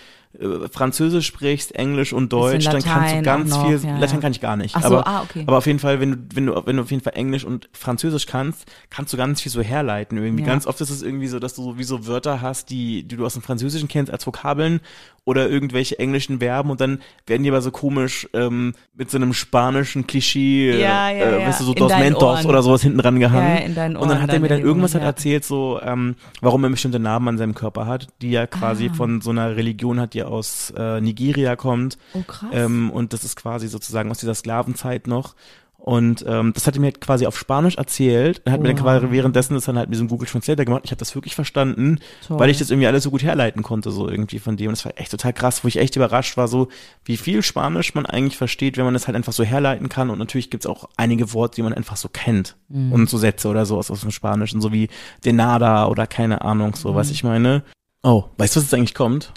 Französisch 0.72 1.26
sprichst, 1.28 1.76
Englisch 1.76 2.14
und 2.14 2.32
Deutsch, 2.34 2.66
dann 2.66 2.82
kannst 2.82 3.16
du 3.16 3.22
ganz 3.22 3.50
noch, 3.50 3.68
viel, 3.68 3.80
ja, 3.84 3.98
Latein 3.98 4.20
kann 4.20 4.32
ich 4.32 4.42
gar 4.42 4.56
nicht. 4.58 4.74
So, 4.80 4.86
aber, 4.86 5.08
ah, 5.08 5.22
okay. 5.24 5.44
aber 5.48 5.58
auf 5.58 5.66
jeden 5.68 5.80
Fall, 5.80 6.00
wenn 6.00 6.12
du, 6.12 6.18
wenn 6.34 6.46
du, 6.48 6.62
wenn 6.66 6.76
du 6.78 6.82
auf 6.84 6.92
jeden 6.92 7.04
Fall 7.04 7.14
Englisch 7.16 7.44
und 7.44 7.70
Französisch 7.74 8.26
kannst, 8.26 8.66
kannst 8.90 9.14
du 9.14 9.18
ganz 9.18 9.42
viel 9.42 9.52
so 9.52 9.62
herleiten 9.62 10.18
irgendwie. 10.18 10.44
Ja. 10.44 10.50
Ganz 10.50 10.68
oft 10.68 10.80
ist 10.82 10.90
es 10.90 11.02
irgendwie 11.02 11.28
so, 11.28 11.40
dass 11.40 11.54
du 11.56 11.64
sowieso 11.64 12.08
Wörter 12.08 12.42
hast, 12.42 12.70
die, 12.70 13.04
die 13.04 13.16
du 13.16 13.26
aus 13.26 13.34
dem 13.34 13.42
Französischen 13.42 13.88
kennst 13.88 14.12
als 14.12 14.26
Vokabeln 14.26 14.82
oder 15.28 15.50
irgendwelche 15.50 15.98
englischen 15.98 16.40
Verben 16.40 16.70
und 16.70 16.80
dann 16.80 17.00
werden 17.26 17.42
die 17.42 17.50
aber 17.50 17.62
so 17.62 17.72
komisch 17.72 18.30
ähm, 18.34 18.76
mit 18.94 19.10
so 19.10 19.18
einem 19.18 19.34
spanischen 19.34 20.06
Klischee, 20.06 20.72
Ja, 20.80 21.10
ja, 21.10 21.10
äh, 21.10 21.42
ja. 21.42 21.48
weißt 21.48 21.62
du, 21.62 21.64
so 21.64 21.74
In 21.74 21.80
Dos 21.80 21.92
Mentos 21.98 22.24
Ohren. 22.24 22.46
oder 22.46 22.62
sowas 22.62 22.84
hinten 22.84 23.00
dran 23.00 23.20
gehangen. 23.20 23.76
Ja, 23.76 23.86
und 24.00 24.10
dann 24.10 24.22
hat 24.22 24.32
er 24.32 24.40
mir 24.40 24.50
dann 24.50 24.62
irgendwas 24.62 24.94
halt 24.94 25.02
Ohren, 25.02 25.06
ja. 25.08 25.10
erzählt, 25.10 25.44
so, 25.44 25.80
ähm, 25.82 26.16
warum 26.42 26.64
er 26.64 26.70
bestimmte 26.70 27.00
Narben 27.00 27.28
an 27.28 27.38
seinem 27.40 27.56
Körper 27.56 27.88
hat, 27.88 28.08
die 28.22 28.36
er 28.36 28.46
quasi 28.46 28.90
Ah. 28.92 28.94
von 28.94 29.22
so 29.22 29.32
einer 29.32 29.56
Religion 29.56 30.00
hat, 30.00 30.14
die 30.14 30.20
aus 30.26 30.74
äh, 30.78 31.00
Nigeria 31.02 31.56
kommt. 31.56 31.98
Oh, 32.14 32.22
krass. 32.26 32.50
Ähm, 32.54 32.92
und 32.92 33.14
das 33.14 33.24
ist 33.24 33.36
quasi 33.36 33.68
sozusagen 33.68 34.12
aus 34.12 34.18
dieser 34.20 34.36
Sklavenzeit 34.36 35.08
noch. 35.08 35.36
Und 35.78 36.26
ähm, 36.28 36.52
das 36.54 36.66
hat 36.66 36.74
er 36.76 36.80
mir 36.80 36.88
halt 36.88 37.00
quasi 37.00 37.28
auf 37.28 37.38
Spanisch 37.38 37.76
erzählt. 37.76 38.42
Er 38.46 38.54
hat 38.54 38.62
mir 38.62 38.70
dann 38.70 38.78
Wow. 38.78 38.84
quasi 38.86 39.12
währenddessen 39.12 39.54
das 39.54 39.66
dann 39.66 39.78
halt 39.78 39.88
mit 39.88 39.94
diesem 39.94 40.08
Google 40.08 40.28
Translator 40.28 40.66
gemacht. 40.66 40.82
Ich 40.86 40.90
habe 40.90 40.98
das 40.98 41.14
wirklich 41.14 41.36
verstanden, 41.36 42.00
Toll. 42.28 42.40
weil 42.40 42.50
ich 42.50 42.58
das 42.58 42.72
irgendwie 42.72 42.88
alles 42.88 43.04
so 43.04 43.12
gut 43.12 43.22
herleiten 43.22 43.62
konnte, 43.62 43.92
so 43.92 44.10
irgendwie 44.10 44.40
von 44.40 44.58
dem. 44.58 44.70
Und 44.70 44.78
das 44.80 44.86
war 44.86 44.94
echt 44.96 45.12
total 45.12 45.32
krass, 45.32 45.64
wo 45.64 45.68
ich 45.68 45.78
echt 45.78 45.96
überrascht 45.96 46.38
war, 46.38 46.48
so 46.48 46.70
wie 47.04 47.18
viel 47.18 47.44
Spanisch 47.44 47.94
man 47.94 48.08
eigentlich 48.08 48.36
versteht, 48.36 48.78
wenn 48.78 48.86
man 48.86 48.96
das 48.96 49.06
halt 49.06 49.16
einfach 49.16 49.34
so 49.34 49.44
herleiten 49.44 49.88
kann. 49.88 50.10
Und 50.10 50.18
natürlich 50.18 50.50
gibt's 50.50 50.66
auch 50.66 50.90
einige 50.98 51.34
Worte, 51.34 51.58
die 51.58 51.62
man 51.62 51.74
einfach 51.74 51.98
so 51.98 52.10
kennt. 52.12 52.56
Mhm. 52.70 52.92
Und 52.92 53.08
so 53.08 53.20
Sätze 53.20 53.48
oder 53.48 53.68
so 53.68 53.78
aus, 53.78 53.92
aus 53.92 54.02
dem 54.02 54.10
Spanischen, 54.12 54.62
so 54.62 54.72
wie 54.74 54.90
de 55.24 55.34
nada 55.34 55.86
oder 55.86 56.08
keine 56.08 56.42
Ahnung, 56.42 56.74
so 56.74 56.94
Mhm. 56.94 56.96
was 56.96 57.12
ich 57.12 57.24
meine. 57.24 57.62
Oh, 58.02 58.24
weißt 58.38 58.56
du, 58.56 58.60
was 58.60 58.66
jetzt 58.66 58.74
eigentlich 58.74 58.96
kommt? 58.96 59.34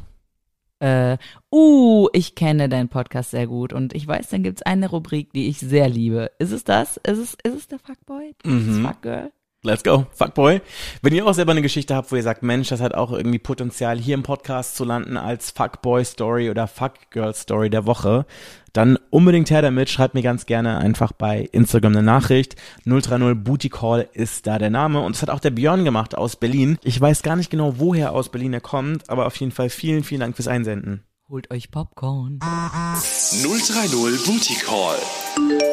Äh, 0.81 1.19
uh, 1.53 2.09
ich 2.13 2.35
kenne 2.35 2.69
deinen 2.69 2.89
Podcast 2.89 3.31
sehr 3.33 3.47
gut 3.47 3.73
und 3.73 3.95
ich 3.95 4.07
weiß, 4.07 4.29
dann 4.29 4.43
gibt's 4.43 4.63
eine 4.63 4.89
Rubrik, 4.91 5.33
die 5.33 5.49
ich 5.49 5.59
sehr 5.59 5.89
liebe. 5.89 6.31
Ist 6.39 6.53
es 6.53 6.65
das? 6.65 6.99
Ist 6.99 7.19
es, 7.19 7.35
ist 7.43 7.55
es 7.57 7.69
der 7.69 7.79
Fuckboy? 7.79 8.35
Ist 8.45 8.53
es 8.69 8.77
Mhm. 8.77 8.87
Fuckgirl? 8.87 9.33
Let's 9.65 9.83
go, 9.83 10.07
Fuckboy. 10.13 10.61
Wenn 11.03 11.15
ihr 11.15 11.27
auch 11.27 11.35
selber 11.35 11.51
eine 11.51 11.63
Geschichte 11.63 11.97
habt, 11.97 12.13
wo 12.13 12.17
ihr 12.17 12.23
sagt, 12.23 12.45
Mensch, 12.45 12.69
das 12.69 12.81
hat 12.81 12.95
auch 12.95 13.11
irgendwie 13.11 13.41
Potenzial, 13.41 13.99
hier 13.99 14.15
im 14.15 14.23
Podcast 14.23 14.77
zu 14.77 14.85
landen 14.85 15.17
als 15.17 15.51
Fuckboy-Story 15.51 16.49
oder 16.49 16.69
Fuckgirl-Story 16.69 17.69
der 17.69 17.85
Woche, 17.85 18.25
dann 18.73 19.01
unbedingt 19.11 19.51
her 19.51 19.61
damit. 19.61 19.91
Schreibt 19.91 20.15
mir 20.15 20.23
ganz 20.23 20.47
gerne 20.47 20.79
einfach 20.79 21.11
bei 21.11 21.49
Instagram 21.51 21.95
eine 21.95 22.05
Nachricht. 22.05 22.55
030 22.85 23.43
Booty 23.43 23.69
Call 23.69 24.09
ist 24.13 24.47
da 24.47 24.61
der 24.61 24.71
Name. 24.71 25.01
Und 25.01 25.17
das 25.17 25.23
hat 25.23 25.31
auch 25.31 25.41
der 25.41 25.51
Björn 25.51 25.85
gemacht 25.85 26.17
aus 26.17 26.37
Berlin. 26.37 26.79
Ich 26.85 27.01
weiß 27.01 27.25
gar 27.25 27.35
nicht 27.35 27.51
genau, 27.51 27.81
woher 27.81 28.13
aus 28.13 28.29
Berlin 28.29 28.53
er 28.53 28.61
kommt, 28.61 29.11
aber 29.11 29.27
auf 29.27 29.35
jeden 29.35 29.51
Fall 29.51 29.71
vielen, 29.71 30.05
vielen 30.05 30.21
Dank 30.21 30.37
fürs 30.37 30.47
Einsenden. 30.47 31.03
Holt 31.31 31.51
euch 31.51 31.71
Popcorn. 31.71 32.39
030 32.41 34.25
Booty 34.25 34.55
Call. 34.65 34.97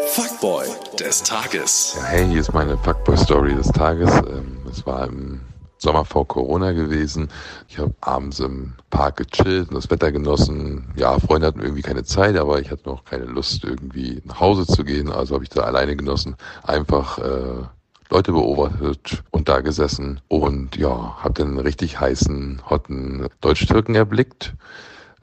Fuckboy 0.10 0.66
des 1.00 1.24
Tages. 1.24 1.96
Ja, 1.98 2.04
hey, 2.08 2.28
hier 2.28 2.42
ist 2.42 2.54
meine 2.54 2.78
Fuckboy-Story 2.78 3.56
des 3.56 3.68
Tages. 3.70 4.12
Ähm, 4.30 4.58
Es 4.70 4.86
war 4.86 5.08
im 5.08 5.40
Sommer 5.78 6.04
vor 6.04 6.28
Corona 6.28 6.74
gewesen. 6.74 7.30
Ich 7.70 7.78
habe 7.78 7.94
abends 8.02 8.40
im 8.42 8.74
Park 8.90 9.18
gechillt 9.18 9.70
und 9.70 9.76
das 9.76 9.90
Wetter 9.90 10.12
genossen. 10.12 10.92
Ja, 10.98 11.18
Freunde 11.20 11.48
hatten 11.48 11.62
irgendwie 11.62 11.82
keine 11.84 12.04
Zeit, 12.04 12.36
aber 12.36 12.60
ich 12.60 12.70
hatte 12.72 12.90
noch 12.90 13.06
keine 13.06 13.26
Lust, 13.26 13.64
irgendwie 13.64 14.22
nach 14.26 14.42
Hause 14.42 14.66
zu 14.68 14.84
gehen. 14.84 15.10
Also 15.10 15.36
habe 15.36 15.46
ich 15.46 15.50
da 15.50 15.62
alleine 15.62 15.96
genossen. 15.96 16.36
Einfach 16.64 17.18
äh, 17.20 17.64
Leute 18.10 18.34
beobachtet 18.34 19.24
und 19.32 19.48
da 19.48 19.62
gesessen 19.62 20.20
und 20.28 20.76
ja, 20.76 21.16
habe 21.20 21.34
den 21.34 21.58
richtig 21.60 22.00
heißen, 22.00 22.62
hotten 22.70 23.28
Deutsch-Türken 23.40 23.96
erblickt. 23.96 24.54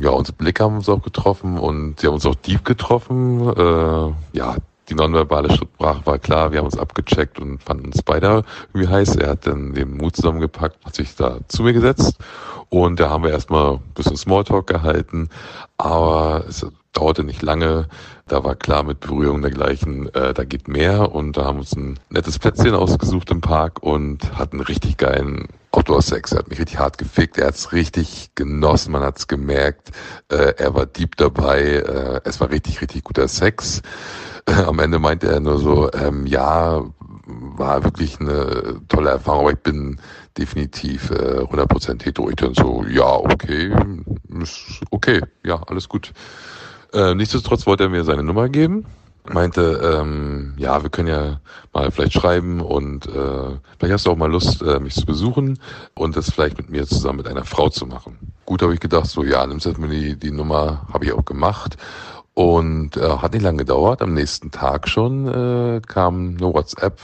Ja, 0.03 0.11
unsere 0.11 0.37
Blicke 0.37 0.65
haben 0.65 0.75
uns 0.75 0.89
auch 0.89 1.01
getroffen 1.01 1.57
und 1.59 2.01
sie 2.01 2.09
haben 2.09 2.15
uns 2.15 2.27
auch 2.27 2.35
deep 2.35 2.65
getroffen. 2.65 3.41
Äh, 3.57 4.37
ja, 4.37 4.57
die 4.93 4.97
nonverbale 4.99 5.51
Schrittsprache 5.51 6.05
war 6.05 6.19
klar, 6.19 6.53
wir 6.53 6.59
haben 6.59 6.67
uns 6.67 6.77
abgecheckt 6.77 7.41
und 7.41 7.63
fanden 7.63 7.87
uns 7.87 8.03
beide 8.03 8.45
irgendwie 8.75 8.89
heiß. 8.89 9.17
Er 9.17 9.31
hat 9.31 9.47
dann 9.47 9.73
den 9.73 9.97
Mut 9.97 10.17
zusammengepackt, 10.17 10.85
hat 10.85 10.95
sich 10.95 11.17
da 11.17 11.39
zu 11.49 11.63
mir 11.63 11.73
gesetzt 11.73 12.19
und 12.69 13.01
da 13.01 13.09
haben 13.09 13.25
wir 13.25 13.31
erstmal 13.31 13.77
ein 13.77 13.81
bisschen 13.95 14.19
Smalltalk 14.19 14.67
gehalten, 14.67 15.31
aber 15.79 16.45
es 16.47 16.67
dauerte 16.93 17.25
nicht 17.25 17.41
lange. 17.41 17.89
Da 18.29 18.45
war 18.45 18.55
klar 18.55 18.83
mit 18.83 19.01
Berührung 19.01 19.41
dergleichen, 19.41 20.15
äh, 20.15 20.35
da 20.35 20.45
geht 20.45 20.69
mehr 20.69 21.13
und 21.13 21.39
da 21.39 21.47
haben 21.47 21.57
wir 21.57 21.61
uns 21.61 21.75
ein 21.75 21.99
nettes 22.11 22.39
Plätzchen 22.39 22.75
ausgesucht 22.75 23.31
im 23.31 23.41
Park 23.41 23.83
und 23.83 24.39
hatten 24.39 24.61
richtig 24.61 24.99
geilen 24.99 25.49
Outdoor-Sex. 25.71 26.33
Er 26.33 26.41
hat 26.41 26.51
mich 26.51 26.61
richtig 26.61 26.79
hart 26.79 26.99
gefickt, 26.99 27.39
er 27.39 27.47
hat 27.47 27.55
es 27.55 27.73
richtig 27.73 28.31
genossen, 28.35 28.93
man 28.93 29.03
hat 29.03 29.19
es 29.19 29.27
gemerkt. 29.27 29.91
Äh, 30.31 30.55
er 30.59 30.75
war 30.75 30.85
deep 30.85 31.17
dabei, 31.17 31.63
äh, 31.63 32.21
es 32.25 32.41
war 32.41 32.51
richtig, 32.51 32.83
richtig 32.83 33.05
guter 33.05 33.27
Sex. 33.27 33.81
Am 34.67 34.79
Ende 34.79 34.99
meinte 34.99 35.29
er 35.29 35.41
nur 35.41 35.59
so, 35.59 35.91
ähm, 35.93 36.27
ja, 36.27 36.83
war 37.27 37.85
wirklich 37.85 38.21
eine 38.21 38.81
tolle 38.89 39.11
Erfahrung, 39.11 39.43
aber 39.43 39.53
ich 39.53 39.59
bin 39.59 40.01
definitiv 40.37 41.11
äh, 41.11 41.41
100% 41.41 42.05
hetero. 42.05 42.29
Ich 42.31 42.37
dann 42.37 42.55
so, 42.55 42.85
ja, 42.89 43.15
okay, 43.15 43.73
ist 44.41 44.81
okay, 44.91 45.21
ja, 45.45 45.63
alles 45.67 45.89
gut. 45.89 46.13
Äh, 46.93 47.15
nichtsdestotrotz 47.15 47.67
wollte 47.67 47.85
er 47.85 47.91
mir 47.91 48.05
seine 48.05 48.23
Nummer 48.23 48.49
geben. 48.49 48.87
Meinte, 49.33 50.01
ähm, 50.01 50.55
ja, 50.57 50.83
wir 50.83 50.91
können 50.91 51.07
ja 51.07 51.41
mal 51.73 51.93
vielleicht 51.93 52.13
schreiben 52.13 52.61
und 52.61 53.07
äh, 53.07 53.57
vielleicht 53.79 53.95
hast 53.95 54.07
du 54.07 54.11
auch 54.11 54.17
mal 54.17 54.31
Lust, 54.31 54.63
äh, 54.63 54.81
mich 54.81 54.95
zu 54.95 55.07
besuchen 55.07 55.61
und 55.95 56.17
das 56.17 56.29
vielleicht 56.29 56.57
mit 56.57 56.71
mir 56.71 56.89
zusammen 56.89 57.19
mit 57.19 57.29
einer 57.29 57.45
Frau 57.45 57.69
zu 57.69 57.87
machen. 57.87 58.19
Gut, 58.47 58.63
habe 58.63 58.75
ich 58.75 58.81
gedacht, 58.81 59.07
so 59.07 59.23
ja, 59.23 59.47
nimmst 59.47 59.67
du 59.67 59.81
mir 59.81 59.89
die, 59.89 60.17
die 60.17 60.33
Nummer, 60.33 60.89
habe 60.93 61.05
ich 61.05 61.13
auch 61.13 61.25
gemacht. 61.25 61.77
Und 62.35 62.97
äh, 62.97 63.19
hat 63.19 63.35
nicht 63.35 63.43
lange 63.43 63.59
gedauert. 63.59 64.01
Am 64.03 64.15
nächsten 64.15 64.51
Tag 64.51 64.89
schon 64.89 65.29
äh, 65.29 65.81
kam 65.87 66.37
eine 66.39 66.55
WhatsApp. 66.55 67.01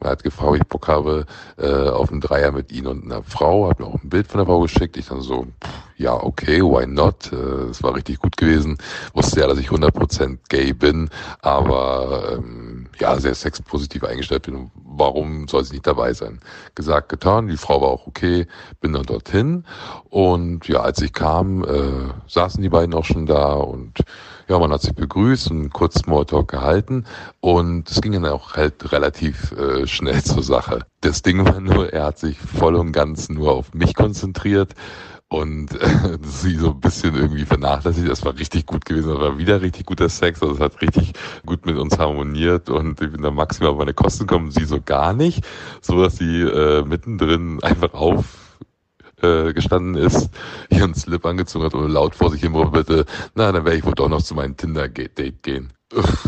Er 0.00 0.10
hat 0.10 0.22
gefragt, 0.22 0.50
ob 0.50 0.56
ich 0.56 0.66
Bock 0.66 0.88
habe 0.88 1.24
äh, 1.56 1.88
auf 1.88 2.10
einen 2.10 2.20
Dreier 2.20 2.52
mit 2.52 2.70
ihm 2.72 2.86
und 2.86 3.04
einer 3.04 3.22
Frau. 3.22 3.70
Hat 3.70 3.80
mir 3.80 3.86
auch 3.86 4.02
ein 4.02 4.10
Bild 4.10 4.26
von 4.26 4.38
der 4.38 4.46
Frau 4.46 4.60
geschickt. 4.60 4.96
Ich 4.98 5.06
dann 5.06 5.22
so, 5.22 5.46
pff, 5.64 5.70
ja, 5.96 6.12
okay, 6.12 6.60
why 6.60 6.86
not? 6.86 7.32
Äh, 7.32 7.70
Es 7.70 7.82
war 7.82 7.94
richtig 7.94 8.18
gut 8.18 8.36
gewesen. 8.36 8.76
Wusste 9.14 9.40
ja, 9.40 9.46
dass 9.46 9.58
ich 9.58 9.68
100% 9.68 10.38
gay 10.50 10.72
bin, 10.74 11.08
aber 11.40 12.34
ähm, 12.36 12.86
ja, 12.98 13.18
sehr 13.18 13.34
sexpositiv 13.34 14.04
eingestellt 14.04 14.42
bin. 14.42 14.70
Warum 14.74 15.48
soll 15.48 15.64
sie 15.64 15.72
nicht 15.72 15.86
dabei 15.86 16.12
sein? 16.12 16.40
Gesagt, 16.74 17.08
getan. 17.08 17.48
Die 17.48 17.56
Frau 17.56 17.80
war 17.80 17.88
auch 17.88 18.06
okay. 18.06 18.46
Bin 18.80 18.92
dann 18.92 19.04
dorthin. 19.04 19.64
Und 20.10 20.68
ja, 20.68 20.80
als 20.80 21.00
ich 21.00 21.12
kam, 21.14 21.64
äh, 21.64 22.12
saßen 22.28 22.62
die 22.62 22.68
beiden 22.68 22.94
auch 22.94 23.04
schon 23.04 23.26
da 23.26 23.54
und 23.54 24.00
ja, 24.48 24.58
man 24.58 24.72
hat 24.72 24.82
sich 24.82 24.94
begrüßt 24.94 25.50
und 25.50 25.70
kurz 25.70 26.00
Smalltalk 26.00 26.48
gehalten. 26.48 27.04
Und 27.40 27.90
es 27.90 28.00
ging 28.00 28.12
dann 28.12 28.26
auch 28.26 28.54
halt 28.54 28.92
relativ 28.92 29.52
äh, 29.52 29.86
schnell 29.86 30.22
zur 30.22 30.42
Sache. 30.42 30.86
Das 31.00 31.22
Ding 31.22 31.44
war 31.44 31.60
nur, 31.60 31.92
er 31.92 32.04
hat 32.06 32.18
sich 32.18 32.38
voll 32.38 32.74
und 32.74 32.92
ganz 32.92 33.28
nur 33.28 33.52
auf 33.52 33.74
mich 33.74 33.94
konzentriert 33.94 34.74
und 35.28 35.80
äh, 35.80 36.18
sie 36.22 36.56
so 36.56 36.70
ein 36.70 36.80
bisschen 36.80 37.14
irgendwie 37.14 37.44
vernachlässigt. 37.44 38.08
Das 38.08 38.24
war 38.24 38.38
richtig 38.38 38.66
gut 38.66 38.84
gewesen, 38.84 39.10
das 39.10 39.18
war 39.18 39.38
wieder 39.38 39.60
richtig 39.60 39.86
guter 39.86 40.08
Sex, 40.08 40.42
also 40.42 40.54
es 40.54 40.60
hat 40.60 40.80
richtig 40.80 41.12
gut 41.44 41.66
mit 41.66 41.76
uns 41.76 41.98
harmoniert 41.98 42.70
und 42.70 43.00
ich 43.00 43.10
bin 43.10 43.22
da 43.22 43.30
maximal 43.30 43.72
auf 43.72 43.78
meine 43.78 43.94
Kosten 43.94 44.26
gekommen, 44.26 44.50
sie 44.50 44.64
so 44.64 44.80
gar 44.84 45.12
nicht, 45.12 45.44
so 45.80 46.02
dass 46.02 46.16
sie 46.16 46.42
äh, 46.42 46.84
mittendrin 46.84 47.62
einfach 47.62 47.94
auf 47.94 48.43
äh, 49.24 49.52
gestanden 49.52 49.94
ist, 49.94 50.30
ihren 50.70 50.94
Slip 50.94 51.24
angezogen 51.26 51.64
hat 51.64 51.74
und 51.74 51.90
laut 51.90 52.14
vor 52.14 52.30
sich 52.30 52.40
hin 52.40 52.52
bitte, 52.72 53.04
na, 53.34 53.52
dann 53.52 53.64
werde 53.64 53.78
ich 53.78 53.84
wohl 53.84 53.94
doch 53.94 54.08
noch 54.08 54.22
zu 54.22 54.34
meinem 54.34 54.56
Tinder-Date 54.56 55.42
gehen. 55.42 55.72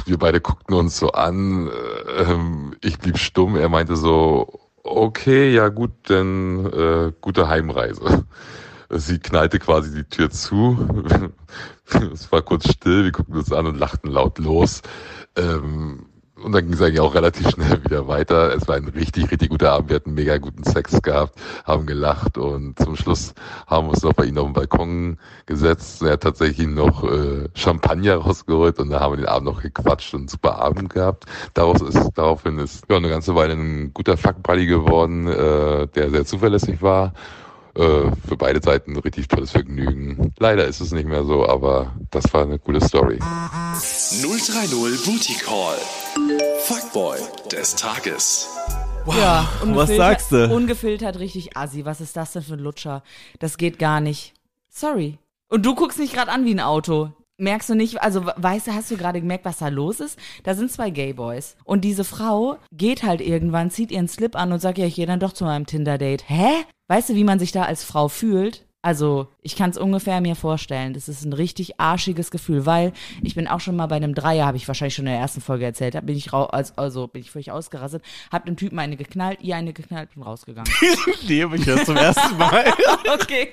Wir 0.05 0.19
beide 0.19 0.41
guckten 0.41 0.75
uns 0.75 0.99
so 0.99 1.11
an, 1.11 1.69
äh, 1.69 2.23
ähm, 2.23 2.77
ich 2.83 2.99
blieb 2.99 3.19
stumm, 3.19 3.57
er 3.57 3.69
meinte 3.69 3.97
so, 3.97 4.61
okay, 4.83 5.53
ja 5.53 5.69
gut, 5.69 5.93
dann 6.05 6.67
äh, 6.67 7.13
gute 7.21 7.49
Heimreise. 7.49 8.25
Sie 8.91 9.19
knallte 9.19 9.59
quasi 9.59 9.93
die 9.93 10.05
Tür 10.05 10.31
zu. 10.31 10.79
es 12.13 12.31
war 12.31 12.43
kurz 12.43 12.71
still, 12.71 13.05
wir 13.05 13.13
guckten 13.13 13.37
uns 13.37 13.53
an 13.53 13.67
und 13.67 13.79
lachten 13.79 14.11
laut 14.11 14.39
los. 14.39 14.83
Ähm, 15.37 16.07
und 16.47 16.53
dann 16.53 16.65
ging 16.65 16.75
es 16.75 16.81
eigentlich 16.81 17.01
auch 17.01 17.15
relativ 17.17 17.51
schnell 17.51 17.83
wieder 17.85 18.07
weiter. 18.07 18.55
Es 18.55 18.69
war 18.69 18.77
ein 18.77 18.87
richtig, 18.87 19.33
richtig 19.33 19.51
guter 19.51 19.73
Abend. 19.73 19.91
Wir 19.91 19.97
hatten 19.97 20.15
mega 20.15 20.39
guten 20.39 20.63
Sex 20.63 21.03
gehabt, 21.03 21.41
haben 21.65 21.87
gelacht 21.87 22.39
und 22.39 22.79
zum 22.79 22.95
Schluss 22.95 23.35
haben 23.67 23.89
wir 23.89 23.91
uns 23.91 24.05
noch 24.05 24.13
bei 24.13 24.27
ihm 24.27 24.39
auf 24.39 24.45
den 24.45 24.53
Balkon 24.53 25.19
gesetzt. 25.47 26.03
Er 26.03 26.13
hat 26.13 26.23
tatsächlich 26.23 26.69
noch 26.69 27.03
äh, 27.03 27.49
Champagner 27.55 28.19
rausgeholt 28.19 28.79
und 28.79 28.91
da 28.91 29.01
haben 29.01 29.15
wir 29.15 29.17
den 29.17 29.27
Abend 29.27 29.47
noch 29.47 29.61
gequatscht 29.61 30.15
und 30.15 30.21
einen 30.21 30.29
super 30.29 30.57
Abend 30.61 30.89
gehabt. 30.91 31.25
Daraus 31.53 31.81
ist, 31.81 32.13
daraufhin 32.15 32.61
ist 32.61 32.85
ja 32.89 32.97
eine 32.97 33.09
ganze 33.09 33.35
Weile 33.35 33.55
ein 33.55 33.93
guter 33.93 34.17
Fuckbuddy 34.17 34.67
geworden, 34.67 35.27
äh, 35.27 35.89
der 35.89 36.11
sehr 36.11 36.27
zuverlässig 36.27 36.81
war. 36.81 37.13
Äh, 37.75 38.13
für 38.29 38.37
beide 38.39 38.63
Seiten 38.63 38.93
ein 38.93 39.01
richtig 39.01 39.27
tolles 39.27 39.51
Vergnügen. 39.51 40.33
Leider 40.39 40.65
ist 40.67 40.81
es 40.81 40.93
nicht 40.93 41.09
mehr 41.09 41.25
so, 41.25 41.45
aber 41.47 41.93
das 42.13 42.33
war 42.33 42.43
eine 42.43 42.61
coole 42.61 42.81
Story. 42.81 43.19
030 43.19 45.05
Booty 45.05 45.35
Call. 45.45 46.06
Fuckboy 46.69 47.17
des 47.53 47.77
Tages. 47.77 48.49
Ja, 49.17 49.49
was 49.63 49.89
sagst 49.89 50.33
du? 50.33 50.53
Ungefiltert 50.53 51.21
richtig 51.21 51.57
assi. 51.57 51.85
Was 51.85 52.01
ist 52.01 52.17
das 52.17 52.33
denn 52.33 52.43
für 52.43 52.55
ein 52.55 52.59
Lutscher? 52.59 53.05
Das 53.39 53.57
geht 53.57 53.79
gar 53.79 54.01
nicht. 54.01 54.35
Sorry. 54.69 55.19
Und 55.49 55.65
du 55.65 55.77
guckst 55.77 56.01
mich 56.01 56.13
gerade 56.13 56.33
an 56.33 56.45
wie 56.45 56.51
ein 56.51 56.59
Auto. 56.59 57.13
Merkst 57.39 57.69
du 57.69 57.77
nicht, 57.77 58.03
also 58.03 58.27
weißt 58.27 58.67
du, 58.67 58.75
hast 58.75 58.91
du 58.91 58.97
gerade 58.97 59.21
gemerkt, 59.21 59.45
was 59.45 59.59
da 59.59 59.69
los 59.69 60.01
ist? 60.01 60.19
Da 60.43 60.57
sind 60.57 60.73
zwei 60.73 60.91
Gayboys. 60.91 61.55
Und 61.63 61.83
diese 61.83 62.03
Frau 62.03 62.57
geht 62.73 63.05
halt 63.05 63.21
irgendwann, 63.21 63.71
zieht 63.71 63.93
ihren 63.93 64.09
Slip 64.09 64.35
an 64.35 64.51
und 64.51 64.59
sagt, 64.59 64.79
ja, 64.79 64.87
ich 64.87 64.97
gehe 64.97 65.07
dann 65.07 65.21
doch 65.21 65.35
zu 65.35 65.45
meinem 65.45 65.67
Tinder-Date. 65.67 66.29
Hä? 66.29 66.65
Weißt 66.89 67.11
du, 67.11 67.15
wie 67.15 67.23
man 67.23 67.39
sich 67.39 67.53
da 67.53 67.63
als 67.63 67.85
Frau 67.85 68.09
fühlt? 68.09 68.66
Also, 68.87 69.27
ich 69.43 69.57
kann 69.57 69.71
es 69.71 69.79
ungefähr 69.79 70.21
mir 70.21 70.37
vorstellen. 70.37 70.95
Das 70.95 71.09
ist 71.09 71.25
ein 71.25 71.33
richtig 71.33 71.81
arschiges 71.81 72.31
Gefühl, 72.31 72.67
weil 72.67 72.93
ich 73.21 73.35
bin 73.35 73.49
auch 73.49 73.59
schon 73.59 73.75
mal 73.75 73.89
bei 73.89 73.97
einem 73.97 74.15
Dreier, 74.15 74.47
habe 74.47 74.59
ich 74.59 74.69
wahrscheinlich 74.69 74.95
schon 74.95 75.07
in 75.07 75.11
der 75.11 75.21
ersten 75.21 75.41
Folge 75.41 75.65
erzählt, 75.65 75.97
da 75.97 76.01
bin 76.01 76.15
ich 76.17 76.33
raus, 76.33 76.51
also, 76.53 76.73
also 76.77 77.09
bin 77.09 77.21
ich 77.21 77.33
völlig 77.33 77.51
ausgerastet, 77.51 78.05
hab 78.31 78.47
dem 78.47 78.57
Typen 78.57 78.79
eine 78.79 78.97
geknallt, 78.97 79.41
ihr 79.43 79.57
eine 79.57 79.73
geknallt, 79.73 80.15
bin 80.15 80.23
rausgegangen. 80.23 80.73
Lebe 81.27 81.57
ich 81.57 81.67
jetzt 81.67 81.87
zum 81.87 81.97
ersten 81.97 82.39
Mal. 82.39 82.65
okay. 83.13 83.49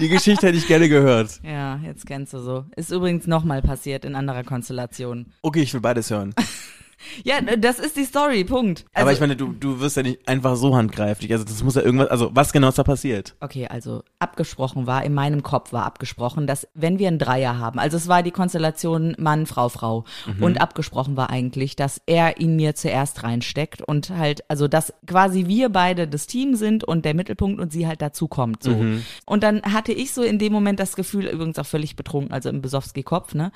Die 0.00 0.08
Geschichte 0.08 0.46
hätte 0.46 0.56
ich 0.56 0.66
gerne 0.66 0.88
gehört. 0.88 1.40
Ja, 1.44 1.78
jetzt 1.84 2.06
kennst 2.06 2.32
du 2.32 2.38
so. 2.38 2.64
Ist 2.74 2.90
übrigens 2.90 3.26
nochmal 3.26 3.60
passiert 3.60 4.06
in 4.06 4.14
anderer 4.14 4.44
Konstellation. 4.44 5.26
Okay, 5.42 5.60
ich 5.60 5.74
will 5.74 5.82
beides 5.82 6.08
hören. 6.08 6.34
Ja, 7.24 7.40
das 7.40 7.78
ist 7.78 7.96
die 7.96 8.04
Story, 8.04 8.44
Punkt. 8.44 8.84
Also, 8.92 9.04
Aber 9.04 9.12
ich 9.12 9.20
meine, 9.20 9.36
du, 9.36 9.52
du 9.52 9.80
wirst 9.80 9.96
ja 9.96 10.02
nicht 10.02 10.28
einfach 10.28 10.56
so 10.56 10.76
handgreiflich. 10.76 11.32
Also 11.32 11.44
das 11.44 11.62
muss 11.62 11.74
ja 11.74 11.82
irgendwas, 11.82 12.08
also 12.08 12.30
was 12.34 12.52
genau 12.52 12.68
ist 12.68 12.78
da 12.78 12.84
passiert? 12.84 13.34
Okay, 13.40 13.66
also 13.66 14.02
abgesprochen 14.18 14.86
war, 14.86 15.04
in 15.04 15.14
meinem 15.14 15.42
Kopf 15.42 15.72
war 15.72 15.84
abgesprochen, 15.84 16.46
dass 16.46 16.68
wenn 16.74 16.98
wir 16.98 17.08
einen 17.08 17.18
Dreier 17.18 17.58
haben, 17.58 17.78
also 17.78 17.96
es 17.96 18.08
war 18.08 18.22
die 18.22 18.30
Konstellation 18.30 19.14
Mann, 19.18 19.46
Frau, 19.46 19.68
Frau 19.68 20.04
und 20.40 20.60
abgesprochen 20.60 21.16
war 21.16 21.30
eigentlich, 21.30 21.76
dass 21.76 22.00
er 22.06 22.40
ihn 22.40 22.56
mir 22.56 22.74
zuerst 22.74 23.22
reinsteckt 23.22 23.82
und 23.82 24.10
halt, 24.10 24.48
also 24.48 24.68
dass 24.68 24.92
quasi 25.06 25.46
wir 25.46 25.68
beide 25.68 26.06
das 26.06 26.26
Team 26.26 26.54
sind 26.54 26.84
und 26.84 27.04
der 27.04 27.14
Mittelpunkt 27.14 27.60
und 27.60 27.72
sie 27.72 27.86
halt 27.86 28.02
dazu 28.02 28.28
kommt, 28.28 28.62
so. 28.62 28.84
Und 29.26 29.42
dann 29.42 29.62
hatte 29.62 29.92
ich 29.92 30.12
so 30.12 30.22
in 30.22 30.38
dem 30.38 30.52
Moment 30.52 30.80
das 30.80 30.96
Gefühl, 30.96 31.26
übrigens 31.26 31.58
auch 31.58 31.66
völlig 31.66 31.96
betrunken, 31.96 32.32
also 32.32 32.48
im 32.48 32.60
Besowski-Kopf, 32.60 33.34
ne, 33.34 33.52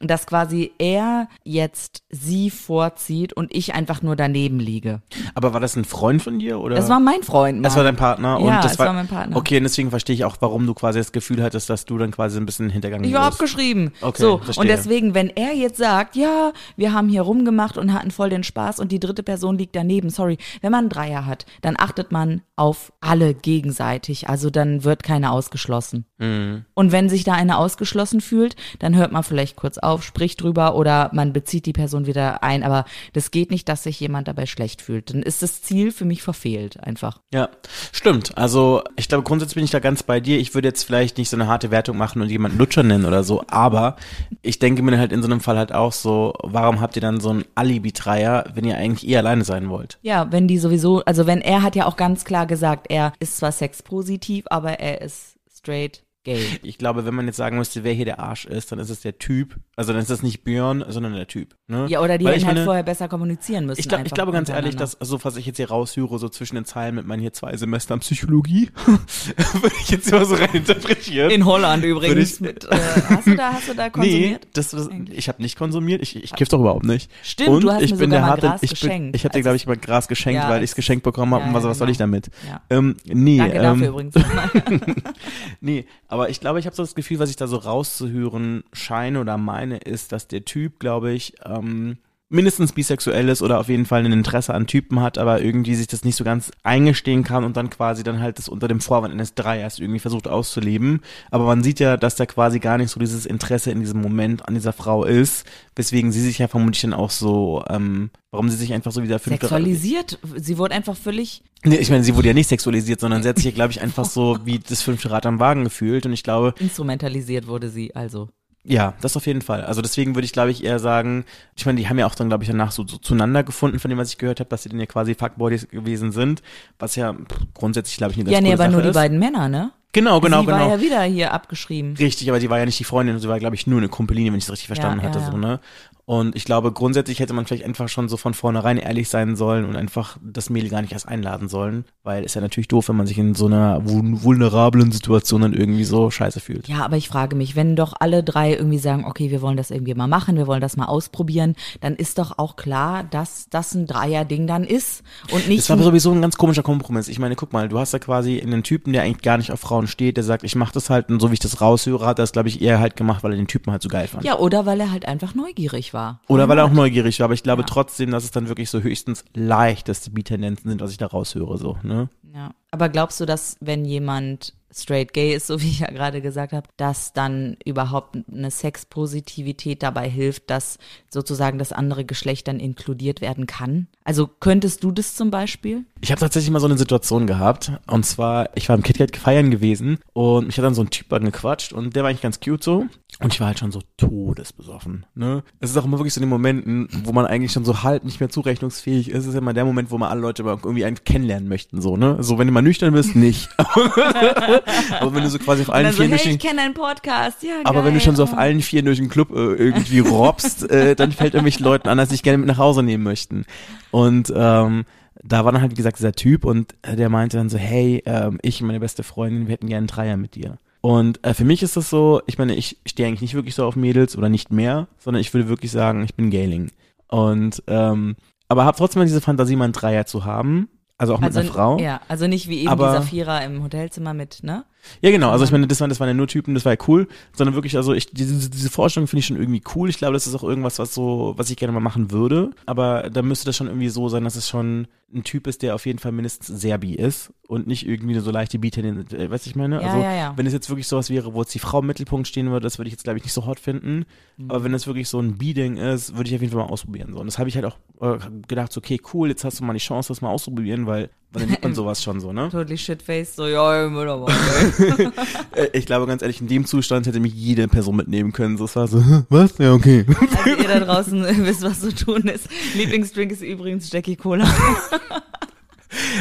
dass 0.00 0.26
quasi 0.26 0.72
er 0.78 1.28
jetzt 1.44 2.02
sie 2.10 2.50
vorzieht 2.50 3.32
und 3.32 3.54
ich 3.54 3.74
einfach 3.74 4.02
nur 4.02 4.16
daneben 4.16 4.60
liege. 4.60 5.00
Aber 5.34 5.52
war 5.52 5.60
das 5.60 5.76
ein 5.76 5.84
Freund 5.84 6.22
von 6.22 6.38
dir 6.38 6.60
oder? 6.60 6.76
Das 6.76 6.88
war 6.88 7.00
mein 7.00 7.22
Freund. 7.22 7.56
Mann. 7.58 7.62
Das 7.64 7.76
war 7.76 7.84
dein 7.84 7.96
Partner 7.96 8.38
Ja, 8.40 8.62
das 8.62 8.72
es 8.72 8.78
war 8.78 8.92
mein 8.92 9.08
Partner. 9.08 9.36
Okay, 9.36 9.56
und 9.58 9.64
deswegen 9.64 9.90
verstehe 9.90 10.14
ich 10.14 10.24
auch, 10.24 10.36
warum 10.40 10.66
du 10.66 10.74
quasi 10.74 10.98
das 10.98 11.12
Gefühl 11.12 11.42
hattest, 11.42 11.68
dass 11.70 11.84
du 11.84 11.98
dann 11.98 12.10
quasi 12.10 12.38
ein 12.38 12.46
bisschen 12.46 12.70
hintergangen 12.70 13.04
Ich 13.08 13.14
war 13.14 13.26
wirst. 13.26 13.40
abgeschrieben. 13.40 13.92
Okay, 14.00 14.22
so, 14.22 14.38
verstehe. 14.38 14.62
und 14.62 14.68
deswegen, 14.68 15.14
wenn 15.14 15.30
er 15.30 15.54
jetzt 15.54 15.78
sagt, 15.78 16.16
ja, 16.16 16.52
wir 16.76 16.92
haben 16.92 17.08
hier 17.08 17.22
rumgemacht 17.22 17.76
und 17.78 17.92
hatten 17.92 18.10
voll 18.10 18.30
den 18.30 18.44
Spaß 18.44 18.80
und 18.80 18.92
die 18.92 19.00
dritte 19.00 19.22
Person 19.22 19.58
liegt 19.58 19.74
daneben, 19.74 20.10
sorry, 20.10 20.38
wenn 20.60 20.70
man 20.72 20.80
einen 20.80 20.88
Dreier 20.90 21.26
hat, 21.26 21.46
dann 21.62 21.76
achtet 21.78 22.12
man 22.12 22.42
auf 22.56 22.92
alle 23.00 23.34
gegenseitig. 23.34 24.28
Also 24.28 24.50
dann 24.50 24.84
wird 24.84 25.02
keiner 25.02 25.32
ausgeschlossen. 25.32 26.04
Mhm. 26.18 26.64
Und 26.74 26.92
wenn 26.92 27.08
sich 27.08 27.24
da 27.24 27.32
einer 27.32 27.58
ausgeschlossen 27.58 28.20
fühlt, 28.20 28.56
dann 28.78 28.96
hört 28.96 29.12
man 29.12 29.22
vielleicht 29.22 29.56
kurz 29.56 29.78
auf, 29.78 29.87
spricht 29.96 30.42
drüber 30.42 30.74
oder 30.74 31.10
man 31.12 31.32
bezieht 31.32 31.66
die 31.66 31.72
Person 31.72 32.06
wieder 32.06 32.42
ein. 32.42 32.62
Aber 32.62 32.84
das 33.12 33.30
geht 33.30 33.50
nicht, 33.50 33.68
dass 33.68 33.82
sich 33.82 33.98
jemand 34.00 34.28
dabei 34.28 34.46
schlecht 34.46 34.82
fühlt. 34.82 35.10
Dann 35.10 35.22
ist 35.22 35.42
das 35.42 35.62
Ziel 35.62 35.92
für 35.92 36.04
mich 36.04 36.22
verfehlt 36.22 36.78
einfach. 36.82 37.20
Ja, 37.32 37.48
stimmt. 37.92 38.36
Also 38.36 38.82
ich 38.96 39.08
glaube, 39.08 39.24
grundsätzlich 39.24 39.54
bin 39.54 39.64
ich 39.64 39.70
da 39.70 39.78
ganz 39.78 40.02
bei 40.02 40.20
dir. 40.20 40.38
Ich 40.38 40.54
würde 40.54 40.68
jetzt 40.68 40.84
vielleicht 40.84 41.18
nicht 41.18 41.30
so 41.30 41.36
eine 41.36 41.46
harte 41.46 41.70
Wertung 41.70 41.96
machen 41.96 42.22
und 42.22 42.28
jemanden 42.28 42.58
Lutscher 42.58 42.82
nennen 42.82 43.04
oder 43.04 43.24
so, 43.24 43.42
aber 43.48 43.96
ich 44.42 44.58
denke 44.58 44.82
mir 44.82 44.98
halt 44.98 45.12
in 45.12 45.22
so 45.22 45.26
einem 45.26 45.40
Fall 45.40 45.58
halt 45.58 45.72
auch 45.72 45.92
so, 45.92 46.34
warum 46.42 46.80
habt 46.80 46.96
ihr 46.96 47.02
dann 47.02 47.20
so 47.20 47.30
einen 47.30 47.44
Alibi-Dreier, 47.54 48.44
wenn 48.54 48.64
ihr 48.64 48.76
eigentlich 48.76 49.08
eh 49.08 49.16
alleine 49.16 49.44
sein 49.44 49.68
wollt? 49.68 49.98
Ja, 50.02 50.30
wenn 50.32 50.48
die 50.48 50.58
sowieso, 50.58 51.04
also 51.04 51.26
wenn 51.26 51.40
er 51.40 51.62
hat 51.62 51.76
ja 51.76 51.86
auch 51.86 51.96
ganz 51.96 52.24
klar 52.24 52.46
gesagt, 52.46 52.86
er 52.90 53.12
ist 53.20 53.38
zwar 53.38 53.52
sexpositiv, 53.52 54.44
aber 54.50 54.80
er 54.80 55.00
ist 55.00 55.36
straight 55.50 56.02
gay. 56.34 56.44
Ich 56.62 56.78
glaube, 56.78 57.04
wenn 57.06 57.14
man 57.14 57.26
jetzt 57.26 57.36
sagen 57.36 57.58
müsste, 57.58 57.84
wer 57.84 57.92
hier 57.92 58.04
der 58.04 58.18
Arsch 58.20 58.44
ist, 58.46 58.70
dann 58.72 58.78
ist 58.78 58.90
es 58.90 59.00
der 59.00 59.18
Typ. 59.18 59.56
Also 59.76 59.92
dann 59.92 60.02
ist 60.02 60.10
es 60.10 60.22
nicht 60.22 60.44
Björn, 60.44 60.84
sondern 60.88 61.14
der 61.14 61.26
Typ. 61.26 61.54
Ne? 61.66 61.86
Ja, 61.88 62.00
oder 62.00 62.18
die 62.18 62.24
Weil 62.24 62.34
hätten 62.34 62.46
halt 62.46 62.54
meine, 62.56 62.64
vorher 62.64 62.82
besser 62.82 63.08
kommunizieren 63.08 63.66
müssen. 63.66 63.80
Ich, 63.80 63.88
glaub, 63.88 64.04
ich 64.04 64.12
glaube 64.12 64.32
ganz 64.32 64.48
ehrlich, 64.48 64.76
dass, 64.76 65.00
also 65.00 65.22
was 65.24 65.36
ich 65.36 65.46
jetzt 65.46 65.56
hier 65.56 65.68
raushöre, 65.68 66.18
so 66.18 66.28
zwischen 66.28 66.54
den 66.56 66.64
Zeilen 66.64 66.94
mit 66.94 67.06
meinen 67.06 67.20
hier 67.20 67.32
zwei 67.32 67.56
Semestern 67.56 68.00
Psychologie, 68.00 68.70
würde 68.86 69.74
ich 69.80 69.90
jetzt 69.90 70.10
immer 70.10 70.24
so 70.24 70.34
rein 70.34 70.50
interpretieren. 70.52 71.30
in 71.30 71.44
Holland 71.44 71.84
übrigens. 71.84 72.34
ich- 72.34 72.40
mit, 72.40 72.64
äh, 72.64 72.76
hast 73.08 73.26
du 73.26 73.34
da, 73.36 73.52
hast 73.52 73.68
du 73.68 73.74
da 73.74 73.90
konsumiert? 73.90 74.42
Nee, 74.44 74.48
das, 74.54 74.70
das, 74.70 74.88
ich 75.10 75.28
habe 75.28 75.42
nicht 75.42 75.56
konsumiert. 75.56 76.02
Ich, 76.02 76.16
ich 76.16 76.32
kiff 76.34 76.48
doch 76.48 76.60
überhaupt 76.60 76.84
nicht. 76.84 77.10
Stimmt, 77.22 77.48
und 77.50 77.64
du 77.64 77.72
hast 77.72 77.82
ich 77.82 77.92
mir 77.92 77.98
bin 77.98 78.10
sogar 78.10 78.20
der 78.20 78.26
harte, 78.30 78.46
Gras 78.48 78.62
ich 78.62 78.70
bin, 78.70 78.78
geschenkt. 78.80 79.16
ich 79.16 79.24
habe 79.24 79.32
dir 79.32 79.36
Also 79.38 79.42
glaube 79.44 79.56
ich 79.56 79.66
mal 79.66 79.76
Gras 79.76 80.08
geschenkt, 80.08 80.42
Ja, 80.42 80.48
weil 80.50 80.62
ich 80.62 80.70
es 80.70 80.74
geschenkt 80.76 81.04
bekommen 81.04 81.32
habe 81.34 81.42
ja, 81.44 81.48
und 81.48 81.54
was, 81.54 81.64
was 81.64 81.78
soll 81.78 81.88
ich 81.90 81.98
genau. 81.98 82.10
damit? 82.10 82.30
Ja. 82.46 82.60
Ähm, 82.70 82.96
nee, 83.04 83.38
Danke 83.38 83.56
ähm, 83.56 83.62
dafür 83.62 83.88
übrigens. 83.88 84.14
nee, 85.60 85.84
aber 86.08 86.17
ich 86.26 86.40
glaube, 86.40 86.58
ich 86.58 86.66
habe 86.66 86.74
so 86.74 86.82
das 86.82 86.94
Gefühl, 86.94 87.18
was 87.18 87.30
ich 87.30 87.36
da 87.36 87.46
so 87.46 87.56
rauszuhören 87.56 88.64
scheine 88.72 89.20
oder 89.20 89.38
meine, 89.38 89.78
ist, 89.78 90.12
dass 90.12 90.26
der 90.26 90.44
Typ, 90.44 90.80
glaube 90.80 91.12
ich, 91.12 91.34
ähm, 91.44 91.98
mindestens 92.30 92.72
bisexuell 92.72 93.28
ist 93.28 93.42
oder 93.42 93.58
auf 93.58 93.68
jeden 93.68 93.86
Fall 93.86 94.04
ein 94.04 94.12
Interesse 94.12 94.52
an 94.52 94.66
Typen 94.66 95.00
hat, 95.00 95.16
aber 95.16 95.40
irgendwie 95.40 95.74
sich 95.74 95.86
das 95.86 96.04
nicht 96.04 96.16
so 96.16 96.24
ganz 96.24 96.50
eingestehen 96.62 97.24
kann 97.24 97.44
und 97.44 97.56
dann 97.56 97.70
quasi 97.70 98.02
dann 98.02 98.20
halt 98.20 98.38
das 98.38 98.48
unter 98.48 98.68
dem 98.68 98.80
Vorwand 98.80 99.14
eines 99.14 99.34
Dreiers 99.34 99.78
irgendwie 99.78 99.98
versucht 99.98 100.28
auszuleben. 100.28 101.00
Aber 101.30 101.44
man 101.44 101.62
sieht 101.62 101.80
ja, 101.80 101.96
dass 101.96 102.16
da 102.16 102.26
quasi 102.26 102.58
gar 102.58 102.76
nicht 102.76 102.90
so 102.90 103.00
dieses 103.00 103.24
Interesse 103.24 103.70
in 103.70 103.80
diesem 103.80 104.00
Moment 104.00 104.46
an 104.46 104.54
dieser 104.54 104.74
Frau 104.74 105.04
ist, 105.04 105.46
weswegen 105.74 106.12
sie 106.12 106.20
sich 106.20 106.38
ja 106.38 106.48
vermutlich 106.48 106.82
dann 106.82 106.92
auch 106.92 107.10
so, 107.10 107.64
ähm, 107.70 108.10
warum 108.30 108.50
sie 108.50 108.56
sich 108.56 108.74
einfach 108.74 108.92
so 108.92 109.02
wieder 109.02 109.18
fünfte 109.18 109.46
Sexualisiert. 109.46 110.18
Sie 110.36 110.58
wurde 110.58 110.74
einfach 110.74 110.96
völlig. 110.96 111.42
Nee, 111.64 111.76
ich 111.76 111.90
meine, 111.90 112.04
sie 112.04 112.14
wurde 112.14 112.28
ja 112.28 112.34
nicht 112.34 112.48
sexualisiert, 112.48 113.00
sondern 113.00 113.22
sie 113.22 113.28
hat 113.30 113.36
sich 113.36 113.46
ja, 113.46 113.50
glaube 113.54 113.72
ich, 113.72 113.80
einfach 113.80 114.04
so 114.04 114.38
wie 114.44 114.58
das 114.58 114.82
fünfte 114.82 115.10
Rad 115.10 115.24
am 115.24 115.40
Wagen 115.40 115.64
gefühlt. 115.64 116.04
Und 116.04 116.12
ich 116.12 116.24
glaube, 116.24 116.54
Instrumentalisiert 116.58 117.46
wurde 117.46 117.70
sie, 117.70 117.94
also. 117.96 118.28
Ja, 118.68 118.94
das 119.00 119.16
auf 119.16 119.26
jeden 119.26 119.40
Fall. 119.40 119.64
Also 119.64 119.80
deswegen 119.80 120.14
würde 120.14 120.26
ich, 120.26 120.32
glaube 120.32 120.50
ich, 120.50 120.62
eher 120.62 120.78
sagen, 120.78 121.24
ich 121.56 121.64
meine, 121.64 121.80
die 121.80 121.88
haben 121.88 121.98
ja 121.98 122.06
auch 122.06 122.14
dann, 122.14 122.28
glaube 122.28 122.44
ich, 122.44 122.50
danach 122.50 122.70
so, 122.70 122.86
so 122.86 122.98
zueinander 122.98 123.42
gefunden, 123.42 123.78
von 123.78 123.88
dem, 123.88 123.98
was 123.98 124.10
ich 124.10 124.18
gehört 124.18 124.40
habe, 124.40 124.50
dass 124.50 124.62
sie 124.62 124.68
dann 124.68 124.78
ja 124.78 124.86
quasi 124.86 125.14
Fuckboys 125.14 125.68
gewesen 125.70 126.12
sind, 126.12 126.42
was 126.78 126.94
ja 126.94 127.14
pff, 127.14 127.46
grundsätzlich, 127.54 127.96
glaube 127.96 128.12
ich, 128.12 128.18
eine 128.18 128.24
ganz 128.24 128.34
Ja, 128.34 128.40
nee, 128.40 128.52
aber 128.52 128.68
nur 128.68 128.74
Sache 128.74 128.82
die 128.82 128.88
ist. 128.90 128.94
beiden 128.94 129.18
Männer, 129.18 129.48
ne? 129.48 129.72
Genau, 129.92 130.20
genau, 130.20 130.40
sie 130.40 130.46
genau. 130.46 130.58
war 130.58 130.68
ja 130.68 130.80
wieder 130.82 131.02
hier 131.04 131.32
abgeschrieben. 131.32 131.96
Richtig, 131.96 132.28
aber 132.28 132.40
sie 132.40 132.50
war 132.50 132.58
ja 132.58 132.66
nicht 132.66 132.78
die 132.78 132.84
Freundin, 132.84 133.18
sie 133.18 133.28
war, 133.28 133.38
glaube 133.38 133.56
ich, 133.56 133.66
nur 133.66 133.78
eine 133.78 133.88
Kumpeline, 133.88 134.30
wenn 134.32 134.38
ich 134.38 134.44
es 134.44 134.52
richtig 134.52 134.66
verstanden 134.66 135.00
ja, 135.00 135.08
hatte, 135.08 135.20
ja. 135.20 135.30
so, 135.30 135.38
ne? 135.38 135.60
Und 136.08 136.36
ich 136.36 136.46
glaube, 136.46 136.72
grundsätzlich 136.72 137.20
hätte 137.20 137.34
man 137.34 137.44
vielleicht 137.44 137.66
einfach 137.66 137.90
schon 137.90 138.08
so 138.08 138.16
von 138.16 138.32
vornherein 138.32 138.78
ehrlich 138.78 139.10
sein 139.10 139.36
sollen 139.36 139.66
und 139.66 139.76
einfach 139.76 140.16
das 140.22 140.48
Mädel 140.48 140.70
gar 140.70 140.80
nicht 140.80 140.92
erst 140.94 141.06
einladen 141.06 141.50
sollen, 141.50 141.84
weil 142.02 142.24
ist 142.24 142.32
ja 142.34 142.40
natürlich 142.40 142.66
doof, 142.66 142.88
wenn 142.88 142.96
man 142.96 143.06
sich 143.06 143.18
in 143.18 143.34
so 143.34 143.44
einer 143.44 143.82
vul- 143.82 144.22
vulnerablen 144.22 144.90
Situation 144.90 145.42
dann 145.42 145.52
irgendwie 145.52 145.84
so 145.84 146.10
scheiße 146.10 146.40
fühlt. 146.40 146.66
Ja, 146.66 146.82
aber 146.82 146.96
ich 146.96 147.08
frage 147.08 147.36
mich, 147.36 147.56
wenn 147.56 147.76
doch 147.76 147.92
alle 148.00 148.24
drei 148.24 148.54
irgendwie 148.54 148.78
sagen, 148.78 149.04
okay, 149.04 149.30
wir 149.30 149.42
wollen 149.42 149.58
das 149.58 149.70
irgendwie 149.70 149.92
mal 149.92 150.06
machen, 150.06 150.38
wir 150.38 150.46
wollen 150.46 150.62
das 150.62 150.78
mal 150.78 150.86
ausprobieren, 150.86 151.56
dann 151.82 151.94
ist 151.94 152.16
doch 152.18 152.38
auch 152.38 152.56
klar, 152.56 153.04
dass 153.04 153.48
das 153.50 153.74
ein 153.74 153.86
Dreier-Ding 153.86 154.46
dann 154.46 154.64
ist 154.64 155.02
und 155.30 155.46
nicht 155.46 155.58
Das 155.58 155.68
war 155.68 155.84
sowieso 155.84 156.10
ein 156.12 156.22
ganz 156.22 156.38
komischer 156.38 156.62
Kompromiss. 156.62 157.08
Ich 157.08 157.18
meine, 157.18 157.36
guck 157.36 157.52
mal, 157.52 157.68
du 157.68 157.78
hast 157.78 157.92
da 157.92 157.98
quasi 157.98 158.40
einen 158.40 158.62
Typen, 158.62 158.94
der 158.94 159.02
eigentlich 159.02 159.20
gar 159.20 159.36
nicht 159.36 159.52
auf 159.52 159.60
Frauen 159.60 159.86
steht, 159.86 160.16
der 160.16 160.24
sagt, 160.24 160.42
ich 160.42 160.56
mach 160.56 160.72
das 160.72 160.88
halt 160.88 161.10
und 161.10 161.20
so 161.20 161.28
wie 161.28 161.34
ich 161.34 161.40
das 161.40 161.60
raushöre, 161.60 162.06
hat 162.06 162.18
er 162.18 162.22
das, 162.22 162.32
glaube 162.32 162.48
ich, 162.48 162.62
eher 162.62 162.80
halt 162.80 162.96
gemacht, 162.96 163.22
weil 163.22 163.32
er 163.32 163.36
den 163.36 163.46
Typen 163.46 163.72
halt 163.72 163.82
so 163.82 163.90
geil 163.90 164.08
fand. 164.08 164.24
Ja, 164.24 164.38
oder 164.38 164.64
weil 164.64 164.80
er 164.80 164.90
halt 164.90 165.06
einfach 165.06 165.34
neugierig 165.34 165.92
war. 165.92 165.97
Oder 166.28 166.48
weil 166.48 166.58
er 166.58 166.64
auch 166.64 166.72
neugierig 166.72 167.18
war, 167.20 167.24
aber 167.24 167.34
ich 167.34 167.42
glaube 167.42 167.62
Ja. 167.62 167.66
trotzdem, 167.68 168.10
dass 168.10 168.24
es 168.24 168.30
dann 168.30 168.48
wirklich 168.48 168.70
so 168.70 168.80
höchstens 168.80 169.24
leichteste 169.34 170.10
Bi-Tendenzen 170.10 170.68
sind, 170.70 170.80
was 170.80 170.90
ich 170.90 170.98
da 170.98 171.06
raushöre, 171.06 171.58
so, 171.58 171.76
ne? 171.82 172.08
Ja. 172.34 172.50
Aber 172.70 172.88
glaubst 172.90 173.18
du, 173.20 173.24
dass 173.24 173.56
wenn 173.60 173.84
jemand 173.86 174.52
straight 174.70 175.14
gay 175.14 175.34
ist, 175.34 175.46
so 175.48 175.60
wie 175.62 175.68
ich 175.68 175.80
ja 175.80 175.90
gerade 175.90 176.20
gesagt 176.20 176.52
habe, 176.52 176.68
dass 176.76 177.12
dann 177.14 177.56
überhaupt 177.64 178.16
eine 178.30 178.50
Sexpositivität 178.50 179.82
dabei 179.82 180.08
hilft, 180.08 180.50
dass 180.50 180.78
sozusagen 181.10 181.58
das 181.58 181.72
andere 181.72 182.04
Geschlecht 182.04 182.48
dann 182.48 182.60
inkludiert 182.60 183.20
werden 183.20 183.46
kann? 183.46 183.86
Also 184.04 184.26
könntest 184.26 184.84
du 184.84 184.90
das 184.90 185.14
zum 185.14 185.30
Beispiel? 185.30 185.84
Ich 186.00 186.10
habe 186.10 186.20
tatsächlich 186.20 186.50
mal 186.50 186.60
so 186.60 186.66
eine 186.66 186.78
Situation 186.78 187.26
gehabt. 187.26 187.72
Und 187.86 188.04
zwar, 188.04 188.50
ich 188.56 188.68
war 188.68 188.76
im 188.76 188.82
KitKat 188.82 189.16
feiern 189.16 189.50
gewesen 189.50 189.98
und 190.12 190.46
mich 190.46 190.58
hat 190.58 190.64
dann 190.64 190.74
so 190.74 190.82
ein 190.82 190.90
Typ 190.90 191.12
angequatscht 191.12 191.72
und 191.72 191.96
der 191.96 192.02
war 192.02 192.10
eigentlich 192.10 192.22
ganz 192.22 192.40
cute 192.40 192.62
so. 192.62 192.86
Und 193.20 193.32
ich 193.32 193.40
war 193.40 193.48
halt 193.48 193.58
schon 193.58 193.72
so 193.72 193.82
todesbesoffen. 193.96 195.04
Ne? 195.16 195.42
Es 195.58 195.70
ist 195.70 195.76
auch 195.76 195.84
immer 195.84 195.98
wirklich 195.98 196.14
so 196.14 196.20
in 196.20 196.26
den 196.26 196.30
Momenten, 196.30 196.88
wo 197.04 197.12
man 197.12 197.26
eigentlich 197.26 197.50
schon 197.50 197.64
so 197.64 197.82
halb 197.82 198.04
nicht 198.04 198.20
mehr 198.20 198.28
zurechnungsfähig 198.28 199.10
ist. 199.10 199.22
Es 199.22 199.26
ist 199.26 199.34
immer 199.34 199.52
der 199.52 199.64
Moment, 199.64 199.90
wo 199.90 199.98
man 199.98 200.08
alle 200.08 200.20
Leute 200.20 200.44
mal 200.44 200.56
irgendwie 200.62 200.84
einen 200.84 201.02
kennenlernen 201.02 201.48
möchten. 201.48 201.80
So, 201.80 201.96
ne? 201.96 202.18
So, 202.20 202.38
wenn 202.38 202.46
du 202.46 202.52
mal 202.52 202.62
nüchtern 202.62 202.94
bist, 202.94 203.16
nicht. 203.16 203.48
Aber 203.58 205.14
wenn 205.14 205.24
du 205.24 205.30
so 205.30 205.40
quasi 205.40 205.62
auf 205.62 205.70
allen 205.70 205.86
dann 205.86 205.94
so, 205.94 206.06
durch 206.06 206.24
hey, 206.24 206.34
ich 206.34 206.38
kenne 206.38 206.62
deinen 206.62 206.74
Podcast, 206.74 207.42
ja 207.42 207.54
aber 207.64 207.80
wenn 207.80 207.94
du 207.94 207.98
geil. 207.98 208.00
schon 208.00 208.16
so 208.16 208.22
auf 208.22 208.36
allen 208.36 208.60
Vieren 208.62 208.86
durch 208.86 208.98
den 208.98 209.08
Club 209.08 209.30
äh, 209.30 209.54
irgendwie 209.54 209.98
robbst, 209.98 210.70
äh, 210.70 210.94
dann 210.94 211.10
fällt 211.10 211.34
irgendwelchen 211.34 211.64
Leuten 211.64 211.88
an, 211.88 211.98
dass 211.98 212.10
dich 212.10 212.22
gerne 212.22 212.38
mit 212.38 212.46
nach 212.46 212.58
Hause 212.58 212.84
nehmen 212.84 213.02
möchten. 213.02 213.46
Und 213.90 214.32
ähm, 214.34 214.84
da 215.24 215.44
war 215.44 215.52
dann 215.52 215.60
halt, 215.60 215.72
wie 215.72 215.76
gesagt, 215.76 215.98
dieser 215.98 216.12
Typ 216.12 216.44
und 216.44 216.74
äh, 216.82 216.94
der 216.94 217.08
meinte 217.08 217.36
dann 217.36 217.48
so, 217.48 217.58
hey, 217.58 218.02
ähm, 218.06 218.38
ich 218.42 218.60
und 218.60 218.68
meine 218.68 218.80
beste 218.80 219.02
Freundin, 219.02 219.48
wir 219.48 219.54
hätten 219.54 219.66
gerne 219.66 219.78
einen 219.78 219.86
Dreier 219.88 220.16
mit 220.16 220.34
dir. 220.36 220.58
Und 220.80 221.24
äh, 221.24 221.34
für 221.34 221.44
mich 221.44 221.62
ist 221.62 221.76
das 221.76 221.90
so, 221.90 222.22
ich 222.26 222.38
meine, 222.38 222.54
ich 222.54 222.78
stehe 222.86 223.08
eigentlich 223.08 223.22
nicht 223.22 223.34
wirklich 223.34 223.54
so 223.54 223.64
auf 223.64 223.76
Mädels 223.76 224.16
oder 224.16 224.28
nicht 224.28 224.52
mehr, 224.52 224.86
sondern 224.98 225.20
ich 225.20 225.34
würde 225.34 225.48
wirklich 225.48 225.70
sagen, 225.70 226.04
ich 226.04 226.14
bin 226.14 226.30
Gayling. 226.30 226.70
Und 227.08 227.62
ähm, 227.66 228.16
aber 228.48 228.64
habe 228.64 228.78
trotzdem 228.78 229.02
diese 229.02 229.20
Fantasie, 229.20 229.56
mal 229.56 229.64
einen 229.64 229.72
Dreier 229.72 230.06
zu 230.06 230.24
haben. 230.24 230.68
Also 230.96 231.14
auch 231.14 231.20
mit 231.20 231.28
also, 231.28 231.40
einer 231.40 231.48
Frau. 231.48 231.78
Ja, 231.78 232.00
also 232.08 232.26
nicht 232.26 232.48
wie 232.48 232.60
eben 232.60 232.68
Aber- 232.68 232.90
dieser 232.90 233.02
Vierer 233.02 233.44
im 233.44 233.62
Hotelzimmer 233.62 234.14
mit, 234.14 234.42
ne? 234.42 234.64
Ja, 235.00 235.10
genau. 235.10 235.30
Also 235.30 235.44
ich 235.44 235.50
meine, 235.50 235.66
das 235.66 235.80
waren, 235.80 235.88
das 235.88 236.00
waren 236.00 236.08
ja 236.08 236.14
nur 236.14 236.26
Typen, 236.26 236.54
das 236.54 236.64
war 236.64 236.72
ja 236.72 236.78
cool, 236.88 237.08
sondern 237.32 237.54
wirklich, 237.54 237.76
also 237.76 237.92
ich, 237.92 238.06
diese, 238.06 238.50
diese 238.50 238.70
Vorstellung 238.70 239.06
finde 239.06 239.20
ich 239.20 239.26
schon 239.26 239.36
irgendwie 239.36 239.62
cool. 239.74 239.88
Ich 239.88 239.98
glaube, 239.98 240.14
das 240.14 240.26
ist 240.26 240.34
auch 240.34 240.44
irgendwas, 240.44 240.78
was 240.78 240.94
so, 240.94 241.34
was 241.36 241.50
ich 241.50 241.56
gerne 241.56 241.72
mal 241.72 241.80
machen 241.80 242.10
würde. 242.10 242.50
Aber 242.66 243.10
da 243.10 243.22
müsste 243.22 243.46
das 243.46 243.56
schon 243.56 243.66
irgendwie 243.66 243.88
so 243.88 244.08
sein, 244.08 244.24
dass 244.24 244.36
es 244.36 244.48
schon 244.48 244.86
ein 245.12 245.24
Typ 245.24 245.46
ist, 245.46 245.62
der 245.62 245.74
auf 245.74 245.86
jeden 245.86 245.98
Fall 245.98 246.12
mindestens 246.12 246.60
Serbi 246.60 246.94
ist 246.94 247.32
und 247.46 247.66
nicht 247.66 247.88
irgendwie 247.88 248.18
so 248.18 248.30
leichte 248.30 248.58
Beat 248.58 248.76
in 248.76 249.06
den, 249.06 249.18
äh, 249.18 249.30
weißt 249.30 249.46
du, 249.46 249.50
ich 249.50 249.56
meine? 249.56 249.80
Ja, 249.80 249.88
also, 249.88 250.02
ja, 250.02 250.14
ja. 250.14 250.32
wenn 250.36 250.46
es 250.46 250.52
jetzt 250.52 250.68
wirklich 250.68 250.86
sowas 250.86 251.08
wäre, 251.08 251.32
wo 251.32 251.40
jetzt 251.40 251.54
die 251.54 251.58
Frau 251.58 251.80
im 251.80 251.86
Mittelpunkt 251.86 252.28
stehen 252.28 252.50
würde, 252.50 252.64
das 252.64 252.78
würde 252.78 252.88
ich 252.88 252.92
jetzt, 252.92 253.04
glaube 253.04 253.18
ich, 253.18 253.24
nicht 253.24 253.32
so 253.32 253.46
hot 253.46 253.58
finden. 253.58 254.04
Mhm. 254.36 254.50
Aber 254.50 254.64
wenn 254.64 254.74
es 254.74 254.86
wirklich 254.86 255.08
so 255.08 255.18
ein 255.18 255.38
B-Ding 255.38 255.78
ist, 255.78 256.14
würde 256.14 256.28
ich 256.28 256.36
auf 256.36 256.42
jeden 256.42 256.52
Fall 256.52 256.62
mal 256.62 256.70
ausprobieren. 256.70 257.12
So. 257.12 257.20
Und 257.20 257.26
das 257.26 257.38
habe 257.38 257.48
ich 257.48 257.56
halt 257.56 257.64
auch 257.64 257.78
äh, 258.02 258.18
gedacht, 258.46 258.70
so, 258.70 258.78
okay, 258.78 259.00
cool, 259.14 259.28
jetzt 259.28 259.44
hast 259.44 259.60
du 259.60 259.64
mal 259.64 259.72
die 259.72 259.78
Chance, 259.78 260.08
das 260.08 260.20
mal 260.20 260.28
auszuprobieren, 260.28 260.86
weil, 260.86 261.08
weil 261.32 261.40
dann 261.42 261.50
nimmt 261.50 261.62
man 261.62 261.74
sowas 261.74 262.02
schon 262.02 262.20
so, 262.20 262.32
ne? 262.32 262.48
Totally 262.50 262.78
shitfaced, 262.78 263.36
so, 263.36 263.46
ja, 263.46 263.86
okay. 263.86 265.10
Äh, 265.54 265.68
Ich 265.78 265.86
glaube 265.86 266.06
ganz 266.06 266.22
ehrlich, 266.22 266.40
in 266.40 266.48
dem 266.48 266.64
Zustand 266.64 267.06
hätte 267.06 267.20
mich 267.20 267.34
jede 267.34 267.68
Person 267.68 267.96
mitnehmen 267.96 268.32
können. 268.32 268.56
So, 268.56 268.64
es 268.64 268.76
war 268.76 268.88
so, 268.88 269.02
was? 269.28 269.58
Ja, 269.58 269.72
okay. 269.72 270.06
Also 270.08 270.50
ihr 270.62 270.68
da 270.68 270.80
draußen 270.80 271.24
wisst, 271.44 271.62
was 271.62 271.80
zu 271.80 271.94
tun 271.94 272.22
ist. 272.22 272.48
Lieblingsdrink 272.74 273.32
ist 273.32 273.42
übrigens 273.42 273.92
Jackie 273.92 274.16
Cola. 274.16 274.46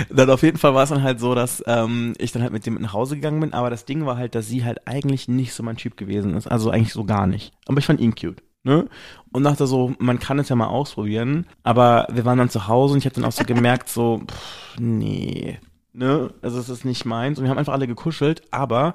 Dann 0.10 0.30
auf 0.30 0.44
jeden 0.44 0.58
Fall 0.58 0.74
war 0.74 0.84
es 0.84 0.90
dann 0.90 1.04
halt 1.04 1.20
so, 1.20 1.36
dass 1.36 1.64
ähm, 1.68 2.14
ich 2.18 2.32
dann 2.32 2.42
halt 2.42 2.54
mit 2.54 2.66
dem 2.66 2.76
mit 2.76 2.84
nach 2.84 2.94
Hause 2.94 3.16
gegangen 3.16 3.40
bin, 3.40 3.54
aber 3.54 3.70
das 3.70 3.86
Ding 3.86 4.06
war 4.06 4.18
halt, 4.18 4.36
dass 4.36 4.48
sie 4.48 4.64
halt 4.64 4.88
eigentlich 4.88 5.28
nicht 5.28 5.54
so 5.54 5.64
mein 5.64 5.76
Typ 5.76 5.98
gewesen 5.98 6.36
ist. 6.36 6.48
Also 6.48 6.70
eigentlich 6.70 6.94
so 6.94 7.04
gar 7.04 7.28
nicht. 7.28 7.52
Aber 7.68 7.78
ich 7.80 7.86
fand 7.86 8.00
ihn 8.00 8.16
cute. 8.16 8.42
Ne? 8.68 8.90
Und 9.32 9.46
dachte 9.46 9.66
so, 9.66 9.94
man 9.98 10.20
kann 10.20 10.40
es 10.40 10.50
ja 10.50 10.56
mal 10.58 10.68
ausprobieren. 10.68 11.46
Aber 11.64 12.06
wir 12.12 12.26
waren 12.26 12.38
dann 12.38 12.50
zu 12.50 12.68
Hause 12.68 12.94
und 12.94 13.00
ich 13.00 13.06
habe 13.06 13.16
dann 13.16 13.24
auch 13.24 13.32
so 13.32 13.46
gemerkt, 13.46 13.88
so, 13.88 14.20
pff, 14.28 14.78
nee. 14.78 15.58
Ne? 15.94 16.34
Also 16.42 16.60
es 16.60 16.68
ist 16.68 16.84
nicht 16.84 17.06
meins. 17.06 17.40
Und 17.40 17.46
wir 17.46 17.50
haben 17.50 17.58
einfach 17.58 17.72
alle 17.72 17.88
gekuschelt, 17.88 18.42
aber 18.52 18.94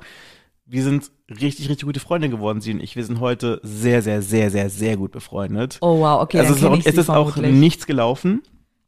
wir 0.66 0.82
sind 0.82 1.10
richtig, 1.30 1.70
richtig 1.70 1.86
gute 1.86 2.00
Freunde 2.00 2.28
geworden, 2.28 2.60
sie 2.60 2.74
und 2.74 2.82
ich. 2.82 2.96
Wir 2.96 3.04
sind 3.04 3.18
heute 3.18 3.60
sehr, 3.62 4.02
sehr, 4.02 4.20
sehr, 4.20 4.50
sehr, 4.50 4.68
sehr 4.68 4.98
gut 4.98 5.10
befreundet. 5.10 5.78
Oh 5.80 6.00
wow, 6.00 6.20
okay, 6.20 6.40
also 6.40 6.52
es 6.52 6.58
ist, 6.58 6.66
auch, 6.66 6.78
es 6.84 6.98
ist 6.98 7.08
auch 7.08 7.36
nichts 7.36 7.86
gelaufen. 7.86 8.42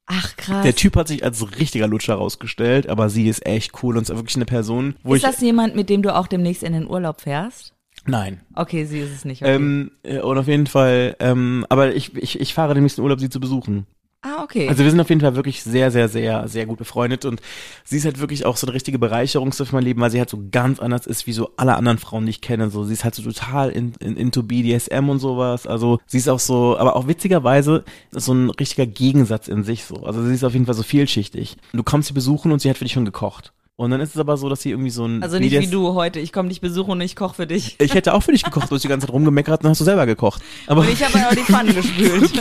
Ach 0.05 0.37
krass. 0.37 0.65
Der 0.65 0.75
Typ 0.75 0.97
hat 0.97 1.09
sich 1.09 1.25
als 1.25 1.59
richtiger 1.59 1.89
Lutscher 1.89 2.17
rausgestellt, 2.17 2.91
aber 2.91 3.09
sie 3.09 3.27
ist 3.27 3.47
echt 3.47 3.83
cool 3.83 3.97
und 3.97 4.03
ist 4.03 4.15
wirklich 4.15 4.37
eine 4.37 4.45
Person, 4.45 4.97
wo 5.03 5.15
ist 5.15 5.25
ich. 5.25 5.31
das 5.31 5.41
jemand, 5.41 5.77
mit 5.77 5.89
dem 5.89 6.03
du 6.03 6.15
auch 6.15 6.27
demnächst 6.27 6.63
in 6.63 6.75
den 6.75 6.87
Urlaub 6.87 7.23
fährst? 7.23 7.74
Nein. 8.07 8.41
Okay, 8.55 8.85
sie 8.85 9.01
ist 9.01 9.13
es 9.15 9.25
nicht. 9.25 9.43
Okay. 9.43 9.55
Ähm, 9.55 9.91
äh, 10.03 10.21
und 10.21 10.39
auf 10.39 10.47
jeden 10.47 10.67
Fall, 10.67 11.17
ähm, 11.21 11.65
aber 11.69 11.95
ich, 11.95 12.15
ich, 12.17 12.41
ich 12.41 12.55
fahre 12.55 12.75
demnächst 12.75 12.99
in 12.99 13.05
Urlaub, 13.05 13.21
sie 13.21 13.31
zu 13.31 13.41
besuchen. 13.41 13.87
ah, 14.23 14.43
okay. 14.43 14.69
Also 14.69 14.85
wir 14.85 14.91
sind 14.91 15.01
auf 15.01 15.09
jeden 15.09 15.21
Fall 15.21 15.37
wirklich 15.37 15.63
sehr, 15.63 15.91
sehr, 15.91 16.09
sehr, 16.09 16.49
sehr 16.49 16.67
gut 16.67 16.79
befreundet 16.79 17.25
und 17.25 17.41
sie 17.85 17.97
ist 17.97 18.05
halt 18.05 18.21
wirklich 18.21 18.47
auch 18.47 18.57
so 18.57 18.67
eine 18.67 18.75
richtige 18.75 18.99
Bereicherung 18.99 19.53
für 19.53 19.67
mein 19.73 19.85
Leben, 19.85 20.01
weil 20.01 20.11
sie 20.11 20.19
halt 20.19 20.31
so 20.31 20.43
ganz 20.51 20.81
anders 20.81 21.07
ist 21.07 21.27
wie 21.27 21.33
so 21.33 21.51
alle 21.57 21.77
anderen 21.77 21.99
Frauen, 21.99 22.25
die 22.27 22.31
ich 22.31 22.41
kenne. 22.41 22.71
So, 22.71 22.85
sie 22.85 22.93
ist 22.93 23.05
halt 23.05 23.15
so 23.15 23.23
total 23.23 23.71
in, 23.71 23.93
in, 24.01 24.17
into 24.17 24.43
BDSM 24.43 25.09
und 25.09 25.19
sowas. 25.19 25.67
Also 25.67 25.99
sie 26.07 26.19
ist 26.19 26.29
auch 26.29 26.41
so, 26.41 26.79
aber 26.79 26.97
auch 26.97 27.07
witzigerweise 27.07 27.85
so 28.13 28.33
ein 28.33 28.51
richtiger 28.51 28.87
Gegensatz 28.87 29.49
in 29.49 29.65
sich 29.65 29.85
so. 29.85 30.05
Also 30.05 30.23
sie 30.23 30.35
ist 30.35 30.45
auf 30.45 30.53
jeden 30.53 30.67
Fall 30.67 30.75
so 30.75 30.83
vielschichtig. 30.83 31.57
Du 31.73 31.83
kommst 31.83 32.09
sie 32.09 32.15
besuchen 32.15 32.53
und 32.53 32.61
sie 32.61 32.69
hat 32.71 32.79
für 32.79 32.85
dich 32.85 32.93
schon 32.93 33.05
gekocht. 33.05 33.53
Und 33.77 33.91
dann 33.91 34.01
ist 34.01 34.15
es 34.15 34.21
aber 34.21 34.37
so, 34.37 34.49
dass 34.49 34.63
sie 34.63 34.71
irgendwie 34.71 34.91
so 34.91 35.05
ein 35.05 35.21
also 35.21 35.37
nicht 35.37 35.51
BDS 35.51 35.67
wie 35.67 35.73
du 35.73 35.95
heute. 35.95 36.21
Ich 36.21 36.33
komme 36.33 36.49
dich 36.49 36.61
besuchen 36.61 36.93
und 36.93 37.01
ich 37.01 37.17
koche 37.17 37.35
für 37.35 37.47
dich. 37.49 37.75
Ich 37.81 37.95
hätte 37.95 38.15
auch 38.15 38.23
für 38.23 38.31
dich 38.31 38.45
gekocht, 38.45 38.71
du 38.71 38.77
hast 38.77 38.83
die 38.83 38.89
ganze 38.89 39.09
Zeit 39.09 39.13
rumgemeckert 39.13 39.61
und 39.61 39.65
dann 39.65 39.71
hast 39.71 39.81
du 39.81 39.85
selber 39.85 40.07
gekocht. 40.07 40.43
Aber 40.69 40.83
Und 40.83 40.91
ich 40.91 41.03
habe 41.05 41.19
auch 41.27 41.35
die 41.35 41.41
Pfanne 41.41 41.75
gespült. 41.75 42.33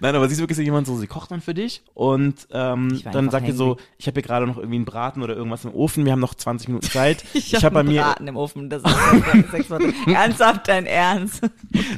Nein, 0.00 0.14
aber 0.14 0.28
sie 0.28 0.34
ist 0.34 0.40
wirklich 0.40 0.56
so 0.56 0.62
jemand 0.62 0.86
so, 0.86 0.98
sie 0.98 1.06
kocht 1.06 1.30
dann 1.30 1.40
für 1.40 1.54
dich 1.54 1.82
und 1.94 2.46
ähm, 2.52 2.90
Ich 2.94 3.04
dann 3.04 3.30
sagt 3.30 3.48
ihr 3.48 3.54
so, 3.54 3.78
ich 3.96 4.06
habe 4.06 4.16
hier 4.16 4.22
gerade 4.22 4.46
noch 4.46 4.58
irgendwie 4.58 4.76
einen 4.76 4.84
Braten 4.84 5.22
oder 5.22 5.34
irgendwas 5.34 5.64
im 5.64 5.74
Ofen, 5.74 6.04
wir 6.04 6.12
haben 6.12 6.20
noch 6.20 6.34
20 6.34 6.68
Minuten 6.68 6.86
Zeit. 6.90 7.24
Ich, 7.36 7.54
habe 7.64 7.74
bei 7.74 7.82
mir, 7.82 8.02
Braten 8.02 8.26
im 8.28 8.36
Ofen. 8.36 8.68
Das 8.68 8.82
ist 8.82 9.70
Worte. 9.70 9.94
Ernsthaft 10.12 10.68
dein 10.68 10.84
Ernst. 10.86 11.42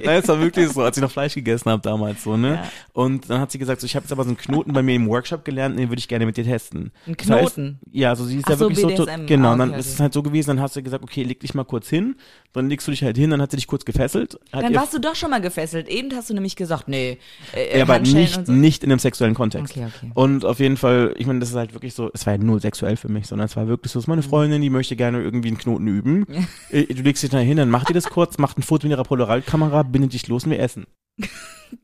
nein, 0.05 0.21
es 0.21 0.29
war 0.29 0.39
wirklich 0.41 0.69
so, 0.69 0.83
als 0.83 0.97
ich 0.97 1.03
noch 1.03 1.11
Fleisch 1.11 1.35
gegessen 1.35 1.71
habe 1.71 1.83
damals 1.83 2.23
so, 2.23 2.37
ne? 2.37 2.55
Ja. 2.55 2.63
Und 2.93 3.31
dann 3.31 3.41
hat 3.41 3.51
sie 3.51 3.59
gesagt, 3.59 3.81
so, 3.81 3.87
ich 3.87 3.97
habe 3.97 4.05
jetzt 4.05 4.13
aber 4.13 4.25
so 4.25 4.29
einen 4.31 4.37
Knoten 4.37 4.73
bei 4.73 4.83
mir 4.83 4.95
im 4.95 5.09
Workshop 5.09 5.45
gelernt, 5.45 5.79
den 5.79 5.89
würde 5.89 6.01
ich 6.01 6.09
gerne 6.09 6.27
mit 6.27 6.37
dir 6.37 6.45
testen. 6.45 6.93
Ein 7.07 7.17
Das 7.17 7.31
heißt, 7.31 7.55
Knoten? 7.55 7.79
Ja, 7.93 8.11
also 8.11 8.25
sie 8.25 8.39
ist 8.39 8.45
Ach 8.47 8.51
ja 8.51 8.57
so, 8.57 8.71
wirklich 8.71 8.97
so, 8.97 9.05
BDSM. 9.07 9.27
genau, 9.27 9.49
Ah, 9.49 9.53
und 9.53 9.59
dann 9.61 9.71
okay, 9.71 9.79
ist 9.81 9.87
es 9.87 9.95
okay. 9.95 10.03
halt 10.03 10.13
so 10.13 10.23
gewesen, 10.23 10.49
dann 10.51 10.61
hast 10.61 10.77
du 10.77 10.83
gesagt, 10.83 11.03
okay, 11.05 11.23
leg 11.23 11.41
dich 11.41 11.55
mal 11.55 11.65
kurz 11.65 11.89
hin, 11.89 12.17
dann 12.53 12.69
legst 12.69 12.87
du 12.87 12.91
dich 12.91 13.03
halt 13.03 13.17
hin, 13.17 13.31
dann 13.31 13.41
hat 13.43 13.51
sie 13.51 13.57
dich 13.57 13.67
kurz 13.67 13.85
gefesselt. 13.85 14.39
Dann 14.53 14.73
ihr- 14.73 14.79
warst 14.79 14.95
du 14.95 14.99
doch 14.99 15.15
schon 15.15 15.31
mal 15.31 15.41
gefesselt. 15.41 15.89
Eben 15.89 16.15
hast 16.15 16.31
du 16.31 16.35
nämlich 16.35 16.57
gesagt, 16.57 16.89
nee. 16.89 17.19
Äh, 17.55 17.79
Ja, 17.79 17.85
aber 17.85 17.99
nicht, 17.99 18.47
so. 18.47 18.53
nicht 18.53 18.85
in 18.85 18.91
einem 18.93 18.99
sexuellen 18.99 19.35
Kontext. 19.35 19.77
Okay, 19.77 19.87
okay. 19.87 20.11
Und 20.15 20.45
auf 20.45 20.59
jeden 20.61 20.77
Fall, 20.77 21.15
ich 21.17 21.27
meine, 21.27 21.39
das 21.41 21.51
ist 21.51 21.57
halt 21.57 21.75
wirklich 21.75 21.95
so, 21.95 22.11
es 22.13 22.27
war 22.27 22.35
ja 22.35 22.39
null 22.39 22.61
sexuell 22.61 22.97
für 22.97 23.09
mich, 23.09 23.27
sondern 23.27 23.47
es 23.47 23.57
war 23.57 23.67
wirklich 23.69 23.93
so, 23.93 23.99
es 23.99 24.05
ist 24.05 24.09
meine 24.09 24.23
Freundin, 24.23 24.61
die 24.63 24.71
möchte 24.71 24.97
gerne 24.97 25.23
irgendwie 25.23 25.49
einen 25.49 25.59
Knoten 25.59 25.87
üben. 25.87 26.27
Äh, 26.71 26.85
Du 26.95 27.03
legst 27.03 27.23
dich 27.23 27.31
da 27.31 27.39
hin, 27.39 27.57
dann 27.57 27.71
macht 27.71 27.89
die 27.89 27.93
das 27.95 28.05
kurz, 28.05 28.39
macht 28.39 28.59
ein 28.59 28.63
Foto 28.63 28.87
mit 28.87 28.93
ihrer 28.97 29.05
Polaroid-Kamera, 29.05 29.83
bindet 29.85 30.13
dich 30.13 30.29
los 30.29 30.45
und 30.45 30.51
wir 30.51 30.61
essen. 30.61 30.87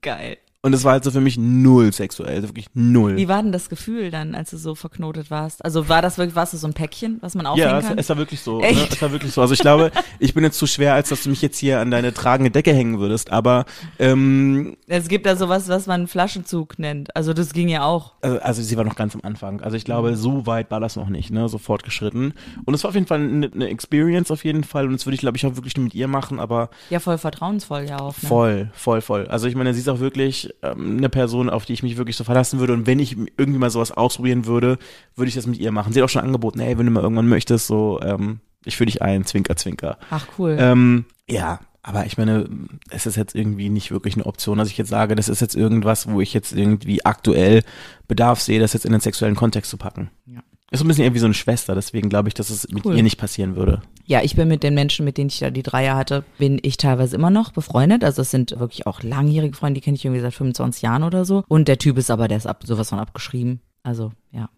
Geil. 0.02 0.38
Und 0.64 0.72
es 0.72 0.82
war 0.82 0.92
halt 0.92 1.04
so 1.04 1.10
für 1.10 1.20
mich 1.20 1.36
null 1.36 1.92
sexuell, 1.92 2.36
also 2.36 2.48
wirklich 2.48 2.68
null. 2.72 3.18
Wie 3.18 3.28
war 3.28 3.42
denn 3.42 3.52
das 3.52 3.68
Gefühl 3.68 4.10
dann, 4.10 4.34
als 4.34 4.48
du 4.48 4.56
so 4.56 4.74
verknotet 4.74 5.30
warst? 5.30 5.62
Also 5.62 5.90
war 5.90 6.00
das 6.00 6.16
wirklich, 6.16 6.34
warst 6.36 6.54
du 6.54 6.56
so 6.56 6.66
ein 6.66 6.72
Päckchen, 6.72 7.18
was 7.20 7.34
man 7.34 7.44
aufhängen 7.44 7.68
ja, 7.68 7.78
es, 7.80 7.86
kann? 7.86 7.98
es 7.98 8.08
war 8.08 8.16
wirklich 8.16 8.40
so. 8.40 8.62
Echt? 8.62 8.80
Ne? 8.80 8.88
Es 8.90 9.02
war 9.02 9.12
wirklich 9.12 9.30
so. 9.30 9.42
Also 9.42 9.52
ich 9.52 9.60
glaube, 9.60 9.90
ich 10.20 10.32
bin 10.32 10.42
jetzt 10.42 10.56
zu 10.56 10.66
schwer, 10.66 10.94
als 10.94 11.10
dass 11.10 11.22
du 11.24 11.28
mich 11.28 11.42
jetzt 11.42 11.58
hier 11.58 11.80
an 11.80 11.90
deine 11.90 12.14
tragende 12.14 12.50
Decke 12.50 12.72
hängen 12.72 12.98
würdest. 12.98 13.30
Aber 13.30 13.66
ähm, 13.98 14.78
es 14.86 15.08
gibt 15.08 15.26
da 15.26 15.36
sowas, 15.36 15.68
was 15.68 15.86
man 15.86 16.06
Flaschenzug 16.06 16.78
nennt. 16.78 17.14
Also 17.14 17.34
das 17.34 17.52
ging 17.52 17.68
ja 17.68 17.84
auch. 17.84 18.14
also, 18.22 18.38
also 18.38 18.62
sie 18.62 18.78
war 18.78 18.84
noch 18.84 18.96
ganz 18.96 19.14
am 19.14 19.20
Anfang. 19.22 19.60
Also 19.60 19.76
ich 19.76 19.84
glaube, 19.84 20.16
so 20.16 20.46
weit 20.46 20.70
war 20.70 20.80
das 20.80 20.96
noch 20.96 21.10
nicht, 21.10 21.30
ne, 21.30 21.46
so 21.50 21.58
fortgeschritten. 21.58 22.32
Und 22.64 22.72
es 22.72 22.82
war 22.84 22.88
auf 22.88 22.94
jeden 22.94 23.06
Fall 23.06 23.20
eine, 23.20 23.50
eine 23.52 23.68
Experience 23.68 24.30
auf 24.30 24.46
jeden 24.46 24.64
Fall. 24.64 24.86
Und 24.86 24.94
das 24.94 25.04
würde 25.04 25.16
ich, 25.16 25.20
glaube 25.20 25.36
ich, 25.36 25.44
auch 25.44 25.56
wirklich 25.56 25.76
nur 25.76 25.84
mit 25.84 25.94
ihr 25.94 26.08
machen, 26.08 26.40
aber 26.40 26.70
Ja, 26.88 27.00
voll 27.00 27.18
vertrauensvoll 27.18 27.84
ja 27.86 27.98
auch. 27.98 28.14
Ne? 28.22 28.28
voll, 28.30 28.70
voll, 28.72 29.02
voll. 29.02 29.26
Also 29.26 29.46
ich 29.46 29.54
meine, 29.54 29.74
sie 29.74 29.80
ist 29.80 29.90
auch 29.90 30.00
wirklich 30.00 30.53
ähm, 30.62 30.98
eine 30.98 31.08
Person, 31.08 31.50
auf 31.50 31.64
die 31.64 31.72
ich 31.72 31.82
mich 31.82 31.96
wirklich 31.96 32.16
so 32.16 32.24
verlassen 32.24 32.58
würde. 32.58 32.72
Und 32.72 32.86
wenn 32.86 32.98
ich 32.98 33.16
irgendwie 33.36 33.58
mal 33.58 33.70
sowas 33.70 33.92
ausprobieren 33.92 34.46
würde, 34.46 34.78
würde 35.16 35.28
ich 35.28 35.34
das 35.34 35.46
mit 35.46 35.58
ihr 35.58 35.72
machen. 35.72 35.92
Sie 35.92 36.00
hat 36.00 36.04
auch 36.04 36.10
schon 36.10 36.22
angeboten, 36.22 36.60
ey, 36.60 36.78
wenn 36.78 36.86
du 36.86 36.92
mal 36.92 37.02
irgendwann 37.02 37.28
möchtest, 37.28 37.66
so, 37.66 38.00
ähm, 38.02 38.40
ich 38.64 38.76
führe 38.76 38.86
dich 38.86 39.02
ein, 39.02 39.24
Zwinker, 39.24 39.56
Zwinker. 39.56 39.98
Ach 40.10 40.26
cool. 40.38 40.56
Ähm, 40.58 41.04
ja, 41.28 41.60
aber 41.82 42.06
ich 42.06 42.16
meine, 42.16 42.48
es 42.88 43.04
ist 43.04 43.16
jetzt 43.16 43.34
irgendwie 43.34 43.68
nicht 43.68 43.90
wirklich 43.90 44.14
eine 44.14 44.24
Option, 44.24 44.56
dass 44.56 44.70
ich 44.70 44.78
jetzt 44.78 44.88
sage, 44.88 45.14
das 45.14 45.28
ist 45.28 45.40
jetzt 45.40 45.54
irgendwas, 45.54 46.08
wo 46.08 46.22
ich 46.22 46.32
jetzt 46.32 46.52
irgendwie 46.52 47.04
aktuell 47.04 47.62
Bedarf 48.08 48.40
sehe, 48.40 48.58
das 48.58 48.72
jetzt 48.72 48.86
in 48.86 48.92
den 48.92 49.02
sexuellen 49.02 49.36
Kontext 49.36 49.70
zu 49.70 49.76
packen. 49.76 50.10
Ja. 50.24 50.40
Ist 50.70 50.80
so 50.80 50.84
ein 50.84 50.88
bisschen 50.88 51.04
eher 51.04 51.14
wie 51.14 51.18
so 51.18 51.26
eine 51.26 51.34
Schwester, 51.34 51.74
deswegen 51.74 52.08
glaube 52.08 52.28
ich, 52.28 52.34
dass 52.34 52.50
es 52.50 52.68
mit 52.70 52.84
Cool. 52.84 52.96
ihr 52.96 53.02
nicht 53.02 53.18
passieren 53.18 53.54
würde. 53.54 53.82
Ja, 54.06 54.22
ich 54.22 54.34
bin 54.34 54.48
mit 54.48 54.62
den 54.62 54.74
Menschen, 54.74 55.04
mit 55.04 55.18
denen 55.18 55.28
ich 55.28 55.38
da 55.38 55.50
die 55.50 55.62
Dreier 55.62 55.94
hatte, 55.94 56.24
bin 56.38 56.58
ich 56.62 56.78
teilweise 56.78 57.14
immer 57.16 57.30
noch 57.30 57.52
befreundet. 57.52 58.02
Also 58.02 58.22
es 58.22 58.30
sind 58.30 58.58
wirklich 58.58 58.86
auch 58.86 59.02
langjährige 59.02 59.54
Freunde, 59.56 59.80
die 59.80 59.84
kenne 59.84 59.96
ich 59.96 60.04
irgendwie 60.04 60.22
seit 60.22 60.34
25 60.34 60.82
Jahren 60.82 61.02
oder 61.04 61.24
so. 61.24 61.44
Und 61.48 61.68
der 61.68 61.78
Typ 61.78 61.96
ist 61.98 62.10
aber, 62.10 62.26
der 62.28 62.38
ist 62.38 62.46
ab, 62.46 62.62
sowas 62.64 62.88
von 62.88 62.98
abgeschrieben. 62.98 63.60
Also, 63.82 64.12
ja. 64.32 64.48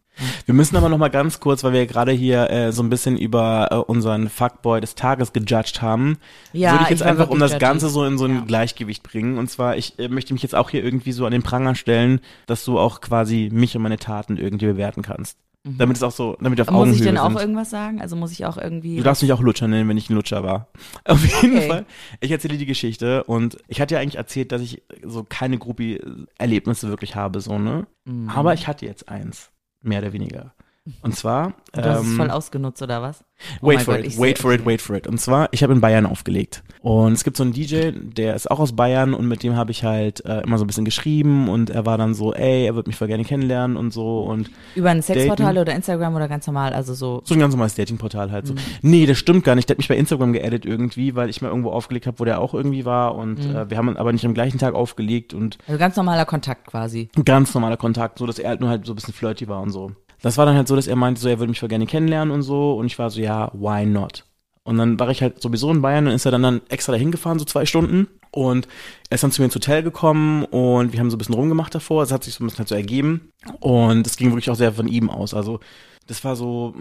Wir 0.47 0.55
müssen 0.55 0.77
aber 0.77 0.89
noch 0.89 0.97
mal 0.97 1.09
ganz 1.11 1.41
kurz, 1.41 1.63
weil 1.63 1.75
wir 1.75 1.87
gerade 1.87 2.13
hier 2.13 2.49
äh, 2.49 2.73
so 2.73 2.83
ein 2.83 2.89
bisschen 2.89 3.19
über 3.19 3.69
äh, 3.71 3.75
unseren 3.75 4.31
Fuckboy 4.31 4.81
des 4.81 4.95
Tages 4.95 5.35
gejudged 5.35 5.83
haben, 5.83 6.17
Ja, 6.55 6.73
würde 6.73 6.85
ich 6.85 6.91
jetzt 6.91 7.01
ich 7.03 7.07
einfach, 7.07 7.29
um 7.29 7.39
das 7.39 7.51
judgy. 7.53 7.61
Ganze 7.61 7.89
so 7.91 8.03
in 8.07 8.17
so 8.17 8.25
ein 8.25 8.35
Ja. 8.37 8.45
Gleichgewicht 8.47 9.03
bringen. 9.03 9.37
Und 9.37 9.51
zwar, 9.51 9.77
ich 9.77 9.99
äh, 9.99 10.09
möchte 10.09 10.33
mich 10.33 10.43
jetzt 10.43 10.55
auch 10.55 10.71
hier 10.71 10.83
irgendwie 10.83 11.13
so 11.13 11.27
an 11.27 11.33
den 11.33 11.43
Pranger 11.43 11.75
stellen, 11.75 12.21
dass 12.47 12.65
du 12.65 12.79
auch 12.79 13.03
quasi 13.03 13.51
mich 13.53 13.77
und 13.77 13.83
meine 13.83 13.99
Taten 13.99 14.39
irgendwie 14.39 14.65
bewerten 14.67 15.03
kannst. 15.03 15.37
Damit 15.79 15.97
es 15.97 16.03
auch 16.03 16.13
so, 16.13 16.37
damit 16.41 16.59
wir 16.59 16.63
auf 16.63 16.69
Mhm. 16.71 16.75
Muss 16.75 16.83
Augenhöhe 16.83 16.99
ich 16.99 17.03
denn 17.05 17.19
auch 17.19 17.31
sind. 17.31 17.41
irgendwas 17.41 17.71
sagen? 17.71 18.01
Also 18.01 18.15
muss 18.17 18.33
ich 18.33 18.47
auch 18.47 18.57
irgendwie. 18.57 18.97
Du 18.97 19.03
darfst 19.03 19.23
mich 19.23 19.33
auch 19.33 19.41
Lutscher 19.41 19.67
nennen, 19.69 19.89
wenn 19.89 19.97
ich 19.97 20.09
ein 20.11 20.15
Lutscher 20.15 20.43
war. 20.45 20.69
Auf 21.05 21.25
jeden 21.43 21.57
Okay. 21.59 21.69
Fall. 21.69 21.87
Ich 22.21 22.31
erzähle 22.31 22.57
die 22.57 22.67
Geschichte 22.67 23.25
und 23.25 23.57
ich 23.69 23.81
hatte 23.81 23.95
ja 23.95 24.01
eigentlich 24.01 24.17
erzählt, 24.17 24.53
dass 24.53 24.63
ich 24.63 24.83
so 25.03 25.25
keine 25.29 25.59
Groupie-Erlebnisse 25.59 26.89
wirklich 26.89 27.17
habe, 27.17 27.41
so, 27.41 27.59
ne? 27.59 27.87
Mhm. 28.05 28.29
Aber 28.29 28.55
ich 28.55 28.67
hatte 28.69 28.87
jetzt 28.87 29.09
eins. 29.09 29.51
Mehr 29.83 30.01
oder 30.01 30.13
weniger. 30.13 30.55
Und 31.03 31.17
zwar. 31.17 31.55
du 31.73 31.83
hast 31.83 32.01
es 32.03 32.07
ähm, 32.07 32.17
voll 32.17 32.31
ausgenutzt, 32.31 32.81
oder 32.83 33.03
was? 33.03 33.25
Oh 33.61 33.67
Wait 33.69 33.83
for 33.83 33.97
Gott, 33.97 34.07
it, 34.07 34.19
wait 34.19 34.39
for 34.39 34.53
it, 34.53 34.65
wait 34.65 34.81
for 34.81 34.97
it. 34.97 35.07
Und 35.07 35.21
zwar, 35.21 35.49
ich 35.53 35.63
habe 35.63 35.73
in 35.73 35.81
Bayern 35.81 36.07
aufgelegt. 36.07 36.63
Und 36.81 37.13
es 37.13 37.23
gibt 37.25 37.37
so 37.37 37.43
einen 37.43 37.53
DJ, 37.53 37.91
der 37.93 38.35
ist 38.35 38.51
auch 38.51 38.61
aus 38.61 38.75
Bayern 38.75 39.13
und 39.13 39.27
mit 39.29 39.43
dem 39.43 39.57
habe 39.57 39.73
ich 39.73 39.85
halt 39.85 40.25
äh, 40.25 40.41
immer 40.43 40.57
so 40.59 40.65
ein 40.65 40.67
bisschen 40.69 40.85
geschrieben 40.87 41.49
und 41.49 41.69
er 41.69 41.85
war 41.85 41.99
dann 41.99 42.15
so, 42.15 42.33
ey, 42.33 42.65
er 42.67 42.75
würde 42.77 42.89
mich 42.89 42.97
voll 42.97 43.09
gerne 43.09 43.25
kennenlernen 43.25 43.77
und 43.77 43.93
so 43.93 44.21
und 44.23 44.51
Über 44.75 44.91
ein 44.91 45.03
Sexportal 45.03 45.59
oder 45.59 45.75
Instagram 45.75 46.15
oder 46.15 46.29
ganz 46.29 46.47
normal, 46.47 46.73
also 46.73 46.95
so. 46.95 47.21
so 47.25 47.35
ein 47.35 47.41
ganz 47.41 47.53
normales 47.53 47.75
Datingportal 47.75 48.31
halt 48.31 48.47
so. 48.47 48.55
Mhm. 48.55 48.59
Nee, 48.83 49.07
das 49.07 49.19
stimmt 49.19 49.45
gar 49.45 49.55
nicht. 49.55 49.69
Der 49.69 49.75
hat 49.75 49.79
mich 49.79 49.89
bei 49.89 49.97
Instagram 49.97 50.33
geaddet 50.33 50.65
irgendwie, 50.65 51.15
weil 51.15 51.29
ich 51.29 51.43
mal 51.43 51.49
irgendwo 51.49 51.71
aufgelegt 51.71 52.07
habe, 52.07 52.19
wo 52.21 52.25
der 52.25 52.41
auch 52.41 52.55
irgendwie 52.55 52.85
war 52.85 53.17
und 53.17 53.45
Mhm. 53.47 53.57
äh, 53.57 53.71
wir 53.71 53.77
haben 53.77 53.97
aber 53.97 54.13
nicht 54.13 54.25
am 54.25 54.33
gleichen 54.35 54.59
Tag 54.59 54.75
aufgelegt 54.75 55.35
und 55.35 55.59
Also 55.67 55.79
ganz 55.79 55.97
normaler 55.97 56.25
Kontakt 56.25 56.67
quasi. 56.69 57.09
ganz 57.25 57.53
normaler 57.53 57.77
Kontakt, 57.77 58.19
so 58.19 58.27
dass 58.27 58.39
er 58.39 58.49
halt 58.51 58.61
nur 58.61 58.71
halt 58.71 58.87
so 58.87 58.93
ein 58.93 58.97
bisschen 58.97 59.13
flirty 59.13 59.47
war 59.49 59.61
und 59.61 59.71
so. 59.73 59.91
Das 60.27 60.39
war 60.39 60.45
dann 60.45 60.57
halt 60.57 60.67
so, 60.67 60.75
dass 60.75 60.89
er 60.89 60.97
meinte, 60.97 61.21
so 61.21 61.29
er 61.29 61.39
würde 61.39 61.51
mich 61.51 61.61
voll 61.61 61.69
gerne 61.69 61.87
kennenlernen 61.87 62.35
und 62.35 62.43
so 62.43 62.75
und 62.75 62.87
ich 62.87 62.99
war 62.99 63.11
so, 63.11 63.21
ja, 63.21 63.49
why 63.55 63.87
not? 63.87 64.25
Und 64.65 64.77
dann 64.77 64.99
war 64.99 65.09
ich 65.11 65.23
halt 65.23 65.41
sowieso 65.41 65.71
in 65.71 65.83
Bayern 65.83 66.09
und 66.09 66.15
ist 66.15 66.25
er 66.25 66.33
dann, 66.33 66.43
dann 66.43 66.63
extra 66.69 66.91
dahin 66.91 67.13
gefahren, 67.13 67.39
so 67.39 67.45
zwei 67.45 67.65
Stunden. 67.65 68.09
Und 68.33 68.67
er 69.09 69.15
ist 69.15 69.23
dann 69.23 69.31
zu 69.31 69.41
mir 69.41 69.45
ins 69.45 69.55
Hotel 69.55 69.85
gekommen 69.85 70.45
und 70.47 70.93
wir 70.93 70.99
haben 70.99 71.11
so 71.11 71.15
ein 71.15 71.19
bisschen 71.19 71.37
rumgemacht 71.37 71.73
davor. 71.73 72.03
Es 72.03 72.11
hat 72.11 72.25
sich 72.25 72.35
so 72.35 72.43
ein 72.43 72.49
bisschen 72.49 72.59
halt 72.59 72.69
so 72.69 72.75
ergeben. 72.75 73.31
Und 73.61 74.05
es 74.05 74.17
ging 74.17 74.31
wirklich 74.31 74.51
auch 74.51 74.57
sehr 74.57 74.73
von 74.73 74.89
ihm 74.89 75.09
aus. 75.09 75.33
Also 75.33 75.61
das 76.09 76.25
war 76.25 76.35
so, 76.35 76.75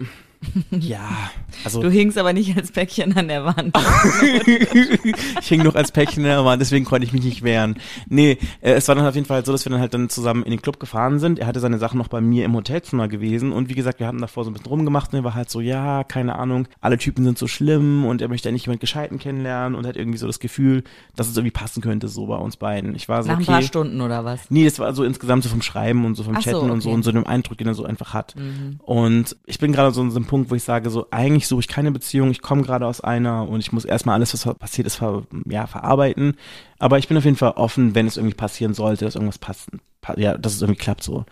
ja, 0.70 1.30
also 1.64 1.82
Du 1.82 1.90
hingst 1.90 2.18
aber 2.18 2.32
nicht 2.32 2.56
als 2.56 2.72
Päckchen 2.72 3.16
an 3.16 3.28
der 3.28 3.44
Wand. 3.44 3.76
ich 5.40 5.48
hing 5.48 5.62
noch 5.62 5.74
als 5.74 5.92
Päckchen 5.92 6.24
in 6.24 6.30
der 6.30 6.44
Wand, 6.44 6.60
deswegen 6.60 6.84
konnte 6.84 7.06
ich 7.06 7.12
mich 7.12 7.24
nicht 7.24 7.42
wehren. 7.42 7.76
Nee, 8.08 8.38
äh, 8.60 8.72
es 8.72 8.88
war 8.88 8.94
dann 8.94 9.06
auf 9.06 9.14
jeden 9.14 9.26
Fall 9.26 9.44
so, 9.44 9.52
dass 9.52 9.64
wir 9.64 9.70
dann 9.70 9.80
halt 9.80 9.94
dann 9.94 10.08
zusammen 10.08 10.42
in 10.42 10.50
den 10.50 10.62
Club 10.62 10.80
gefahren 10.80 11.18
sind. 11.18 11.38
Er 11.38 11.46
hatte 11.46 11.60
seine 11.60 11.78
Sachen 11.78 11.98
noch 11.98 12.08
bei 12.08 12.20
mir 12.20 12.44
im 12.44 12.54
Hotelzimmer 12.54 13.08
gewesen 13.08 13.52
und 13.52 13.68
wie 13.68 13.74
gesagt, 13.74 14.00
wir 14.00 14.06
haben 14.06 14.20
davor 14.20 14.44
so 14.44 14.50
ein 14.50 14.52
bisschen 14.54 14.68
rumgemacht 14.68 15.12
und 15.12 15.18
er 15.20 15.24
war 15.24 15.34
halt 15.34 15.50
so, 15.50 15.60
ja, 15.60 16.04
keine 16.04 16.36
Ahnung, 16.36 16.68
alle 16.80 16.98
Typen 16.98 17.24
sind 17.24 17.38
so 17.38 17.46
schlimm 17.46 18.04
und 18.04 18.22
er 18.22 18.28
möchte 18.28 18.48
eigentlich 18.48 18.66
jemand 18.66 18.80
Gescheiten 18.80 19.18
kennenlernen 19.18 19.76
und 19.76 19.86
hat 19.86 19.96
irgendwie 19.96 20.18
so 20.18 20.26
das 20.26 20.40
Gefühl, 20.40 20.84
dass 21.14 21.28
es 21.28 21.36
irgendwie 21.36 21.52
passen 21.52 21.82
könnte 21.82 22.08
so 22.08 22.26
bei 22.26 22.36
uns 22.36 22.56
beiden. 22.56 22.94
Ich 22.94 23.08
war 23.08 23.22
so, 23.22 23.30
Nach 23.30 23.38
ein 23.38 23.44
paar 23.44 23.58
okay. 23.58 23.66
Stunden 23.66 24.00
oder 24.00 24.24
was? 24.24 24.50
Nee, 24.50 24.64
das 24.64 24.78
war 24.78 24.94
so 24.94 25.04
insgesamt 25.04 25.42
so 25.42 25.48
vom 25.48 25.62
Schreiben 25.62 26.04
und 26.04 26.14
so 26.14 26.22
vom 26.22 26.36
Ach 26.36 26.42
so, 26.42 26.50
Chatten 26.50 26.70
und 26.70 26.80
so 26.80 26.88
okay. 26.88 26.94
Mhm. 26.94 26.94
und 26.94 27.02
so 27.02 27.12
dem 27.12 27.26
Eindruck, 27.26 27.58
den 27.58 27.66
er 27.66 27.74
so 27.74 27.84
einfach 27.84 28.14
hat. 28.14 28.34
Und 28.82 29.36
ich 29.46 29.58
bin 29.58 29.72
gerade 29.72 29.92
so 29.92 30.00
an 30.00 30.10
so 30.10 30.16
einem 30.16 30.26
Punkt, 30.26 30.35
wo 30.48 30.54
ich 30.54 30.62
sage, 30.62 30.90
so 30.90 31.06
eigentlich 31.10 31.46
suche 31.48 31.60
ich 31.60 31.68
keine 31.68 31.90
Beziehung, 31.90 32.30
ich 32.30 32.42
komme 32.42 32.62
gerade 32.62 32.86
aus 32.86 33.00
einer 33.00 33.48
und 33.48 33.60
ich 33.60 33.72
muss 33.72 33.84
erstmal 33.84 34.14
alles, 34.14 34.32
was 34.34 34.54
passiert 34.58 34.86
ist, 34.86 34.96
ver 34.96 35.22
ja, 35.48 35.66
verarbeiten. 35.66 36.36
Aber 36.78 36.98
ich 36.98 37.08
bin 37.08 37.16
auf 37.16 37.24
jeden 37.24 37.36
Fall 37.36 37.52
offen, 37.52 37.94
wenn 37.94 38.06
es 38.06 38.16
irgendwie 38.16 38.34
passieren 38.34 38.74
sollte, 38.74 39.04
dass 39.04 39.14
irgendwas 39.14 39.38
passt, 39.38 39.68
pa 40.00 40.14
ja, 40.16 40.36
dass 40.36 40.54
es 40.54 40.62
irgendwie 40.62 40.80
klappt 40.80 41.02
so. 41.02 41.24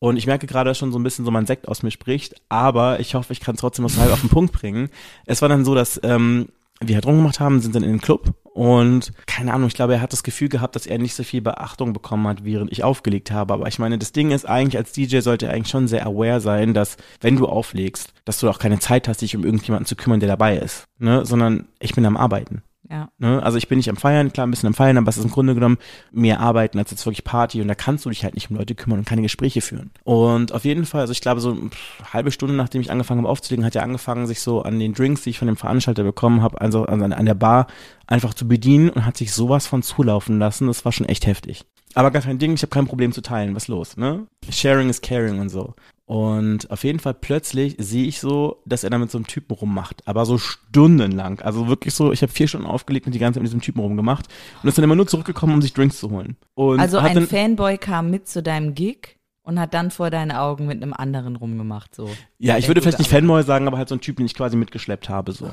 Und 0.00 0.16
ich 0.16 0.26
merke 0.26 0.46
gerade 0.46 0.74
schon 0.74 0.92
so 0.92 0.98
ein 0.98 1.02
bisschen 1.02 1.24
so 1.24 1.30
mein 1.30 1.46
Sekt 1.46 1.66
aus 1.66 1.82
mir 1.82 1.90
spricht, 1.90 2.36
aber 2.48 3.00
ich 3.00 3.14
hoffe, 3.14 3.32
ich 3.32 3.40
kann 3.40 3.56
trotzdem 3.56 3.88
so 3.88 4.00
halb 4.00 4.12
auf 4.12 4.20
den 4.20 4.30
Punkt 4.30 4.52
bringen. 4.52 4.90
Es 5.26 5.42
war 5.42 5.48
dann 5.48 5.64
so, 5.64 5.74
dass 5.74 6.00
ähm, 6.04 6.48
wir 6.80 6.96
halt 6.96 7.06
rumgemacht 7.06 7.40
haben, 7.40 7.60
sind 7.60 7.74
dann 7.74 7.82
in 7.82 7.90
den 7.90 8.00
Club 8.00 8.34
und 8.58 9.12
keine 9.26 9.54
Ahnung, 9.54 9.68
ich 9.68 9.74
glaube, 9.74 9.94
er 9.94 10.00
hat 10.00 10.12
das 10.12 10.24
Gefühl 10.24 10.48
gehabt, 10.48 10.74
dass 10.74 10.84
er 10.84 10.98
nicht 10.98 11.14
so 11.14 11.22
viel 11.22 11.40
Beachtung 11.40 11.92
bekommen 11.92 12.26
hat, 12.26 12.44
während 12.44 12.72
ich 12.72 12.82
aufgelegt 12.82 13.30
habe. 13.30 13.54
Aber 13.54 13.68
ich 13.68 13.78
meine, 13.78 13.98
das 13.98 14.10
Ding 14.10 14.32
ist 14.32 14.48
eigentlich, 14.48 14.76
als 14.76 14.90
DJ 14.90 15.20
sollte 15.20 15.46
er 15.46 15.52
eigentlich 15.52 15.68
schon 15.68 15.86
sehr 15.86 16.04
aware 16.04 16.40
sein, 16.40 16.74
dass 16.74 16.96
wenn 17.20 17.36
du 17.36 17.46
auflegst, 17.46 18.12
dass 18.24 18.40
du 18.40 18.50
auch 18.50 18.58
keine 18.58 18.80
Zeit 18.80 19.06
hast, 19.06 19.22
dich 19.22 19.36
um 19.36 19.44
irgendjemanden 19.44 19.86
zu 19.86 19.94
kümmern, 19.94 20.18
der 20.18 20.28
dabei 20.28 20.58
ist. 20.58 20.86
Ne? 20.98 21.24
Sondern 21.24 21.68
ich 21.78 21.94
bin 21.94 22.04
am 22.04 22.16
Arbeiten. 22.16 22.64
Ja. 22.90 23.10
Ne? 23.18 23.42
Also 23.42 23.58
ich 23.58 23.68
bin 23.68 23.76
nicht 23.76 23.90
am 23.90 23.96
Feiern, 23.96 24.32
klar 24.32 24.46
ein 24.46 24.50
bisschen 24.50 24.68
am 24.68 24.74
Feiern, 24.74 24.96
aber 24.96 25.08
es 25.08 25.18
ist 25.18 25.24
im 25.24 25.30
Grunde 25.30 25.54
genommen 25.54 25.76
mehr 26.10 26.40
Arbeiten 26.40 26.78
als 26.78 26.90
jetzt 26.90 27.04
wirklich 27.04 27.24
Party 27.24 27.60
und 27.60 27.68
da 27.68 27.74
kannst 27.74 28.04
du 28.04 28.08
dich 28.08 28.24
halt 28.24 28.34
nicht 28.34 28.50
um 28.50 28.56
Leute 28.56 28.74
kümmern 28.74 29.00
und 29.00 29.04
keine 29.04 29.22
Gespräche 29.22 29.60
führen. 29.60 29.90
Und 30.04 30.52
auf 30.52 30.64
jeden 30.64 30.86
Fall, 30.86 31.02
also 31.02 31.12
ich 31.12 31.20
glaube 31.20 31.40
so 31.40 31.50
eine 31.50 31.70
halbe 32.12 32.30
Stunde 32.30 32.54
nachdem 32.54 32.80
ich 32.80 32.90
angefangen 32.90 33.20
habe 33.20 33.28
aufzulegen, 33.28 33.64
hat 33.64 33.76
er 33.76 33.82
angefangen, 33.82 34.26
sich 34.26 34.40
so 34.40 34.62
an 34.62 34.78
den 34.78 34.94
Drinks, 34.94 35.22
die 35.22 35.30
ich 35.30 35.38
von 35.38 35.48
dem 35.48 35.56
Veranstalter 35.56 36.02
bekommen 36.02 36.42
habe, 36.42 36.60
also 36.60 36.86
an, 36.86 37.12
an 37.12 37.26
der 37.26 37.34
Bar 37.34 37.66
einfach 38.06 38.32
zu 38.32 38.48
bedienen 38.48 38.88
und 38.88 39.04
hat 39.04 39.18
sich 39.18 39.32
sowas 39.32 39.66
von 39.66 39.82
zulaufen 39.82 40.38
lassen. 40.38 40.66
Das 40.66 40.84
war 40.84 40.92
schon 40.92 41.06
echt 41.06 41.26
heftig. 41.26 41.66
Aber 41.94 42.10
gar 42.10 42.22
kein 42.22 42.38
Ding, 42.38 42.54
ich 42.54 42.62
habe 42.62 42.70
kein 42.70 42.86
Problem 42.86 43.12
zu 43.12 43.20
teilen, 43.22 43.54
was 43.54 43.68
los, 43.68 43.96
ne? 43.96 44.26
Sharing 44.50 44.88
is 44.88 45.00
caring 45.00 45.40
und 45.40 45.48
so. 45.48 45.74
Und 46.08 46.70
auf 46.70 46.84
jeden 46.84 47.00
Fall 47.00 47.12
plötzlich 47.12 47.76
sehe 47.78 48.06
ich 48.06 48.18
so, 48.18 48.62
dass 48.64 48.82
er 48.82 48.88
da 48.88 48.96
mit 48.96 49.10
so 49.10 49.18
einem 49.18 49.26
Typen 49.26 49.52
rummacht. 49.52 50.08
Aber 50.08 50.24
so 50.24 50.38
stundenlang. 50.38 51.40
Also 51.40 51.68
wirklich 51.68 51.92
so, 51.92 52.12
ich 52.12 52.22
habe 52.22 52.32
vier 52.32 52.48
Stunden 52.48 52.66
aufgelegt 52.66 53.04
und 53.04 53.14
die 53.14 53.18
ganze 53.18 53.36
Zeit 53.36 53.42
mit 53.42 53.50
diesem 53.50 53.60
Typen 53.60 53.80
rumgemacht. 53.80 54.26
Und 54.62 54.68
ist 54.70 54.78
dann 54.78 54.84
immer 54.84 54.96
nur 54.96 55.06
zurückgekommen, 55.06 55.52
um 55.52 55.60
sich 55.60 55.74
Drinks 55.74 56.00
zu 56.00 56.10
holen. 56.10 56.38
Und 56.54 56.80
Also 56.80 56.96
ein 56.96 57.26
Fanboy 57.26 57.76
kam 57.76 58.10
mit 58.10 58.26
zu 58.26 58.42
deinem 58.42 58.74
Gig 58.74 59.18
und 59.42 59.60
hat 59.60 59.74
dann 59.74 59.90
vor 59.90 60.08
deinen 60.08 60.30
Augen 60.30 60.66
mit 60.66 60.82
einem 60.82 60.94
anderen 60.94 61.36
rumgemacht, 61.36 61.94
so. 61.94 62.08
Ja, 62.38 62.56
ich 62.56 62.68
würde 62.68 62.80
vielleicht 62.80 62.98
nicht. 62.98 63.10
Fanboy 63.10 63.42
sagen, 63.42 63.66
aber 63.66 63.76
halt 63.76 63.88
so 63.88 63.94
ein 63.94 64.00
Typ, 64.00 64.16
den 64.16 64.24
ich 64.24 64.34
quasi 64.34 64.56
mitgeschleppt 64.56 65.10
habe. 65.10 65.32
So. 65.32 65.50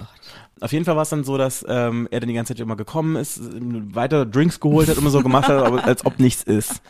Auf 0.61 0.71
jeden 0.71 0.85
Fall 0.85 0.95
war 0.95 1.03
es 1.03 1.09
dann 1.09 1.25
so, 1.25 1.37
dass 1.37 1.65
ähm, 1.67 2.07
er 2.11 2.21
dann 2.21 2.29
die 2.29 2.35
ganze 2.35 2.53
Zeit 2.53 2.61
immer 2.61 2.77
gekommen 2.77 3.17
ist, 3.17 3.41
weiter 3.93 4.25
Drinks 4.25 4.61
geholt 4.61 4.87
hat, 4.87 4.97
immer 4.97 5.09
so 5.09 5.21
gemacht 5.21 5.49
hat, 5.49 5.85
als 5.85 6.05
ob 6.05 6.19
nichts 6.19 6.43
ist. 6.43 6.81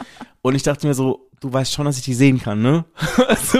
Und 0.41 0.53
ich 0.55 0.63
dachte 0.63 0.85
mir 0.87 0.93
so, 0.93 1.24
du 1.39 1.51
weißt 1.51 1.73
schon, 1.73 1.85
dass 1.85 1.97
ich 1.97 2.03
die 2.03 2.13
sehen 2.13 2.39
kann, 2.39 2.61
ne? 2.61 2.85
also, 3.27 3.59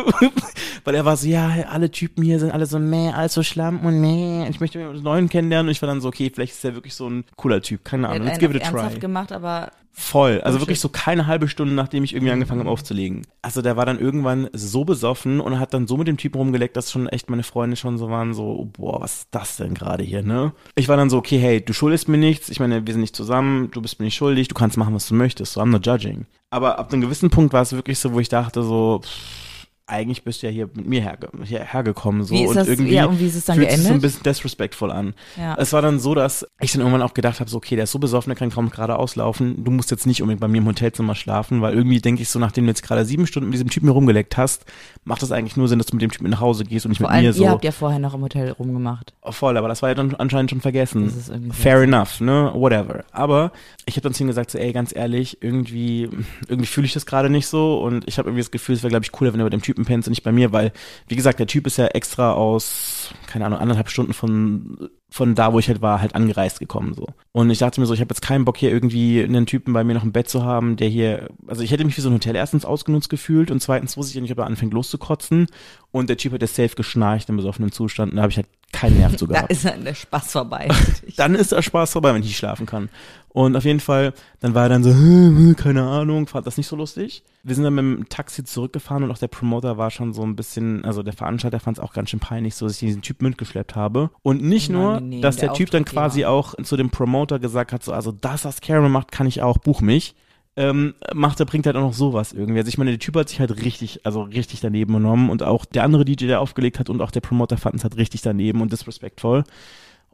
weil 0.83 0.95
er 0.95 1.05
war 1.05 1.17
so, 1.17 1.27
ja, 1.27 1.49
alle 1.69 1.91
Typen 1.91 2.23
hier 2.23 2.39
sind 2.39 2.51
alle 2.51 2.65
so 2.65 2.79
meh, 2.79 3.11
alles 3.11 3.33
so 3.33 3.43
schlamm 3.43 3.79
und 3.85 3.99
meh. 3.99 4.47
Ich 4.49 4.59
möchte 4.59 4.79
einen 4.79 5.03
neuen 5.03 5.29
kennenlernen. 5.29 5.67
Und 5.67 5.71
ich 5.71 5.81
war 5.81 5.87
dann 5.87 6.01
so, 6.01 6.09
okay, 6.09 6.31
vielleicht 6.33 6.53
ist 6.53 6.65
er 6.65 6.75
wirklich 6.75 6.95
so 6.95 7.09
ein 7.09 7.25
cooler 7.35 7.61
Typ. 7.61 7.83
Keine 7.83 8.09
Ahnung. 8.09 8.27
Let's 8.27 8.39
give 8.39 8.55
it 8.55 8.61
a 8.61 8.65
ernsthaft 8.65 8.93
try. 8.93 8.99
gemacht, 8.99 9.31
aber 9.31 9.71
Voll. 9.97 10.41
Also 10.41 10.59
wirklich 10.59 10.81
so 10.81 10.89
keine 10.89 11.25
halbe 11.25 11.47
Stunde, 11.47 11.73
nachdem 11.73 12.03
ich 12.03 12.13
irgendwie 12.13 12.33
angefangen 12.33 12.59
habe 12.59 12.69
aufzulegen. 12.69 13.25
Also 13.41 13.61
der 13.61 13.77
war 13.77 13.85
dann 13.85 13.97
irgendwann 13.97 14.49
so 14.51 14.83
besoffen 14.83 15.39
und 15.39 15.57
hat 15.57 15.73
dann 15.73 15.87
so 15.87 15.95
mit 15.95 16.09
dem 16.09 16.17
Typen 16.17 16.37
rumgeleckt, 16.37 16.75
dass 16.75 16.91
schon 16.91 17.07
echt 17.07 17.29
meine 17.29 17.43
Freunde 17.43 17.77
schon 17.77 17.97
so 17.97 18.09
waren, 18.09 18.33
so, 18.33 18.69
boah, 18.73 18.99
was 18.99 19.19
ist 19.19 19.27
das 19.31 19.55
denn 19.55 19.73
gerade 19.73 20.03
hier, 20.03 20.21
ne? 20.21 20.51
Ich 20.75 20.89
war 20.89 20.97
dann 20.97 21.09
so, 21.09 21.17
okay, 21.17 21.39
hey, 21.39 21.63
du 21.63 21.71
schuldest 21.71 22.09
mir 22.09 22.17
nichts. 22.17 22.49
Ich 22.49 22.59
meine, 22.59 22.85
wir 22.85 22.93
sind 22.93 23.01
nicht 23.01 23.15
zusammen, 23.15 23.71
du 23.71 23.81
bist 23.81 23.99
mir 23.99 24.05
nicht 24.05 24.17
schuldig, 24.17 24.49
du 24.49 24.53
kannst 24.53 24.75
machen, 24.75 24.93
was 24.93 25.07
du 25.07 25.15
möchtest. 25.15 25.53
So, 25.53 25.61
I'm 25.61 25.67
not 25.67 25.85
judging. 25.85 26.25
Aber 26.49 26.77
ab 26.77 26.91
einem 26.91 27.01
gewissen 27.01 27.29
Punkt 27.29 27.53
war 27.53 27.61
es 27.61 27.71
wirklich 27.71 27.97
so, 27.97 28.11
wo 28.11 28.19
ich 28.19 28.27
dachte 28.27 28.63
so, 28.63 28.99
pff, 29.01 29.44
eigentlich 29.87 30.23
bist 30.23 30.41
du 30.41 30.47
ja 30.47 30.51
hier 30.51 30.67
mit 30.73 30.87
mir 30.87 31.01
herge 31.01 31.29
hierher 31.43 31.83
gekommen 31.83 32.23
so 32.23 32.33
Wie 32.33 32.43
ist 32.43 32.49
und 32.49 32.55
das- 32.55 32.67
irgendwie 32.67 32.93
ja, 32.93 33.05
und 33.05 33.19
wie 33.19 33.27
ist 33.27 33.35
es 33.35 33.45
dann 33.45 33.55
fühlt 33.57 33.69
sich 33.69 33.79
so 33.81 33.83
ein 33.83 33.87
geendet? 33.93 34.01
bisschen 34.01 34.23
disrespectful 34.23 34.91
an. 34.91 35.13
Ja. 35.37 35.55
Es 35.59 35.73
war 35.73 35.81
dann 35.83 35.99
so, 35.99 36.15
dass 36.15 36.45
ich 36.59 36.71
dann 36.71 36.81
irgendwann 36.81 37.03
auch 37.03 37.13
gedacht 37.13 37.39
habe, 37.39 37.49
so 37.49 37.57
okay, 37.57 37.75
der 37.75 37.83
ist 37.83 37.91
so 37.91 37.99
besoffen, 37.99 38.31
der 38.31 38.35
kann 38.37 38.49
kaum 38.49 38.69
gerade 38.71 38.97
auslaufen. 38.97 39.63
Du 39.63 39.69
musst 39.69 39.91
jetzt 39.91 40.07
nicht 40.07 40.21
unbedingt 40.23 40.41
bei 40.41 40.47
mir 40.47 40.57
im 40.57 40.65
Hotelzimmer 40.65 41.13
schlafen, 41.13 41.61
weil 41.61 41.75
irgendwie 41.75 42.01
denke 42.01 42.23
ich 42.23 42.29
so, 42.29 42.39
nachdem 42.39 42.65
du 42.65 42.69
jetzt 42.71 42.81
gerade 42.81 43.05
sieben 43.05 43.27
Stunden 43.27 43.49
mit 43.49 43.53
diesem 43.53 43.69
Typen 43.69 43.89
rumgeleckt 43.89 44.37
hast, 44.37 44.65
macht 45.03 45.21
das 45.21 45.31
eigentlich 45.31 45.55
nur 45.55 45.67
Sinn, 45.67 45.77
dass 45.77 45.85
du 45.87 45.95
mit 45.95 46.01
dem 46.01 46.11
Typen 46.11 46.29
nach 46.31 46.39
Hause 46.41 46.63
gehst 46.65 46.85
und 46.87 46.89
nicht 46.89 46.97
vor 46.99 47.07
mit 47.09 47.13
allem, 47.13 47.23
mir 47.23 47.29
ihr 47.29 47.33
so. 47.33 47.47
habt 47.49 47.63
ja 47.63 47.71
vorher 47.71 47.99
noch 47.99 48.15
im 48.15 48.21
Hotel 48.23 48.51
rumgemacht. 48.51 49.13
Voll, 49.23 49.55
aber 49.55 49.67
das 49.67 49.83
war 49.83 49.89
ja 49.89 49.95
dann 49.95 50.15
anscheinend 50.15 50.49
schon 50.49 50.61
vergessen. 50.61 51.11
Fair 51.51 51.81
enough, 51.83 52.21
ne? 52.21 52.51
Whatever. 52.55 53.03
Aber 53.11 53.51
ich 53.85 53.95
habe 53.97 54.01
dann 54.01 54.13
zu 54.15 54.23
ihm 54.23 54.27
gesagt, 54.27 54.49
so, 54.49 54.57
ey, 54.57 54.73
ganz 54.73 54.95
ehrlich, 54.95 55.37
irgendwie, 55.41 56.09
irgendwie 56.47 56.65
fühle 56.65 56.85
ich 56.87 56.93
das 56.93 57.05
gerade 57.05 57.29
nicht 57.29 57.45
so 57.47 57.81
und 57.83 58.07
ich 58.07 58.17
habe 58.17 58.29
irgendwie 58.29 58.41
das 58.41 58.49
Gefühl, 58.51 58.73
es 58.75 58.81
wäre, 58.81 58.89
glaube 58.89 59.05
ich, 59.05 59.11
cooler, 59.11 59.31
wenn 59.31 59.39
du 59.39 59.45
bei 59.45 59.49
dem 59.49 59.61
Typen 59.61 59.74
pennst 59.83 60.07
und 60.07 60.11
nicht 60.11 60.23
bei 60.23 60.31
mir, 60.31 60.53
weil, 60.53 60.71
wie 61.07 61.15
gesagt, 61.15 61.39
der 61.39 61.47
Typ 61.47 61.67
ist 61.67 61.77
ja 61.77 61.87
extra 61.87 62.33
aus, 62.33 63.13
keine 63.27 63.45
Ahnung, 63.45 63.59
anderthalb 63.59 63.89
Stunden 63.89 64.13
von 64.13 64.89
von 65.09 65.35
da, 65.35 65.53
wo 65.53 65.59
ich 65.59 65.67
halt 65.67 65.81
war, 65.81 66.01
halt 66.01 66.15
angereist 66.15 66.59
gekommen 66.59 66.93
so. 66.93 67.07
Und 67.31 67.49
ich 67.49 67.59
dachte 67.59 67.79
mir 67.79 67.85
so, 67.85 67.93
ich 67.93 68.01
habe 68.01 68.11
jetzt 68.13 68.21
keinen 68.21 68.45
Bock 68.45 68.57
hier 68.57 68.71
irgendwie 68.71 69.23
einen 69.23 69.45
Typen 69.45 69.73
bei 69.73 69.83
mir 69.83 69.93
noch 69.93 70.03
im 70.03 70.11
Bett 70.11 70.29
zu 70.29 70.43
haben, 70.43 70.75
der 70.75 70.89
hier, 70.89 71.29
also 71.47 71.61
ich 71.61 71.71
hätte 71.71 71.85
mich 71.85 71.95
wie 71.97 72.01
so 72.01 72.09
ein 72.09 72.15
Hotel 72.15 72.35
erstens 72.35 72.65
ausgenutzt 72.65 73.09
gefühlt 73.09 73.51
und 73.51 73.61
zweitens 73.61 73.97
wusste 73.97 74.11
ich 74.11 74.15
ja 74.15 74.21
nicht, 74.21 74.31
ob 74.31 74.39
er 74.39 74.45
anfängt 74.45 74.73
loszukrotzen 74.73 75.47
und 75.91 76.09
der 76.09 76.17
Typ 76.17 76.33
hat 76.33 76.41
das 76.41 76.55
safe 76.55 76.75
geschnarcht 76.75 77.29
im 77.29 77.37
besoffenen 77.37 77.71
Zustand 77.71 78.11
und 78.11 78.17
da 78.17 78.23
habe 78.23 78.31
ich 78.31 78.37
halt 78.37 78.47
keinen 78.71 78.97
Nerv 78.97 79.15
zu 79.17 79.27
Da 79.27 79.35
gehabt 79.35 79.51
ist 79.51 79.65
dann 79.65 79.85
der 79.85 79.95
Spaß 79.95 80.31
vorbei. 80.31 80.67
dann 81.17 81.35
ist 81.35 81.51
der 81.51 81.61
Spaß 81.61 81.91
vorbei, 81.93 82.13
wenn 82.13 82.21
ich 82.21 82.27
nicht 82.27 82.37
schlafen 82.37 82.65
kann. 82.65 82.89
Und 83.29 83.57
auf 83.57 83.65
jeden 83.65 83.81
Fall, 83.81 84.13
dann 84.39 84.53
war 84.53 84.63
er 84.63 84.69
dann 84.69 84.83
so, 84.83 84.91
"Hm, 84.91 85.37
hm, 85.37 85.55
keine 85.57 85.83
Ahnung, 85.83 86.25
fand 86.25 86.47
das 86.47 86.55
nicht 86.55 86.67
so 86.67 86.77
lustig. 86.77 87.21
Wir 87.43 87.53
sind 87.53 87.65
dann 87.65 87.75
mit 87.75 87.83
dem 87.83 88.09
Taxi 88.09 88.45
zurückgefahren 88.45 89.03
und 89.03 89.11
auch 89.11 89.17
der 89.17 89.27
Promoter 89.27 89.77
war 89.77 89.91
schon 89.91 90.13
so 90.13 90.23
ein 90.23 90.37
bisschen, 90.37 90.85
also 90.85 91.03
der 91.03 91.11
Veranstalter 91.11 91.59
fand 91.59 91.77
es 91.77 91.83
auch 91.83 91.91
ganz 91.91 92.09
schön 92.11 92.21
peinlich, 92.21 92.55
so 92.55 92.65
dass 92.65 92.75
ich 92.75 92.87
diesen 92.87 93.01
Typ 93.01 93.21
mitgeschleppt 93.21 93.75
habe. 93.75 94.09
Und 94.23 94.41
nicht 94.41 94.69
nur, 94.69 94.94
Unangenehm, 94.97 95.21
dass 95.21 95.37
der, 95.37 95.49
der 95.49 95.57
Typ 95.57 95.71
dann 95.71 95.85
quasi 95.85 96.25
auch 96.25 96.55
zu 96.63 96.77
dem 96.77 96.89
Promoter 96.89 97.39
gesagt 97.39 97.71
hat, 97.71 97.83
so, 97.83 97.93
also 97.93 98.11
das, 98.11 98.45
was 98.45 98.61
Cameron 98.61 98.91
macht, 98.91 99.11
kann 99.11 99.27
ich 99.27 99.41
auch, 99.41 99.57
buch 99.57 99.81
mich. 99.81 100.15
Ähm, 100.57 100.93
macht 101.13 101.41
er, 101.41 101.45
bringt 101.45 101.65
halt 101.65 101.75
auch 101.75 101.81
noch 101.81 101.93
sowas 101.93 102.31
irgendwie. 102.31 102.59
Also 102.59 102.69
ich 102.69 102.77
meine, 102.77 102.91
der 102.91 102.99
Typ 102.99 103.17
hat 103.17 103.27
sich 103.27 103.41
halt 103.41 103.63
richtig, 103.63 104.05
also 104.05 104.21
richtig 104.21 104.61
daneben 104.61 104.93
genommen 104.93 105.29
und 105.29 105.43
auch 105.43 105.65
der 105.65 105.83
andere 105.83 106.05
DJ, 106.05 106.27
der 106.27 106.39
aufgelegt 106.39 106.79
hat 106.79 106.89
und 106.89 107.01
auch 107.01 107.11
der 107.11 107.19
Promoter 107.19 107.57
fanden 107.57 107.79
es 107.79 107.83
halt 107.83 107.97
richtig 107.97 108.21
daneben 108.21 108.61
und 108.61 108.71
disrespektvoll. 108.71 109.43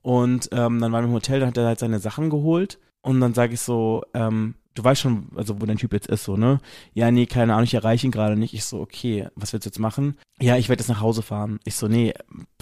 Und 0.01 0.49
ähm, 0.51 0.79
dann 0.79 0.91
waren 0.91 1.03
wir 1.03 1.09
im 1.09 1.13
Hotel, 1.13 1.39
dann 1.39 1.49
hat 1.49 1.57
er 1.57 1.67
halt 1.67 1.79
seine 1.79 1.99
Sachen 1.99 2.31
geholt 2.31 2.79
und 3.01 3.19
dann 3.21 3.35
sage 3.35 3.53
ich 3.53 3.61
so, 3.61 4.03
ähm, 4.15 4.55
du 4.73 4.83
weißt 4.83 5.01
schon, 5.01 5.27
also 5.35 5.61
wo 5.61 5.65
dein 5.65 5.77
Typ 5.77 5.93
jetzt 5.93 6.07
ist, 6.07 6.23
so, 6.23 6.37
ne? 6.37 6.59
Ja, 6.93 7.11
nee, 7.11 7.25
keine 7.25 7.53
Ahnung, 7.53 7.65
ich 7.65 7.73
erreiche 7.73 8.07
ihn 8.07 8.11
gerade 8.11 8.37
nicht. 8.37 8.53
Ich 8.53 8.63
so, 8.65 8.79
okay, 8.79 9.27
was 9.35 9.53
willst 9.53 9.65
du 9.65 9.69
jetzt 9.69 9.79
machen? 9.79 10.17
Ja, 10.39 10.57
ich 10.57 10.69
werde 10.69 10.81
jetzt 10.81 10.89
nach 10.89 11.01
Hause 11.01 11.21
fahren. 11.21 11.59
Ich 11.65 11.75
so, 11.75 11.87
nee, 11.87 12.13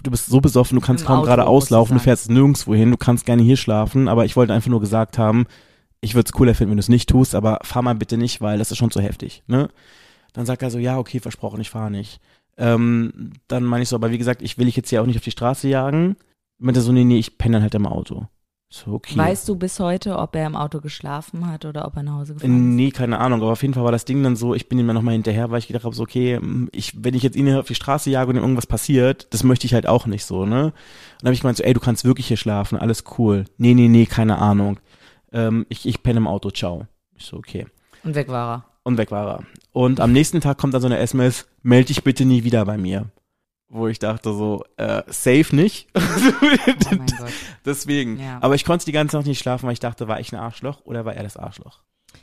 du 0.03 0.12
bist 0.12 0.28
so 0.28 0.41
besoffen, 0.41 0.80
du 0.80 0.86
kannst 0.86 1.03
Im 1.03 1.07
kaum 1.07 1.18
Auto, 1.20 1.28
gerade 1.28 1.43
du 1.43 1.47
auslaufen, 1.47 1.95
du 1.95 1.99
sagen. 1.99 2.03
fährst 2.03 2.30
nirgendwo 2.30 2.74
hin, 2.74 2.91
du 2.91 2.97
kannst 2.97 3.26
gerne 3.26 3.43
hier 3.43 3.57
schlafen, 3.57 4.07
aber 4.07 4.26
ich 4.26 4.36
wollte 4.36 4.53
einfach 4.53 4.70
nur 4.70 4.82
gesagt 4.82 5.18
haben, 5.18 5.45
ich 6.01 6.16
würde 6.16 6.28
es 6.28 6.34
cooler 6.34 6.55
finden, 6.55 6.72
wenn 6.72 6.78
du 6.78 6.82
es 6.82 6.89
nicht 6.89 7.10
tust, 7.10 7.36
aber 7.36 7.60
fahr 7.64 7.82
mal 7.82 7.95
bitte 7.95 8.18
nicht, 8.18 8.41
weil 8.41 8.57
das 8.57 8.72
ist 8.72 8.78
schon 8.78 8.91
zu 8.91 9.01
heftig, 9.01 9.43
ne? 9.47 9.70
Dann 10.34 10.45
sagt 10.45 10.62
er 10.62 10.70
so, 10.72 10.78
ja, 10.78 10.97
okay, 10.97 11.20
versprochen, 11.20 11.60
ich 11.60 11.70
fahre 11.70 11.91
nicht. 11.91 12.22
Ähm, 12.57 13.34
dann 13.47 13.64
meine 13.64 13.84
ich 13.84 13.89
so, 13.89 13.95
aber 13.95 14.12
wie 14.12 14.18
gesagt, 14.18 14.41
ich 14.41 14.57
will 14.57 14.66
dich 14.66 14.76
jetzt 14.76 14.89
hier 14.89 15.01
auch 15.01 15.05
nicht 15.05 15.18
auf 15.18 15.24
die 15.24 15.32
Straße 15.32 15.68
jagen. 15.68 16.18
Meint 16.60 16.78
er 16.78 16.84
so, 16.84 16.91
nee, 16.91 17.03
nee, 17.03 17.18
ich 17.18 17.38
penne 17.38 17.53
dann 17.53 17.64
halt 17.64 17.76
im 17.76 17.88
Auto. 17.88 18.28
So, 18.72 18.93
okay. 18.93 19.17
Weißt 19.17 19.49
du 19.49 19.55
bis 19.55 19.80
heute, 19.80 20.20
ob 20.20 20.36
er 20.36 20.45
im 20.45 20.55
Auto 20.55 20.80
geschlafen 20.80 21.51
hat 21.51 21.65
oder 21.65 21.88
ob 21.88 21.95
er 21.95 22.03
nach 22.03 22.13
Hause 22.13 22.36
gefahren 22.36 22.51
ist? 22.51 22.76
Nee, 22.76 22.91
keine 22.91 23.17
Ahnung, 23.17 23.41
aber 23.41 23.51
auf 23.51 23.63
jeden 23.63 23.74
Fall 23.74 23.84
war 23.84 23.91
das 23.91 24.05
Ding 24.05 24.22
dann 24.22 24.36
so, 24.36 24.53
ich 24.53 24.70
bin 24.70 24.78
ihm 24.78 24.86
dann 24.86 24.95
nochmal 24.95 25.13
hinterher, 25.13 25.49
weil 25.49 25.57
ich 25.57 25.65
gedacht 25.65 25.86
habe, 25.86 25.95
so, 25.95 26.03
okay, 26.03 26.39
ich, 26.72 27.03
wenn 27.03 27.15
ich 27.15 27.24
jetzt 27.24 27.36
ihn 27.36 27.47
hier 27.47 27.59
auf 27.59 27.67
die 27.67 27.74
Straße 27.74 28.11
jage 28.11 28.30
und 28.30 28.36
ihm 28.36 28.43
irgendwas 28.43 28.67
passiert, 28.67 29.28
das 29.34 29.43
möchte 29.43 29.65
ich 29.65 29.74
halt 29.74 29.88
auch 29.88 30.05
nicht 30.05 30.24
so, 30.24 30.45
ne? 30.45 30.65
Und 30.65 30.74
dann 31.20 31.30
habe 31.30 31.34
ich 31.34 31.41
gemeint 31.41 31.57
so, 31.57 31.63
ey, 31.63 31.74
du 31.74 31.80
kannst 31.80 32.05
wirklich 32.05 32.28
hier 32.28 32.38
schlafen, 32.38 32.78
alles 32.78 33.05
cool. 33.17 33.45
Nee, 33.57 33.74
nee, 33.74 33.88
nee, 33.88 34.05
keine 34.05 34.38
Ahnung. 34.38 34.80
Ähm, 35.32 35.65
ich, 35.70 35.88
ich 35.88 36.03
penne 36.03 36.17
im 36.17 36.28
Auto, 36.28 36.51
ciao. 36.51 36.86
Ich 37.15 37.26
so, 37.26 37.38
okay. 37.38 37.65
Und 38.03 38.13
weg 38.13 38.28
war 38.28 38.53
er. 38.53 38.65
Und 38.84 38.99
weg 38.99 39.09
war 39.09 39.28
er. 39.28 39.43
Und 39.72 39.99
am 39.99 40.11
nächsten 40.11 40.41
Tag 40.41 40.59
kommt 40.59 40.76
dann 40.76 40.82
so 40.82 40.88
eine 40.88 40.99
SMS, 40.99 41.47
melde 41.63 41.88
dich 41.88 42.03
bitte 42.03 42.24
nie 42.24 42.43
wieder 42.43 42.65
bei 42.65 42.78
mir. 42.78 43.07
Wo 43.72 43.88
ich 43.88 43.99
dachte 43.99 44.34
so, 44.34 44.63
äh, 44.78 45.03
safe 45.07 45.55
nicht. 45.55 45.88
Oh 45.95 46.45
mein 46.89 47.05
Gott. 47.17 47.32
Deswegen. 47.65 48.20
Ja. 48.20 48.39
Aber 48.41 48.55
ich 48.55 48.65
konnte 48.65 48.86
die 48.86 48.91
ganze 48.91 49.15
Nacht 49.17 49.28
nicht 49.28 49.39
schlafen, 49.39 49.67
weil 49.67 49.74
ich 49.74 49.80
dachte, 49.80 50.07
war 50.07 50.20
ich 50.20 50.32
ein 50.34 50.39
Arschloch 50.39 50.82
oder 50.86 51.05
war 51.05 51.13
er 51.13 51.24
das 51.24 51.38
Arschloch? 51.38 51.82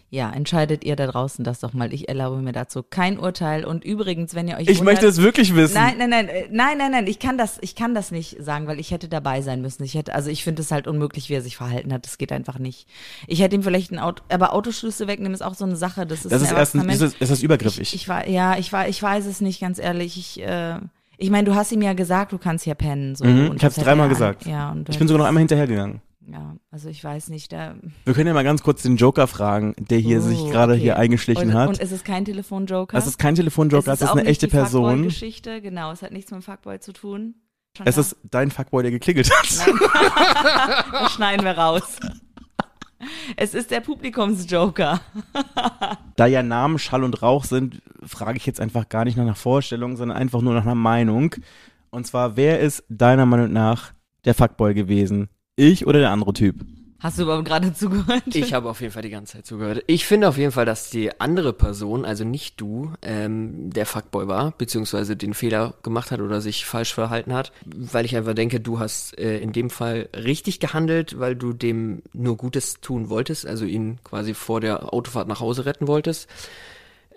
Ja, 0.08 0.30
entscheidet 0.30 0.84
ihr 0.84 0.94
da 0.94 1.06
draußen 1.08 1.44
das 1.44 1.60
doch 1.60 1.72
mal. 1.72 1.92
Ich 1.92 2.08
erlaube 2.08 2.40
mir 2.40 2.52
dazu 2.52 2.82
kein 2.82 3.18
Urteil. 3.18 3.64
Und 3.64 3.84
übrigens, 3.84 4.34
wenn 4.34 4.46
ihr 4.46 4.56
euch 4.56 4.62
Ich 4.62 4.78
wundert, 4.78 4.94
möchte 4.94 5.06
es 5.06 5.20
wirklich 5.20 5.54
wissen. 5.54 5.74
Nein, 5.74 5.98
nein, 5.98 6.10
nein, 6.10 6.28
äh, 6.28 6.48
nein, 6.50 6.78
nein, 6.78 6.92
nein, 6.92 7.06
ich 7.08 7.18
kann 7.18 7.36
das, 7.36 7.58
ich 7.60 7.74
kann 7.74 7.94
das 7.94 8.12
nicht 8.12 8.36
sagen, 8.40 8.66
weil 8.68 8.78
ich 8.78 8.92
hätte 8.92 9.08
dabei 9.08 9.42
sein 9.42 9.62
müssen. 9.62 9.82
Ich 9.82 9.94
hätte, 9.94 10.14
also 10.14 10.30
ich 10.30 10.44
finde 10.44 10.62
es 10.62 10.70
halt 10.70 10.86
unmöglich, 10.86 11.28
wie 11.28 11.34
er 11.34 11.42
sich 11.42 11.56
verhalten 11.56 11.92
hat. 11.92 12.06
Das 12.06 12.18
geht 12.18 12.30
einfach 12.30 12.58
nicht. 12.58 12.88
Ich 13.26 13.40
hätte 13.40 13.56
ihm 13.56 13.62
vielleicht 13.64 13.90
ein 13.90 13.98
Auto, 13.98 14.22
aber 14.28 14.52
Autoschlüssel 14.52 15.08
wegnehmen 15.08 15.34
ist 15.34 15.42
auch 15.42 15.54
so 15.54 15.64
eine 15.64 15.76
Sache. 15.76 16.06
Das 16.06 16.24
ist, 16.24 16.32
Das 16.32 16.42
ist 16.42 16.52
erstens, 16.52 16.84
ist 16.84 17.02
das, 17.02 17.14
ist 17.14 17.30
das 17.32 17.42
übergriffig. 17.42 17.82
Ich, 17.82 17.94
ich 17.94 18.08
war, 18.08 18.28
ja, 18.28 18.56
ich 18.58 18.72
war, 18.72 18.88
ich 18.88 19.02
weiß 19.02 19.26
es 19.26 19.40
nicht, 19.40 19.60
ganz 19.60 19.78
ehrlich. 19.78 20.16
Ich, 20.16 20.40
äh, 20.40 20.78
ich 21.18 21.30
meine, 21.30 21.44
du 21.44 21.54
hast 21.54 21.72
ihm 21.72 21.82
ja 21.82 21.92
gesagt, 21.94 22.32
du 22.32 22.38
kannst 22.38 22.64
hier 22.64 22.74
pennen. 22.74 23.14
So, 23.14 23.24
Mhm, 23.24 23.50
und 23.50 23.56
ich 23.56 23.64
hab's 23.64 23.74
das 23.76 23.84
hat 23.84 23.86
dreimal 23.90 24.08
gesagt. 24.08 24.46
Ja, 24.46 24.74
ich 24.88 24.98
bin 24.98 25.08
sogar 25.08 25.18
noch 25.22 25.26
einmal 25.28 25.40
hinterhergegangen. 25.40 26.00
Ja, 26.28 26.56
also 26.72 26.88
ich 26.88 27.02
weiß 27.04 27.28
nicht. 27.28 27.52
Wir 27.52 28.14
können 28.14 28.26
ja 28.26 28.34
mal 28.34 28.42
ganz 28.42 28.62
kurz 28.64 28.82
den 28.82 28.96
Joker 28.96 29.28
fragen, 29.28 29.74
der 29.78 29.98
hier 29.98 30.20
sich 30.20 30.38
Oh, 30.40 30.48
gerade 30.50 30.72
okay. 30.72 30.82
hier 30.82 30.96
eingeschlichen 30.98 31.50
und, 31.50 31.54
hat. 31.54 31.68
Und 31.68 31.78
ist 31.78 31.92
es 31.92 32.02
kein 32.02 32.24
Telefonjoker? 32.24 32.96
das 32.96 33.06
ist 33.06 33.18
kein 33.18 33.36
Telefonjoker, 33.36 33.92
Es 33.92 34.00
das 34.00 34.02
ist 34.02 34.08
auch 34.08 34.12
eine 34.14 34.22
nicht 34.22 34.30
echte 34.30 34.48
Person. 34.48 34.84
Fuckboy-Geschichte, 34.90 35.60
genau. 35.62 35.92
Es 35.92 36.02
hat 36.02 36.10
nichts 36.10 36.30
mit 36.32 36.40
dem 36.40 36.42
Fuckboy 36.42 36.80
zu 36.80 36.92
tun. 36.92 37.36
Schon 37.76 37.86
Es 37.86 37.94
da. 37.94 38.00
ist 38.00 38.16
dein 38.28 38.50
Fuckboy, 38.50 38.82
der 38.82 38.90
geklingelt 38.90 39.30
hat. 39.30 39.46
Das 40.92 41.12
schneiden 41.12 41.44
wir 41.44 41.52
raus. 41.56 41.96
Es 43.36 43.54
ist 43.54 43.70
der 43.70 43.80
Publikumsjoker. 43.80 45.00
Da 46.16 46.26
ja 46.26 46.42
Namen 46.42 46.78
Schall 46.78 47.04
und 47.04 47.22
Rauch 47.22 47.44
sind, 47.44 47.82
frage 48.02 48.38
ich 48.38 48.46
jetzt 48.46 48.60
einfach 48.60 48.88
gar 48.88 49.04
nicht 49.04 49.16
nach 49.16 49.24
einer 49.24 49.34
Vorstellung, 49.34 49.96
sondern 49.96 50.16
einfach 50.16 50.40
nur 50.40 50.54
nach 50.54 50.62
einer 50.62 50.74
Meinung. 50.74 51.34
Und 51.90 52.06
zwar, 52.06 52.36
wer 52.36 52.60
ist 52.60 52.84
deiner 52.88 53.26
Meinung 53.26 53.52
nach 53.52 53.92
der 54.24 54.34
Fuckboy 54.34 54.74
gewesen 54.74 55.28
Ich 55.56 55.86
oder 55.86 56.00
der 56.00 56.10
andere 56.10 56.32
Typ? 56.32 56.64
Hast 57.06 57.20
du 57.20 57.22
überhaupt 57.22 57.44
gerade 57.44 57.72
zugehört? 57.72 58.34
Ich 58.34 58.52
habe 58.52 58.68
auf 58.68 58.80
jeden 58.80 58.92
Fall 58.92 59.02
die 59.02 59.10
ganze 59.10 59.34
Zeit 59.34 59.46
zugehört. 59.46 59.84
Ich 59.86 60.04
finde 60.06 60.28
auf 60.28 60.38
jeden 60.38 60.50
Fall, 60.50 60.64
dass 60.64 60.90
die 60.90 61.20
andere 61.20 61.52
Person, 61.52 62.04
also 62.04 62.24
nicht 62.24 62.60
du, 62.60 62.94
ähm, 63.00 63.70
der 63.70 63.86
Fuckboy 63.86 64.26
war, 64.26 64.50
beziehungsweise 64.58 65.16
den 65.16 65.32
Fehler 65.32 65.74
gemacht 65.84 66.10
hat 66.10 66.18
oder 66.18 66.40
sich 66.40 66.66
falsch 66.66 66.92
verhalten 66.92 67.32
hat, 67.32 67.52
weil 67.64 68.06
ich 68.06 68.16
einfach 68.16 68.34
denke, 68.34 68.58
du 68.58 68.80
hast 68.80 69.16
äh, 69.20 69.38
in 69.38 69.52
dem 69.52 69.70
Fall 69.70 70.08
richtig 70.16 70.58
gehandelt, 70.58 71.16
weil 71.20 71.36
du 71.36 71.52
dem 71.52 72.02
nur 72.12 72.36
Gutes 72.36 72.80
tun 72.80 73.08
wolltest, 73.08 73.46
also 73.46 73.66
ihn 73.66 74.00
quasi 74.02 74.34
vor 74.34 74.60
der 74.60 74.92
Autofahrt 74.92 75.28
nach 75.28 75.38
Hause 75.38 75.64
retten 75.64 75.86
wolltest. 75.86 76.28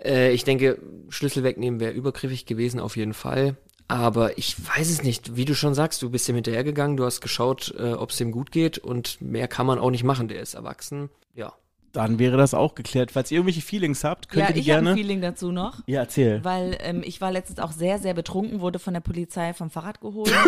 Äh, 0.04 0.30
ich 0.30 0.44
denke, 0.44 0.78
Schlüssel 1.08 1.42
wegnehmen 1.42 1.80
wäre 1.80 1.94
übergriffig 1.94 2.46
gewesen, 2.46 2.78
auf 2.78 2.96
jeden 2.96 3.14
Fall. 3.14 3.56
Aber 3.90 4.38
ich 4.38 4.56
weiß 4.56 4.88
es 4.88 5.02
nicht. 5.02 5.34
Wie 5.34 5.44
du 5.44 5.54
schon 5.54 5.74
sagst, 5.74 6.00
du 6.02 6.10
bist 6.10 6.28
ihm 6.28 6.36
hinterhergegangen, 6.36 6.96
du 6.96 7.04
hast 7.04 7.20
geschaut, 7.20 7.74
äh, 7.76 7.92
ob 7.92 8.10
es 8.10 8.20
ihm 8.20 8.30
gut 8.30 8.52
geht 8.52 8.78
und 8.78 9.20
mehr 9.20 9.48
kann 9.48 9.66
man 9.66 9.80
auch 9.80 9.90
nicht 9.90 10.04
machen. 10.04 10.28
Der 10.28 10.40
ist 10.40 10.54
erwachsen. 10.54 11.10
Ja. 11.34 11.52
Dann 11.92 12.20
wäre 12.20 12.36
das 12.36 12.54
auch 12.54 12.76
geklärt. 12.76 13.10
Falls 13.10 13.32
ihr 13.32 13.38
irgendwelche 13.38 13.62
Feelings 13.62 14.04
habt, 14.04 14.28
könnt 14.28 14.42
ja, 14.42 14.48
ihr 14.50 14.54
die 14.54 14.60
ich 14.60 14.70
habe 14.70 14.82
gerne. 14.84 14.90
ein 14.90 14.96
Feeling 14.96 15.20
dazu 15.20 15.50
noch. 15.50 15.80
Ja, 15.86 16.02
erzähl. 16.02 16.44
Weil 16.44 16.78
ähm, 16.80 17.02
ich 17.04 17.20
war 17.20 17.32
letztens 17.32 17.58
auch 17.58 17.72
sehr, 17.72 17.98
sehr 17.98 18.14
betrunken, 18.14 18.60
wurde 18.60 18.78
von 18.78 18.94
der 18.94 19.00
Polizei 19.00 19.54
vom 19.54 19.70
Fahrrad 19.70 20.00
geholt. 20.00 20.32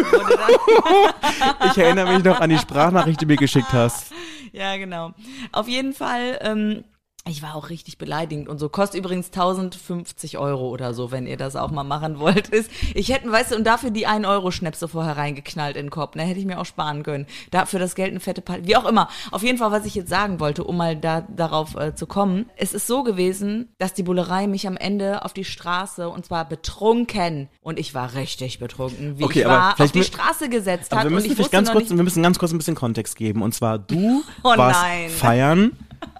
Ich 1.66 1.78
erinnere 1.78 2.12
mich 2.12 2.24
noch 2.24 2.40
an 2.40 2.50
die 2.50 2.58
Sprachnachricht, 2.58 3.20
die 3.20 3.24
du 3.24 3.32
mir 3.32 3.38
geschickt 3.38 3.72
hast. 3.72 4.12
Ja, 4.52 4.76
genau. 4.76 5.12
Auf 5.50 5.68
jeden 5.68 5.92
Fall, 5.92 6.38
ähm, 6.42 6.84
ich 7.28 7.40
war 7.40 7.54
auch 7.54 7.70
richtig 7.70 7.98
beleidigend 7.98 8.48
und 8.48 8.58
so. 8.58 8.68
Kostet 8.68 8.98
übrigens 8.98 9.26
1050 9.26 10.38
Euro 10.38 10.68
oder 10.68 10.92
so, 10.92 11.12
wenn 11.12 11.26
ihr 11.26 11.36
das 11.36 11.54
auch 11.54 11.70
mal 11.70 11.84
machen 11.84 12.18
wollt. 12.18 12.48
Ist, 12.48 12.70
ich 12.94 13.12
hätte, 13.12 13.30
weißt 13.30 13.52
du, 13.52 13.56
und 13.56 13.64
dafür 13.64 13.90
die 13.90 14.06
1 14.06 14.26
Euro 14.26 14.50
Schnäpse 14.50 14.88
vorher 14.88 15.16
reingeknallt 15.16 15.76
in 15.76 15.86
den 15.86 15.90
Kopf. 15.90 16.16
Ne, 16.16 16.24
hätte 16.24 16.40
ich 16.40 16.46
mir 16.46 16.58
auch 16.58 16.66
sparen 16.66 17.04
können. 17.04 17.26
Dafür 17.52 17.78
das 17.78 17.94
Geld 17.94 18.10
eine 18.10 18.18
fette 18.20 18.42
Party. 18.42 18.66
Wie 18.66 18.76
auch 18.76 18.84
immer. 18.84 19.08
Auf 19.30 19.44
jeden 19.44 19.56
Fall, 19.58 19.70
was 19.70 19.86
ich 19.86 19.94
jetzt 19.94 20.08
sagen 20.10 20.40
wollte, 20.40 20.64
um 20.64 20.76
mal 20.76 20.96
da, 20.96 21.20
darauf 21.20 21.76
äh, 21.76 21.94
zu 21.94 22.06
kommen. 22.06 22.50
Es 22.56 22.72
ist 22.74 22.88
so 22.88 23.04
gewesen, 23.04 23.68
dass 23.78 23.94
die 23.94 24.02
Bullerei 24.02 24.48
mich 24.48 24.66
am 24.66 24.76
Ende 24.76 25.24
auf 25.24 25.32
die 25.32 25.44
Straße, 25.44 26.08
und 26.08 26.26
zwar 26.26 26.48
betrunken, 26.48 27.48
und 27.60 27.78
ich 27.78 27.94
war 27.94 28.14
richtig 28.14 28.58
betrunken, 28.58 29.18
wie 29.18 29.24
Okay, 29.24 29.40
ich 29.40 29.46
war, 29.46 29.80
auf 29.80 29.92
die 29.92 30.02
Straße 30.02 30.48
gesetzt 30.48 30.90
Aber 30.92 31.00
hat. 31.02 31.04
wir 31.04 31.08
und 31.10 31.14
müssen 31.14 31.26
ich 31.26 31.32
vielleicht 31.34 31.52
wusste 31.52 31.56
ganz 31.56 31.70
kurz, 31.70 31.90
wir 31.90 32.02
müssen 32.02 32.22
ganz 32.22 32.38
kurz 32.38 32.52
ein 32.52 32.58
bisschen 32.58 32.74
Kontext 32.74 33.14
geben. 33.16 33.42
Und 33.42 33.54
zwar 33.54 33.78
du 33.78 34.22
Oh 34.42 34.56
warst 34.56 34.82
nein. 34.82 35.08
feiern. 35.10 35.72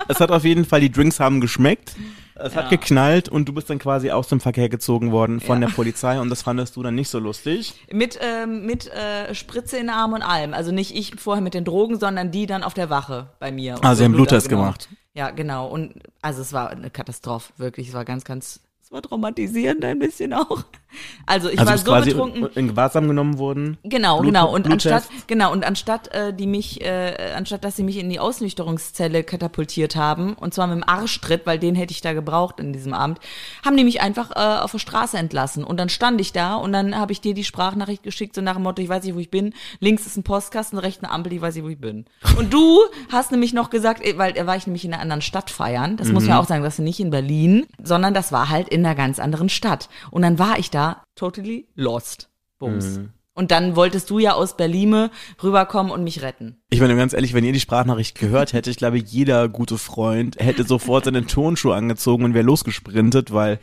Es 0.09 0.21
hat 0.21 0.31
auf 0.31 0.45
jeden 0.45 0.65
Fall, 0.65 0.81
die 0.81 0.91
Drinks 0.91 1.21
haben 1.21 1.41
geschmeckt. 1.41 1.95
Es 2.35 2.57
hat 2.57 2.71
geknallt 2.71 3.29
und 3.29 3.49
du 3.49 3.53
bist 3.53 3.71
dann 3.71 3.79
quasi 3.79 4.11
aus 4.11 4.27
dem 4.27 4.41
Verkehr 4.41 4.69
gezogen 4.69 5.13
worden 5.13 5.41
von 5.41 5.61
der 5.61 5.69
Polizei 5.69 6.19
und 6.19 6.29
das 6.29 6.43
fandest 6.43 6.75
du 6.77 6.83
dann 6.83 6.95
nicht 6.95 7.09
so 7.09 7.19
lustig. 7.19 7.75
Mit, 7.93 8.19
ähm, 8.21 8.67
mit 8.67 8.89
äh, 8.89 9.35
Spritze 9.35 9.77
in 9.77 9.85
den 9.85 9.91
Arm 9.91 10.13
und 10.13 10.23
allem. 10.23 10.55
Also 10.55 10.73
nicht 10.73 10.95
ich 10.95 11.21
vorher 11.21 11.43
mit 11.43 11.55
den 11.55 11.65
Drogen, 11.65 12.01
sondern 12.01 12.31
die 12.31 12.47
dann 12.47 12.63
auf 12.63 12.75
der 12.75 12.91
Wache 12.91 13.29
bei 13.39 13.53
mir. 13.53 13.77
Ah, 13.83 13.95
sie 13.95 14.05
haben 14.05 14.13
Blut 14.13 14.29
Bluttest 14.29 14.47
abgenommen. 14.47 14.73
gemacht. 14.73 14.89
Ja, 15.15 15.31
genau. 15.31 15.69
Und 15.69 15.95
also 16.23 16.41
es 16.41 16.53
war 16.53 16.71
eine 16.71 16.91
Katastrophe, 16.91 17.53
wirklich. 17.59 17.89
Es 17.89 17.95
war 17.95 18.05
ganz, 18.05 18.25
ganz, 18.25 18.61
es 18.83 18.91
war 18.91 19.03
traumatisierend 19.03 19.85
ein 19.85 19.99
bisschen 19.99 20.33
auch. 20.33 20.65
Also 21.27 21.49
ich 21.49 21.59
Also 21.59 21.87
war 21.91 22.03
so 22.03 22.11
betrunken. 22.11 22.47
in 22.55 22.69
Gewahrsam 22.69 23.07
genommen 23.09 23.39
worden. 23.39 23.79
Genau, 23.85 24.19
Blut- 24.21 24.27
genau. 24.27 24.53
Und 24.53 24.65
Bluttest. 24.65 24.93
anstatt, 24.93 25.29
genau, 25.29 25.53
und 25.53 25.65
anstatt 25.65 26.09
äh, 26.15 26.33
die 26.35 26.47
mich, 26.47 26.81
äh, 26.83 27.33
anstatt 27.37 27.65
dass 27.65 27.77
sie 27.77 27.83
mich 27.85 27.97
in 27.99 28.11
die 28.11 28.19
Ausnüchterungszelle 28.21 29.25
katapultiert 29.25 29.97
haben, 29.97 30.35
und 30.35 30.55
zwar 30.55 30.67
mit 30.67 30.77
dem 30.77 30.89
Arschtritt, 30.89 31.47
weil 31.47 31.59
den 31.59 31.75
hätte 31.75 31.93
ich 31.93 32.01
da 32.01 32.13
gebraucht 32.13 32.61
in 32.61 32.73
diesem 32.73 32.95
Abend, 32.95 33.19
haben 33.65 33.77
die 33.77 33.85
mich 33.85 34.01
einfach 34.01 34.31
äh, 34.33 34.61
auf 34.63 34.73
der 34.73 34.79
Straße 34.79 35.17
entlassen. 35.17 35.65
Und 35.65 35.79
dann 35.79 35.89
stand 35.89 36.21
ich 36.21 36.33
da 36.33 36.55
und 36.57 36.73
dann 36.73 36.97
habe 36.99 37.13
ich 37.13 37.21
dir 37.21 37.35
die 37.35 37.45
Sprachnachricht 37.45 38.03
geschickt, 38.03 38.35
so 38.35 38.41
nach 38.41 38.55
dem 38.55 38.63
Motto, 38.63 38.83
ich 38.83 38.89
weiß 38.89 39.05
nicht, 39.05 39.15
wo 39.15 39.19
ich 39.19 39.31
bin. 39.31 39.55
Links 39.81 40.07
ist 40.07 40.17
ein 40.17 40.23
Postkasten, 40.23 40.79
rechts 40.79 41.03
eine 41.03 41.13
Ampel, 41.13 41.33
ich 41.33 41.41
weiß 41.41 41.55
nicht, 41.55 41.65
wo 41.65 41.69
ich 41.69 41.81
bin. 41.81 42.05
Und 42.39 42.53
du 42.53 42.79
hast 43.11 43.31
nämlich 43.33 43.53
noch 43.53 43.71
gesagt, 43.71 44.05
äh, 44.05 44.19
weil 44.19 44.33
da 44.33 44.47
war 44.47 44.57
ich 44.57 44.67
nämlich 44.67 44.85
in 44.85 44.93
einer 44.93 45.03
anderen 45.03 45.23
Stadt 45.23 45.51
feiern. 45.51 45.97
Das 45.97 46.09
muss 46.09 46.27
man 46.27 46.37
auch 46.39 46.47
sagen, 46.47 46.63
das 46.63 46.75
ist 46.75 46.85
nicht 46.85 47.01
in 47.01 47.11
Berlin, 47.11 47.67
sondern 47.83 48.15
das 48.15 48.33
war 48.33 48.49
halt 48.49 48.69
in 48.69 48.85
einer 48.85 48.95
ganz 48.95 49.19
anderen 49.19 49.49
Stadt. 49.49 49.89
Und 50.11 50.23
dann 50.23 50.39
war 50.39 50.59
ich 50.59 50.71
da 50.71 51.02
totally 51.15 51.69
lost. 51.75 52.29
Bums. 52.59 53.01
Und 53.35 53.51
dann 53.51 53.77
wolltest 53.77 54.11
du 54.11 54.19
ja 54.19 54.35
aus 54.35 54.57
Berlin 54.57 55.09
rüberkommen 55.43 55.91
und 55.91 56.05
mich 56.05 56.23
retten. 56.23 56.61
Ich 56.69 56.81
meine 56.81 56.97
ganz 56.97 57.15
ehrlich, 57.15 57.33
wenn 57.33 57.45
ihr 57.45 57.53
die 57.53 57.61
Sprachnachricht 57.61 58.19
gehört 58.19 58.53
hättet, 58.53 58.73
ich 58.73 58.77
glaube, 58.77 58.99
jeder 58.99 59.49
gute 59.49 59.79
Freund 59.79 60.37
hätte 60.39 60.65
sofort 60.65 61.07
seine 61.07 61.25
Turnschuhe 61.27 61.75
angezogen 61.75 62.25
und 62.25 62.35
wäre 62.35 62.45
losgesprintet, 62.45 63.33
weil 63.33 63.59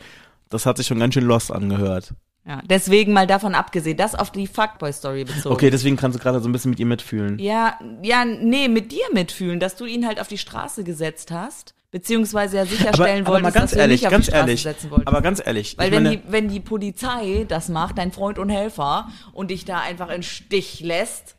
das 0.50 0.66
hat 0.66 0.78
sich 0.78 0.88
schon 0.88 1.00
ganz 1.00 1.14
schön 1.14 1.24
lost 1.24 1.52
angehört. 1.52 2.16
Ja, 2.46 2.64
deswegen 2.68 3.14
mal 3.14 3.28
davon 3.28 3.54
abgesehen, 3.54 3.96
das 3.96 4.16
auf 4.16 4.32
die 4.32 4.48
Fuckboy-Story 4.48 5.26
bezogen. 5.26 5.54
Okay, 5.54 5.70
deswegen 5.70 5.98
kannst 5.98 6.18
du 6.18 6.24
gerade 6.24 6.40
so 6.40 6.50
ein 6.50 6.52
bisschen 6.52 6.72
mit 6.72 6.80
ihr 6.80 6.88
mitfühlen. 6.88 7.38
Ja, 7.38 7.78
ja, 8.02 8.26
nee, 8.26 8.68
mit 8.68 8.92
dir 8.92 9.06
mitfühlen, 9.14 9.60
dass 9.60 9.76
du 9.76 9.86
ihn 9.86 10.08
halt 10.08 10.20
auf 10.20 10.28
die 10.28 10.40
Straße 10.40 10.84
gesetzt 10.84 11.30
hast, 11.30 11.76
beziehungsweise 11.92 12.58
ja 12.58 12.66
sicherstellen 12.66 13.26
aber, 13.26 13.38
aber 13.38 13.44
wolltest, 13.44 13.56
ganz 13.56 13.72
dass 13.72 13.78
du 13.78 13.80
ehrlich, 13.80 14.02
nicht 14.02 14.08
auf 14.08 14.12
ganz 14.12 14.26
die 14.26 14.32
Straße 14.32 14.48
ehrlich, 14.48 14.62
setzen 14.64 14.92
wolltest. 14.92 15.08
aber 15.08 15.22
ganz 15.22 15.42
ehrlich, 15.46 15.78
Weil 15.78 15.92
wenn 15.92 16.04
meine, 16.04 16.18
die, 16.18 16.32
wenn 16.32 16.48
die 16.50 16.60
Polizei 16.60 17.46
das 17.48 17.70
macht, 17.70 17.98
dein 17.98 18.12
Freund 18.12 18.40
und 18.40 18.50
Helfer, 18.50 19.10
und 19.34 19.52
dich 19.52 19.66
da 19.66 19.80
einfach 19.80 20.10
in 20.10 20.24
Stich 20.24 20.82
lässt, 20.82 21.36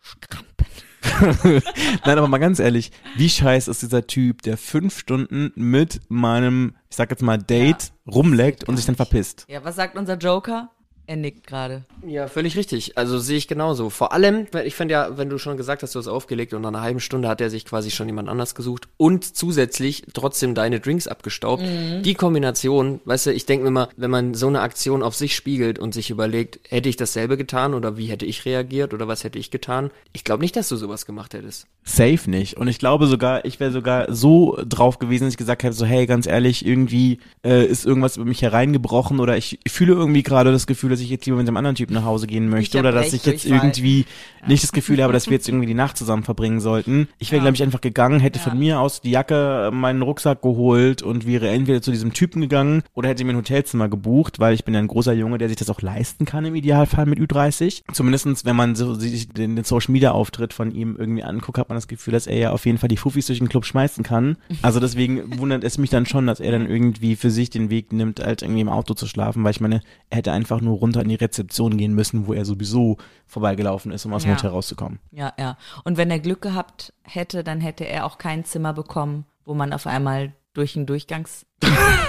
Schrampen. 0.00 0.58
nein, 2.04 2.18
aber 2.18 2.28
mal 2.28 2.38
ganz 2.38 2.58
ehrlich, 2.58 2.90
wie 3.16 3.28
scheiß 3.28 3.68
ist 3.68 3.82
dieser 3.82 4.06
Typ, 4.06 4.42
der 4.42 4.56
fünf 4.56 4.98
Stunden 4.98 5.52
mit 5.54 6.00
meinem, 6.08 6.76
ich 6.90 6.96
sag 6.96 7.10
jetzt 7.10 7.22
mal, 7.22 7.38
Date 7.38 7.92
rumleckt 8.06 8.64
und 8.68 8.76
sich 8.76 8.86
dann 8.86 8.96
verpisst? 8.96 9.46
Ja, 9.48 9.64
was 9.64 9.76
sagt 9.76 9.96
unser 9.96 10.16
Joker? 10.16 10.70
Er 11.08 11.16
nickt 11.16 11.46
gerade. 11.46 11.84
Ja, 12.06 12.26
völlig 12.28 12.54
richtig. 12.58 12.98
Also 12.98 13.18
sehe 13.18 13.38
ich 13.38 13.48
genauso. 13.48 13.88
Vor 13.88 14.12
allem, 14.12 14.46
ich 14.62 14.74
finde 14.74 14.92
ja, 14.92 15.16
wenn 15.16 15.30
du 15.30 15.38
schon 15.38 15.56
gesagt 15.56 15.82
hast, 15.82 15.94
du 15.94 15.98
hast 16.00 16.06
aufgelegt 16.06 16.52
und 16.52 16.60
nach 16.60 16.68
einer 16.68 16.82
halben 16.82 17.00
Stunde 17.00 17.28
hat 17.28 17.40
er 17.40 17.48
sich 17.48 17.64
quasi 17.64 17.90
schon 17.90 18.08
jemand 18.08 18.28
anders 18.28 18.54
gesucht 18.54 18.88
und 18.98 19.24
zusätzlich 19.24 20.02
trotzdem 20.12 20.54
deine 20.54 20.80
Drinks 20.80 21.08
abgestaubt. 21.08 21.62
Die 22.02 22.12
Kombination, 22.12 23.00
weißt 23.06 23.24
du, 23.24 23.32
ich 23.32 23.46
denke 23.46 23.62
mir 23.62 23.68
immer, 23.68 23.88
wenn 23.96 24.10
man 24.10 24.34
so 24.34 24.48
eine 24.48 24.60
Aktion 24.60 25.02
auf 25.02 25.14
sich 25.14 25.34
spiegelt 25.34 25.78
und 25.78 25.94
sich 25.94 26.10
überlegt, 26.10 26.60
hätte 26.68 26.90
ich 26.90 26.96
dasselbe 26.96 27.38
getan 27.38 27.72
oder 27.72 27.96
wie 27.96 28.08
hätte 28.08 28.26
ich 28.26 28.44
reagiert 28.44 28.92
oder 28.92 29.08
was 29.08 29.24
hätte 29.24 29.38
ich 29.38 29.50
getan? 29.50 29.90
Ich 30.12 30.24
glaube 30.24 30.42
nicht, 30.42 30.56
dass 30.56 30.68
du 30.68 30.76
sowas 30.76 31.06
gemacht 31.06 31.32
hättest. 31.32 31.68
Safe 31.84 32.28
nicht. 32.28 32.58
Und 32.58 32.68
ich 32.68 32.78
glaube 32.78 33.06
sogar, 33.06 33.46
ich 33.46 33.60
wäre 33.60 33.72
sogar 33.72 34.12
so 34.12 34.58
drauf 34.62 34.98
gewesen, 34.98 35.24
dass 35.24 35.32
ich 35.32 35.38
gesagt 35.38 35.62
hätte, 35.62 35.74
so 35.74 35.86
hey, 35.86 36.04
ganz 36.04 36.26
ehrlich, 36.26 36.66
irgendwie 36.66 37.20
äh, 37.42 37.64
ist 37.64 37.86
irgendwas 37.86 38.18
über 38.18 38.26
mich 38.26 38.42
hereingebrochen 38.42 39.20
oder 39.20 39.38
ich 39.38 39.58
fühle 39.66 39.94
irgendwie 39.94 40.22
gerade 40.22 40.52
das 40.52 40.66
Gefühl, 40.66 40.97
dass 40.98 41.04
ich 41.04 41.10
jetzt 41.10 41.26
lieber 41.26 41.38
mit 41.38 41.46
dem 41.46 41.56
anderen 41.56 41.76
Typen 41.76 41.94
nach 41.94 42.04
Hause 42.04 42.26
gehen 42.26 42.48
möchte 42.48 42.78
oder 42.78 42.90
dass 42.90 43.12
ich 43.12 43.24
jetzt 43.24 43.46
irgendwie 43.46 44.04
nicht 44.46 44.62
das 44.62 44.72
Gefühl 44.72 45.02
habe, 45.02 45.12
dass 45.12 45.26
wir 45.26 45.34
jetzt 45.34 45.48
irgendwie 45.48 45.66
die 45.66 45.74
Nacht 45.74 45.96
zusammen 45.96 46.24
verbringen 46.24 46.60
sollten. 46.60 47.08
Ich 47.18 47.30
wäre, 47.30 47.40
glaube 47.40 47.54
ich, 47.54 47.62
einfach 47.62 47.80
gegangen, 47.80 48.20
hätte 48.20 48.38
von 48.38 48.58
mir 48.58 48.80
aus 48.80 49.00
die 49.00 49.10
Jacke, 49.10 49.70
meinen 49.72 50.02
Rucksack 50.02 50.42
geholt 50.42 51.02
und 51.02 51.26
wäre 51.26 51.48
entweder 51.48 51.82
zu 51.82 51.92
diesem 51.92 52.12
Typen 52.12 52.40
gegangen 52.40 52.82
oder 52.94 53.08
hätte 53.08 53.24
mir 53.24 53.32
ein 53.32 53.36
Hotelzimmer 53.36 53.88
gebucht, 53.88 54.40
weil 54.40 54.54
ich 54.54 54.64
bin 54.64 54.74
ja 54.74 54.80
ein 54.80 54.88
großer 54.88 55.12
Junge, 55.12 55.38
der 55.38 55.48
sich 55.48 55.56
das 55.56 55.70
auch 55.70 55.80
leisten 55.82 56.24
kann 56.24 56.44
im 56.44 56.54
Idealfall 56.54 57.06
mit 57.06 57.18
Ü30. 57.20 57.82
Zumindestens, 57.92 58.44
wenn 58.44 58.56
man 58.56 58.74
so 58.74 58.94
sich 58.94 59.28
den, 59.28 59.54
den 59.54 59.64
Social 59.64 59.92
Media 59.92 60.12
Auftritt 60.12 60.52
von 60.52 60.72
ihm 60.72 60.96
irgendwie 60.98 61.22
anguckt, 61.22 61.58
hat 61.58 61.68
man 61.68 61.76
das 61.76 61.88
Gefühl, 61.88 62.12
dass 62.12 62.26
er 62.26 62.38
ja 62.38 62.50
auf 62.50 62.66
jeden 62.66 62.78
Fall 62.78 62.88
die 62.88 62.96
Fuffis 62.96 63.26
durch 63.26 63.38
den 63.38 63.48
Club 63.48 63.64
schmeißen 63.64 64.02
kann. 64.02 64.36
Also 64.62 64.80
deswegen 64.80 65.38
wundert 65.38 65.62
es 65.62 65.78
mich 65.78 65.90
dann 65.90 66.06
schon, 66.06 66.26
dass 66.26 66.40
er 66.40 66.52
dann 66.52 66.68
irgendwie 66.68 67.16
für 67.16 67.30
sich 67.30 67.50
den 67.50 67.70
Weg 67.70 67.92
nimmt, 67.92 68.20
halt 68.20 68.42
irgendwie 68.42 68.62
im 68.62 68.68
Auto 68.68 68.94
zu 68.94 69.06
schlafen, 69.06 69.44
weil 69.44 69.52
ich 69.52 69.60
meine, 69.60 69.82
er 70.10 70.18
hätte 70.18 70.32
einfach 70.32 70.60
nur 70.60 70.74
runter 70.88 71.02
in 71.02 71.08
die 71.08 71.14
Rezeption 71.14 71.76
gehen 71.76 71.94
müssen, 71.94 72.26
wo 72.26 72.32
er 72.32 72.44
sowieso 72.44 72.96
vorbeigelaufen 73.26 73.92
ist, 73.92 74.04
um 74.06 74.12
aus 74.12 74.22
dem 74.22 74.30
Ja. 74.30 74.36
Hotel 74.36 74.50
rauszukommen. 74.50 74.98
Ja, 75.10 75.32
ja. 75.38 75.56
Und 75.84 75.96
wenn 75.96 76.10
er 76.10 76.18
Glück 76.18 76.40
gehabt 76.42 76.92
hätte, 77.02 77.44
dann 77.44 77.60
hätte 77.60 77.84
er 77.84 78.04
auch 78.06 78.18
kein 78.18 78.44
Zimmer 78.44 78.72
bekommen, 78.72 79.24
wo 79.44 79.54
man 79.54 79.72
auf 79.72 79.86
einmal 79.86 80.32
durch 80.54 80.76
einen 80.76 80.86
Durchgangs 80.86 81.46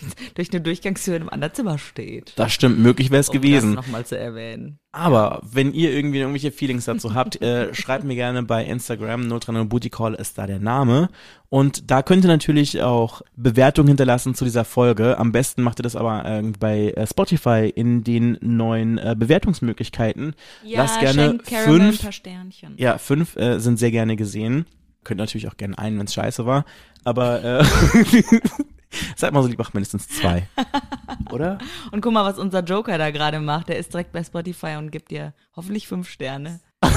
durch 0.34 0.50
eine 0.52 0.60
Durchgangstür 0.60 1.16
in 1.16 1.22
einem 1.22 1.28
anderen 1.30 1.54
Zimmer 1.54 1.78
steht. 1.78 2.32
Das 2.36 2.52
stimmt, 2.52 2.78
möglich 2.78 3.10
wäre 3.10 3.20
es 3.20 3.28
Um 3.28 3.34
gewesen. 3.34 3.76
das 3.76 3.86
nochmal 3.86 4.06
zu 4.06 4.18
erwähnen. 4.18 4.78
Aber 4.92 5.40
wenn 5.42 5.74
ihr 5.74 5.92
irgendwie 5.92 6.18
irgendwelche 6.18 6.50
Feelings 6.50 6.86
dazu 6.86 7.14
habt, 7.14 7.40
äh, 7.42 7.72
schreibt 7.74 8.04
mir 8.04 8.14
gerne 8.14 8.42
bei 8.42 8.64
Instagram, 8.64 9.28
030 9.28 9.68
Booty 9.68 9.90
Call 9.90 10.14
ist 10.14 10.38
da 10.38 10.46
der 10.46 10.58
Name. 10.58 11.08
Und 11.50 11.90
da 11.90 12.02
könnt 12.02 12.24
ihr 12.24 12.28
natürlich 12.28 12.82
auch 12.82 13.22
Bewertungen 13.36 13.88
hinterlassen 13.88 14.34
zu 14.34 14.44
dieser 14.44 14.64
Folge. 14.64 15.18
Am 15.18 15.32
besten 15.32 15.62
macht 15.62 15.80
ihr 15.80 15.82
das 15.82 15.96
aber 15.96 16.24
äh, 16.24 16.42
bei 16.58 16.90
äh, 16.90 17.06
Spotify 17.06 17.72
in 17.74 18.04
den 18.04 18.38
neuen 18.40 18.98
äh, 18.98 19.14
Bewertungsmöglichkeiten. 19.16 20.34
Lasst 20.64 21.00
gerne 21.00 21.38
fünf, 21.44 22.02
paar 22.02 22.12
Sternchen. 22.12 22.74
ja, 22.76 22.98
fünf 22.98 23.36
äh, 23.36 23.58
sind 23.60 23.78
sehr 23.78 23.90
gerne 23.90 24.16
gesehen. 24.16 24.66
Könnt 25.04 25.18
natürlich 25.18 25.48
auch 25.48 25.56
gerne 25.56 25.78
einen, 25.78 25.98
wenn 25.98 26.06
es 26.06 26.14
scheiße 26.14 26.44
war. 26.44 26.64
Aber 27.04 27.42
äh, 27.42 27.64
seid 29.16 29.32
mal 29.32 29.42
so 29.42 29.48
lieb, 29.48 29.58
macht 29.58 29.74
mindestens 29.74 30.08
zwei. 30.08 30.46
Oder? 31.32 31.58
Und 31.92 32.00
guck 32.00 32.12
mal, 32.12 32.24
was 32.24 32.38
unser 32.38 32.62
Joker 32.62 32.96
da 32.98 33.10
gerade 33.10 33.40
macht. 33.40 33.68
Der 33.68 33.78
ist 33.78 33.92
direkt 33.92 34.12
bei 34.12 34.22
Spotify 34.24 34.76
und 34.78 34.90
gibt 34.90 35.10
dir 35.10 35.34
hoffentlich 35.56 35.86
fünf 35.88 36.08
Sterne. 36.08 36.60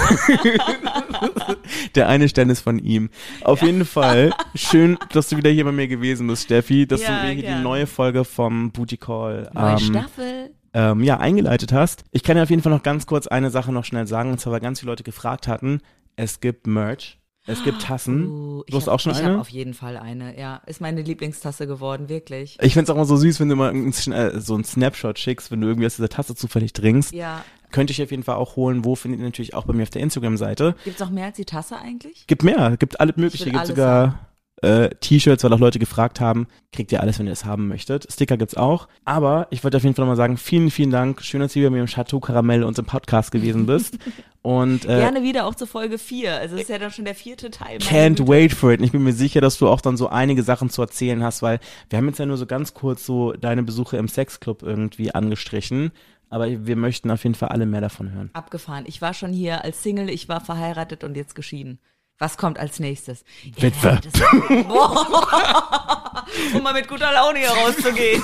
Der 1.96 2.08
eine 2.08 2.30
Stern 2.30 2.50
ist 2.50 2.62
von 2.62 2.80
ihm. 2.80 3.10
Auf 3.44 3.62
jeden 3.62 3.86
Fall 3.86 4.32
schön, 4.56 4.98
dass 5.12 5.30
du 5.30 5.38
wieder 5.38 5.50
hier 5.50 5.66
bei 5.66 5.72
mir 5.72 5.88
gewesen 5.88 6.28
bist, 6.28 6.44
Steffi, 6.44 6.86
dass 6.88 7.02
Ja, 7.02 7.08
du 7.22 7.28
mir 7.28 7.34
hier 7.34 7.56
die 7.56 7.62
neue 7.62 7.88
Folge 7.88 8.24
vom 8.24 8.72
Booty 8.72 8.98
Call 8.98 9.50
Neue 9.54 9.72
ähm, 9.74 9.80
Staffel. 9.80 10.52
ähm, 10.74 11.04
ja, 11.04 11.18
eingeleitet 11.20 11.74
hast. 11.74 12.04
Ich 12.12 12.24
kann 12.24 12.38
ja 12.38 12.44
auf 12.44 12.50
jeden 12.50 12.62
Fall 12.62 12.72
noch 12.72 12.84
ganz 12.84 13.06
kurz 13.08 13.28
eine 13.28 13.50
Sache 13.50 13.72
noch 13.72 13.86
schnell 13.86 14.08
sagen, 14.08 14.32
und 14.32 14.40
zwar, 14.40 14.54
weil 14.54 14.60
ganz 14.60 14.80
viele 14.80 14.92
Leute 14.92 15.04
gefragt 15.04 15.48
hatten, 15.48 15.82
es 16.16 16.40
gibt 16.40 16.68
Merch. 16.68 17.18
Es 17.48 17.64
gibt 17.64 17.82
Tassen. 17.82 18.28
Uh, 18.28 18.64
du 18.68 18.78
hast 18.78 18.88
hab, 18.88 18.94
auch 18.94 19.00
schon 19.00 19.14
ich 19.14 19.20
eine? 19.20 19.30
habe 19.30 19.42
auf 19.42 19.50
jeden 19.50 19.74
Fall 19.74 19.98
eine. 19.98 20.40
Ja, 20.40 20.62
ist 20.68 20.80
meine 20.80 21.02
Lieblingstasse 21.02 21.66
geworden, 21.66 22.08
wirklich. 22.08 22.58
Ich 22.62 22.74
find's 22.74 22.90
auch 22.90 22.96
immer 22.96 23.06
so 23.06 23.16
süß, 23.18 23.40
wenn 23.40 23.50
du 23.50 23.56
mal 23.56 23.76
äh, 23.76 24.40
so 24.40 24.54
einen 24.54 24.64
Snapshot 24.64 25.18
schickst, 25.18 25.50
wenn 25.52 25.62
du 25.62 25.68
irgendwie 25.68 25.88
aus 25.88 25.96
dieser 25.96 26.10
Tasse 26.10 26.36
zufällig 26.36 26.74
trinkst. 26.74 27.14
Ja. 27.14 27.44
Könnte 27.72 27.92
ich 27.92 28.04
auf 28.04 28.12
jeden 28.12 28.24
Fall 28.24 28.36
auch 28.36 28.58
holen. 28.58 28.86
Wo 28.86 28.96
findet 28.96 29.22
ihr 29.22 29.26
natürlich 29.26 29.54
auch 29.54 29.66
bei 29.66 29.74
mir 29.74 29.84
auf 29.84 29.90
der 29.90 30.02
Instagram-Seite. 30.02 30.76
Gibt's 30.84 31.00
noch 31.00 31.10
mehr 31.10 31.26
als 31.26 31.38
die 31.38 31.46
Tasse 31.46 31.78
eigentlich? 31.78 32.28
Gibt 32.28 32.44
mehr, 32.44 32.78
gibt 32.78 33.00
alles 33.00 33.16
mögliche, 33.16 33.50
gibt 33.50 33.68
sogar 33.68 34.31
äh, 34.62 34.90
T-Shirts, 34.90 35.44
weil 35.44 35.54
auch 35.54 35.60
Leute 35.60 35.80
gefragt 35.80 36.20
haben. 36.20 36.48
Kriegt 36.72 36.92
ihr 36.92 37.02
alles, 37.02 37.20
wenn 37.20 37.28
ihr 37.28 37.34
es 37.34 37.46
haben 37.46 37.68
möchtet. 37.68 38.12
Sticker 38.12 38.38
gibt's 38.38 38.56
auch. 38.56 38.88
Aber 39.06 39.48
ich 39.50 39.64
wollte 39.64 39.78
auf 39.78 39.84
jeden 39.84 39.96
Fall 39.96 40.04
nochmal 40.04 40.18
sagen, 40.18 40.38
vielen, 40.38 40.72
vielen 40.72 40.92
Dank. 40.92 41.22
Schön, 41.22 41.42
dass 41.42 41.54
du 41.54 41.62
bei 41.62 41.70
mir 41.70 41.82
im 41.82 41.88
Chateau 41.88 42.20
Karamell 42.20 42.64
und 42.64 42.78
im 42.78 42.86
Podcast 42.86 43.32
gewesen 43.32 43.66
bist. 43.66 43.98
Und 44.44 44.86
äh, 44.86 44.98
Gerne 44.98 45.22
wieder 45.22 45.46
auch 45.46 45.54
zur 45.54 45.68
Folge 45.68 46.00
4. 46.00 46.36
Also 46.36 46.56
es 46.56 46.64
ist 46.64 46.70
ja 46.70 46.80
dann 46.80 46.90
schon 46.90 47.06
der 47.06 47.14
vierte 47.14 47.52
Teil. 47.52 47.78
Can't 47.78 48.28
wait 48.28 48.52
for 48.52 48.72
it. 48.72 48.80
Und 48.80 48.86
ich 48.86 48.92
bin 48.92 49.04
mir 49.04 49.14
sicher, 49.14 49.40
dass 49.40 49.60
du 49.60 49.68
auch 49.68 49.82
dann 49.82 49.98
so 49.98 50.08
einige 50.08 50.42
Sachen 50.42 50.72
zu 50.72 50.82
erzählen 50.82 51.24
hast, 51.24 51.44
weil 51.44 51.60
wir 51.92 51.98
haben 51.98 52.08
jetzt 52.08 52.18
ja 52.18 52.26
nur 52.26 52.38
so 52.38 52.48
ganz 52.48 52.74
kurz 52.74 53.06
so 53.06 53.34
deine 53.34 53.62
Besuche 53.62 53.98
im 53.98 54.08
Sexclub 54.08 54.64
irgendwie 54.64 55.14
angestrichen. 55.14 55.92
Aber 56.32 56.48
wir 56.66 56.76
möchten 56.76 57.12
auf 57.12 57.24
jeden 57.24 57.36
Fall 57.36 57.50
alle 57.50 57.68
mehr 57.68 57.82
davon 57.82 58.14
hören. 58.14 58.32
Abgefahren. 58.34 58.86
Ich 58.88 59.00
war 59.00 59.14
schon 59.14 59.32
hier 59.32 59.64
als 59.64 59.84
Single, 59.84 60.10
ich 60.10 60.28
war 60.28 60.42
verheiratet 60.42 61.04
und 61.04 61.16
jetzt 61.16 61.36
geschieden. 61.36 61.78
Was 62.22 62.38
kommt 62.38 62.58
als 62.60 62.80
nächstes? 62.80 63.26
Witwe. 63.58 64.00
um 66.54 66.62
mal 66.62 66.72
mit 66.72 66.88
guter 66.88 67.12
Laune 67.12 67.40
hier 67.40 67.50
rauszugehen. 67.50 68.24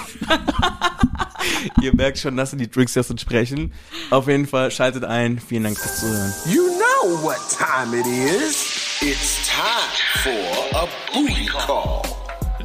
Ihr 1.82 1.96
merkt 1.96 2.20
schon, 2.20 2.38
dass 2.38 2.52
die 2.52 2.70
Drinks 2.70 2.94
jetzt 2.94 3.20
sprechen. 3.20 3.74
Auf 4.12 4.28
jeden 4.28 4.46
Fall 4.46 4.70
schaltet 4.70 5.04
ein. 5.04 5.40
Vielen 5.40 5.64
Dank 5.64 5.80
fürs 5.80 6.02
Zuhören. 6.02 6.32
You 6.46 6.62
know 6.78 7.24
what 7.24 7.40
time 7.50 8.00
it 8.00 8.06
is. 8.06 9.02
It's 9.02 9.48
time 9.48 9.90
for 10.22 10.32
a 10.80 10.88
booty 11.12 11.48
call. 11.48 12.04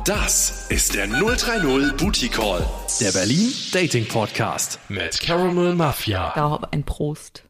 Das 0.05 0.67
ist 0.69 0.95
der 0.95 1.07
030 1.07 1.97
Booty 1.97 2.29
Call, 2.29 2.69
der 3.01 3.13
Berlin 3.13 3.55
Dating 3.73 4.07
Podcast 4.07 4.79
mit 4.91 5.19
Caramel 5.19 5.75
Mafia. 5.77 6.35
Darauf 6.35 6.71
ein 6.73 6.85
Prost. 6.85 7.45